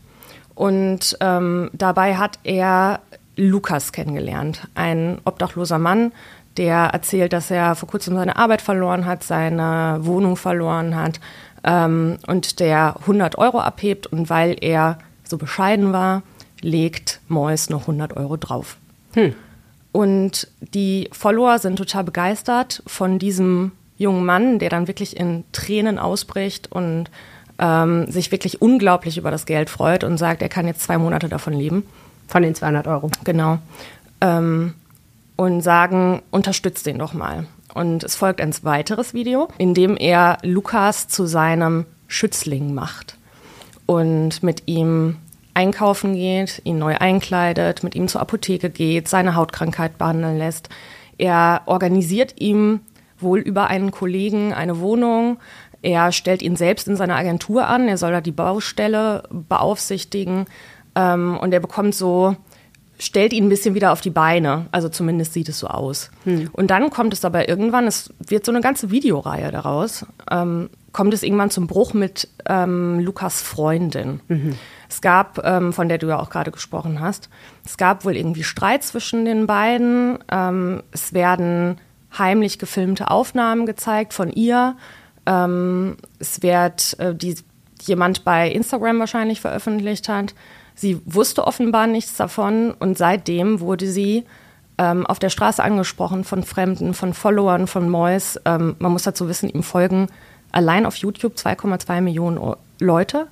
Und 0.56 1.18
ähm, 1.20 1.70
dabei 1.74 2.16
hat 2.16 2.39
er 2.43 3.01
Lukas 3.36 3.91
kennengelernt, 3.91 4.68
ein 4.74 5.20
obdachloser 5.26 5.80
Mann, 5.80 6.14
der 6.58 6.78
erzählt, 6.78 7.34
dass 7.34 7.51
er 7.51 7.76
vor 7.76 7.89
kurzem 7.89 8.16
seine 8.16 8.38
Arbeit 8.38 8.62
verloren 8.62 9.06
hat, 9.06 9.24
seine 9.24 9.97
Wohnung 10.01 10.38
verloren 10.38 10.95
hat 10.95 11.20
ähm, 11.66 12.18
und 12.28 12.60
der 12.60 12.95
100 13.01 13.38
Euro 13.38 13.60
abhebt 13.60 14.08
und 14.08 14.30
weil 14.30 14.56
er 14.62 14.97
so 15.26 15.38
bescheiden 15.38 15.91
war, 15.91 16.24
legt 16.62 17.20
Mois 17.28 17.70
noch 17.70 17.82
100 17.82 18.16
Euro 18.16 18.38
drauf. 18.38 18.78
Hm. 19.14 19.34
Und 19.91 20.47
die 20.60 21.10
Follower 21.12 21.60
sind 21.60 21.78
total 21.78 22.03
begeistert 22.03 22.84
von 22.86 23.20
diesem 23.20 23.72
jungen 23.97 24.26
Mann, 24.26 24.60
der 24.60 24.70
dann 24.70 24.88
wirklich 24.88 25.18
in 25.18 25.45
Tränen 25.51 25.99
ausbricht 25.99 26.72
und 26.72 27.10
ähm, 27.60 28.10
sich 28.12 28.32
wirklich 28.32 28.62
unglaublich 28.62 29.18
über 29.18 29.32
das 29.32 29.45
Geld 29.45 29.70
freut 29.70 30.03
und 30.03 30.18
sagt, 30.18 30.41
er 30.41 30.49
kann 30.49 30.68
jetzt 30.68 30.82
zwei 30.82 30.97
Monate 30.97 31.30
davon 31.30 31.53
leben. 31.53 31.84
Von 32.28 32.41
den 32.41 32.56
200 32.56 32.88
Euro. 32.88 33.12
Genau. 33.24 33.60
Ähm, 34.22 34.74
und 35.36 35.62
sagen, 35.62 36.22
unterstützt 36.32 36.86
den 36.86 36.97
doch 36.97 37.14
mal. 37.14 37.45
Und 37.74 38.03
es 38.03 38.16
folgt 38.16 38.41
ein 38.41 38.53
weiteres 38.64 39.14
Video, 39.14 39.49
in 39.58 39.74
dem 39.74 39.97
er 39.97 40.38
Lukas 40.43 41.08
zu 41.08 41.26
seinem 41.26 41.86
Schützling 42.08 42.74
macht 42.74 43.18
und 43.86 44.41
mit 44.43 44.64
ihm 44.68 45.18
einkaufen 45.53 46.16
geht, 46.16 46.62
ihn 46.64 46.80
neu 46.80 46.95
einkleidet, 46.97 47.84
mit 47.84 47.95
ihm 47.95 48.08
zur 48.08 48.22
Apotheke 48.22 48.70
geht, 48.70 49.08
seine 49.08 49.36
Hautkrankheit 49.36 49.97
behandeln 49.97 50.38
lässt. 50.38 50.70
Er 51.18 51.62
organisiert 51.66 52.39
ihm 52.39 52.82
wohl 53.20 53.39
über 53.39 53.68
einen 53.68 53.91
Kollegen 53.91 54.53
eine 54.53 54.80
Wohnung. 54.80 55.38
Er 55.86 56.12
stellt 56.12 56.42
ihn 56.42 56.56
selbst 56.56 56.88
in 56.88 56.96
seiner 56.96 57.16
Agentur 57.16 57.68
an. 57.68 57.88
Er 57.88 57.98
soll 57.98 58.12
da 58.12 58.20
die 58.20 58.32
Baustelle 58.32 59.24
beaufsichtigen. 59.30 60.48
Ähm, 60.96 61.38
und 61.40 61.54
er 61.54 61.60
bekommt 61.60 61.94
so 61.94 62.36
stellt 62.98 63.34
ihn 63.34 63.46
ein 63.46 63.50
bisschen 63.50 63.76
wieder 63.76 63.92
auf 63.92 64.02
die 64.02 64.10
Beine. 64.10 64.68
Also 64.72 64.90
zumindest 64.90 65.34
sieht 65.34 65.50
es 65.50 65.60
so 65.60 65.68
aus. 65.68 66.12
Hm. 66.24 66.50
Und 66.54 66.72
dann 66.72 66.90
kommt 66.90 67.14
es 67.14 67.26
aber 67.26 67.50
irgendwann, 67.50 67.88
es 67.88 68.14
wird 68.26 68.46
so 68.46 68.54
eine 68.54 68.62
ganze 68.62 68.90
Videoreihe 68.90 69.52
daraus, 69.52 70.06
ähm, 70.32 70.70
kommt 70.94 71.14
es 71.14 71.22
irgendwann 71.22 71.50
zum 71.50 71.68
Bruch 71.68 71.94
mit 71.94 72.30
ähm, 72.46 73.00
Lukas 73.02 73.42
Freundin. 73.42 74.22
Mhm. 74.30 74.56
Es 74.88 75.02
gab, 75.02 75.46
ähm, 75.46 75.74
von 75.74 75.90
der 75.90 75.98
du 75.98 76.08
ja 76.08 76.20
auch 76.20 76.30
gerade 76.30 76.52
gesprochen 76.52 77.02
hast, 77.02 77.30
es 77.66 77.76
gab 77.76 78.06
wohl 78.06 78.16
irgendwie 78.16 78.44
Streit 78.44 78.84
zwischen 78.84 79.26
den 79.26 79.46
beiden. 79.46 80.20
Ähm, 80.32 80.84
es 80.94 81.14
werden 81.14 81.82
heimlich 82.18 82.60
gefilmte 82.60 83.12
Aufnahmen 83.12 83.66
gezeigt 83.66 84.14
von 84.14 84.32
ihr. 84.32 84.78
Ähm, 85.26 85.98
es 86.20 86.42
wird, 86.42 86.98
äh, 87.00 87.16
die 87.16 87.36
jemand 87.82 88.24
bei 88.24 88.50
Instagram 88.50 89.00
wahrscheinlich 89.00 89.42
veröffentlicht 89.42 90.10
hat. 90.10 90.34
Sie 90.76 91.00
wusste 91.06 91.46
offenbar 91.46 91.88
nichts 91.88 92.16
davon 92.18 92.72
und 92.72 92.98
seitdem 92.98 93.60
wurde 93.60 93.88
sie 93.88 94.26
ähm, 94.78 95.06
auf 95.06 95.20
der 95.20 95.30
Straße 95.30 95.64
angesprochen 95.64 96.24
von 96.24 96.44
Fremden, 96.44 96.94
von 96.94 97.14
Followern, 97.14 97.68
von 97.68 97.90
Mois. 97.90 98.40
Ähm, 98.46 98.76
man 98.80 98.92
muss 98.92 99.04
dazu 99.04 99.30
wissen, 99.30 99.50
ihm 99.50 99.64
folgen 99.64 100.08
allein 100.52 100.86
auf 100.86 100.96
YouTube 100.98 101.36
2,2 101.36 102.02
Millionen 102.02 102.56
Leute. 102.80 103.28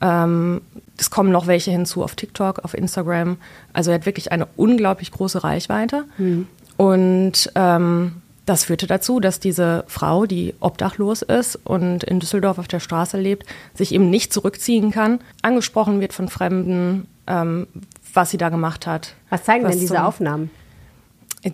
Ähm, 0.00 0.62
es 0.98 1.10
kommen 1.10 1.30
noch 1.30 1.46
welche 1.46 1.70
hinzu 1.70 2.02
auf 2.02 2.14
TikTok, 2.14 2.60
auf 2.64 2.74
Instagram. 2.74 3.36
Also 3.72 3.90
er 3.90 3.96
hat 3.96 4.06
wirklich 4.06 4.32
eine 4.32 4.46
unglaublich 4.56 5.10
große 5.10 5.44
Reichweite. 5.44 6.04
Mhm. 6.16 6.46
Und 6.76 7.50
ähm, 7.54 8.22
das 8.46 8.64
führte 8.64 8.86
dazu, 8.86 9.20
dass 9.20 9.40
diese 9.40 9.84
Frau, 9.88 10.24
die 10.24 10.54
obdachlos 10.60 11.22
ist 11.22 11.56
und 11.64 12.04
in 12.04 12.20
Düsseldorf 12.20 12.58
auf 12.58 12.68
der 12.68 12.80
Straße 12.80 13.18
lebt, 13.18 13.44
sich 13.74 13.92
eben 13.92 14.08
nicht 14.08 14.32
zurückziehen 14.32 14.92
kann, 14.92 15.20
angesprochen 15.42 16.00
wird 16.00 16.12
von 16.12 16.28
Fremden, 16.28 17.08
ähm, 17.26 17.66
was 18.14 18.30
sie 18.30 18.38
da 18.38 18.48
gemacht 18.48 18.86
hat. 18.86 19.14
Was 19.30 19.44
zeigen 19.44 19.64
was 19.64 19.72
denn 19.72 19.80
diese 19.80 20.04
Aufnahmen? 20.04 20.50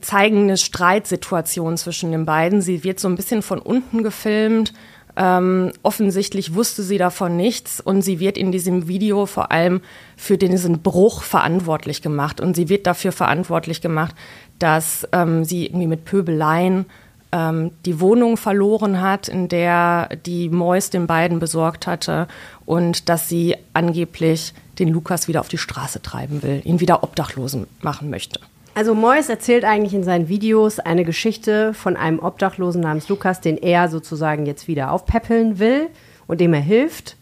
Zeigen 0.00 0.44
eine 0.44 0.56
Streitsituation 0.56 1.76
zwischen 1.76 2.12
den 2.12 2.24
beiden. 2.24 2.62
Sie 2.62 2.84
wird 2.84 3.00
so 3.00 3.08
ein 3.08 3.16
bisschen 3.16 3.42
von 3.42 3.58
unten 3.58 4.02
gefilmt. 4.02 4.72
Ähm, 5.14 5.72
offensichtlich 5.82 6.54
wusste 6.54 6.82
sie 6.82 6.96
davon 6.96 7.36
nichts 7.36 7.80
und 7.80 8.00
sie 8.02 8.18
wird 8.18 8.38
in 8.38 8.50
diesem 8.50 8.88
Video 8.88 9.26
vor 9.26 9.52
allem 9.52 9.82
für 10.16 10.38
diesen 10.38 10.80
Bruch 10.80 11.22
verantwortlich 11.22 12.00
gemacht 12.00 12.40
und 12.40 12.56
sie 12.56 12.70
wird 12.70 12.86
dafür 12.86 13.12
verantwortlich 13.12 13.82
gemacht, 13.82 14.14
dass 14.58 15.06
ähm, 15.12 15.44
sie 15.44 15.66
irgendwie 15.66 15.86
mit 15.86 16.06
Pöbeleien 16.06 16.86
ähm, 17.30 17.72
die 17.84 18.00
Wohnung 18.00 18.38
verloren 18.38 19.02
hat, 19.02 19.28
in 19.28 19.48
der 19.48 20.08
die 20.24 20.48
Mois 20.48 20.88
den 20.90 21.06
beiden 21.06 21.40
besorgt 21.40 21.86
hatte 21.86 22.26
und 22.64 23.10
dass 23.10 23.28
sie 23.28 23.56
angeblich 23.74 24.54
den 24.78 24.88
Lukas 24.88 25.28
wieder 25.28 25.40
auf 25.40 25.48
die 25.48 25.58
Straße 25.58 26.00
treiben 26.00 26.42
will, 26.42 26.62
ihn 26.64 26.80
wieder 26.80 27.02
obdachlosen 27.02 27.66
machen 27.82 28.08
möchte. 28.08 28.40
Also 28.74 28.94
Mois 28.94 29.28
erzählt 29.28 29.64
eigentlich 29.64 29.92
in 29.92 30.02
seinen 30.02 30.28
Videos 30.28 30.78
eine 30.78 31.04
Geschichte 31.04 31.74
von 31.74 31.96
einem 31.96 32.18
Obdachlosen 32.20 32.80
namens 32.80 33.08
Lukas, 33.08 33.40
den 33.40 33.58
er 33.58 33.88
sozusagen 33.88 34.46
jetzt 34.46 34.66
wieder 34.66 34.92
aufpäppeln 34.92 35.58
will 35.58 35.88
und 36.26 36.40
dem 36.40 36.54
er 36.54 36.60
hilft. 36.60 37.16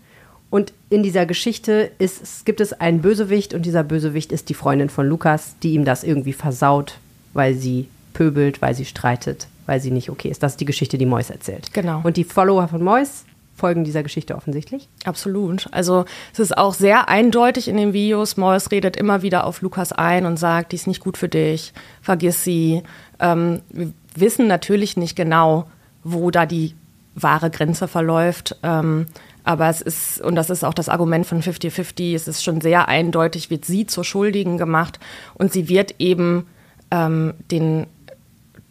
Und 0.49 0.73
in 0.91 1.03
dieser 1.03 1.27
Geschichte 1.27 1.91
ist, 1.99 2.45
gibt 2.45 2.61
es 2.61 2.73
einen 2.73 3.03
Bösewicht 3.03 3.53
und 3.53 3.67
dieser 3.67 3.83
Bösewicht 3.83 4.33
ist 4.33 4.49
die 4.49 4.55
Freundin 4.55 4.89
von 4.89 5.09
Lukas, 5.09 5.57
die 5.63 5.75
ihm 5.75 5.85
das 5.85 6.05
irgendwie 6.05 6.33
versaut, 6.33 6.99
weil 7.33 7.55
sie 7.55 7.89
pöbelt, 8.13 8.63
weil 8.63 8.75
sie 8.75 8.85
streitet, 8.85 9.49
weil 9.67 9.81
sie 9.81 9.91
nicht 9.91 10.11
okay 10.11 10.29
ist. 10.29 10.43
Das 10.43 10.53
ist 10.53 10.61
die 10.61 10.65
Geschichte, 10.65 10.99
die 10.99 11.07
Mois 11.07 11.31
erzählt. 11.31 11.73
Genau. 11.73 12.01
Und 12.05 12.17
die 12.17 12.25
Follower 12.25 12.69
von 12.69 12.83
Mois 12.83 13.25
folgen 13.61 13.85
dieser 13.85 14.03
Geschichte 14.03 14.35
offensichtlich. 14.35 14.89
Absolut. 15.05 15.69
Also 15.71 16.05
es 16.33 16.41
ist 16.41 16.57
auch 16.57 16.75
sehr 16.75 17.09
eindeutig 17.09 17.69
in 17.69 17.77
den 17.77 17.93
Videos. 17.93 18.37
Mois 18.37 18.71
redet 18.71 18.97
immer 18.97 19.23
wieder 19.23 19.45
auf 19.45 19.63
Lukas 19.63 19.93
ein 19.93 20.27
und 20.27 20.39
sagt, 20.39 20.73
die 20.73 20.77
ist 20.77 20.87
nicht 20.87 21.03
gut 21.03 21.17
für 21.17 21.29
dich, 21.29 21.73
vergiss 22.03 22.43
sie. 22.43 22.83
Ähm, 23.21 23.61
wir 23.71 23.93
wissen 24.17 24.47
natürlich 24.49 24.97
nicht 24.97 25.15
genau, 25.15 25.67
wo 26.03 26.31
da 26.31 26.47
die 26.47 26.75
wahre 27.15 27.51
Grenze 27.51 27.87
verläuft. 27.87 28.57
Ähm, 28.63 29.07
aber 29.45 29.69
es 29.69 29.81
ist, 29.81 30.21
und 30.21 30.35
das 30.35 30.51
ist 30.51 30.65
auch 30.65 30.75
das 30.75 30.89
Argument 30.89 31.27
von 31.27 31.43
50-50, 31.43 32.15
es 32.15 32.29
ist 32.29 32.43
schon 32.43 32.61
sehr 32.61 32.89
eindeutig, 32.89 33.51
wird 33.51 33.65
sie 33.65 33.87
zur 33.87 34.05
Schuldigen 34.05 34.59
gemacht 34.59 34.99
und 35.35 35.53
sie 35.53 35.69
wird 35.69 35.95
eben 35.99 36.47
ähm, 36.91 37.35
den 37.51 37.87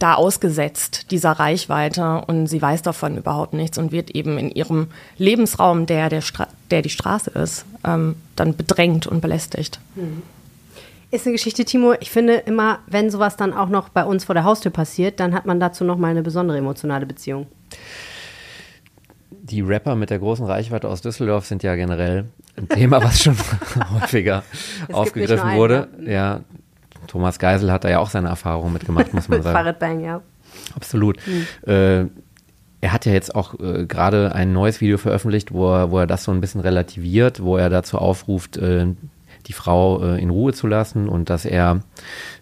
da 0.00 0.14
ausgesetzt, 0.14 1.10
dieser 1.10 1.32
Reichweite, 1.32 2.24
und 2.26 2.46
sie 2.46 2.60
weiß 2.60 2.82
davon 2.82 3.16
überhaupt 3.16 3.52
nichts 3.52 3.78
und 3.78 3.92
wird 3.92 4.10
eben 4.10 4.38
in 4.38 4.50
ihrem 4.50 4.88
Lebensraum, 5.18 5.86
der, 5.86 6.08
der, 6.08 6.22
Stra 6.22 6.48
der 6.70 6.82
die 6.82 6.90
Straße 6.90 7.30
ist, 7.30 7.64
ähm, 7.84 8.16
dann 8.34 8.56
bedrängt 8.56 9.06
und 9.06 9.20
belästigt. 9.20 9.78
Mhm. 9.94 10.22
Ist 11.12 11.26
eine 11.26 11.34
Geschichte, 11.34 11.64
Timo. 11.64 11.94
Ich 12.00 12.10
finde 12.10 12.34
immer, 12.34 12.78
wenn 12.86 13.10
sowas 13.10 13.36
dann 13.36 13.52
auch 13.52 13.68
noch 13.68 13.88
bei 13.88 14.04
uns 14.04 14.24
vor 14.24 14.34
der 14.34 14.44
Haustür 14.44 14.70
passiert, 14.70 15.18
dann 15.18 15.34
hat 15.34 15.44
man 15.44 15.58
dazu 15.58 15.84
noch 15.84 15.98
mal 15.98 16.08
eine 16.08 16.22
besondere 16.22 16.58
emotionale 16.58 17.04
Beziehung. 17.04 17.46
Die 19.30 19.60
Rapper 19.60 19.96
mit 19.96 20.10
der 20.10 20.20
großen 20.20 20.46
Reichweite 20.46 20.88
aus 20.88 21.02
Düsseldorf 21.02 21.46
sind 21.46 21.64
ja 21.64 21.74
generell 21.74 22.26
ein 22.56 22.68
Thema, 22.68 23.02
was 23.02 23.22
schon 23.22 23.36
häufiger 24.00 24.44
aufgegriffen 24.92 25.54
wurde. 25.56 25.88
Ja, 26.06 26.40
Thomas 27.10 27.40
Geisel 27.40 27.72
hat 27.72 27.82
da 27.82 27.90
ja 27.90 27.98
auch 27.98 28.08
seine 28.08 28.28
Erfahrungen 28.28 28.72
mitgemacht, 28.72 29.12
muss 29.12 29.28
man 29.28 29.38
mit 29.38 29.44
sagen. 29.44 29.56
Fahrradbang, 29.56 30.00
ja. 30.00 30.22
Absolut. 30.76 31.18
Mhm. 31.26 31.68
Äh, 31.68 32.06
er 32.80 32.92
hat 32.92 33.04
ja 33.04 33.12
jetzt 33.12 33.34
auch 33.34 33.58
äh, 33.58 33.84
gerade 33.86 34.32
ein 34.34 34.52
neues 34.52 34.80
Video 34.80 34.96
veröffentlicht, 34.96 35.52
wo 35.52 35.74
er, 35.74 35.90
wo 35.90 35.98
er 35.98 36.06
das 36.06 36.22
so 36.22 36.30
ein 36.30 36.40
bisschen 36.40 36.60
relativiert, 36.60 37.42
wo 37.42 37.56
er 37.56 37.68
dazu 37.68 37.98
aufruft, 37.98 38.58
äh, 38.58 38.86
die 39.48 39.52
Frau 39.52 40.02
äh, 40.04 40.22
in 40.22 40.30
Ruhe 40.30 40.52
zu 40.52 40.68
lassen 40.68 41.08
und 41.08 41.30
dass 41.30 41.44
er, 41.44 41.80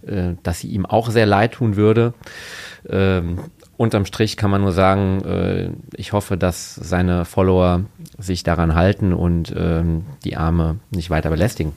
äh, 0.06 0.34
dass 0.42 0.60
sie 0.60 0.68
ihm 0.68 0.84
auch 0.84 1.10
sehr 1.10 1.26
leid 1.26 1.52
tun 1.52 1.76
würde. 1.76 2.12
Ähm, 2.88 3.40
unterm 3.78 4.04
Strich 4.04 4.36
kann 4.36 4.50
man 4.50 4.60
nur 4.60 4.72
sagen, 4.72 5.24
äh, 5.24 5.70
ich 5.96 6.12
hoffe, 6.12 6.36
dass 6.36 6.74
seine 6.74 7.24
Follower 7.24 7.84
sich 8.18 8.42
daran 8.42 8.74
halten 8.74 9.14
und 9.14 9.54
ähm, 9.56 10.04
die 10.24 10.36
Arme 10.36 10.76
nicht 10.90 11.08
weiter 11.08 11.30
belästigen. 11.30 11.72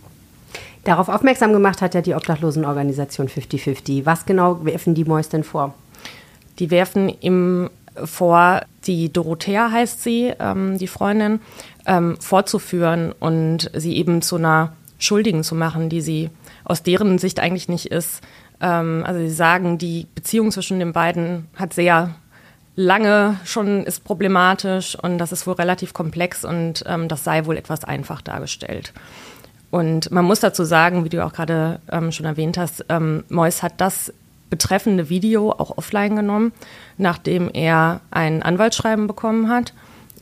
Darauf 0.83 1.09
aufmerksam 1.09 1.53
gemacht 1.53 1.81
hat 1.81 1.93
ja 1.93 2.01
die 2.01 2.15
Obdachlosenorganisation 2.15 3.29
5050. 3.29 4.05
Was 4.05 4.25
genau 4.25 4.65
werfen 4.65 4.95
die 4.95 5.05
Mäus 5.05 5.29
denn 5.29 5.43
vor? 5.43 5.73
Die 6.59 6.71
werfen 6.71 7.09
ihm 7.21 7.69
vor, 8.03 8.61
die 8.85 9.11
Dorothea 9.11 9.71
heißt 9.71 10.01
sie, 10.01 10.33
ähm, 10.39 10.77
die 10.77 10.87
Freundin, 10.87 11.39
ähm, 11.85 12.17
vorzuführen 12.19 13.13
und 13.19 13.69
sie 13.73 13.97
eben 13.97 14.21
zu 14.21 14.37
einer 14.37 14.73
Schuldigen 14.97 15.43
zu 15.43 15.55
machen, 15.55 15.89
die 15.89 16.01
sie 16.01 16.29
aus 16.63 16.83
deren 16.83 17.17
Sicht 17.17 17.39
eigentlich 17.39 17.69
nicht 17.69 17.87
ist. 17.87 18.21
Ähm, 18.59 19.03
also 19.05 19.19
sie 19.19 19.29
sagen, 19.29 19.77
die 19.77 20.07
Beziehung 20.15 20.51
zwischen 20.51 20.79
den 20.79 20.93
beiden 20.93 21.47
hat 21.55 21.73
sehr 21.73 22.15
lange 22.75 23.37
schon 23.43 23.85
ist 23.85 24.03
problematisch 24.03 24.95
und 24.95 25.17
das 25.17 25.31
ist 25.31 25.45
wohl 25.45 25.55
relativ 25.55 25.93
komplex 25.93 26.45
und 26.45 26.83
ähm, 26.87 27.07
das 27.07 27.23
sei 27.23 27.45
wohl 27.45 27.57
etwas 27.57 27.83
einfach 27.83 28.21
dargestellt. 28.21 28.93
Und 29.71 30.11
man 30.11 30.25
muss 30.25 30.41
dazu 30.41 30.63
sagen, 30.63 31.05
wie 31.05 31.09
du 31.09 31.25
auch 31.25 31.33
gerade 31.33 31.79
ähm, 31.91 32.11
schon 32.11 32.25
erwähnt 32.25 32.57
hast, 32.57 32.85
ähm, 32.89 33.23
Mois 33.29 33.63
hat 33.63 33.73
das 33.77 34.13
betreffende 34.49 35.09
Video 35.09 35.51
auch 35.51 35.77
offline 35.77 36.15
genommen, 36.17 36.51
nachdem 36.97 37.49
er 37.51 38.01
ein 38.11 38.43
Anwaltsschreiben 38.43 39.07
bekommen 39.07 39.49
hat. 39.49 39.73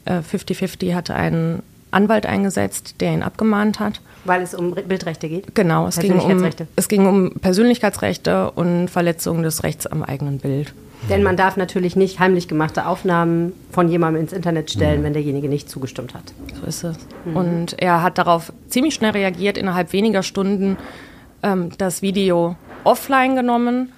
50-50 0.05 0.83
äh, 0.85 0.93
hatte 0.93 1.15
einen 1.15 1.63
Anwalt 1.91 2.27
eingesetzt, 2.27 2.95
der 2.99 3.11
ihn 3.13 3.23
abgemahnt 3.23 3.79
hat. 3.79 4.01
Weil 4.25 4.43
es 4.43 4.53
um 4.53 4.75
Bildrechte 4.75 5.27
geht? 5.27 5.55
Genau, 5.55 5.87
es 5.87 5.97
ging, 5.97 6.19
um, 6.19 6.49
es 6.75 6.87
ging 6.87 7.07
um 7.07 7.33
Persönlichkeitsrechte 7.39 8.51
und 8.51 8.89
Verletzung 8.89 9.41
des 9.41 9.63
Rechts 9.63 9.87
am 9.87 10.03
eigenen 10.03 10.37
Bild. 10.37 10.73
Denn 11.07 11.23
man 11.23 11.37
darf 11.37 11.55
natürlich 11.55 11.95
nicht 11.95 12.19
heimlich 12.19 12.47
gemachte 12.47 12.85
Aufnahmen 12.85 13.53
von 13.71 13.89
jemandem 13.89 14.23
ins 14.23 14.33
Internet 14.33 14.69
stellen, 14.69 14.99
mhm. 14.99 15.05
wenn 15.05 15.13
derjenige 15.13 15.47
nicht 15.47 15.69
zugestimmt 15.69 16.13
hat. 16.13 16.33
So 16.59 16.65
ist 16.67 16.83
es. 16.83 16.97
Mhm. 17.25 17.35
Und 17.35 17.81
er 17.81 18.03
hat 18.03 18.17
darauf 18.17 18.51
ziemlich 18.67 18.95
schnell 18.95 19.11
reagiert, 19.11 19.57
innerhalb 19.57 19.93
weniger 19.93 20.23
Stunden 20.23 20.77
ähm, 21.41 21.69
das 21.77 22.01
Video 22.01 22.55
offline 22.83 23.35
genommen 23.35 23.91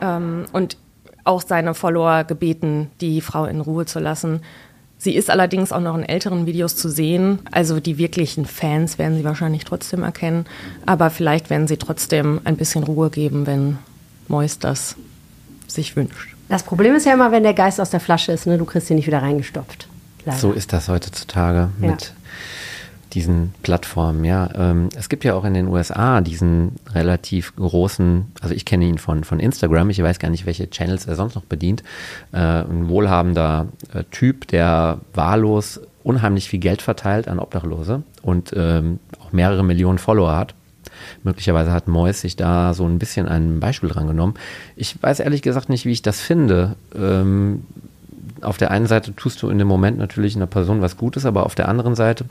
ähm, 0.00 0.46
und 0.52 0.78
auch 1.24 1.42
seine 1.42 1.74
Follower 1.74 2.24
gebeten, 2.24 2.90
die 3.00 3.20
Frau 3.20 3.44
in 3.44 3.60
Ruhe 3.60 3.84
zu 3.84 3.98
lassen. 3.98 4.40
Sie 4.96 5.14
ist 5.14 5.30
allerdings 5.30 5.70
auch 5.70 5.80
noch 5.80 5.96
in 5.96 6.02
älteren 6.02 6.46
Videos 6.46 6.74
zu 6.74 6.88
sehen. 6.88 7.40
Also 7.52 7.78
die 7.78 7.98
wirklichen 7.98 8.46
Fans 8.46 8.98
werden 8.98 9.16
sie 9.16 9.24
wahrscheinlich 9.24 9.64
trotzdem 9.64 10.02
erkennen. 10.02 10.46
Aber 10.86 11.10
vielleicht 11.10 11.50
werden 11.50 11.68
sie 11.68 11.76
trotzdem 11.76 12.40
ein 12.44 12.56
bisschen 12.56 12.82
Ruhe 12.82 13.10
geben, 13.10 13.46
wenn 13.46 13.78
Mois 14.26 14.58
das 14.58 14.96
sich 15.68 15.94
wünscht. 15.94 16.37
Das 16.48 16.62
Problem 16.62 16.94
ist 16.94 17.06
ja 17.06 17.12
immer, 17.14 17.30
wenn 17.30 17.42
der 17.42 17.54
Geist 17.54 17.80
aus 17.80 17.90
der 17.90 18.00
Flasche 18.00 18.32
ist, 18.32 18.46
ne? 18.46 18.58
du 18.58 18.64
kriegst 18.64 18.88
ihn 18.90 18.96
nicht 18.96 19.06
wieder 19.06 19.22
reingestopft. 19.22 19.88
Leider. 20.24 20.38
So 20.38 20.52
ist 20.52 20.72
das 20.72 20.88
heutzutage 20.88 21.68
ja. 21.80 21.88
mit 21.88 22.12
diesen 23.14 23.54
Plattformen, 23.62 24.24
ja. 24.24 24.50
Ähm, 24.54 24.90
es 24.96 25.08
gibt 25.08 25.24
ja 25.24 25.34
auch 25.34 25.44
in 25.44 25.54
den 25.54 25.68
USA 25.68 26.20
diesen 26.20 26.76
relativ 26.92 27.54
großen, 27.56 28.32
also 28.40 28.54
ich 28.54 28.64
kenne 28.64 28.84
ihn 28.84 28.98
von, 28.98 29.24
von 29.24 29.40
Instagram, 29.40 29.90
ich 29.90 30.02
weiß 30.02 30.18
gar 30.18 30.28
nicht, 30.28 30.46
welche 30.46 30.68
Channels 30.68 31.06
er 31.06 31.16
sonst 31.16 31.34
noch 31.34 31.44
bedient. 31.44 31.82
Äh, 32.32 32.38
ein 32.38 32.88
wohlhabender 32.88 33.68
äh, 33.94 34.04
Typ, 34.10 34.46
der 34.48 34.98
wahllos 35.14 35.80
unheimlich 36.02 36.48
viel 36.48 36.60
Geld 36.60 36.82
verteilt 36.82 37.28
an 37.28 37.38
Obdachlose 37.38 38.02
und 38.22 38.52
ähm, 38.56 38.98
auch 39.20 39.32
mehrere 39.32 39.64
Millionen 39.64 39.98
Follower 39.98 40.36
hat. 40.36 40.54
Möglicherweise 41.22 41.72
hat 41.72 41.88
Mois 41.88 42.20
sich 42.20 42.36
da 42.36 42.74
so 42.74 42.86
ein 42.86 42.98
bisschen 42.98 43.28
ein 43.28 43.60
Beispiel 43.60 43.88
dran 43.88 44.06
genommen. 44.06 44.34
Ich 44.76 45.00
weiß 45.00 45.20
ehrlich 45.20 45.42
gesagt 45.42 45.68
nicht, 45.68 45.84
wie 45.84 45.92
ich 45.92 46.02
das 46.02 46.20
finde. 46.20 46.76
Ähm, 46.94 47.64
auf 48.40 48.56
der 48.56 48.70
einen 48.70 48.86
Seite 48.86 49.14
tust 49.14 49.42
du 49.42 49.50
in 49.50 49.58
dem 49.58 49.68
Moment 49.68 49.98
natürlich 49.98 50.36
einer 50.36 50.46
Person 50.46 50.80
was 50.80 50.96
Gutes, 50.96 51.26
aber 51.26 51.44
auf 51.46 51.54
der 51.54 51.68
anderen 51.68 51.94
Seite 51.94 52.24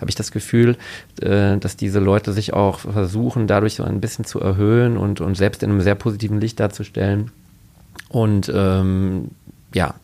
habe 0.00 0.08
ich 0.08 0.14
das 0.14 0.32
Gefühl, 0.32 0.76
äh, 1.20 1.58
dass 1.58 1.76
diese 1.76 1.98
Leute 1.98 2.32
sich 2.32 2.52
auch 2.54 2.80
versuchen, 2.80 3.46
dadurch 3.46 3.74
so 3.74 3.84
ein 3.84 4.00
bisschen 4.00 4.24
zu 4.24 4.40
erhöhen 4.40 4.96
und, 4.96 5.20
und 5.20 5.36
selbst 5.36 5.62
in 5.62 5.70
einem 5.70 5.80
sehr 5.80 5.94
positiven 5.94 6.40
Licht 6.40 6.60
darzustellen. 6.60 7.30
Und 8.08 8.50
ähm, 8.54 9.28
ja, 9.74 9.94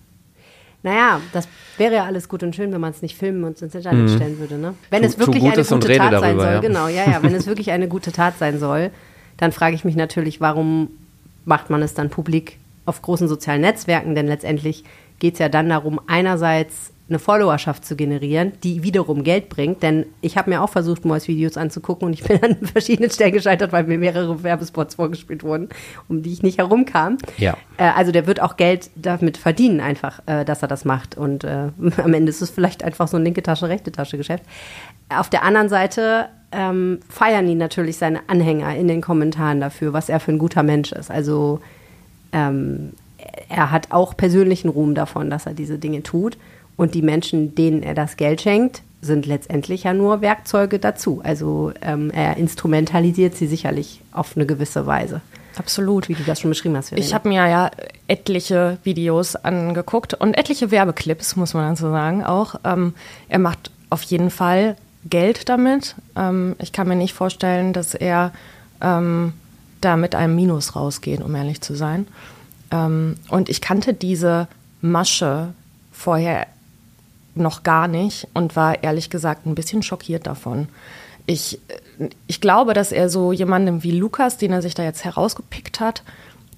naja, 0.87 1.21
das 1.33 1.49
wäre 1.79 1.97
ja 1.97 2.05
alles 2.05 2.29
gut 2.29 2.45
und 2.45 2.55
schön, 2.55 2.73
wenn 2.73 2.81
man 2.81 2.93
es 2.93 3.03
nicht 3.03 3.19
filmen 3.19 3.43
und 3.43 3.61
ins 3.61 3.75
Internet 3.75 4.09
mhm. 4.09 4.15
stellen 4.15 4.39
würde. 4.39 4.57
Ne? 4.57 4.75
Wenn 4.89 5.03
tu, 5.03 5.09
es 5.09 5.19
wirklich 5.19 5.43
eine 5.43 5.65
gute 5.65 5.89
Tat 5.89 6.13
darüber, 6.13 6.21
sein 6.21 6.37
soll, 6.37 6.47
ja. 6.47 6.61
genau, 6.61 6.87
ja, 6.87 7.11
ja, 7.11 7.23
wenn 7.25 7.35
es 7.35 7.49
wirklich 7.49 7.73
eine 7.73 7.89
gute 7.89 8.13
Tat 8.13 8.39
sein 8.39 8.61
soll, 8.61 8.93
dann 9.37 9.51
frage 9.51 9.75
ich 9.75 9.85
mich 9.85 9.97
natürlich, 9.97 10.41
warum 10.41 10.91
macht 11.45 11.71
man 11.71 11.83
es 11.83 11.95
dann 11.95 12.09
publik 12.09 12.59
auf 12.85 13.03
großen 13.03 13.27
sozialen 13.27 13.63
Netzwerken? 13.63 14.15
Denn 14.15 14.29
letztendlich 14.29 14.85
geht 15.19 15.35
es 15.35 15.41
ja 15.41 15.49
dann 15.49 15.69
darum, 15.69 16.01
einerseits 16.07 16.93
eine 17.09 17.21
Followerschaft 17.21 17.85
zu 17.85 17.95
generieren, 17.95 18.53
die 18.65 18.83
wiederum 18.83 19.23
Geld 19.23 19.49
bringt. 19.49 19.83
Denn 19.83 20.07
ich 20.23 20.37
habe 20.37 20.51
mir 20.51 20.61
auch 20.61 20.71
versucht, 20.71 21.05
Mois 21.05 21.29
Videos 21.29 21.57
anzugucken 21.57 22.09
und 22.09 22.15
ich 22.15 22.25
bin 22.25 22.43
an 22.43 22.57
verschiedenen 22.67 23.11
Stellen 23.11 23.33
gescheitert, 23.33 23.71
weil 23.73 23.85
mir 23.85 23.99
mehrere 23.99 24.43
Werbespots 24.43 24.97
vorgespielt 24.97 25.45
wurden, 25.45 25.69
um 26.09 26.23
die 26.23 26.33
ich 26.33 26.43
nicht 26.43 26.59
herumkam. 26.59 27.19
Ja. 27.39 27.57
Äh, 27.77 27.85
also 27.95 28.11
der 28.11 28.27
wird 28.27 28.41
auch 28.41 28.57
Geld 28.57 28.91
damit 28.97 29.37
verdienen, 29.37 29.81
einfach, 29.81 30.21
äh, 30.27 30.45
dass 30.45 30.63
er 30.63 30.69
das 30.69 30.85
macht. 30.85 31.17
Und 31.17 31.45
äh, 31.45 31.69
am 32.03 32.15
Ende 32.15 32.31
ist 32.31 32.43
es 32.43 32.51
vielleicht 32.51 32.83
einfach 32.83 33.07
so 33.07 33.17
ein 33.17 33.25
linke 33.25 33.43
Tasche, 33.43 33.69
rechte 33.69 33.93
Tasche 33.93 34.17
Geschäft. 34.17 34.43
Auf 35.09 35.31
der 35.31 35.45
anderen 35.45 35.69
Seite 35.69 36.29
ähm, 36.51 36.99
feiern 37.09 37.47
ihn 37.49 37.59
natürlich 37.59 37.99
seine 37.99 38.29
Anhänger 38.29 38.75
in 38.75 38.89
den 38.89 39.01
Kommentaren 39.01 39.61
dafür, 39.61 39.93
was 39.93 40.09
er 40.09 40.19
für 40.19 40.33
ein 40.33 40.39
guter 40.39 40.65
Mensch 40.65 40.91
ist. 40.91 41.13
Also 41.13 41.61
ähm, 42.33 42.93
er 43.49 43.71
hat 43.71 43.93
auch 43.93 44.17
persönlichen 44.17 44.69
Ruhm 44.69 44.97
davon, 44.97 45.31
dass 45.31 45.47
er 45.47 45.55
diese 45.55 45.79
Dinge 45.79 46.03
tut. 46.03 46.37
Und 46.77 46.95
die 46.95 47.03
Menschen, 47.03 47.55
denen 47.55 47.83
er 47.83 47.95
das 47.95 48.17
Geld 48.17 48.43
schenkt, 48.43 48.83
sind 49.01 49.27
letztendlich 49.27 49.85
ja 49.85 49.95
nur 49.95 50.21
Werkzeuge 50.21 50.79
dazu. 50.79 51.21
Also 51.23 51.73
ähm, 51.81 52.11
er 52.11 52.37
instrumentalisiert 52.37 53.35
sie 53.35 53.47
sicherlich 53.47 54.01
auf 54.13 54.37
eine 54.37 54.47
gewisse 54.47 54.87
Weise. 54.87 55.21
Absolut. 55.57 56.09
Wie 56.09 56.15
du 56.15 56.23
das 56.25 56.41
schon 56.41 56.51
beschrieben 56.51 56.77
hast. 56.77 56.93
Ich 56.93 57.15
habe 57.15 57.29
mir 57.29 57.49
ja 57.49 57.71
etliche 58.09 58.79
Videos 58.85 59.37
angeguckt 59.37 60.13
und 60.13 60.37
etliche 60.37 60.71
Werbeclips, 60.71 61.37
muss 61.37 61.55
man 61.55 61.65
dann 61.65 61.77
so 61.77 61.91
sagen, 61.91 62.25
auch. 62.25 62.57
Ähm, 62.65 62.95
er 63.29 63.39
macht 63.39 63.71
auf 63.89 64.03
jeden 64.03 64.31
Fall 64.31 64.77
Geld 65.09 65.49
damit. 65.49 65.95
Ähm, 66.15 66.57
ich 66.59 66.73
kann 66.73 66.89
mir 66.89 66.97
nicht 66.97 67.15
vorstellen, 67.15 67.73
dass 67.73 67.95
er 67.95 68.33
ähm, 68.83 69.33
da 69.81 69.97
mit 69.97 70.15
einem 70.15 70.35
Minus 70.35 70.77
rausgeht, 70.77 71.23
um 71.23 71.35
ehrlich 71.35 71.63
zu 71.63 71.75
sein. 71.75 72.07
Ähm, 72.71 73.17
und 73.31 73.49
ich 73.49 73.61
kannte 73.61 73.95
diese 73.95 74.49
Masche 74.83 75.55
vorher 75.91 76.47
noch 77.37 77.63
gar 77.63 77.89
nicht 77.89 78.29
und 78.35 78.57
war 78.57 78.83
ehrlich 78.83 79.11
gesagt 79.11 79.47
ein 79.47 79.55
bisschen 79.55 79.83
schockiert 79.83 80.27
davon. 80.27 80.69
Ich, 81.27 81.59
ich 82.27 82.41
glaube, 82.41 82.73
dass 82.73 82.93
er 82.93 83.09
so 83.09 83.33
jemandem 83.33 83.83
wie 83.83 83.91
Lukas, 83.91 84.37
den 84.39 84.53
er 84.53 84.63
sich 84.63 84.75
da 84.75 84.85
jetzt 84.85 85.05
herausgepickt 85.05 85.81
hat, 85.81 86.03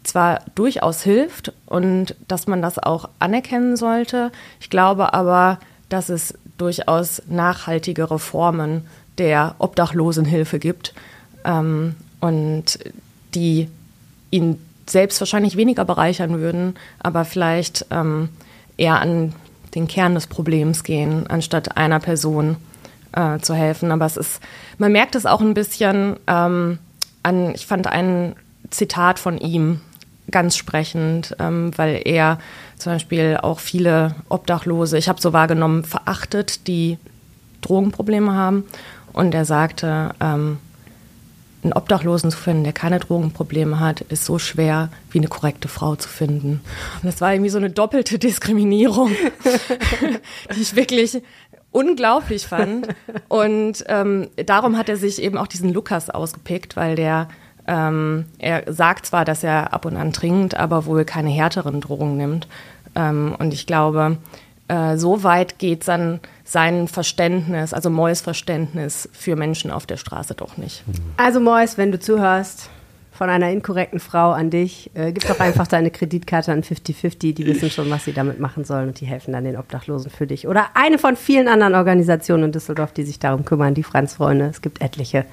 zwar 0.02 0.40
durchaus 0.54 1.02
hilft 1.02 1.52
und 1.66 2.14
dass 2.28 2.46
man 2.46 2.62
das 2.62 2.78
auch 2.78 3.08
anerkennen 3.18 3.76
sollte. 3.76 4.30
Ich 4.60 4.70
glaube 4.70 5.14
aber, 5.14 5.58
dass 5.88 6.08
es 6.08 6.34
durchaus 6.58 7.22
nachhaltigere 7.28 8.18
Formen 8.18 8.86
der 9.18 9.54
Obdachlosenhilfe 9.58 10.58
gibt 10.58 10.94
ähm, 11.44 11.94
und 12.20 12.78
die 13.34 13.68
ihn 14.30 14.60
selbst 14.86 15.20
wahrscheinlich 15.20 15.56
weniger 15.56 15.84
bereichern 15.84 16.40
würden, 16.40 16.76
aber 16.98 17.24
vielleicht 17.24 17.86
ähm, 17.90 18.30
eher 18.76 19.00
an 19.00 19.34
den 19.78 19.88
Kern 19.88 20.14
des 20.14 20.26
Problems 20.26 20.82
gehen, 20.82 21.26
anstatt 21.28 21.76
einer 21.76 22.00
Person 22.00 22.56
äh, 23.12 23.38
zu 23.38 23.54
helfen. 23.54 23.92
Aber 23.92 24.06
es 24.06 24.16
ist, 24.16 24.40
man 24.76 24.92
merkt 24.92 25.14
es 25.14 25.24
auch 25.24 25.40
ein 25.40 25.54
bisschen 25.54 26.16
ähm, 26.26 26.78
an, 27.22 27.54
ich 27.54 27.66
fand 27.66 27.86
ein 27.86 28.34
Zitat 28.70 29.18
von 29.18 29.38
ihm 29.38 29.80
ganz 30.30 30.56
sprechend, 30.56 31.34
ähm, 31.38 31.70
weil 31.76 32.02
er 32.04 32.38
zum 32.76 32.92
Beispiel 32.92 33.38
auch 33.40 33.60
viele 33.60 34.14
Obdachlose, 34.28 34.98
ich 34.98 35.08
habe 35.08 35.20
so 35.20 35.32
wahrgenommen, 35.32 35.84
verachtet, 35.84 36.66
die 36.66 36.98
Drogenprobleme 37.62 38.32
haben. 38.34 38.64
Und 39.12 39.34
er 39.34 39.44
sagte, 39.44 40.10
ähm, 40.20 40.58
einen 41.62 41.72
Obdachlosen 41.72 42.30
zu 42.30 42.38
finden, 42.38 42.64
der 42.64 42.72
keine 42.72 43.00
Drogenprobleme 43.00 43.80
hat, 43.80 44.02
ist 44.02 44.24
so 44.24 44.38
schwer, 44.38 44.90
wie 45.10 45.18
eine 45.18 45.28
korrekte 45.28 45.68
Frau 45.68 45.96
zu 45.96 46.08
finden. 46.08 46.60
Und 47.02 47.04
das 47.04 47.20
war 47.20 47.32
irgendwie 47.32 47.50
so 47.50 47.58
eine 47.58 47.70
doppelte 47.70 48.18
Diskriminierung, 48.18 49.10
die 50.56 50.60
ich 50.60 50.76
wirklich 50.76 51.20
unglaublich 51.72 52.46
fand. 52.46 52.88
Und 53.28 53.84
ähm, 53.88 54.28
darum 54.46 54.76
hat 54.76 54.88
er 54.88 54.96
sich 54.96 55.20
eben 55.20 55.36
auch 55.36 55.48
diesen 55.48 55.72
Lukas 55.72 56.10
ausgepickt, 56.10 56.76
weil 56.76 56.94
der 56.94 57.28
ähm, 57.66 58.24
er 58.38 58.72
sagt 58.72 59.06
zwar, 59.06 59.26
dass 59.26 59.44
er 59.44 59.74
ab 59.74 59.84
und 59.84 59.96
an 59.96 60.12
trinkt, 60.12 60.56
aber 60.56 60.86
wohl 60.86 61.04
keine 61.04 61.28
härteren 61.28 61.82
Drogen 61.82 62.16
nimmt. 62.16 62.48
Ähm, 62.94 63.36
und 63.38 63.52
ich 63.52 63.66
glaube, 63.66 64.16
äh, 64.68 64.96
so 64.96 65.22
weit 65.22 65.58
geht 65.58 65.88
dann 65.88 66.20
sein 66.44 66.88
Verständnis, 66.88 67.72
also 67.72 67.90
Mois 67.90 68.20
Verständnis 68.22 69.08
für 69.12 69.36
Menschen 69.36 69.70
auf 69.70 69.86
der 69.86 69.96
Straße 69.96 70.34
doch 70.34 70.56
nicht. 70.56 70.84
Also 71.16 71.40
Mois, 71.40 71.76
wenn 71.76 71.92
du 71.92 71.98
zuhörst, 71.98 72.70
von 73.18 73.30
einer 73.30 73.50
inkorrekten 73.50 73.98
Frau 73.98 74.30
an 74.30 74.48
dich, 74.48 74.92
äh, 74.94 75.10
gib 75.10 75.26
doch 75.26 75.40
einfach 75.40 75.66
deine 75.66 75.90
Kreditkarte 75.90 76.52
an 76.52 76.62
50-50, 76.62 77.34
die 77.34 77.46
wissen 77.46 77.68
schon, 77.68 77.90
was 77.90 78.04
sie 78.04 78.12
damit 78.12 78.38
machen 78.38 78.64
sollen 78.64 78.88
und 78.88 79.00
die 79.00 79.06
helfen 79.06 79.32
dann 79.32 79.42
den 79.42 79.56
Obdachlosen 79.56 80.08
für 80.08 80.28
dich. 80.28 80.46
Oder 80.46 80.66
eine 80.74 80.98
von 80.98 81.16
vielen 81.16 81.48
anderen 81.48 81.74
Organisationen 81.74 82.44
in 82.44 82.52
Düsseldorf, 82.52 82.92
die 82.92 83.02
sich 83.02 83.18
darum 83.18 83.44
kümmern, 83.44 83.74
die 83.74 83.82
Franz-Freunde. 83.82 84.44
Es 84.44 84.62
gibt 84.62 84.80
etliche. 84.80 85.24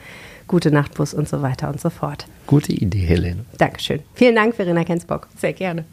Gute 0.47 0.71
Nachtbus 0.71 1.13
und 1.13 1.29
so 1.29 1.43
weiter 1.43 1.69
und 1.69 1.79
so 1.79 1.91
fort. 1.91 2.25
Gute 2.47 2.71
Idee, 2.71 3.05
Helene. 3.05 3.45
Dankeschön. 3.59 3.99
Vielen 4.15 4.35
Dank, 4.35 4.55
Verena 4.55 4.83
Kensbock. 4.83 5.27
Sehr 5.37 5.53
gerne. 5.53 5.85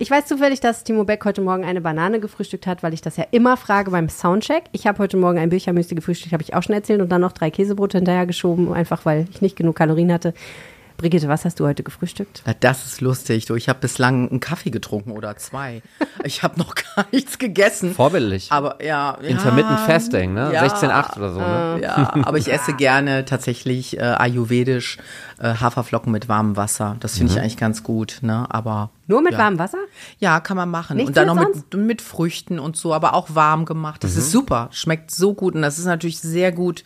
Ich 0.00 0.12
weiß 0.12 0.26
zufällig, 0.26 0.60
dass 0.60 0.84
Timo 0.84 1.02
Beck 1.02 1.24
heute 1.24 1.40
Morgen 1.40 1.64
eine 1.64 1.80
Banane 1.80 2.20
gefrühstückt 2.20 2.68
hat, 2.68 2.84
weil 2.84 2.94
ich 2.94 3.00
das 3.00 3.16
ja 3.16 3.24
immer 3.32 3.56
frage 3.56 3.90
beim 3.90 4.08
Soundcheck. 4.08 4.62
Ich 4.70 4.86
habe 4.86 5.00
heute 5.00 5.16
Morgen 5.16 5.40
ein 5.40 5.48
Büchermüsli 5.48 5.96
gefrühstückt, 5.96 6.32
habe 6.32 6.42
ich 6.44 6.54
auch 6.54 6.62
schon 6.62 6.76
erzählt, 6.76 7.00
und 7.00 7.10
dann 7.10 7.20
noch 7.20 7.32
drei 7.32 7.50
Käsebrote 7.50 7.98
hinterher 7.98 8.24
geschoben, 8.24 8.72
einfach 8.72 9.04
weil 9.04 9.26
ich 9.28 9.42
nicht 9.42 9.56
genug 9.56 9.74
Kalorien 9.74 10.12
hatte. 10.12 10.34
Brigitte, 10.98 11.28
was 11.28 11.44
hast 11.44 11.58
du 11.60 11.66
heute 11.66 11.84
gefrühstückt? 11.84 12.42
Na, 12.44 12.54
das 12.58 12.84
ist 12.84 13.00
lustig. 13.00 13.46
Du, 13.46 13.54
ich 13.54 13.68
habe 13.68 13.78
bislang 13.78 14.28
einen 14.28 14.40
Kaffee 14.40 14.70
getrunken 14.70 15.12
oder 15.12 15.36
zwei. 15.36 15.82
Ich 16.24 16.42
habe 16.42 16.58
noch 16.58 16.74
gar 16.74 17.06
nichts 17.12 17.38
gegessen. 17.38 17.94
Vorbildlich. 17.94 18.50
Aber 18.50 18.84
ja, 18.84 19.12
Intermittent 19.22 19.78
ja, 19.78 19.86
Fasting, 19.86 20.34
ne? 20.34 20.50
Ja, 20.52 20.64
16,8 20.64 21.16
oder 21.16 21.32
so, 21.32 21.38
ne? 21.38 21.78
Ja, 21.80 22.12
aber 22.24 22.38
ich 22.38 22.48
esse 22.52 22.74
gerne 22.74 23.24
tatsächlich 23.24 23.96
äh, 23.96 24.00
ayurvedisch 24.00 24.98
äh, 25.40 25.54
Haferflocken 25.54 26.12
mit 26.12 26.28
warmem 26.28 26.56
Wasser. 26.56 26.96
Das 27.00 27.16
finde 27.18 27.32
ich 27.32 27.38
eigentlich 27.38 27.56
ganz 27.56 27.82
gut, 27.82 28.18
ne? 28.22 28.46
Aber 28.50 28.90
Nur 29.06 29.22
mit 29.22 29.32
ja. 29.32 29.38
warmem 29.38 29.58
Wasser? 29.58 29.78
Ja, 30.18 30.40
kann 30.40 30.56
man 30.56 30.70
machen. 30.70 30.96
Nichts 30.96 31.10
und 31.10 31.16
dann 31.16 31.28
noch 31.28 31.36
mit, 31.36 31.74
mit 31.74 32.02
Früchten 32.02 32.58
und 32.58 32.76
so, 32.76 32.92
aber 32.92 33.14
auch 33.14 33.34
warm 33.34 33.64
gemacht. 33.64 34.02
Das 34.04 34.16
ist 34.16 34.30
super. 34.32 34.68
Schmeckt 34.72 35.10
so 35.10 35.34
gut. 35.34 35.54
Und 35.54 35.62
das 35.62 35.78
ist 35.78 35.84
natürlich 35.84 36.20
sehr 36.20 36.52
gut, 36.52 36.84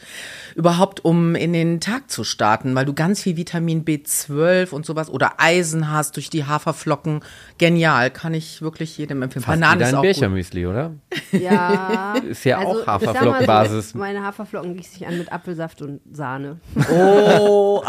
überhaupt 0.55 1.05
um 1.05 1.35
in 1.35 1.53
den 1.53 1.81
Tag 1.81 2.11
zu 2.11 2.25
starten, 2.25 2.75
weil 2.75 2.85
du 2.85 2.93
ganz 2.95 3.23
viel 3.23 3.37
Vitamin 3.37 3.85
B12 3.85 4.71
und 4.71 4.85
sowas 4.87 5.09
oder 5.11 5.33
Eisen 5.39 5.91
hast 5.91 6.17
durch 6.17 6.31
die 6.31 6.45
Haferflocken. 6.45 7.21
Genial. 7.59 8.11
Kann 8.11 8.35
ich 8.35 8.63
wirklich 8.63 8.99
jedem 8.99 9.23
empfehlen. 9.23 9.45
Fast 9.45 9.57
wie 9.59 9.61
Banane 9.61 9.85
ist 9.85 9.93
dein. 9.93 10.03
Birchermüsli, 10.03 10.67
oder? 10.67 10.93
Ja. 11.33 12.15
Ist 12.29 12.45
ja 12.45 12.59
Also, 12.59 12.83
auch 12.83 12.87
Haferflockenbasis. 12.87 13.91
So, 13.91 13.99
meine 13.99 14.23
Haferflocken 14.23 14.77
gieße 14.77 14.97
ich 14.97 15.07
an 15.07 15.19
mit 15.19 15.33
Apfelsaft 15.33 15.83
und 15.83 16.01
Sahne. 16.11 16.61
Oh, 16.93 17.83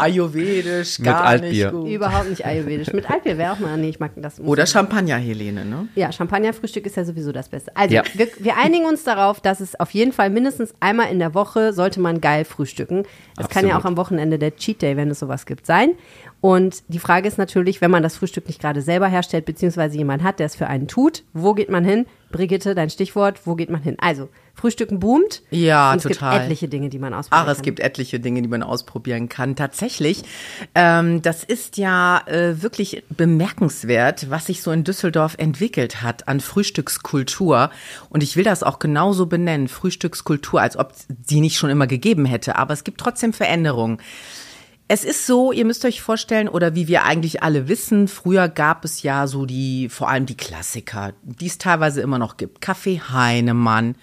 ayurvedisch, 0.54 0.98
Mit 0.98 1.06
gar 1.06 1.24
Altbier. 1.24 1.72
nicht 1.72 1.80
gut. 1.82 1.88
Überhaupt 1.90 2.28
nicht 2.30 2.44
ayurvedisch. 2.46 2.92
Mit 2.92 3.10
Altbier 3.10 3.38
wäre 3.38 3.52
auch 3.52 3.58
mal, 3.58 3.76
nee, 3.76 3.88
ich 3.88 4.00
mag 4.00 4.12
das. 4.16 4.38
muss 4.38 4.48
Oder 4.48 4.66
Champagner, 4.66 5.16
Helene, 5.16 5.64
ne? 5.64 5.88
Ja, 5.94 6.12
Champagnerfrühstück 6.12 6.86
ist 6.86 6.96
ja 6.96 7.04
sowieso 7.04 7.32
das 7.32 7.48
Beste. 7.48 7.76
Also, 7.76 7.94
Ja. 7.94 8.02
wir, 8.14 8.28
wir 8.38 8.56
einigen 8.56 8.86
uns 8.86 9.04
darauf, 9.04 9.40
dass 9.40 9.60
es 9.60 9.78
auf 9.78 9.90
jeden 9.90 10.12
Fall 10.12 10.30
mindestens 10.30 10.74
einmal 10.80 11.10
in 11.10 11.18
der 11.18 11.34
Woche 11.34 11.72
sollte 11.72 12.00
man 12.00 12.20
geil 12.20 12.44
frühstücken. 12.44 13.04
Das 13.36 13.48
kann 13.48 13.66
ja 13.66 13.78
auch 13.78 13.84
am 13.84 13.96
Wochenende 13.96 14.38
der 14.38 14.54
Cheat 14.56 14.82
Day, 14.82 14.96
wenn 14.96 15.10
es 15.10 15.18
sowas 15.18 15.46
gibt, 15.46 15.66
sein. 15.66 15.90
Und 16.44 16.82
die 16.88 16.98
Frage 16.98 17.26
ist 17.26 17.38
natürlich, 17.38 17.80
wenn 17.80 17.90
man 17.90 18.02
das 18.02 18.18
Frühstück 18.18 18.48
nicht 18.48 18.60
gerade 18.60 18.82
selber 18.82 19.08
herstellt, 19.08 19.46
beziehungsweise 19.46 19.96
jemand 19.96 20.22
hat, 20.22 20.40
der 20.40 20.44
es 20.44 20.54
für 20.54 20.66
einen 20.66 20.88
tut, 20.88 21.22
wo 21.32 21.54
geht 21.54 21.70
man 21.70 21.86
hin? 21.86 22.04
Brigitte, 22.30 22.74
dein 22.74 22.90
Stichwort, 22.90 23.46
wo 23.46 23.54
geht 23.54 23.70
man 23.70 23.80
hin? 23.80 23.96
Also, 23.98 24.28
Frühstücken 24.52 25.00
boomt. 25.00 25.40
Ja, 25.50 25.92
Und 25.92 25.96
es 25.96 26.02
total. 26.02 26.32
gibt 26.32 26.44
etliche 26.44 26.68
Dinge, 26.68 26.90
die 26.90 26.98
man 26.98 27.14
ausprobieren 27.14 27.46
Ach, 27.46 27.50
es 27.50 27.56
kann. 27.56 27.64
gibt 27.64 27.80
etliche 27.80 28.20
Dinge, 28.20 28.42
die 28.42 28.48
man 28.48 28.62
ausprobieren 28.62 29.30
kann. 29.30 29.56
Tatsächlich, 29.56 30.22
ähm, 30.74 31.22
das 31.22 31.44
ist 31.44 31.78
ja 31.78 32.20
äh, 32.26 32.60
wirklich 32.62 33.04
bemerkenswert, 33.08 34.28
was 34.28 34.44
sich 34.44 34.60
so 34.60 34.70
in 34.70 34.84
Düsseldorf 34.84 35.36
entwickelt 35.38 36.02
hat 36.02 36.28
an 36.28 36.40
Frühstückskultur. 36.40 37.70
Und 38.10 38.22
ich 38.22 38.36
will 38.36 38.44
das 38.44 38.62
auch 38.62 38.80
genauso 38.80 39.24
benennen, 39.24 39.68
Frühstückskultur, 39.68 40.60
als 40.60 40.76
ob 40.76 40.92
die 41.08 41.40
nicht 41.40 41.56
schon 41.56 41.70
immer 41.70 41.86
gegeben 41.86 42.26
hätte. 42.26 42.56
Aber 42.56 42.74
es 42.74 42.84
gibt 42.84 43.00
trotzdem 43.00 43.32
Veränderungen. 43.32 43.96
Es 44.86 45.04
ist 45.04 45.26
so, 45.26 45.50
ihr 45.50 45.64
müsst 45.64 45.84
euch 45.86 46.02
vorstellen, 46.02 46.48
oder 46.48 46.74
wie 46.74 46.88
wir 46.88 47.04
eigentlich 47.04 47.42
alle 47.42 47.68
wissen, 47.68 48.06
früher 48.06 48.48
gab 48.48 48.84
es 48.84 49.02
ja 49.02 49.26
so 49.26 49.46
die, 49.46 49.88
vor 49.88 50.10
allem 50.10 50.26
die 50.26 50.36
Klassiker, 50.36 51.14
die 51.22 51.46
es 51.46 51.56
teilweise 51.56 52.02
immer 52.02 52.18
noch 52.18 52.36
gibt. 52.36 52.60
Kaffee 52.60 53.00
Heinemann, 53.00 53.96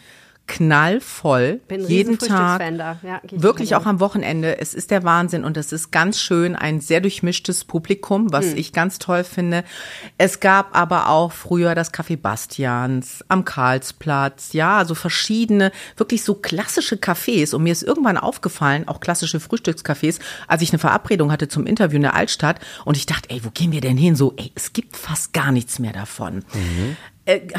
knallvoll, 0.51 1.61
Bin 1.69 1.87
jeden 1.87 2.19
Tag. 2.19 2.61
Ja, 3.03 3.21
wirklich 3.31 3.75
auch 3.75 3.85
am 3.85 4.01
Wochenende. 4.01 4.59
Es 4.59 4.73
ist 4.73 4.91
der 4.91 5.03
Wahnsinn 5.03 5.45
und 5.45 5.55
es 5.55 5.71
ist 5.71 5.91
ganz 5.91 6.19
schön, 6.19 6.57
ein 6.57 6.81
sehr 6.81 6.99
durchmischtes 6.99 7.63
Publikum, 7.63 8.33
was 8.33 8.47
Hm. 8.51 8.57
ich 8.57 8.73
ganz 8.73 8.99
toll 8.99 9.23
finde. 9.23 9.63
Es 10.17 10.41
gab 10.41 10.75
aber 10.75 11.07
auch 11.07 11.31
früher 11.31 11.73
das 11.73 11.93
Café 11.93 12.17
Bastians 12.17 13.23
am 13.29 13.45
Karlsplatz, 13.45 14.51
ja, 14.51 14.77
also 14.77 14.93
verschiedene, 14.93 15.71
wirklich 15.95 16.23
so 16.23 16.35
klassische 16.35 16.97
Cafés. 16.97 17.55
Und 17.55 17.63
mir 17.63 17.71
ist 17.71 17.83
irgendwann 17.83 18.17
aufgefallen, 18.17 18.87
auch 18.89 18.99
klassische 18.99 19.39
Frühstückscafés, 19.39 20.19
als 20.47 20.61
ich 20.61 20.71
eine 20.71 20.79
Verabredung 20.79 21.31
hatte 21.31 21.47
zum 21.47 21.65
Interview 21.65 21.95
in 21.95 22.01
der 22.03 22.15
Altstadt 22.15 22.59
und 22.83 22.97
ich 22.97 23.05
dachte, 23.05 23.29
ey, 23.29 23.41
wo 23.45 23.51
gehen 23.51 23.71
wir 23.71 23.81
denn 23.81 23.95
hin? 23.97 24.15
So, 24.17 24.33
ey, 24.35 24.51
es 24.55 24.73
gibt 24.73 24.97
fast 24.97 25.31
gar 25.31 25.53
nichts 25.53 25.79
mehr 25.79 25.93
davon. 25.93 26.39
Äh, 26.39 26.95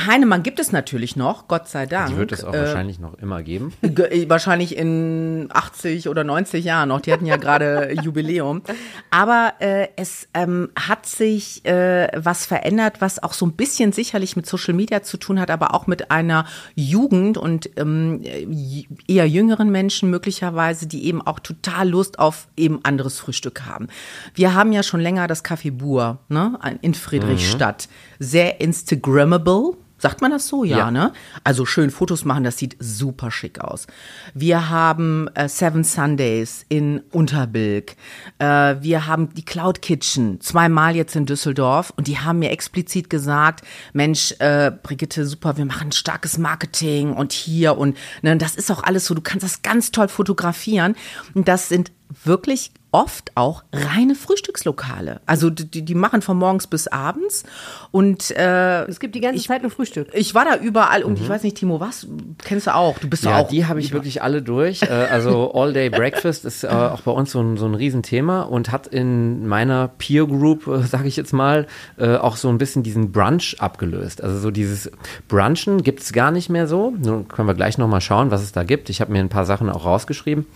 Heinemann 0.07 0.43
gibt 0.43 0.59
es 0.61 0.73
natürlich 0.73 1.17
noch, 1.17 1.49
Gott 1.49 1.69
sei 1.69 1.87
Dank. 1.87 2.09
Die 2.11 2.17
wird 2.17 2.33
es 2.33 2.45
auch 2.45 2.53
Äh, 2.55 2.59
wahrscheinlich 2.61 2.99
noch 2.99 3.15
immer 3.15 3.43
geben. 3.43 3.73
Ge- 3.83 4.29
Wahrscheinlich 4.29 4.77
in 4.77 5.49
80 5.53 6.09
oder 6.09 6.25
90 6.25 6.65
Jahren 6.65 6.89
noch. 6.89 7.01
Die 7.01 7.13
hatten 7.13 7.27
ja 7.27 7.37
gerade 7.37 7.93
Jubiläum. 8.03 8.63
Aber 9.11 9.55
äh, 9.61 9.89
es 9.97 10.29
ähm, 10.35 10.71
hat 10.77 11.07
sich 11.07 11.65
äh, 11.65 12.09
was 12.17 12.47
verändert, 12.47 13.01
was 13.01 13.23
auch 13.23 13.33
so 13.33 13.47
ein 13.47 13.53
bisschen 13.53 13.93
sicherlich 13.93 14.37
mit 14.37 14.47
Social 14.47 14.75
Media 14.75 15.03
zu 15.03 15.17
tun 15.17 15.39
hat, 15.41 15.51
aber 15.51 15.75
auch 15.75 15.87
mit 15.87 16.11
einer 16.11 16.45
Jugend 16.75 17.39
und 17.39 17.71
ähm, 17.77 18.21
j- 18.23 18.87
eher 19.09 19.29
jüngeren 19.29 19.71
Menschen 19.71 20.11
möglicherweise, 20.11 20.87
die 20.87 21.07
eben 21.07 21.23
auch 21.23 21.39
total 21.41 21.89
Lust 21.89 22.19
auf 22.19 22.49
eben 22.57 22.85
anderes 22.85 23.19
Frühstück 23.19 23.63
haben. 23.67 23.89
Wir 24.35 24.55
haben 24.55 24.73
ja 24.73 24.83
schon 24.83 25.01
länger 25.01 25.27
das 25.27 25.45
Café 25.45 25.71
Bur 25.73 26.19
ne, 26.29 26.59
in 26.81 26.95
Friedrichstadt. 26.95 27.89
Sehr 28.19 28.61
Instagrammable. 28.61 29.62
Sagt 30.03 30.21
man 30.21 30.33
das 30.33 30.49
so? 30.49 30.65
Ja, 30.65 30.79
Ja. 30.79 30.91
ne? 30.91 31.13
Also 31.45 31.65
schön 31.65 31.93
Fotos 31.93 32.25
machen, 32.25 32.43
das 32.43 32.59
sieht 32.59 32.77
super 32.81 33.31
schick 33.31 33.61
aus. 33.61 33.87
Wir 34.35 34.69
haben 34.69 35.29
äh, 35.35 35.49
Seven 35.49 35.85
Sundays 35.85 36.67
in 36.69 37.03
Unterbilk. 37.13 37.95
Äh, 38.41 38.75
wir 38.81 39.07
haben 39.07 39.33
die 39.35 39.45
Cloud 39.45 39.81
Kitchen, 39.81 40.41
zweimal 40.41 40.97
jetzt 40.97 41.15
in 41.15 41.25
Düsseldorf. 41.25 41.93
Und 41.97 42.09
die 42.09 42.19
haben 42.19 42.41
mir 42.41 42.51
explizit 42.51 43.11
gesagt, 43.11 43.65
Mensch, 43.93 44.35
äh, 44.41 44.73
Brigitte, 44.83 45.25
super, 45.25 45.57
wir 45.57 45.67
machen 45.67 45.93
starkes 45.93 46.37
Marketing 46.37 47.13
und 47.13 47.31
hier 47.33 47.79
und 47.79 47.97
ne, 48.23 48.37
das 48.37 48.57
ist 48.57 48.73
auch 48.73 48.83
alles 48.83 49.07
so, 49.07 49.15
du 49.15 49.23
kannst 49.23 49.45
das 49.45 49.63
ganz 49.63 49.93
toll 49.93 50.09
fotografieren. 50.09 50.97
Und 51.35 51.47
das 51.47 51.69
sind 51.69 51.93
wirklich 52.25 52.73
oft 52.93 53.33
auch 53.37 53.65
reine 53.73 54.15
Frühstückslokale. 54.15 55.21
Also 55.27 55.51
die, 55.51 55.83
die 55.83 55.95
machen 55.95 56.23
von 56.23 56.37
morgens 56.37 56.67
bis 56.67 56.87
abends 56.89 57.45
und 57.91 58.31
äh, 58.33 58.85
Es 58.85 59.01
gibt 59.01 59.15
die 59.15 59.21
ganze 59.21 59.43
Zeit 59.45 59.63
nur 59.63 59.71
Frühstück. 59.71 60.09
ich 60.13 60.35
war 60.35 60.45
da 60.45 60.57
überall 60.57 61.03
und 61.03 61.19
ich 61.19 61.29
weiß 61.29 61.43
nicht, 61.43 61.57
Timo, 61.57 61.81
was 61.81 62.07
kennst 62.45 62.67
du 62.67 62.75
auch? 62.75 62.99
Du 62.99 63.09
bist 63.09 63.23
Mhm. 63.25 63.29
Ja, 63.31 63.39
ja 63.39 63.45
auch. 63.45 63.49
die 63.49 63.67
habe 63.67 63.81
ich 63.81 63.93
wirklich 63.93 64.23
alle 64.23 64.43
durch. 64.43 64.83
Äh, 64.83 64.87
Also 64.89 65.53
All 65.55 65.73
Day 65.73 65.91
Breakfast 65.91 66.45
ist 66.45 66.65
äh, 66.65 66.69
auch 66.69 67.01
bei 67.01 67.11
uns 67.13 67.33
so 67.33 67.41
ein, 67.41 67.57
so 67.57 67.67
ein 67.67 67.75
Riesenthema 67.75 68.43
und 68.43 68.71
hat 68.73 68.87
in 68.89 69.47
meiner 69.47 69.89
Peer 69.89 70.27
Group, 70.27 70.67
äh, 70.67 70.83
sage 70.83 71.09
ich 71.09 71.17
jetzt 71.17 71.33
mal, 71.33 71.67
äh, 71.99 72.17
auch 72.17 72.37
so 72.37 72.49
ein 72.49 72.59
bisschen 72.59 72.83
diesen 72.83 73.11
Brunch 73.13 73.57
abgelöst. 73.59 74.23
Also 74.23 74.39
so 74.39 74.51
dieses 74.51 74.91
Brunchen 75.29 75.83
gibt 75.83 76.01
es 76.01 76.13
gar 76.13 76.31
nicht 76.31 76.51
mehr 76.51 76.67
so. 76.67 76.93
Nun 77.03 77.27
können 77.29 77.49
wir 77.49 77.55
gleich 77.55 77.79
nochmal 77.79 78.01
schauen, 78.01 78.31
was 78.31 78.43
es 78.43 78.53
da 78.53 78.65
gibt. 78.65 78.91
Ich 78.91 79.01
habe 79.01 79.13
mir 79.13 79.21
ein 79.21 79.29
paar 79.29 79.47
Sachen 79.47 79.71
auch 79.71 79.85
rausgeschrieben, 79.87 80.47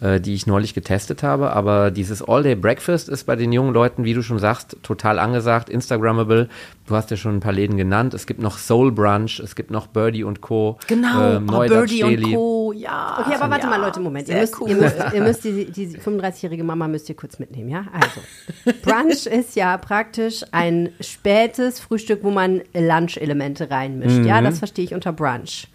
äh, 0.00 0.20
die 0.20 0.34
ich 0.34 0.46
neulich 0.46 0.74
getestet 0.74 1.22
habe. 1.22 1.52
Aber 1.52 1.85
dieses 1.90 2.22
All 2.22 2.42
Day 2.42 2.54
Breakfast 2.54 3.08
ist 3.08 3.24
bei 3.24 3.36
den 3.36 3.52
jungen 3.52 3.72
Leuten, 3.72 4.04
wie 4.04 4.14
du 4.14 4.22
schon 4.22 4.38
sagst, 4.38 4.76
total 4.82 5.18
angesagt, 5.18 5.68
Instagrammable. 5.68 6.48
Du 6.86 6.94
hast 6.94 7.10
ja 7.10 7.16
schon 7.16 7.36
ein 7.36 7.40
paar 7.40 7.52
Läden 7.52 7.76
genannt. 7.76 8.14
Es 8.14 8.26
gibt 8.26 8.40
noch 8.40 8.58
Soul 8.58 8.92
Brunch, 8.92 9.40
es 9.40 9.56
gibt 9.56 9.70
noch 9.70 9.86
Birdie 9.86 10.24
und 10.24 10.40
Co. 10.40 10.78
genau, 10.86 11.34
äh, 11.34 11.40
oh, 11.46 11.66
Birdie 11.66 12.04
und. 12.04 12.32
Co. 12.32 12.72
Ja. 12.72 13.18
Okay, 13.20 13.36
aber 13.36 13.50
warte 13.50 13.64
ja, 13.64 13.70
mal, 13.70 13.80
Leute, 13.80 14.00
Moment. 14.00 14.28
Ihr 14.28 14.36
müsst, 14.36 14.60
cool. 14.60 14.70
ihr 14.70 14.76
müsst, 14.76 14.96
ihr 15.14 15.22
müsst 15.22 15.44
die, 15.44 15.70
die 15.70 15.88
35-jährige 15.98 16.64
Mama 16.64 16.88
müsst 16.88 17.08
ihr 17.08 17.16
kurz 17.16 17.38
mitnehmen, 17.38 17.68
ja? 17.68 17.84
Also, 17.92 18.78
Brunch 18.82 19.26
ist 19.26 19.56
ja 19.56 19.76
praktisch 19.78 20.44
ein 20.52 20.90
spätes 21.00 21.80
Frühstück, 21.80 22.20
wo 22.22 22.30
man 22.30 22.62
Lunch-Elemente 22.74 23.70
reinmischt. 23.70 24.24
Ja, 24.24 24.40
das 24.40 24.58
verstehe 24.58 24.84
ich 24.84 24.94
unter 24.94 25.12
Brunch. 25.12 25.68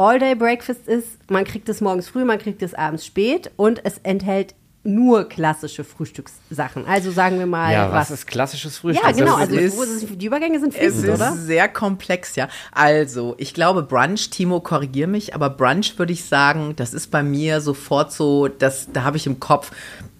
All-Day 0.00 0.34
Breakfast 0.34 0.88
ist, 0.88 1.18
man 1.30 1.44
kriegt 1.44 1.68
es 1.68 1.82
morgens 1.82 2.08
früh, 2.08 2.24
man 2.24 2.38
kriegt 2.38 2.62
es 2.62 2.72
abends 2.72 3.04
spät 3.04 3.50
und 3.56 3.84
es 3.84 3.98
enthält 3.98 4.54
nur 4.82 5.28
klassische 5.28 5.84
Frühstückssachen. 5.84 6.86
Also 6.86 7.10
sagen 7.10 7.38
wir 7.38 7.46
mal, 7.46 7.72
Ja, 7.72 7.88
was, 7.92 8.10
was. 8.10 8.20
ist 8.20 8.26
klassisches 8.26 8.78
Frühstück? 8.78 9.04
ja, 9.04 9.12
genau. 9.12 9.32
Das 9.38 9.48
Also 9.48 9.56
ist- 9.56 9.76
wo 9.76 9.82
ist 9.82 9.90
es, 10.04 10.06
die 10.18 10.26
Übergänge 10.26 10.58
sind 10.58 10.72
Es 10.74 10.78
fließend, 10.78 11.04
ist 11.04 11.14
oder? 11.16 11.32
sehr 11.36 11.68
komplex, 11.68 12.34
ja. 12.36 12.48
Also, 12.72 13.34
ich 13.36 13.52
glaube, 13.52 13.82
Brunch, 13.82 14.30
Timo, 14.30 14.60
korrigier 14.60 15.06
mich, 15.06 15.34
aber 15.34 15.50
Brunch 15.50 15.98
würde 15.98 16.12
ich 16.14 16.24
sagen, 16.24 16.74
das 16.76 16.94
ist 16.94 17.10
bei 17.10 17.22
mir 17.22 17.60
sofort 17.60 18.12
so, 18.12 18.48
das, 18.48 18.88
da 18.92 19.04
habe 19.04 19.18
ich 19.18 19.26
im 19.26 19.38
Kopf 19.38 19.70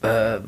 äh, 0.02 0.40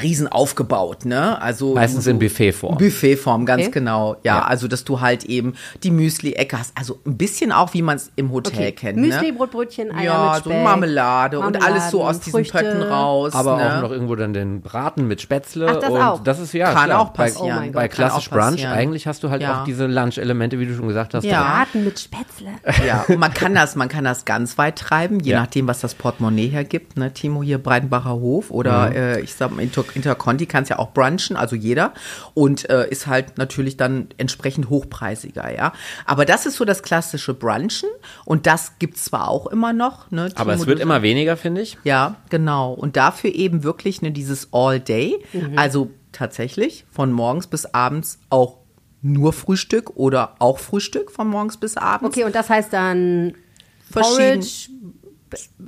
riesen 0.00 0.28
aufgebaut, 0.28 1.04
ne? 1.06 1.42
Also 1.42 1.74
Meistens 1.74 2.06
in 2.06 2.20
Buffetform. 2.20 2.78
Buffetform, 2.78 3.46
ganz 3.46 3.62
Okay. 3.62 3.70
genau. 3.72 4.14
Ja, 4.22 4.36
Ja. 4.38 4.42
also 4.44 4.68
dass 4.68 4.84
du 4.84 5.00
halt 5.00 5.24
eben 5.24 5.54
die 5.82 5.90
Müsli-Ecke 5.90 6.56
hast, 6.56 6.70
also 6.78 7.00
ein 7.04 7.16
bisschen 7.16 7.50
auch, 7.50 7.74
wie 7.74 7.82
man 7.82 7.96
es 7.96 8.12
im 8.14 8.30
Hotel 8.30 8.52
Okay. 8.54 8.70
kennt. 8.70 8.98
Müsli, 9.00 9.32
ne? 9.32 9.36
Brotbrötchen, 9.36 9.90
Eier 9.90 10.04
ja, 10.04 10.34
mit 10.36 10.44
so 10.44 10.50
Speck, 10.50 10.62
Marmelade, 10.62 11.40
und 11.40 11.60
alles 11.64 11.90
so 11.90 12.04
aus 12.04 12.20
diesen 12.20 12.44
Früchte. 12.44 12.58
Pötten 12.58 12.82
raus. 12.82 13.32
Aber 13.34 13.51
ne? 13.56 13.76
auch 13.78 13.82
noch 13.82 13.90
irgendwo 13.90 14.14
dann 14.16 14.32
den 14.32 14.60
Braten 14.60 15.06
mit 15.08 15.20
Spätzle. 15.20 15.66
Ach, 15.70 15.76
das 15.80 15.90
und 15.90 16.00
auch. 16.00 16.22
das 16.22 16.38
ist 16.38 16.52
ja 16.54 16.72
Kann 16.72 16.84
klar, 16.86 17.00
auch 17.00 17.10
bei- 17.10 17.24
passieren. 17.24 17.56
Oh 17.56 17.60
mein 17.60 17.72
Bei 17.72 17.88
Gott, 17.88 17.96
kann 17.96 18.08
klassisch 18.08 18.28
auch 18.28 18.32
Brunch 18.36 18.50
passieren. 18.52 18.72
eigentlich 18.72 19.06
hast 19.06 19.22
du 19.22 19.30
halt 19.30 19.42
Ja. 19.42 19.60
auch 19.60 19.64
diese 19.64 19.86
Lunch-Elemente, 19.86 20.58
wie 20.58 20.66
du 20.66 20.74
schon 20.74 20.88
gesagt 20.88 21.14
hast. 21.14 21.24
Ja. 21.24 21.42
Braten 21.42 21.84
mit 21.84 21.98
Spätzle. 21.98 22.48
Ja, 22.86 23.04
und 23.08 23.18
man 23.18 23.32
kann 23.34 23.54
das, 23.54 23.76
man 23.76 23.88
kann 23.88 24.04
das 24.04 24.24
ganz 24.24 24.58
weit 24.58 24.76
treiben, 24.78 25.20
je 25.20 25.32
Ja. 25.32 25.40
nachdem, 25.40 25.66
was 25.68 25.80
das 25.80 25.94
Portemonnaie 25.94 26.48
hergibt. 26.48 26.96
Ne? 26.96 27.12
Timo 27.12 27.42
hier 27.42 27.58
Breitenbacher 27.58 28.10
Hof 28.12 28.50
oder 28.50 28.90
Mhm. 28.90 28.96
äh, 28.96 29.20
ich 29.20 29.34
sag 29.34 29.50
mal 29.50 29.62
Inter 29.62 29.84
Interconti 29.94 30.46
kann 30.46 30.62
es 30.64 30.68
ja 30.68 30.78
auch 30.78 30.92
brunchen, 30.92 31.36
also 31.36 31.56
jeder 31.56 31.92
und 32.34 32.68
äh, 32.70 32.88
ist 32.88 33.06
halt 33.06 33.38
natürlich 33.38 33.76
dann 33.76 34.08
entsprechend 34.18 34.68
hochpreisiger, 34.70 35.54
ja. 35.54 35.72
Aber 36.06 36.24
das 36.24 36.46
ist 36.46 36.56
so 36.56 36.64
das 36.64 36.82
klassische 36.82 37.34
Brunchen 37.34 37.88
und 38.24 38.46
das 38.46 38.78
gibt's 38.78 39.04
zwar 39.04 39.28
auch 39.28 39.46
immer 39.46 39.72
noch. 39.72 40.10
Ne, 40.10 40.30
Aber 40.34 40.52
Timo, 40.52 40.62
es 40.62 40.66
wird 40.66 40.80
immer 40.80 41.02
weniger, 41.02 41.36
finde 41.36 41.60
ich. 41.62 41.78
ja, 41.84 42.16
genau. 42.30 42.72
Und 42.72 42.96
dafür 42.96 43.30
eben 43.42 43.62
wirklich 43.64 44.02
ne, 44.02 44.12
dieses 44.12 44.48
All 44.52 44.80
Day. 44.80 45.22
Mhm. 45.32 45.58
Also 45.58 45.90
tatsächlich 46.12 46.84
von 46.90 47.12
morgens 47.12 47.46
bis 47.46 47.66
abends 47.66 48.18
auch 48.30 48.58
nur 49.02 49.32
Frühstück 49.32 49.96
oder 49.96 50.36
auch 50.38 50.58
Frühstück 50.58 51.10
von 51.10 51.28
morgens 51.28 51.56
bis 51.56 51.76
abends. 51.76 52.06
Okay, 52.16 52.24
und 52.24 52.34
das 52.34 52.48
heißt 52.50 52.72
dann 52.72 53.34
Verschieden- 53.90 54.40
Porridge, 54.40 54.68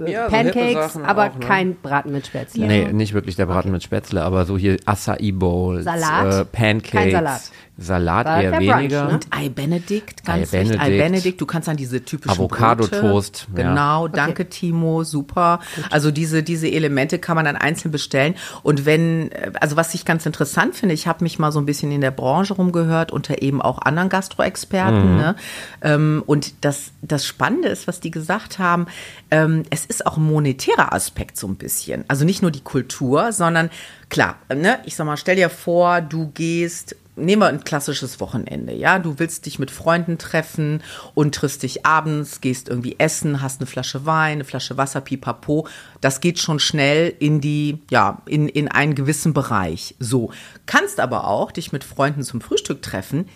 Ja, 0.07 0.27
so 0.28 0.36
Pancakes, 0.36 0.73
Sachen 0.74 1.05
aber 1.05 1.31
auch, 1.31 1.35
ne? 1.35 1.47
kein 1.47 1.74
Braten 1.77 2.12
mit 2.12 2.27
Spätzle. 2.27 2.66
Nee, 2.66 2.93
nicht 2.93 3.15
wirklich 3.15 3.36
der 3.36 3.47
Braten 3.47 3.70
mit 3.70 3.82
Spätzle, 3.82 4.23
aber 4.23 4.45
so 4.47 4.59
hier 4.59 4.77
Acai 4.86 5.32
Bowls, 5.32 5.85
Salat? 5.85 6.35
Äh, 6.35 6.45
Pancakes, 6.45 6.91
Kein 6.91 7.11
Salat. 7.12 7.41
Salat 7.77 8.24
Salat 8.27 8.27
eher 8.45 8.53
wär 8.53 8.59
Brunch, 8.61 8.78
weniger. 8.78 9.05
ne? 9.07 9.15
Und 9.15 9.27
Ei 9.31 9.49
Benedict, 9.49 10.24
ganz 10.24 10.55
Ei 10.55 10.61
wichtig. 10.61 10.81
Ei 10.81 10.91
Benedict. 10.91 11.05
Benedict, 11.05 11.41
du 11.41 11.47
kannst 11.47 11.66
dann 11.66 11.77
diese 11.77 12.05
typischen 12.05 12.31
Avocado-Toast, 12.31 13.47
Brote. 13.49 13.62
ja. 13.62 13.69
Genau, 13.69 14.07
danke 14.09 14.49
Timo, 14.49 15.03
super. 15.03 15.59
Also 15.91 16.12
diese, 16.12 16.45
diese 16.45 16.70
Elemente 16.70 17.19
kann 17.19 17.35
man 17.35 17.45
dann 17.45 17.57
einzeln 17.57 17.91
bestellen. 17.91 18.36
Und 18.62 18.86
wenn, 18.86 19.32
äh, 19.32 19.51
also 19.61 19.77
was 19.77 19.93
ich 19.95 20.05
ganz 20.05 20.24
interessant 20.24 20.77
finde, 20.77 20.95
ich 20.95 21.09
habe 21.09 21.24
mich 21.24 21.41
mal 21.41 21.51
so 21.51 21.59
ein 21.59 21.66
bisschen 21.66 21.91
in 21.91 22.01
der 22.01 22.12
Branche 22.12 22.55
rumgehört, 22.55 23.11
unter 23.11 23.43
eben 23.43 23.61
auch 23.61 23.78
anderen 23.82 24.09
Gastroexperten. 24.09 25.16
Ne? 25.16 25.35
Ähm, 25.82 26.23
und 26.27 26.65
das, 26.65 26.93
das 27.03 27.27
Spannende 27.27 27.69
ist, 27.69 27.89
was 27.89 27.99
die 27.99 28.12
gesagt 28.12 28.59
haben, 28.61 28.86
ähm, 29.32 29.53
es 29.70 29.86
ist 29.86 30.06
auch 30.06 30.16
ein 30.16 30.24
monetärer 30.24 30.93
Aspekt 30.93 31.36
so 31.36 31.47
ein 31.47 31.56
bisschen. 31.56 32.05
Also 32.09 32.24
nicht 32.24 32.43
nur 32.43 32.51
die 32.51 32.62
Kultur, 32.62 33.32
sondern 33.32 33.70
klar, 34.09 34.39
ne, 34.55 34.81
ich 34.85 34.97
sag 34.97 35.06
mal, 35.06 35.16
stell 35.16 35.36
dir 35.36 35.51
vor, 35.51 36.01
du 36.01 36.31
gehst 36.35 36.97
nehmen 37.16 37.43
wir 37.43 37.47
ein 37.47 37.64
klassisches 37.64 38.20
Wochenende, 38.20 38.72
ja, 38.72 38.98
du 38.98 39.18
willst 39.18 39.47
dich 39.47 39.59
mit 39.59 39.70
Freunden 39.70 40.18
treffen 40.18 40.82
und 41.14 41.35
triffst 41.35 41.62
dich 41.62 41.86
abends, 41.86 42.40
gehst 42.40 42.68
irgendwie 42.68 42.97
essen, 42.98 43.40
hast 43.40 43.60
eine 43.60 43.66
Flasche 43.66 44.05
Wein, 44.05 44.32
eine 44.32 44.44
Flasche 44.44 44.76
Wasser, 44.76 45.01
pipapo, 45.01 45.68
das 46.01 46.20
geht 46.20 46.39
schon 46.39 46.59
schnell 46.59 47.14
in 47.18 47.40
die, 47.40 47.78
ja, 47.90 48.22
in, 48.26 48.48
in 48.48 48.68
einen 48.68 48.94
gewissen 48.94 49.32
Bereich. 49.32 49.94
So, 50.01 50.32
kannst 50.66 50.98
aber 50.98 51.26
auch 51.28 51.52
dich 51.52 51.72
mit 51.72 51.85
Freunden 51.85 52.22
zum 52.22 52.40
Frühstück 52.40 52.82
treffen, 52.82 53.28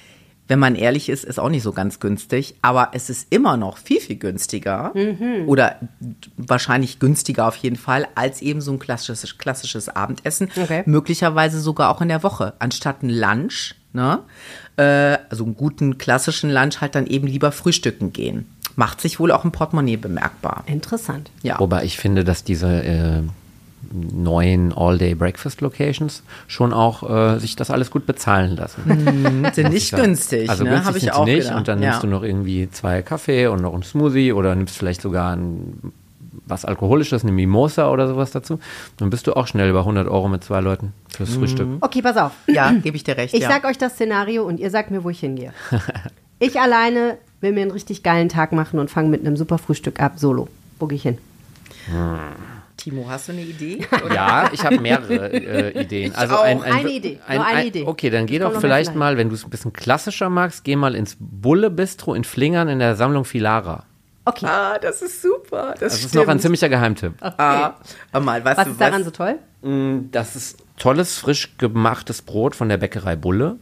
wenn 0.49 0.59
man 0.59 0.75
ehrlich 0.75 1.09
ist, 1.11 1.25
ist 1.25 1.39
auch 1.39 1.51
nicht 1.51 1.63
so 1.63 1.73
ganz 1.73 2.01
günstig, 2.01 2.57
aber 2.63 2.91
es 2.93 3.11
ist 3.11 3.27
immer 3.31 3.57
noch 3.57 3.77
viel, 3.77 4.01
viel 4.01 4.17
günstiger 4.17 4.93
oder 5.47 5.77
wahrscheinlich 6.37 6.99
günstiger 6.99 7.47
auf 7.47 7.57
jeden 7.57 7.77
Fall 7.77 8.09
als 8.15 8.41
eben 8.41 8.61
so 8.61 8.73
ein 8.73 8.79
klassisches, 8.79 9.37
klassisches 9.37 9.89
Abendessen. 9.89 10.51
Okay. 10.61 10.83
Möglicherweise 10.87 11.61
sogar 11.61 11.91
auch 11.91 12.01
in 12.01 12.09
der 12.09 12.23
Woche. 12.23 12.55
Anstatt 12.59 13.03
ein 13.03 13.11
Lunch, 13.11 13.75
ne, 13.93 14.21
äh, 14.77 15.19
also 15.29 15.45
einen 15.45 15.57
guten 15.57 15.99
klassischen 15.99 16.51
Lunch 16.51 16.81
halt 16.81 16.95
dann 16.95 17.07
eben 17.07 17.27
lieber 17.27 17.53
frühstücken 17.53 18.13
gehen. 18.13 18.47
Macht 18.75 19.01
sich 19.01 19.21
wohl 19.21 19.33
auch 19.33 19.45
im 19.45 19.53
Portemonnaie 19.53 19.97
bemerkbar. 19.97 20.65
Interessant. 20.67 21.31
Ja. 21.43 21.59
Wobei 21.59 21.85
ich 21.85 21.99
finde, 21.99 22.25
dass 22.25 22.45
diese 22.45 22.69
äh, 22.69 23.23
neuen 23.93 24.73
All-Day-Breakfast-Locations 24.77 26.23
schon 26.47 26.73
auch 26.73 27.09
äh, 27.09 27.39
sich 27.39 27.57
das 27.57 27.71
alles 27.71 27.91
gut 27.91 28.07
bezahlen 28.07 28.57
lassen. 28.57 29.47
sind 29.53 29.71
nicht 29.73 29.95
günstig, 29.95 30.49
Also 30.51 30.65
ne? 30.65 30.71
günstig 30.71 30.87
Habe 30.87 30.99
ich 30.99 31.05
sind 31.05 31.13
sie 31.15 31.19
auch 31.19 31.25
nicht 31.25 31.39
gedacht. 31.43 31.57
und 31.57 31.69
dann 31.69 31.83
ja. 31.83 31.91
nimmst 31.91 32.03
du 32.03 32.07
noch 32.07 32.23
irgendwie 32.23 32.71
zwei 32.71 33.03
Kaffee 33.03 33.47
und 33.47 33.63
noch 33.63 33.75
einen 33.75 33.83
Smoothie 33.83 34.33
oder 34.33 34.55
nimmst 34.55 34.77
vielleicht 34.77 35.01
sogar 35.01 35.35
ein, 35.37 35.93
was 36.47 36.65
Alkoholisches, 36.65 37.23
eine 37.23 37.33
Mimosa 37.33 37.91
oder 37.91 38.09
sowas 38.09 38.31
dazu. 38.31 38.59
Dann 38.99 39.11
bist 39.11 39.27
du 39.27 39.35
auch 39.35 39.47
schnell 39.47 39.69
über 39.71 39.81
100 39.81 40.07
Euro 40.09 40.29
mit 40.29 40.45
zwei 40.45 40.61
Leuten 40.61 40.93
fürs 41.11 41.35
Frühstück. 41.35 41.69
Okay, 41.81 42.03
pass 42.03 42.17
auf. 42.17 42.33
Ja, 42.47 42.71
gebe 42.83 42.97
ich 42.97 43.05
dir 43.05 43.17
recht. 43.17 43.35
Ich 43.35 43.43
ja. 43.43 43.49
sag 43.49 43.65
euch 43.65 43.79
das 43.79 43.95
Szenario 43.95 44.45
und 44.45 44.61
ihr 44.61 44.71
sagt 44.71 44.91
mir, 44.91 45.05
wo 45.05 45.11
ich 45.11 45.21
hingehe. 45.21 45.53
ich 46.39 46.61
alleine 46.61 47.19
will 47.41 47.53
mir 47.53 47.63
einen 47.63 47.71
richtig 47.71 48.03
geilen 48.03 48.29
Tag 48.29 48.53
machen 48.53 48.79
und 48.81 48.91
fange 48.91 49.09
mit 49.09 49.25
einem 49.27 49.37
super 49.37 49.59
Frühstück 49.59 50.01
ab, 50.01 50.15
solo. 50.17 50.49
Wo 50.79 50.87
gehe 50.87 50.97
ich 50.97 51.03
hin? 51.03 51.19
Timo, 52.79 53.07
hast 53.09 53.29
du 53.29 53.33
eine 53.33 53.43
Idee? 53.43 53.87
Ja, 54.15 54.49
ich 54.53 54.65
habe 54.65 54.79
mehrere 54.79 55.31
äh, 55.33 55.83
Ideen. 55.83 56.15
Also 56.15 56.37
auch. 56.37 56.43
ein, 56.43 56.63
ein, 56.63 56.73
Eine 56.73 56.91
Idee, 56.91 57.19
nur 57.31 57.45
eine 57.47 57.67
Idee. 57.67 57.85
Okay, 57.85 58.09
dann 58.09 58.25
geh 58.25 58.39
doch 58.39 58.59
vielleicht 58.61 58.95
mal, 58.95 59.19
wenn 59.19 59.29
du 59.29 59.35
es 59.35 59.45
ein 59.45 59.51
bisschen 59.51 59.73
klassischer 59.73 60.31
magst, 60.31 60.65
geh 60.65 60.77
mal 60.77 60.95
ins 60.95 61.17
Bulle 61.21 61.69
Bistro 61.71 62.15
in 62.15 62.25
Flingern 62.25 62.69
in 62.69 62.79
der 62.79 62.97
Sammlung 62.97 63.25
Filara. 63.27 63.85
Okay. 64.25 64.47
ah, 64.47 64.79
das 64.79 65.03
ist 65.03 65.23
super. 65.23 65.75
Das, 65.81 65.93
Das 65.95 66.05
ist 66.05 66.15
noch 66.15 66.29
ein 66.29 66.39
ziemlicher 66.39 66.69
Geheimtipp. 66.69 67.15
Ah, 67.21 67.75
aber 68.13 68.25
mal, 68.25 68.45
weißt 68.45 68.59
Was 68.59 68.65
du 68.67 68.71
ist 68.73 68.81
daran 68.81 69.05
so 69.05 69.11
toll? 69.11 69.39
Das 70.13 70.37
ist 70.37 70.59
tolles, 70.79 71.19
frisch 71.19 71.57
gemachtes 71.59 72.23
Brot 72.23 72.55
von 72.57 72.69
der 72.69 72.77
Bäckerei 72.79 73.17
Bulle 73.17 73.57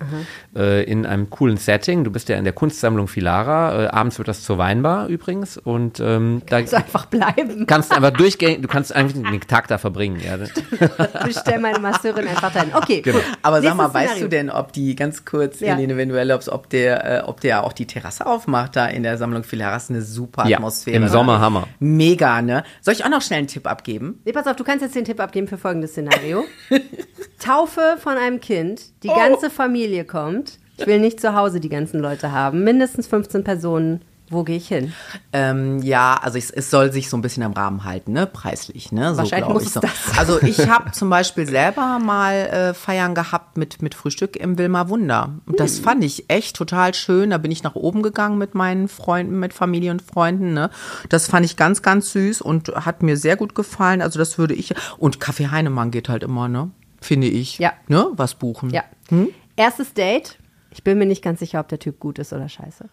äh, 0.55 0.85
in 0.85 1.07
einem 1.07 1.31
coolen 1.31 1.57
Setting. 1.57 2.05
Du 2.05 2.11
bist 2.11 2.29
ja 2.29 2.37
in 2.37 2.45
der 2.45 2.53
Kunstsammlung 2.53 3.09
Filara. 3.09 3.85
Äh, 3.85 3.87
abends 3.89 4.19
wird 4.19 4.29
das 4.29 4.43
zur 4.43 4.59
Weinbar 4.59 5.09
übrigens. 5.09 5.57
Und 5.57 5.99
ähm, 6.01 6.43
da 6.49 6.65
So 6.67 6.77
einfach 6.77 7.07
bleiben. 7.07 7.67
kannst 7.67 7.91
du 7.91 7.97
einfach 7.97 8.11
durchgehen. 8.11 8.63
Du 8.63 8.69
kannst 8.69 8.95
einfach 8.95 9.15
den 9.19 9.41
Tag 9.41 9.69
da 9.69 9.79
verbringen. 9.79 10.21
Ja. 10.25 10.37
Bestell 11.25 11.59
meine 11.59 11.79
Masseurin 11.79 12.29
einfach 12.29 12.53
dahin. 12.53 12.75
Okay. 12.75 13.01
Genau. 13.03 13.19
Aber 13.43 13.63
sag 13.63 13.75
mal, 13.75 13.93
weißt 13.93 14.13
Szenario. 14.17 14.25
du 14.25 14.29
denn, 14.29 14.51
ob 14.51 14.73
die, 14.73 14.95
ganz 14.95 15.25
kurz, 15.25 15.61
Ja. 15.61 15.75
Helene, 15.75 15.97
wenn 15.97 16.09
du 16.09 16.15
erlaubst, 16.17 16.49
ob 16.49 16.69
der, 16.71 17.23
äh, 17.23 17.23
ob 17.25 17.41
der 17.41 17.65
auch 17.65 17.73
die 17.73 17.87
Terrasse 17.87 18.27
aufmacht 18.27 18.77
da 18.77 18.87
in 18.87 19.03
der 19.03 19.17
Sammlung 19.19 19.43
Filaras? 19.45 19.91
Eine 19.91 20.03
super 20.03 20.47
Ja, 20.47 20.59
Atmosphäre. 20.59 20.97
im 20.97 21.09
Sommer 21.09 21.41
Hammer. 21.41 21.67
Mega, 21.79 22.43
ne? 22.43 22.63
Soll 22.81 22.95
ich 22.95 23.05
auch 23.05 23.09
noch 23.11 23.23
schnell 23.23 23.39
einen 23.41 23.49
Tipp 23.49 23.67
abgeben? 23.67 24.21
Nee, 24.25 24.33
pass 24.33 24.47
auf, 24.47 24.57
du 24.57 24.65
kannst 24.65 24.83
jetzt 24.83 24.95
den 24.95 25.05
Tipp 25.05 25.21
abgeben 25.21 25.49
für 25.49 25.59
folgendes 25.59 25.93
Szenario. 25.93 26.45
Taufe 27.39 27.97
von 27.99 28.17
einem 28.17 28.41
Kind, 28.41 28.83
die 29.03 29.09
Oh. 29.09 29.15
ganze 29.17 29.51
Familie 29.51 30.05
kommt. 30.05 30.59
Ich 30.79 30.87
will 30.87 31.01
nicht 31.01 31.21
zu 31.21 31.35
Hause 31.35 31.61
die 31.61 31.69
ganzen 31.71 32.01
Leute 32.01 32.33
haben. 32.33 32.63
Mindestens 32.65 33.07
15 33.07 33.45
Personen. 33.45 34.03
Wo 34.29 34.43
gehe 34.43 34.57
ich 34.57 34.67
hin? 34.67 34.93
Ähm, 35.33 35.81
ja, 35.83 36.19
also 36.21 36.37
es, 36.37 36.51
es 36.51 36.69
soll 36.69 36.91
sich 36.93 37.09
so 37.09 37.17
ein 37.17 37.23
bisschen 37.23 37.45
am 37.45 37.53
Rahmen 37.53 37.85
halten, 37.85 38.13
ne? 38.13 38.27
Preislich, 38.27 38.91
ne? 38.91 39.13
So 39.13 39.19
Wahrscheinlich 39.19 39.49
muss 39.51 39.63
ich 39.63 39.71
so. 39.71 39.79
das. 39.79 39.93
Also 40.19 40.43
ich 40.43 40.69
habe 40.69 40.91
zum 40.91 41.09
Beispiel 41.09 41.47
selber 41.47 42.01
mal 42.01 42.35
äh, 42.35 42.75
Feiern 42.75 43.15
gehabt 43.15 43.57
mit, 43.57 43.83
mit 43.83 43.95
Frühstück 43.95 44.35
im 44.35 44.59
Wilma 44.59 44.89
Wunder. 44.89 45.37
Und 45.47 45.53
Hm. 45.53 45.57
das 45.59 45.79
fand 45.79 46.03
ich 46.03 46.25
echt 46.29 46.57
total 46.57 46.93
schön. 46.93 47.31
Da 47.31 47.39
bin 47.39 47.53
ich 47.53 47.63
nach 47.63 47.77
oben 47.77 48.03
gegangen 48.03 48.37
mit 48.37 48.57
meinen 48.57 48.89
Freunden, 48.89 49.39
mit 49.39 49.55
Familie 49.55 49.93
und 49.93 50.03
Freunden. 50.03 50.55
Ne? 50.55 50.71
Das 51.09 51.29
fand 51.29 51.47
ich 51.47 51.57
ganz, 51.57 51.83
ganz 51.83 52.11
süß 52.11 52.43
und 52.43 52.67
hat 52.75 53.05
mir 53.05 53.17
sehr 53.17 53.37
gut 53.37 53.55
gefallen. 53.55 54.03
Also 54.03 54.19
das 54.19 54.39
würde 54.39 54.55
ich. 54.55 54.75
Und 54.99 55.21
Kaffee 55.21 55.47
Heinemann 55.53 55.93
geht 55.93 56.09
halt 56.09 56.25
immer, 56.25 56.49
ne? 56.49 56.71
Finde 57.07 57.29
ich. 57.29 57.59
Ja. 57.59 57.73
Ne? 57.87 58.09
Was 58.15 58.35
buchen. 58.35 58.71
Ja. 58.71 58.83
Hm? 59.11 59.29
Erstes 59.55 59.95
Date. 59.95 60.39
Ich 60.73 60.83
bin 60.83 60.99
mir 60.99 61.07
nicht 61.07 61.23
ganz 61.23 61.39
sicher, 61.39 61.61
ob 61.61 61.69
der 61.69 61.79
Typ 61.79 62.01
gut 62.01 62.19
ist 62.19 62.33
oder 62.33 62.49
scheiße. 62.49 62.89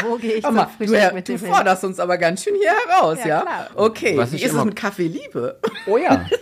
Wo 0.05 0.17
gehe 0.17 0.35
ich 0.35 0.43
zum 0.45 0.55
mal, 0.57 0.65
du, 0.65 0.71
Frühstück 0.77 0.99
Herr, 0.99 1.13
mit 1.15 1.29
du 1.29 1.33
dem 1.37 1.45
hin? 1.45 1.55
forderst 1.55 1.85
uns 1.85 2.01
aber 2.01 2.19
ganz 2.19 2.43
schön 2.43 2.55
hier 2.57 2.73
heraus, 2.89 3.19
Ja, 3.21 3.27
ja? 3.29 3.41
klar. 3.43 3.71
Okay, 3.77 4.17
Was 4.17 4.33
wie 4.33 4.37
ich 4.37 4.43
ist 4.43 4.53
es 4.53 4.65
mit 4.65 4.75
Kaffee 4.75 5.07
Liebe? 5.07 5.59
Oh 5.87 5.97
ja. 5.97 6.27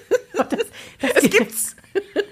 Es 0.99 1.31
gibt's. 1.31 1.77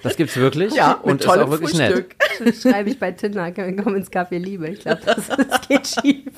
Das 0.03 0.17
gibt's 0.17 0.37
wirklich. 0.37 0.75
Ja, 0.75 0.95
und 0.95 1.21
ist 1.21 1.29
auch 1.29 1.51
wirklich 1.51 1.71
Frühstück. 1.71 2.17
nett. 2.41 2.57
Schreibe 2.57 2.91
ich 2.91 2.99
bei 2.99 3.13
Tinder, 3.13 3.53
komm 3.53 3.95
ins 3.95 4.11
Café 4.11 4.39
Liebe. 4.39 4.69
Ich 4.69 4.81
glaube, 4.81 5.03
das, 5.05 5.29
das 5.29 5.69
geht 5.69 5.87
schief. 5.87 6.33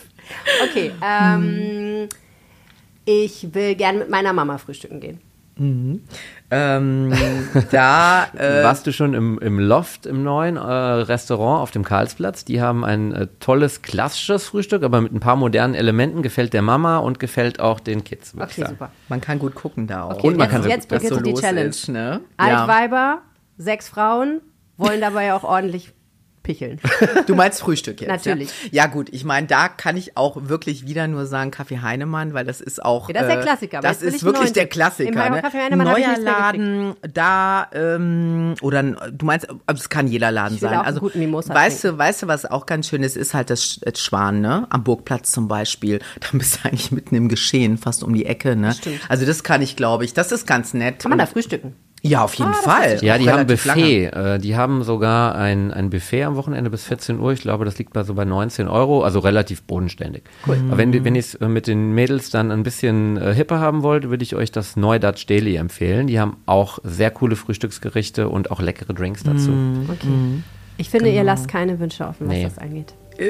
Okay, 0.69 0.91
ähm, 1.03 2.09
ich 3.07 3.55
will 3.55 3.75
gerne 3.77 4.01
mit 4.01 4.11
meiner 4.11 4.33
Mama 4.33 4.59
frühstücken 4.59 5.01
gehen. 5.01 5.21
Ähm, 6.57 7.13
da, 7.73 8.27
äh, 8.37 8.63
Warst 8.63 8.87
du 8.87 8.93
schon 8.93 9.13
im, 9.15 9.39
im 9.41 9.59
Loft 9.59 10.07
im 10.07 10.23
neuen 10.23 10.57
äh, 10.57 10.61
Restaurant 10.61 11.61
auf 11.63 11.73
dem 11.73 11.85
Karlsplatz? 11.85 12.45
Die 12.45 12.63
haben 12.63 12.85
ein 12.85 13.13
äh, 13.13 13.27
tolles 13.41 13.83
klassisches 13.83 14.47
Frühstück, 14.47 14.85
aber 14.85 15.01
mit 15.01 15.13
ein 15.13 15.19
paar 15.21 15.35
modernen 15.37 15.75
Elementen. 15.75 16.23
Gefällt 16.23 16.53
der 16.53 16.63
Mama 16.63 16.99
und 16.99 17.19
gefällt 17.19 17.59
auch 17.59 17.81
den 17.81 18.05
Kids. 18.05 18.35
Okay, 18.39 18.65
super. 18.69 18.91
man 19.09 19.21
kann 19.21 19.39
gut 19.41 19.55
gucken 19.57 19.87
da 19.89 20.05
auch. 20.05 20.19
Okay, 20.19 20.29
Und 20.29 20.37
man 20.37 20.45
jetzt, 20.47 20.53
kann 20.53 20.63
so- 20.63 20.69
jetzt 20.69 20.89
beginnt 20.89 21.15
so 21.15 21.21
die 21.21 21.35
Challenge. 21.35 21.69
ist, 21.69 21.89
ne? 21.89 22.21
Ja. 22.39 22.47
Altweiber, 22.67 23.19
sechs 23.59 23.89
Frauen, 23.89 24.41
wollen 24.77 25.01
dabei 25.01 25.35
auch 25.35 25.43
ordentlich 25.45 25.93
picheln. 26.45 26.81
Du 27.27 27.35
meinst 27.35 27.61
Frühstück 27.61 28.01
jetzt? 28.01 28.09
Natürlich. 28.09 28.51
Ja, 28.71 28.85
ja 28.85 28.87
gut, 28.87 29.09
ich 29.11 29.25
meine, 29.25 29.49
da 29.49 29.69
kann 29.69 29.97
ich 29.97 30.17
auch 30.17 30.37
wirklich 30.43 30.87
wieder 30.87 31.09
nur 31.09 31.27
sagen 31.27 31.51
Kaffee 31.51 31.81
Heinemann, 31.81 32.35
weil 32.35 32.45
das 32.45 32.61
ist 32.61 32.85
auch. 32.85 33.09
Ja, 33.09 33.15
das 33.15 33.23
ist 33.23 33.29
der 33.29 33.39
äh, 33.39 33.43
Klassiker, 33.43 33.79
aber 33.79 33.89
Das 33.89 34.03
ist 34.03 34.23
wirklich 34.23 34.53
der 34.53 34.67
Klassiker. 34.67 35.31
Ne? 35.31 35.43
Kaffee 35.43 35.59
Heinemann 35.59 35.89
Neuer 35.89 36.19
Laden, 36.19 36.95
da, 37.13 37.67
ähm, 37.73 38.55
oder 38.61 38.83
du 38.83 39.27
meinst, 39.27 39.49
es 39.67 39.89
kann 39.89 40.07
jeder 40.07 40.31
Laden 40.31 40.59
sein. 40.59 40.75
also, 40.75 41.01
weißt 41.03 41.85
du, 41.85 41.99
weißt 41.99 42.23
du, 42.23 42.27
was 42.29 42.47
auch 42.47 42.67
ganz 42.67 42.89
schön 42.89 43.03
ist, 43.03 43.17
ist 43.17 43.35
halt 43.35 43.51
das 43.51 43.81
das 43.83 44.01
Schwan, 44.01 44.41
ne? 44.41 44.67
Am 44.71 44.85
Burgplatz 44.85 45.33
zum 45.33 45.49
Beispiel. 45.49 45.99
Da 46.21 46.39
bist 46.39 46.57
du 46.57 46.69
eigentlich 46.69 46.91
mitten 46.91 47.15
im 47.17 47.29
Geschehen, 47.29 47.77
fast 47.77 48.03
um 48.03 48.15
die 48.15 48.25
Ecke, 48.27 48.57
ne? 48.57 48.73
Stimmt. 48.73 49.01
Also 49.09 49.27
das 49.27 49.43
kann 49.43 49.63
ich, 49.63 49.77
glaube 49.77 50.05
ich. 50.05 50.15
Das 50.15 50.33
ist 50.33 50.47
ganz 50.47 50.75
nett. 50.75 51.01
Kann 51.01 51.11
man 51.11 51.19
da 51.19 51.27
frühstücken? 51.27 51.75
Ja, 52.07 52.23
auf 52.23 52.35
jeden 52.35 52.51
Ah, 52.51 52.55
das 52.55 52.65
Fall. 52.65 52.99
Ja, 53.03 53.17
die 53.17 53.29
haben 53.31 53.37
relativ 53.37 53.65
lange. 53.65 53.81
Buffet. 53.83 54.05
Äh, 54.35 54.39
die 54.39 54.57
haben 54.57 54.83
sogar 54.85 55.35
ein, 55.37 55.73
ein 55.73 55.89
Buffet 55.89 56.25
am 56.25 56.37
Wochenende 56.37 56.69
bis 56.69 56.85
14 56.85 57.19
Uhr. 57.19 57.33
Ich 57.33 57.41
glaube, 57.41 57.65
das 57.65 57.79
liegt 57.79 57.95
bei 57.95 58.03
so 58.03 58.13
bei 58.13 58.27
19 58.27 58.69
Euro, 58.69 59.03
also 59.03 59.21
relativ 59.21 59.63
bodenständig. 59.63 60.23
Cool. 60.47 60.59
Aber 60.69 60.77
wenn, 60.77 60.93
ihr- 60.93 61.03
wenn 61.05 61.15
ihr 61.15 61.21
es 61.21 61.35
äh, 61.37 61.49
mit 61.49 61.67
den 61.67 61.93
Mädels 61.95 62.29
dann 62.29 62.51
ein 62.51 62.63
bisschen 62.63 63.17
äh, 63.17 63.33
hipper 63.35 63.59
haben 63.59 63.83
wollt, 63.83 64.11
würde 64.11 64.23
ich 64.23 64.37
euch 64.37 64.53
das 64.53 64.77
Neu 64.77 64.99
Dutch 64.99 65.25
Daily 65.27 65.57
empfehlen. 65.57 66.07
Die 66.07 66.21
haben 66.21 66.37
auch 66.45 66.79
sehr 66.85 67.11
coole 67.11 67.37
Frühstücksgerichte 67.37 68.29
und 68.29 68.51
auch 68.51 68.61
leckere 68.61 68.93
Drinks 68.93 69.23
dazu. 69.23 69.51
Okay. 69.91 70.43
Ich 70.77 70.91
finde, 70.91 71.09
ihr 71.11 71.25
lasst 71.25 71.49
keine 71.49 71.79
Wünsche 71.81 72.07
offen, 72.07 72.27
was 72.29 72.35
Nee. 72.37 72.45
das 72.45 72.59
angeht. 72.59 72.93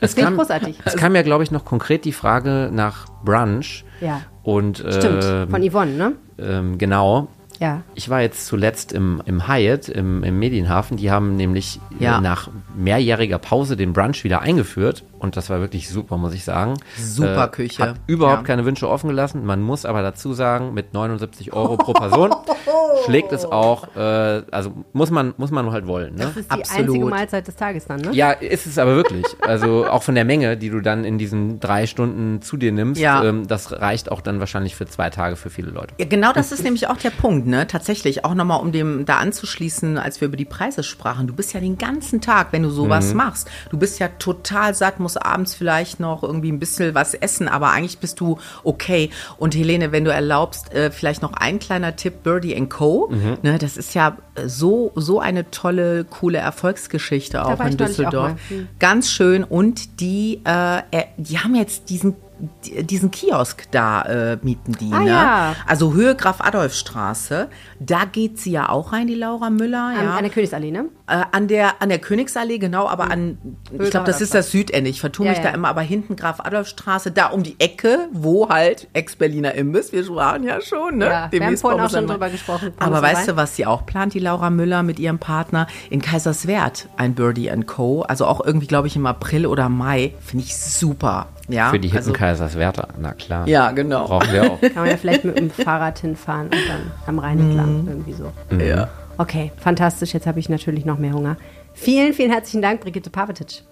Es 0.00 0.14
Finde 0.14 0.20
ich 0.20 0.24
kam, 0.24 0.36
großartig. 0.38 0.76
es 0.86 0.96
kam 0.96 1.14
ja, 1.14 1.20
glaube 1.20 1.44
ich, 1.44 1.50
noch 1.50 1.66
konkret 1.66 2.06
die 2.06 2.12
Frage 2.12 2.70
nach 2.72 3.06
Brunch. 3.22 3.84
Ja. 4.00 4.22
Und, 4.42 4.82
äh, 4.82 4.92
Stimmt, 4.94 5.50
von 5.50 5.70
Yvonne, 5.70 5.92
ne? 5.92 6.12
ähm, 6.38 6.78
genau. 6.78 7.28
Ja. 7.64 7.82
Ich 7.94 8.10
war 8.10 8.20
jetzt 8.20 8.44
zuletzt 8.46 8.92
im, 8.92 9.22
im 9.24 9.48
Hyatt, 9.48 9.88
im, 9.88 10.22
im 10.22 10.38
Medienhafen. 10.38 10.98
Die 10.98 11.10
haben 11.10 11.36
nämlich 11.36 11.80
Ja. 11.98 12.20
nach 12.20 12.50
mehrjähriger 12.76 13.38
Pause 13.38 13.74
den 13.76 13.94
Brunch 13.94 14.22
wieder 14.22 14.42
eingeführt. 14.42 15.02
Und 15.24 15.38
das 15.38 15.48
war 15.48 15.60
wirklich 15.60 15.88
super, 15.88 16.18
muss 16.18 16.34
ich 16.34 16.44
sagen. 16.44 16.74
Äh, 16.74 17.00
Super 17.00 17.48
Küche. 17.48 17.82
Hat 17.82 17.94
überhaupt 18.06 18.42
Ja. 18.42 18.46
keine 18.46 18.66
Wünsche 18.66 18.86
offen 18.88 19.08
gelassen. 19.08 19.44
Man 19.46 19.62
muss 19.62 19.86
aber 19.86 20.02
dazu 20.02 20.34
sagen, 20.34 20.74
mit 20.74 20.92
79 20.92 21.52
Euro 21.54 21.78
pro 21.78 21.94
Person 21.94 22.30
schlägt 23.06 23.32
es 23.32 23.46
auch, 23.46 23.88
äh, 23.96 24.42
also 24.50 24.72
muss 24.92 25.10
man, 25.10 25.32
muss 25.38 25.50
man 25.50 25.70
halt 25.72 25.86
wollen. 25.86 26.14
Ne? 26.14 26.24
Das 26.26 26.36
ist 26.36 26.52
die 26.52 26.60
Absolut. 26.60 26.86
einzige 26.88 27.04
Mahlzeit 27.06 27.48
des 27.48 27.56
Tages 27.56 27.86
dann, 27.86 28.00
ne? 28.02 28.10
Ja, 28.12 28.32
ist 28.32 28.66
es 28.66 28.76
aber 28.78 28.94
wirklich. 28.96 29.24
Also 29.40 29.86
auch 29.86 30.02
von 30.02 30.14
der 30.14 30.26
Menge, 30.26 30.56
die 30.58 30.68
du 30.68 30.80
dann 30.80 31.04
in 31.04 31.16
diesen 31.16 31.58
drei 31.58 31.86
Stunden 31.86 32.42
zu 32.42 32.58
dir 32.58 32.70
nimmst, 32.70 33.00
Ja. 33.00 33.24
ähm, 33.24 33.46
das 33.48 33.72
reicht 33.72 34.12
auch 34.12 34.20
dann 34.20 34.40
wahrscheinlich 34.40 34.76
für 34.76 34.84
zwei 34.86 35.08
Tage 35.08 35.36
für 35.36 35.48
viele 35.48 35.70
Leute. 35.70 35.94
Ja, 35.98 36.04
genau 36.06 36.32
das 36.34 36.52
ist 36.52 36.62
nämlich 36.64 36.88
auch 36.88 36.98
der 36.98 37.10
Punkt, 37.10 37.46
ne? 37.46 37.66
Tatsächlich, 37.66 38.24
auch 38.26 38.34
nochmal, 38.34 38.60
um 38.60 38.72
dem 38.72 39.06
da 39.06 39.16
anzuschließen, 39.18 39.96
als 39.96 40.20
wir 40.20 40.28
über 40.28 40.36
die 40.36 40.44
Preise 40.44 40.82
sprachen. 40.82 41.26
Du 41.26 41.34
bist 41.34 41.54
ja 41.54 41.60
den 41.60 41.78
ganzen 41.78 42.20
Tag, 42.20 42.48
wenn 42.52 42.62
du 42.62 42.68
sowas 42.70 43.14
machst. 43.14 43.48
Du 43.70 43.78
bist 43.78 43.98
ja 44.00 44.08
total 44.18 44.74
satt, 44.74 45.00
musst 45.00 45.13
abends 45.16 45.54
vielleicht 45.54 46.00
noch 46.00 46.22
irgendwie 46.22 46.50
ein 46.50 46.58
bisschen 46.58 46.94
was 46.94 47.14
essen, 47.14 47.48
aber 47.48 47.70
eigentlich 47.70 47.98
bist 47.98 48.20
du 48.20 48.38
okay. 48.62 49.10
Und 49.38 49.54
Helene, 49.54 49.92
wenn 49.92 50.04
du 50.04 50.12
erlaubst, 50.12 50.72
äh, 50.72 50.90
vielleicht 50.90 51.22
noch 51.22 51.32
ein 51.32 51.58
kleiner 51.58 51.96
Tipp, 51.96 52.22
Birdie 52.22 52.54
Co. 52.68 53.10
Ne, 53.42 53.58
das 53.58 53.76
ist 53.76 53.94
ja 53.94 54.16
so, 54.46 54.92
so 54.94 55.20
eine 55.20 55.50
tolle, 55.50 56.04
coole 56.04 56.38
Erfolgsgeschichte 56.38 57.44
auch 57.44 57.58
war 57.58 57.66
ich 57.66 57.74
in 57.74 57.80
auch 57.80 57.86
Düsseldorf. 57.86 58.32
mal. 58.32 58.36
Hm. 58.48 58.68
Ganz 58.78 59.10
schön. 59.10 59.44
Und 59.44 60.00
die, 60.00 60.40
äh, 60.44 60.82
die 61.16 61.38
haben 61.38 61.54
jetzt 61.54 61.90
diesen 61.90 62.16
diesen 62.62 63.10
Kiosk 63.10 63.64
da 63.70 64.02
äh, 64.02 64.38
mieten 64.42 64.72
die, 64.72 64.90
Ah, 64.92 65.00
ne? 65.00 65.08
ja. 65.08 65.56
Also 65.66 65.92
Höhe 65.94 66.14
Graf 66.16 66.40
Adolf 66.40 66.74
Straße, 66.74 67.48
da 67.78 68.04
geht 68.04 68.38
sie 68.38 68.50
ja 68.50 68.68
auch 68.68 68.92
rein, 68.92 69.06
die 69.06 69.14
Laura 69.14 69.50
Müller, 69.50 69.92
An, 69.96 70.04
ja. 70.04 70.14
an 70.16 70.22
der 70.22 70.32
Königsallee, 70.32 70.70
ne? 70.70 70.86
äh, 71.06 71.22
an 71.32 71.48
der 71.48 71.80
an 71.82 71.88
der 71.90 71.98
Königsallee 71.98 72.58
genau, 72.58 72.88
aber 72.88 73.10
an 73.10 73.38
ich 73.72 73.90
glaube, 73.90 74.06
das 74.06 74.20
ist 74.20 74.34
das 74.34 74.50
Südende. 74.50 74.90
Ich 74.90 75.00
vertue 75.00 75.26
Ja, 75.26 75.32
mich 75.32 75.40
da 75.40 75.50
immer, 75.50 75.68
aber 75.68 75.82
hinten 75.82 76.16
Graf 76.16 76.40
Adolf 76.40 76.68
Straße, 76.68 77.10
da 77.12 77.26
um 77.26 77.42
die 77.42 77.56
Ecke, 77.58 78.08
wo 78.12 78.48
halt 78.48 78.88
Ex-Berliner 78.94 79.54
Imbiss, 79.54 79.92
wir 79.92 80.08
waren 80.14 80.42
ja 80.44 80.60
schon, 80.60 80.98
ne? 80.98 81.04
Ja, 81.06 81.10
wir 81.10 81.18
haben 81.22 81.30
Demnächst 81.30 81.62
vorhin 81.62 81.80
auch 81.80 81.90
schon 81.90 82.06
drüber 82.06 82.30
gesprochen. 82.30 82.72
Aber 82.78 83.00
weißt 83.02 83.28
du, 83.28 83.36
was 83.36 83.56
sie 83.56 83.66
auch 83.66 83.86
plant, 83.86 84.14
die 84.14 84.18
Laura 84.20 84.50
Müller 84.50 84.82
mit 84.82 84.98
ihrem 84.98 85.18
Partner 85.18 85.66
in 85.90 86.00
Kaiserswerth, 86.00 86.88
ein 86.96 87.14
Birdie 87.14 87.50
Co. 87.66 88.02
Also 88.02 88.26
auch 88.26 88.44
irgendwie, 88.44 88.66
glaube 88.66 88.86
ich, 88.88 88.96
im 88.96 89.06
April 89.06 89.46
oder 89.46 89.68
Mai. 89.68 90.14
Finde 90.20 90.44
ich 90.44 90.56
super. 90.56 91.28
Ja, 91.48 91.70
Für 91.70 91.78
die 91.78 91.88
hippen 91.88 92.16
also, 92.22 92.52
na 92.98 93.12
klar. 93.12 93.46
Ja, 93.46 93.70
genau. 93.72 94.06
Brauchen 94.06 94.32
wir 94.32 94.50
auch. 94.50 94.60
Kann 94.62 94.74
man 94.76 94.86
ja 94.86 94.96
vielleicht 94.96 95.24
mit 95.24 95.38
dem 95.38 95.50
Fahrrad 95.50 95.98
hinfahren 95.98 96.46
und 96.46 96.68
dann 96.68 96.90
am 97.06 97.18
Rhein 97.18 97.38
entlang. 97.38 97.86
Irgendwie 97.86 98.12
so. 98.14 98.32
Ja. 98.58 98.88
Okay, 99.18 99.52
fantastisch. 99.56 100.14
Jetzt 100.14 100.26
habe 100.26 100.40
ich 100.40 100.48
natürlich 100.48 100.84
noch 100.84 100.98
mehr 100.98 101.12
Hunger. 101.12 101.36
Vielen, 101.74 102.14
vielen 102.14 102.30
herzlichen 102.30 102.62
Dank, 102.62 102.80
Brigitte 102.80 103.10
Pavetic. 103.10 103.62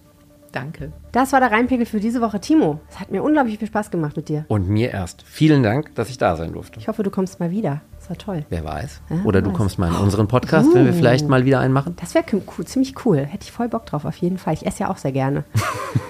Danke. 0.53 0.93
Das 1.12 1.32
war 1.32 1.40
der 1.40 1.51
Rheinpegel 1.51 1.86
für 1.86 1.99
diese 1.99 2.20
Woche. 2.20 2.39
Timo, 2.39 2.78
es 2.90 3.01
hat 3.01 3.11
mir 3.11 3.23
unglaublich 3.23 3.59
viel 3.59 3.69
Spaß 3.69 3.90
gemacht 3.90 4.16
mit 4.16 4.28
dir. 4.28 4.44
Und 4.49 4.69
mir 4.69 4.90
erst. 4.90 5.23
Vielen 5.23 5.62
Dank, 5.62 5.94
dass 5.94 6.11
ich 6.11 6.19
da 6.19 6.36
sein 6.36 6.53
durfte. 6.53 6.78
Ich 6.78 6.89
hoffe, 6.89 7.03
du 7.03 7.11
kommst 7.11 7.40
mal 7.40 7.51
wieder. 7.51 7.81
Das 7.99 8.11
war 8.11 8.19
toll. 8.19 8.44
Wer 8.51 8.62
weiß. 8.62 9.01
Ja, 9.09 9.16
Oder 9.24 9.36
wer 9.36 9.43
du 9.43 9.51
weiß. 9.51 9.57
kommst 9.57 9.78
mal 9.78 9.89
in 9.89 9.97
unseren 9.97 10.28
Podcast, 10.28 10.74
wenn 10.74 10.85
wir 10.85 10.93
vielleicht 10.93 11.27
mal 11.27 11.47
wieder 11.47 11.61
einen 11.61 11.73
machen. 11.73 11.97
Das 11.99 12.15
wäre 12.15 12.24
cool, 12.32 12.66
ziemlich 12.66 12.94
cool. 13.07 13.19
Hätte 13.19 13.44
ich 13.44 13.53
voll 13.53 13.69
Bock 13.69 13.86
drauf, 13.86 14.05
auf 14.05 14.16
jeden 14.16 14.36
Fall. 14.36 14.53
Ich 14.53 14.66
esse 14.66 14.81
ja 14.81 14.90
auch 14.90 14.99
sehr 14.99 15.12
gerne. 15.12 15.44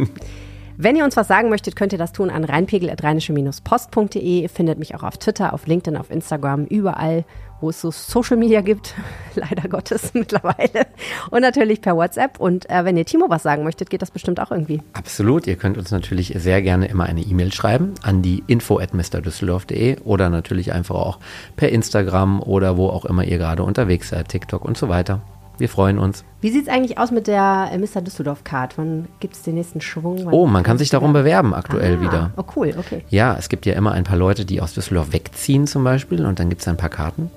Wenn 0.82 0.96
ihr 0.96 1.04
uns 1.04 1.14
was 1.14 1.28
sagen 1.28 1.50
möchtet, 1.50 1.76
könnt 1.76 1.92
ihr 1.92 1.98
das 1.98 2.12
tun 2.12 2.30
an 2.30 2.42
rheinpegel.rheinische-post.de. 2.42 4.40
Ihr 4.40 4.48
findet 4.48 4.78
mich 4.78 4.94
auch 4.94 5.02
auf 5.02 5.18
Twitter, 5.18 5.52
auf 5.52 5.66
LinkedIn, 5.66 5.94
auf 5.94 6.10
Instagram, 6.10 6.64
überall, 6.64 7.26
wo 7.60 7.68
es 7.68 7.82
so 7.82 7.90
Social 7.90 8.38
Media 8.38 8.62
gibt. 8.62 8.94
Leider 9.34 9.68
Gottes 9.68 10.14
mittlerweile. 10.14 10.86
Und 11.30 11.42
natürlich 11.42 11.82
per 11.82 11.96
WhatsApp. 11.96 12.40
Und 12.40 12.70
äh, 12.70 12.82
wenn 12.86 12.96
ihr 12.96 13.04
Timo 13.04 13.26
was 13.28 13.42
sagen 13.42 13.62
möchtet, 13.62 13.90
geht 13.90 14.00
das 14.00 14.10
bestimmt 14.10 14.40
auch 14.40 14.50
irgendwie. 14.50 14.80
Absolut. 14.94 15.46
Ihr 15.46 15.56
könnt 15.56 15.76
uns 15.76 15.90
natürlich 15.90 16.32
sehr 16.38 16.62
gerne 16.62 16.86
immer 16.86 17.04
eine 17.04 17.20
E-Mail 17.20 17.52
schreiben 17.52 17.92
an 18.00 18.22
die 18.22 18.42
info 18.46 18.78
at 18.78 18.94
mrdüsseldorf.de 18.94 19.98
oder 20.04 20.30
natürlich 20.30 20.72
einfach 20.72 20.94
auch 20.94 21.18
per 21.56 21.68
Instagram 21.68 22.40
oder 22.40 22.78
wo 22.78 22.86
auch 22.86 23.04
immer 23.04 23.24
ihr 23.24 23.36
gerade 23.36 23.64
unterwegs 23.64 24.08
seid, 24.08 24.28
TikTok 24.28 24.64
und 24.64 24.78
so 24.78 24.88
weiter. 24.88 25.20
Wir 25.60 25.68
freuen 25.68 25.98
uns. 25.98 26.24
Wie 26.40 26.50
sieht 26.50 26.62
es 26.62 26.68
eigentlich 26.72 26.96
aus 26.96 27.10
mit 27.10 27.26
der 27.26 27.68
äh, 27.70 27.76
Mr. 27.76 28.00
Düsseldorf-Card? 28.00 28.78
Wann 28.78 29.08
gibt 29.20 29.34
es 29.34 29.42
den 29.42 29.56
nächsten 29.56 29.82
Schwung? 29.82 30.24
Wann 30.24 30.32
Oh, 30.32 30.46
man 30.46 30.62
kann 30.62 30.78
sich 30.78 30.88
darum 30.88 31.12
bewerben. 31.12 31.50
bewerben 31.50 31.54
aktuell 31.54 31.98
ah, 31.98 32.00
wieder. 32.00 32.30
Oh, 32.38 32.44
cool, 32.56 32.74
okay. 32.78 33.04
Ja, 33.10 33.36
es 33.38 33.50
gibt 33.50 33.66
ja 33.66 33.74
immer 33.74 33.92
ein 33.92 34.04
paar 34.04 34.16
Leute, 34.16 34.46
die 34.46 34.62
aus 34.62 34.72
Düsseldorf 34.72 35.12
wegziehen 35.12 35.66
zum 35.66 35.84
Beispiel 35.84 36.24
und 36.24 36.38
dann 36.38 36.48
gibt 36.48 36.62
es 36.62 36.68
ein 36.68 36.78
paar 36.78 36.88
Karten. 36.88 37.30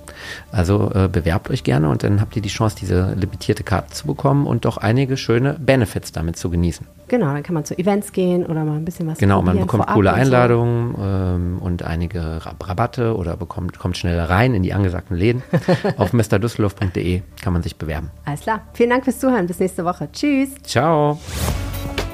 Also 0.50 0.90
äh, 0.94 1.08
bewerbt 1.08 1.50
euch 1.50 1.64
gerne 1.64 1.90
und 1.90 2.02
dann 2.02 2.18
habt 2.22 2.34
ihr 2.34 2.40
die 2.40 2.48
Chance, 2.48 2.76
diese 2.80 3.12
limitierte 3.12 3.62
Karte 3.62 3.92
zu 3.92 4.06
bekommen 4.06 4.46
und 4.46 4.64
doch 4.64 4.78
einige 4.78 5.18
schöne 5.18 5.56
Benefits 5.60 6.10
damit 6.12 6.38
zu 6.38 6.48
genießen. 6.48 6.86
Genau, 7.14 7.32
dann 7.32 7.44
kann 7.44 7.54
man 7.54 7.64
zu 7.64 7.78
Events 7.78 8.10
gehen 8.10 8.44
oder 8.44 8.64
mal 8.64 8.74
ein 8.74 8.84
bisschen 8.84 9.06
was 9.06 9.18
Genau, 9.18 9.40
man 9.40 9.60
bekommt 9.60 9.86
coole. 9.86 10.12
Einladungen 10.12 10.96
ähm, 11.00 11.58
und 11.62 11.84
einige 11.84 12.44
Rab 12.44 12.68
Rabatte 12.68 13.16
oder 13.16 13.36
bekommt, 13.36 13.78
kommt 13.78 13.96
schneller 13.96 14.28
rein 14.28 14.52
in 14.52 14.64
die 14.64 14.72
angesagten 14.72 15.16
Läden. 15.16 15.44
Auf 15.96 16.12
mrdüsseldorf.de 16.12 17.22
kann 17.40 17.52
man 17.52 17.62
sich 17.62 17.76
bewerben. 17.76 18.10
Alles 18.24 18.40
klar. 18.40 18.62
Vielen 18.72 18.90
Dank 18.90 19.04
fürs 19.04 19.20
Zuhören. 19.20 19.46
Bis 19.46 19.60
nächste 19.60 19.84
Woche. 19.84 20.08
Tschüss. 20.12 20.50
Ciao! 20.64 21.20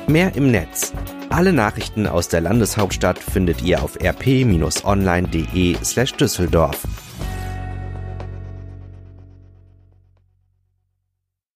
Mehr 0.07 0.37
im 0.37 0.51
Netz. 0.51 0.93
Alle 1.31 1.55
Nachrichten 1.55 2.07
aus 2.07 2.29
der 2.29 2.43
Landeshauptstadt 2.43 3.19
findet 3.19 3.63
ihr 3.63 3.83
auf 3.83 3.99
rp-online.de 3.99 5.77
slash 5.83 6.13
Düsseldorf. 6.13 6.87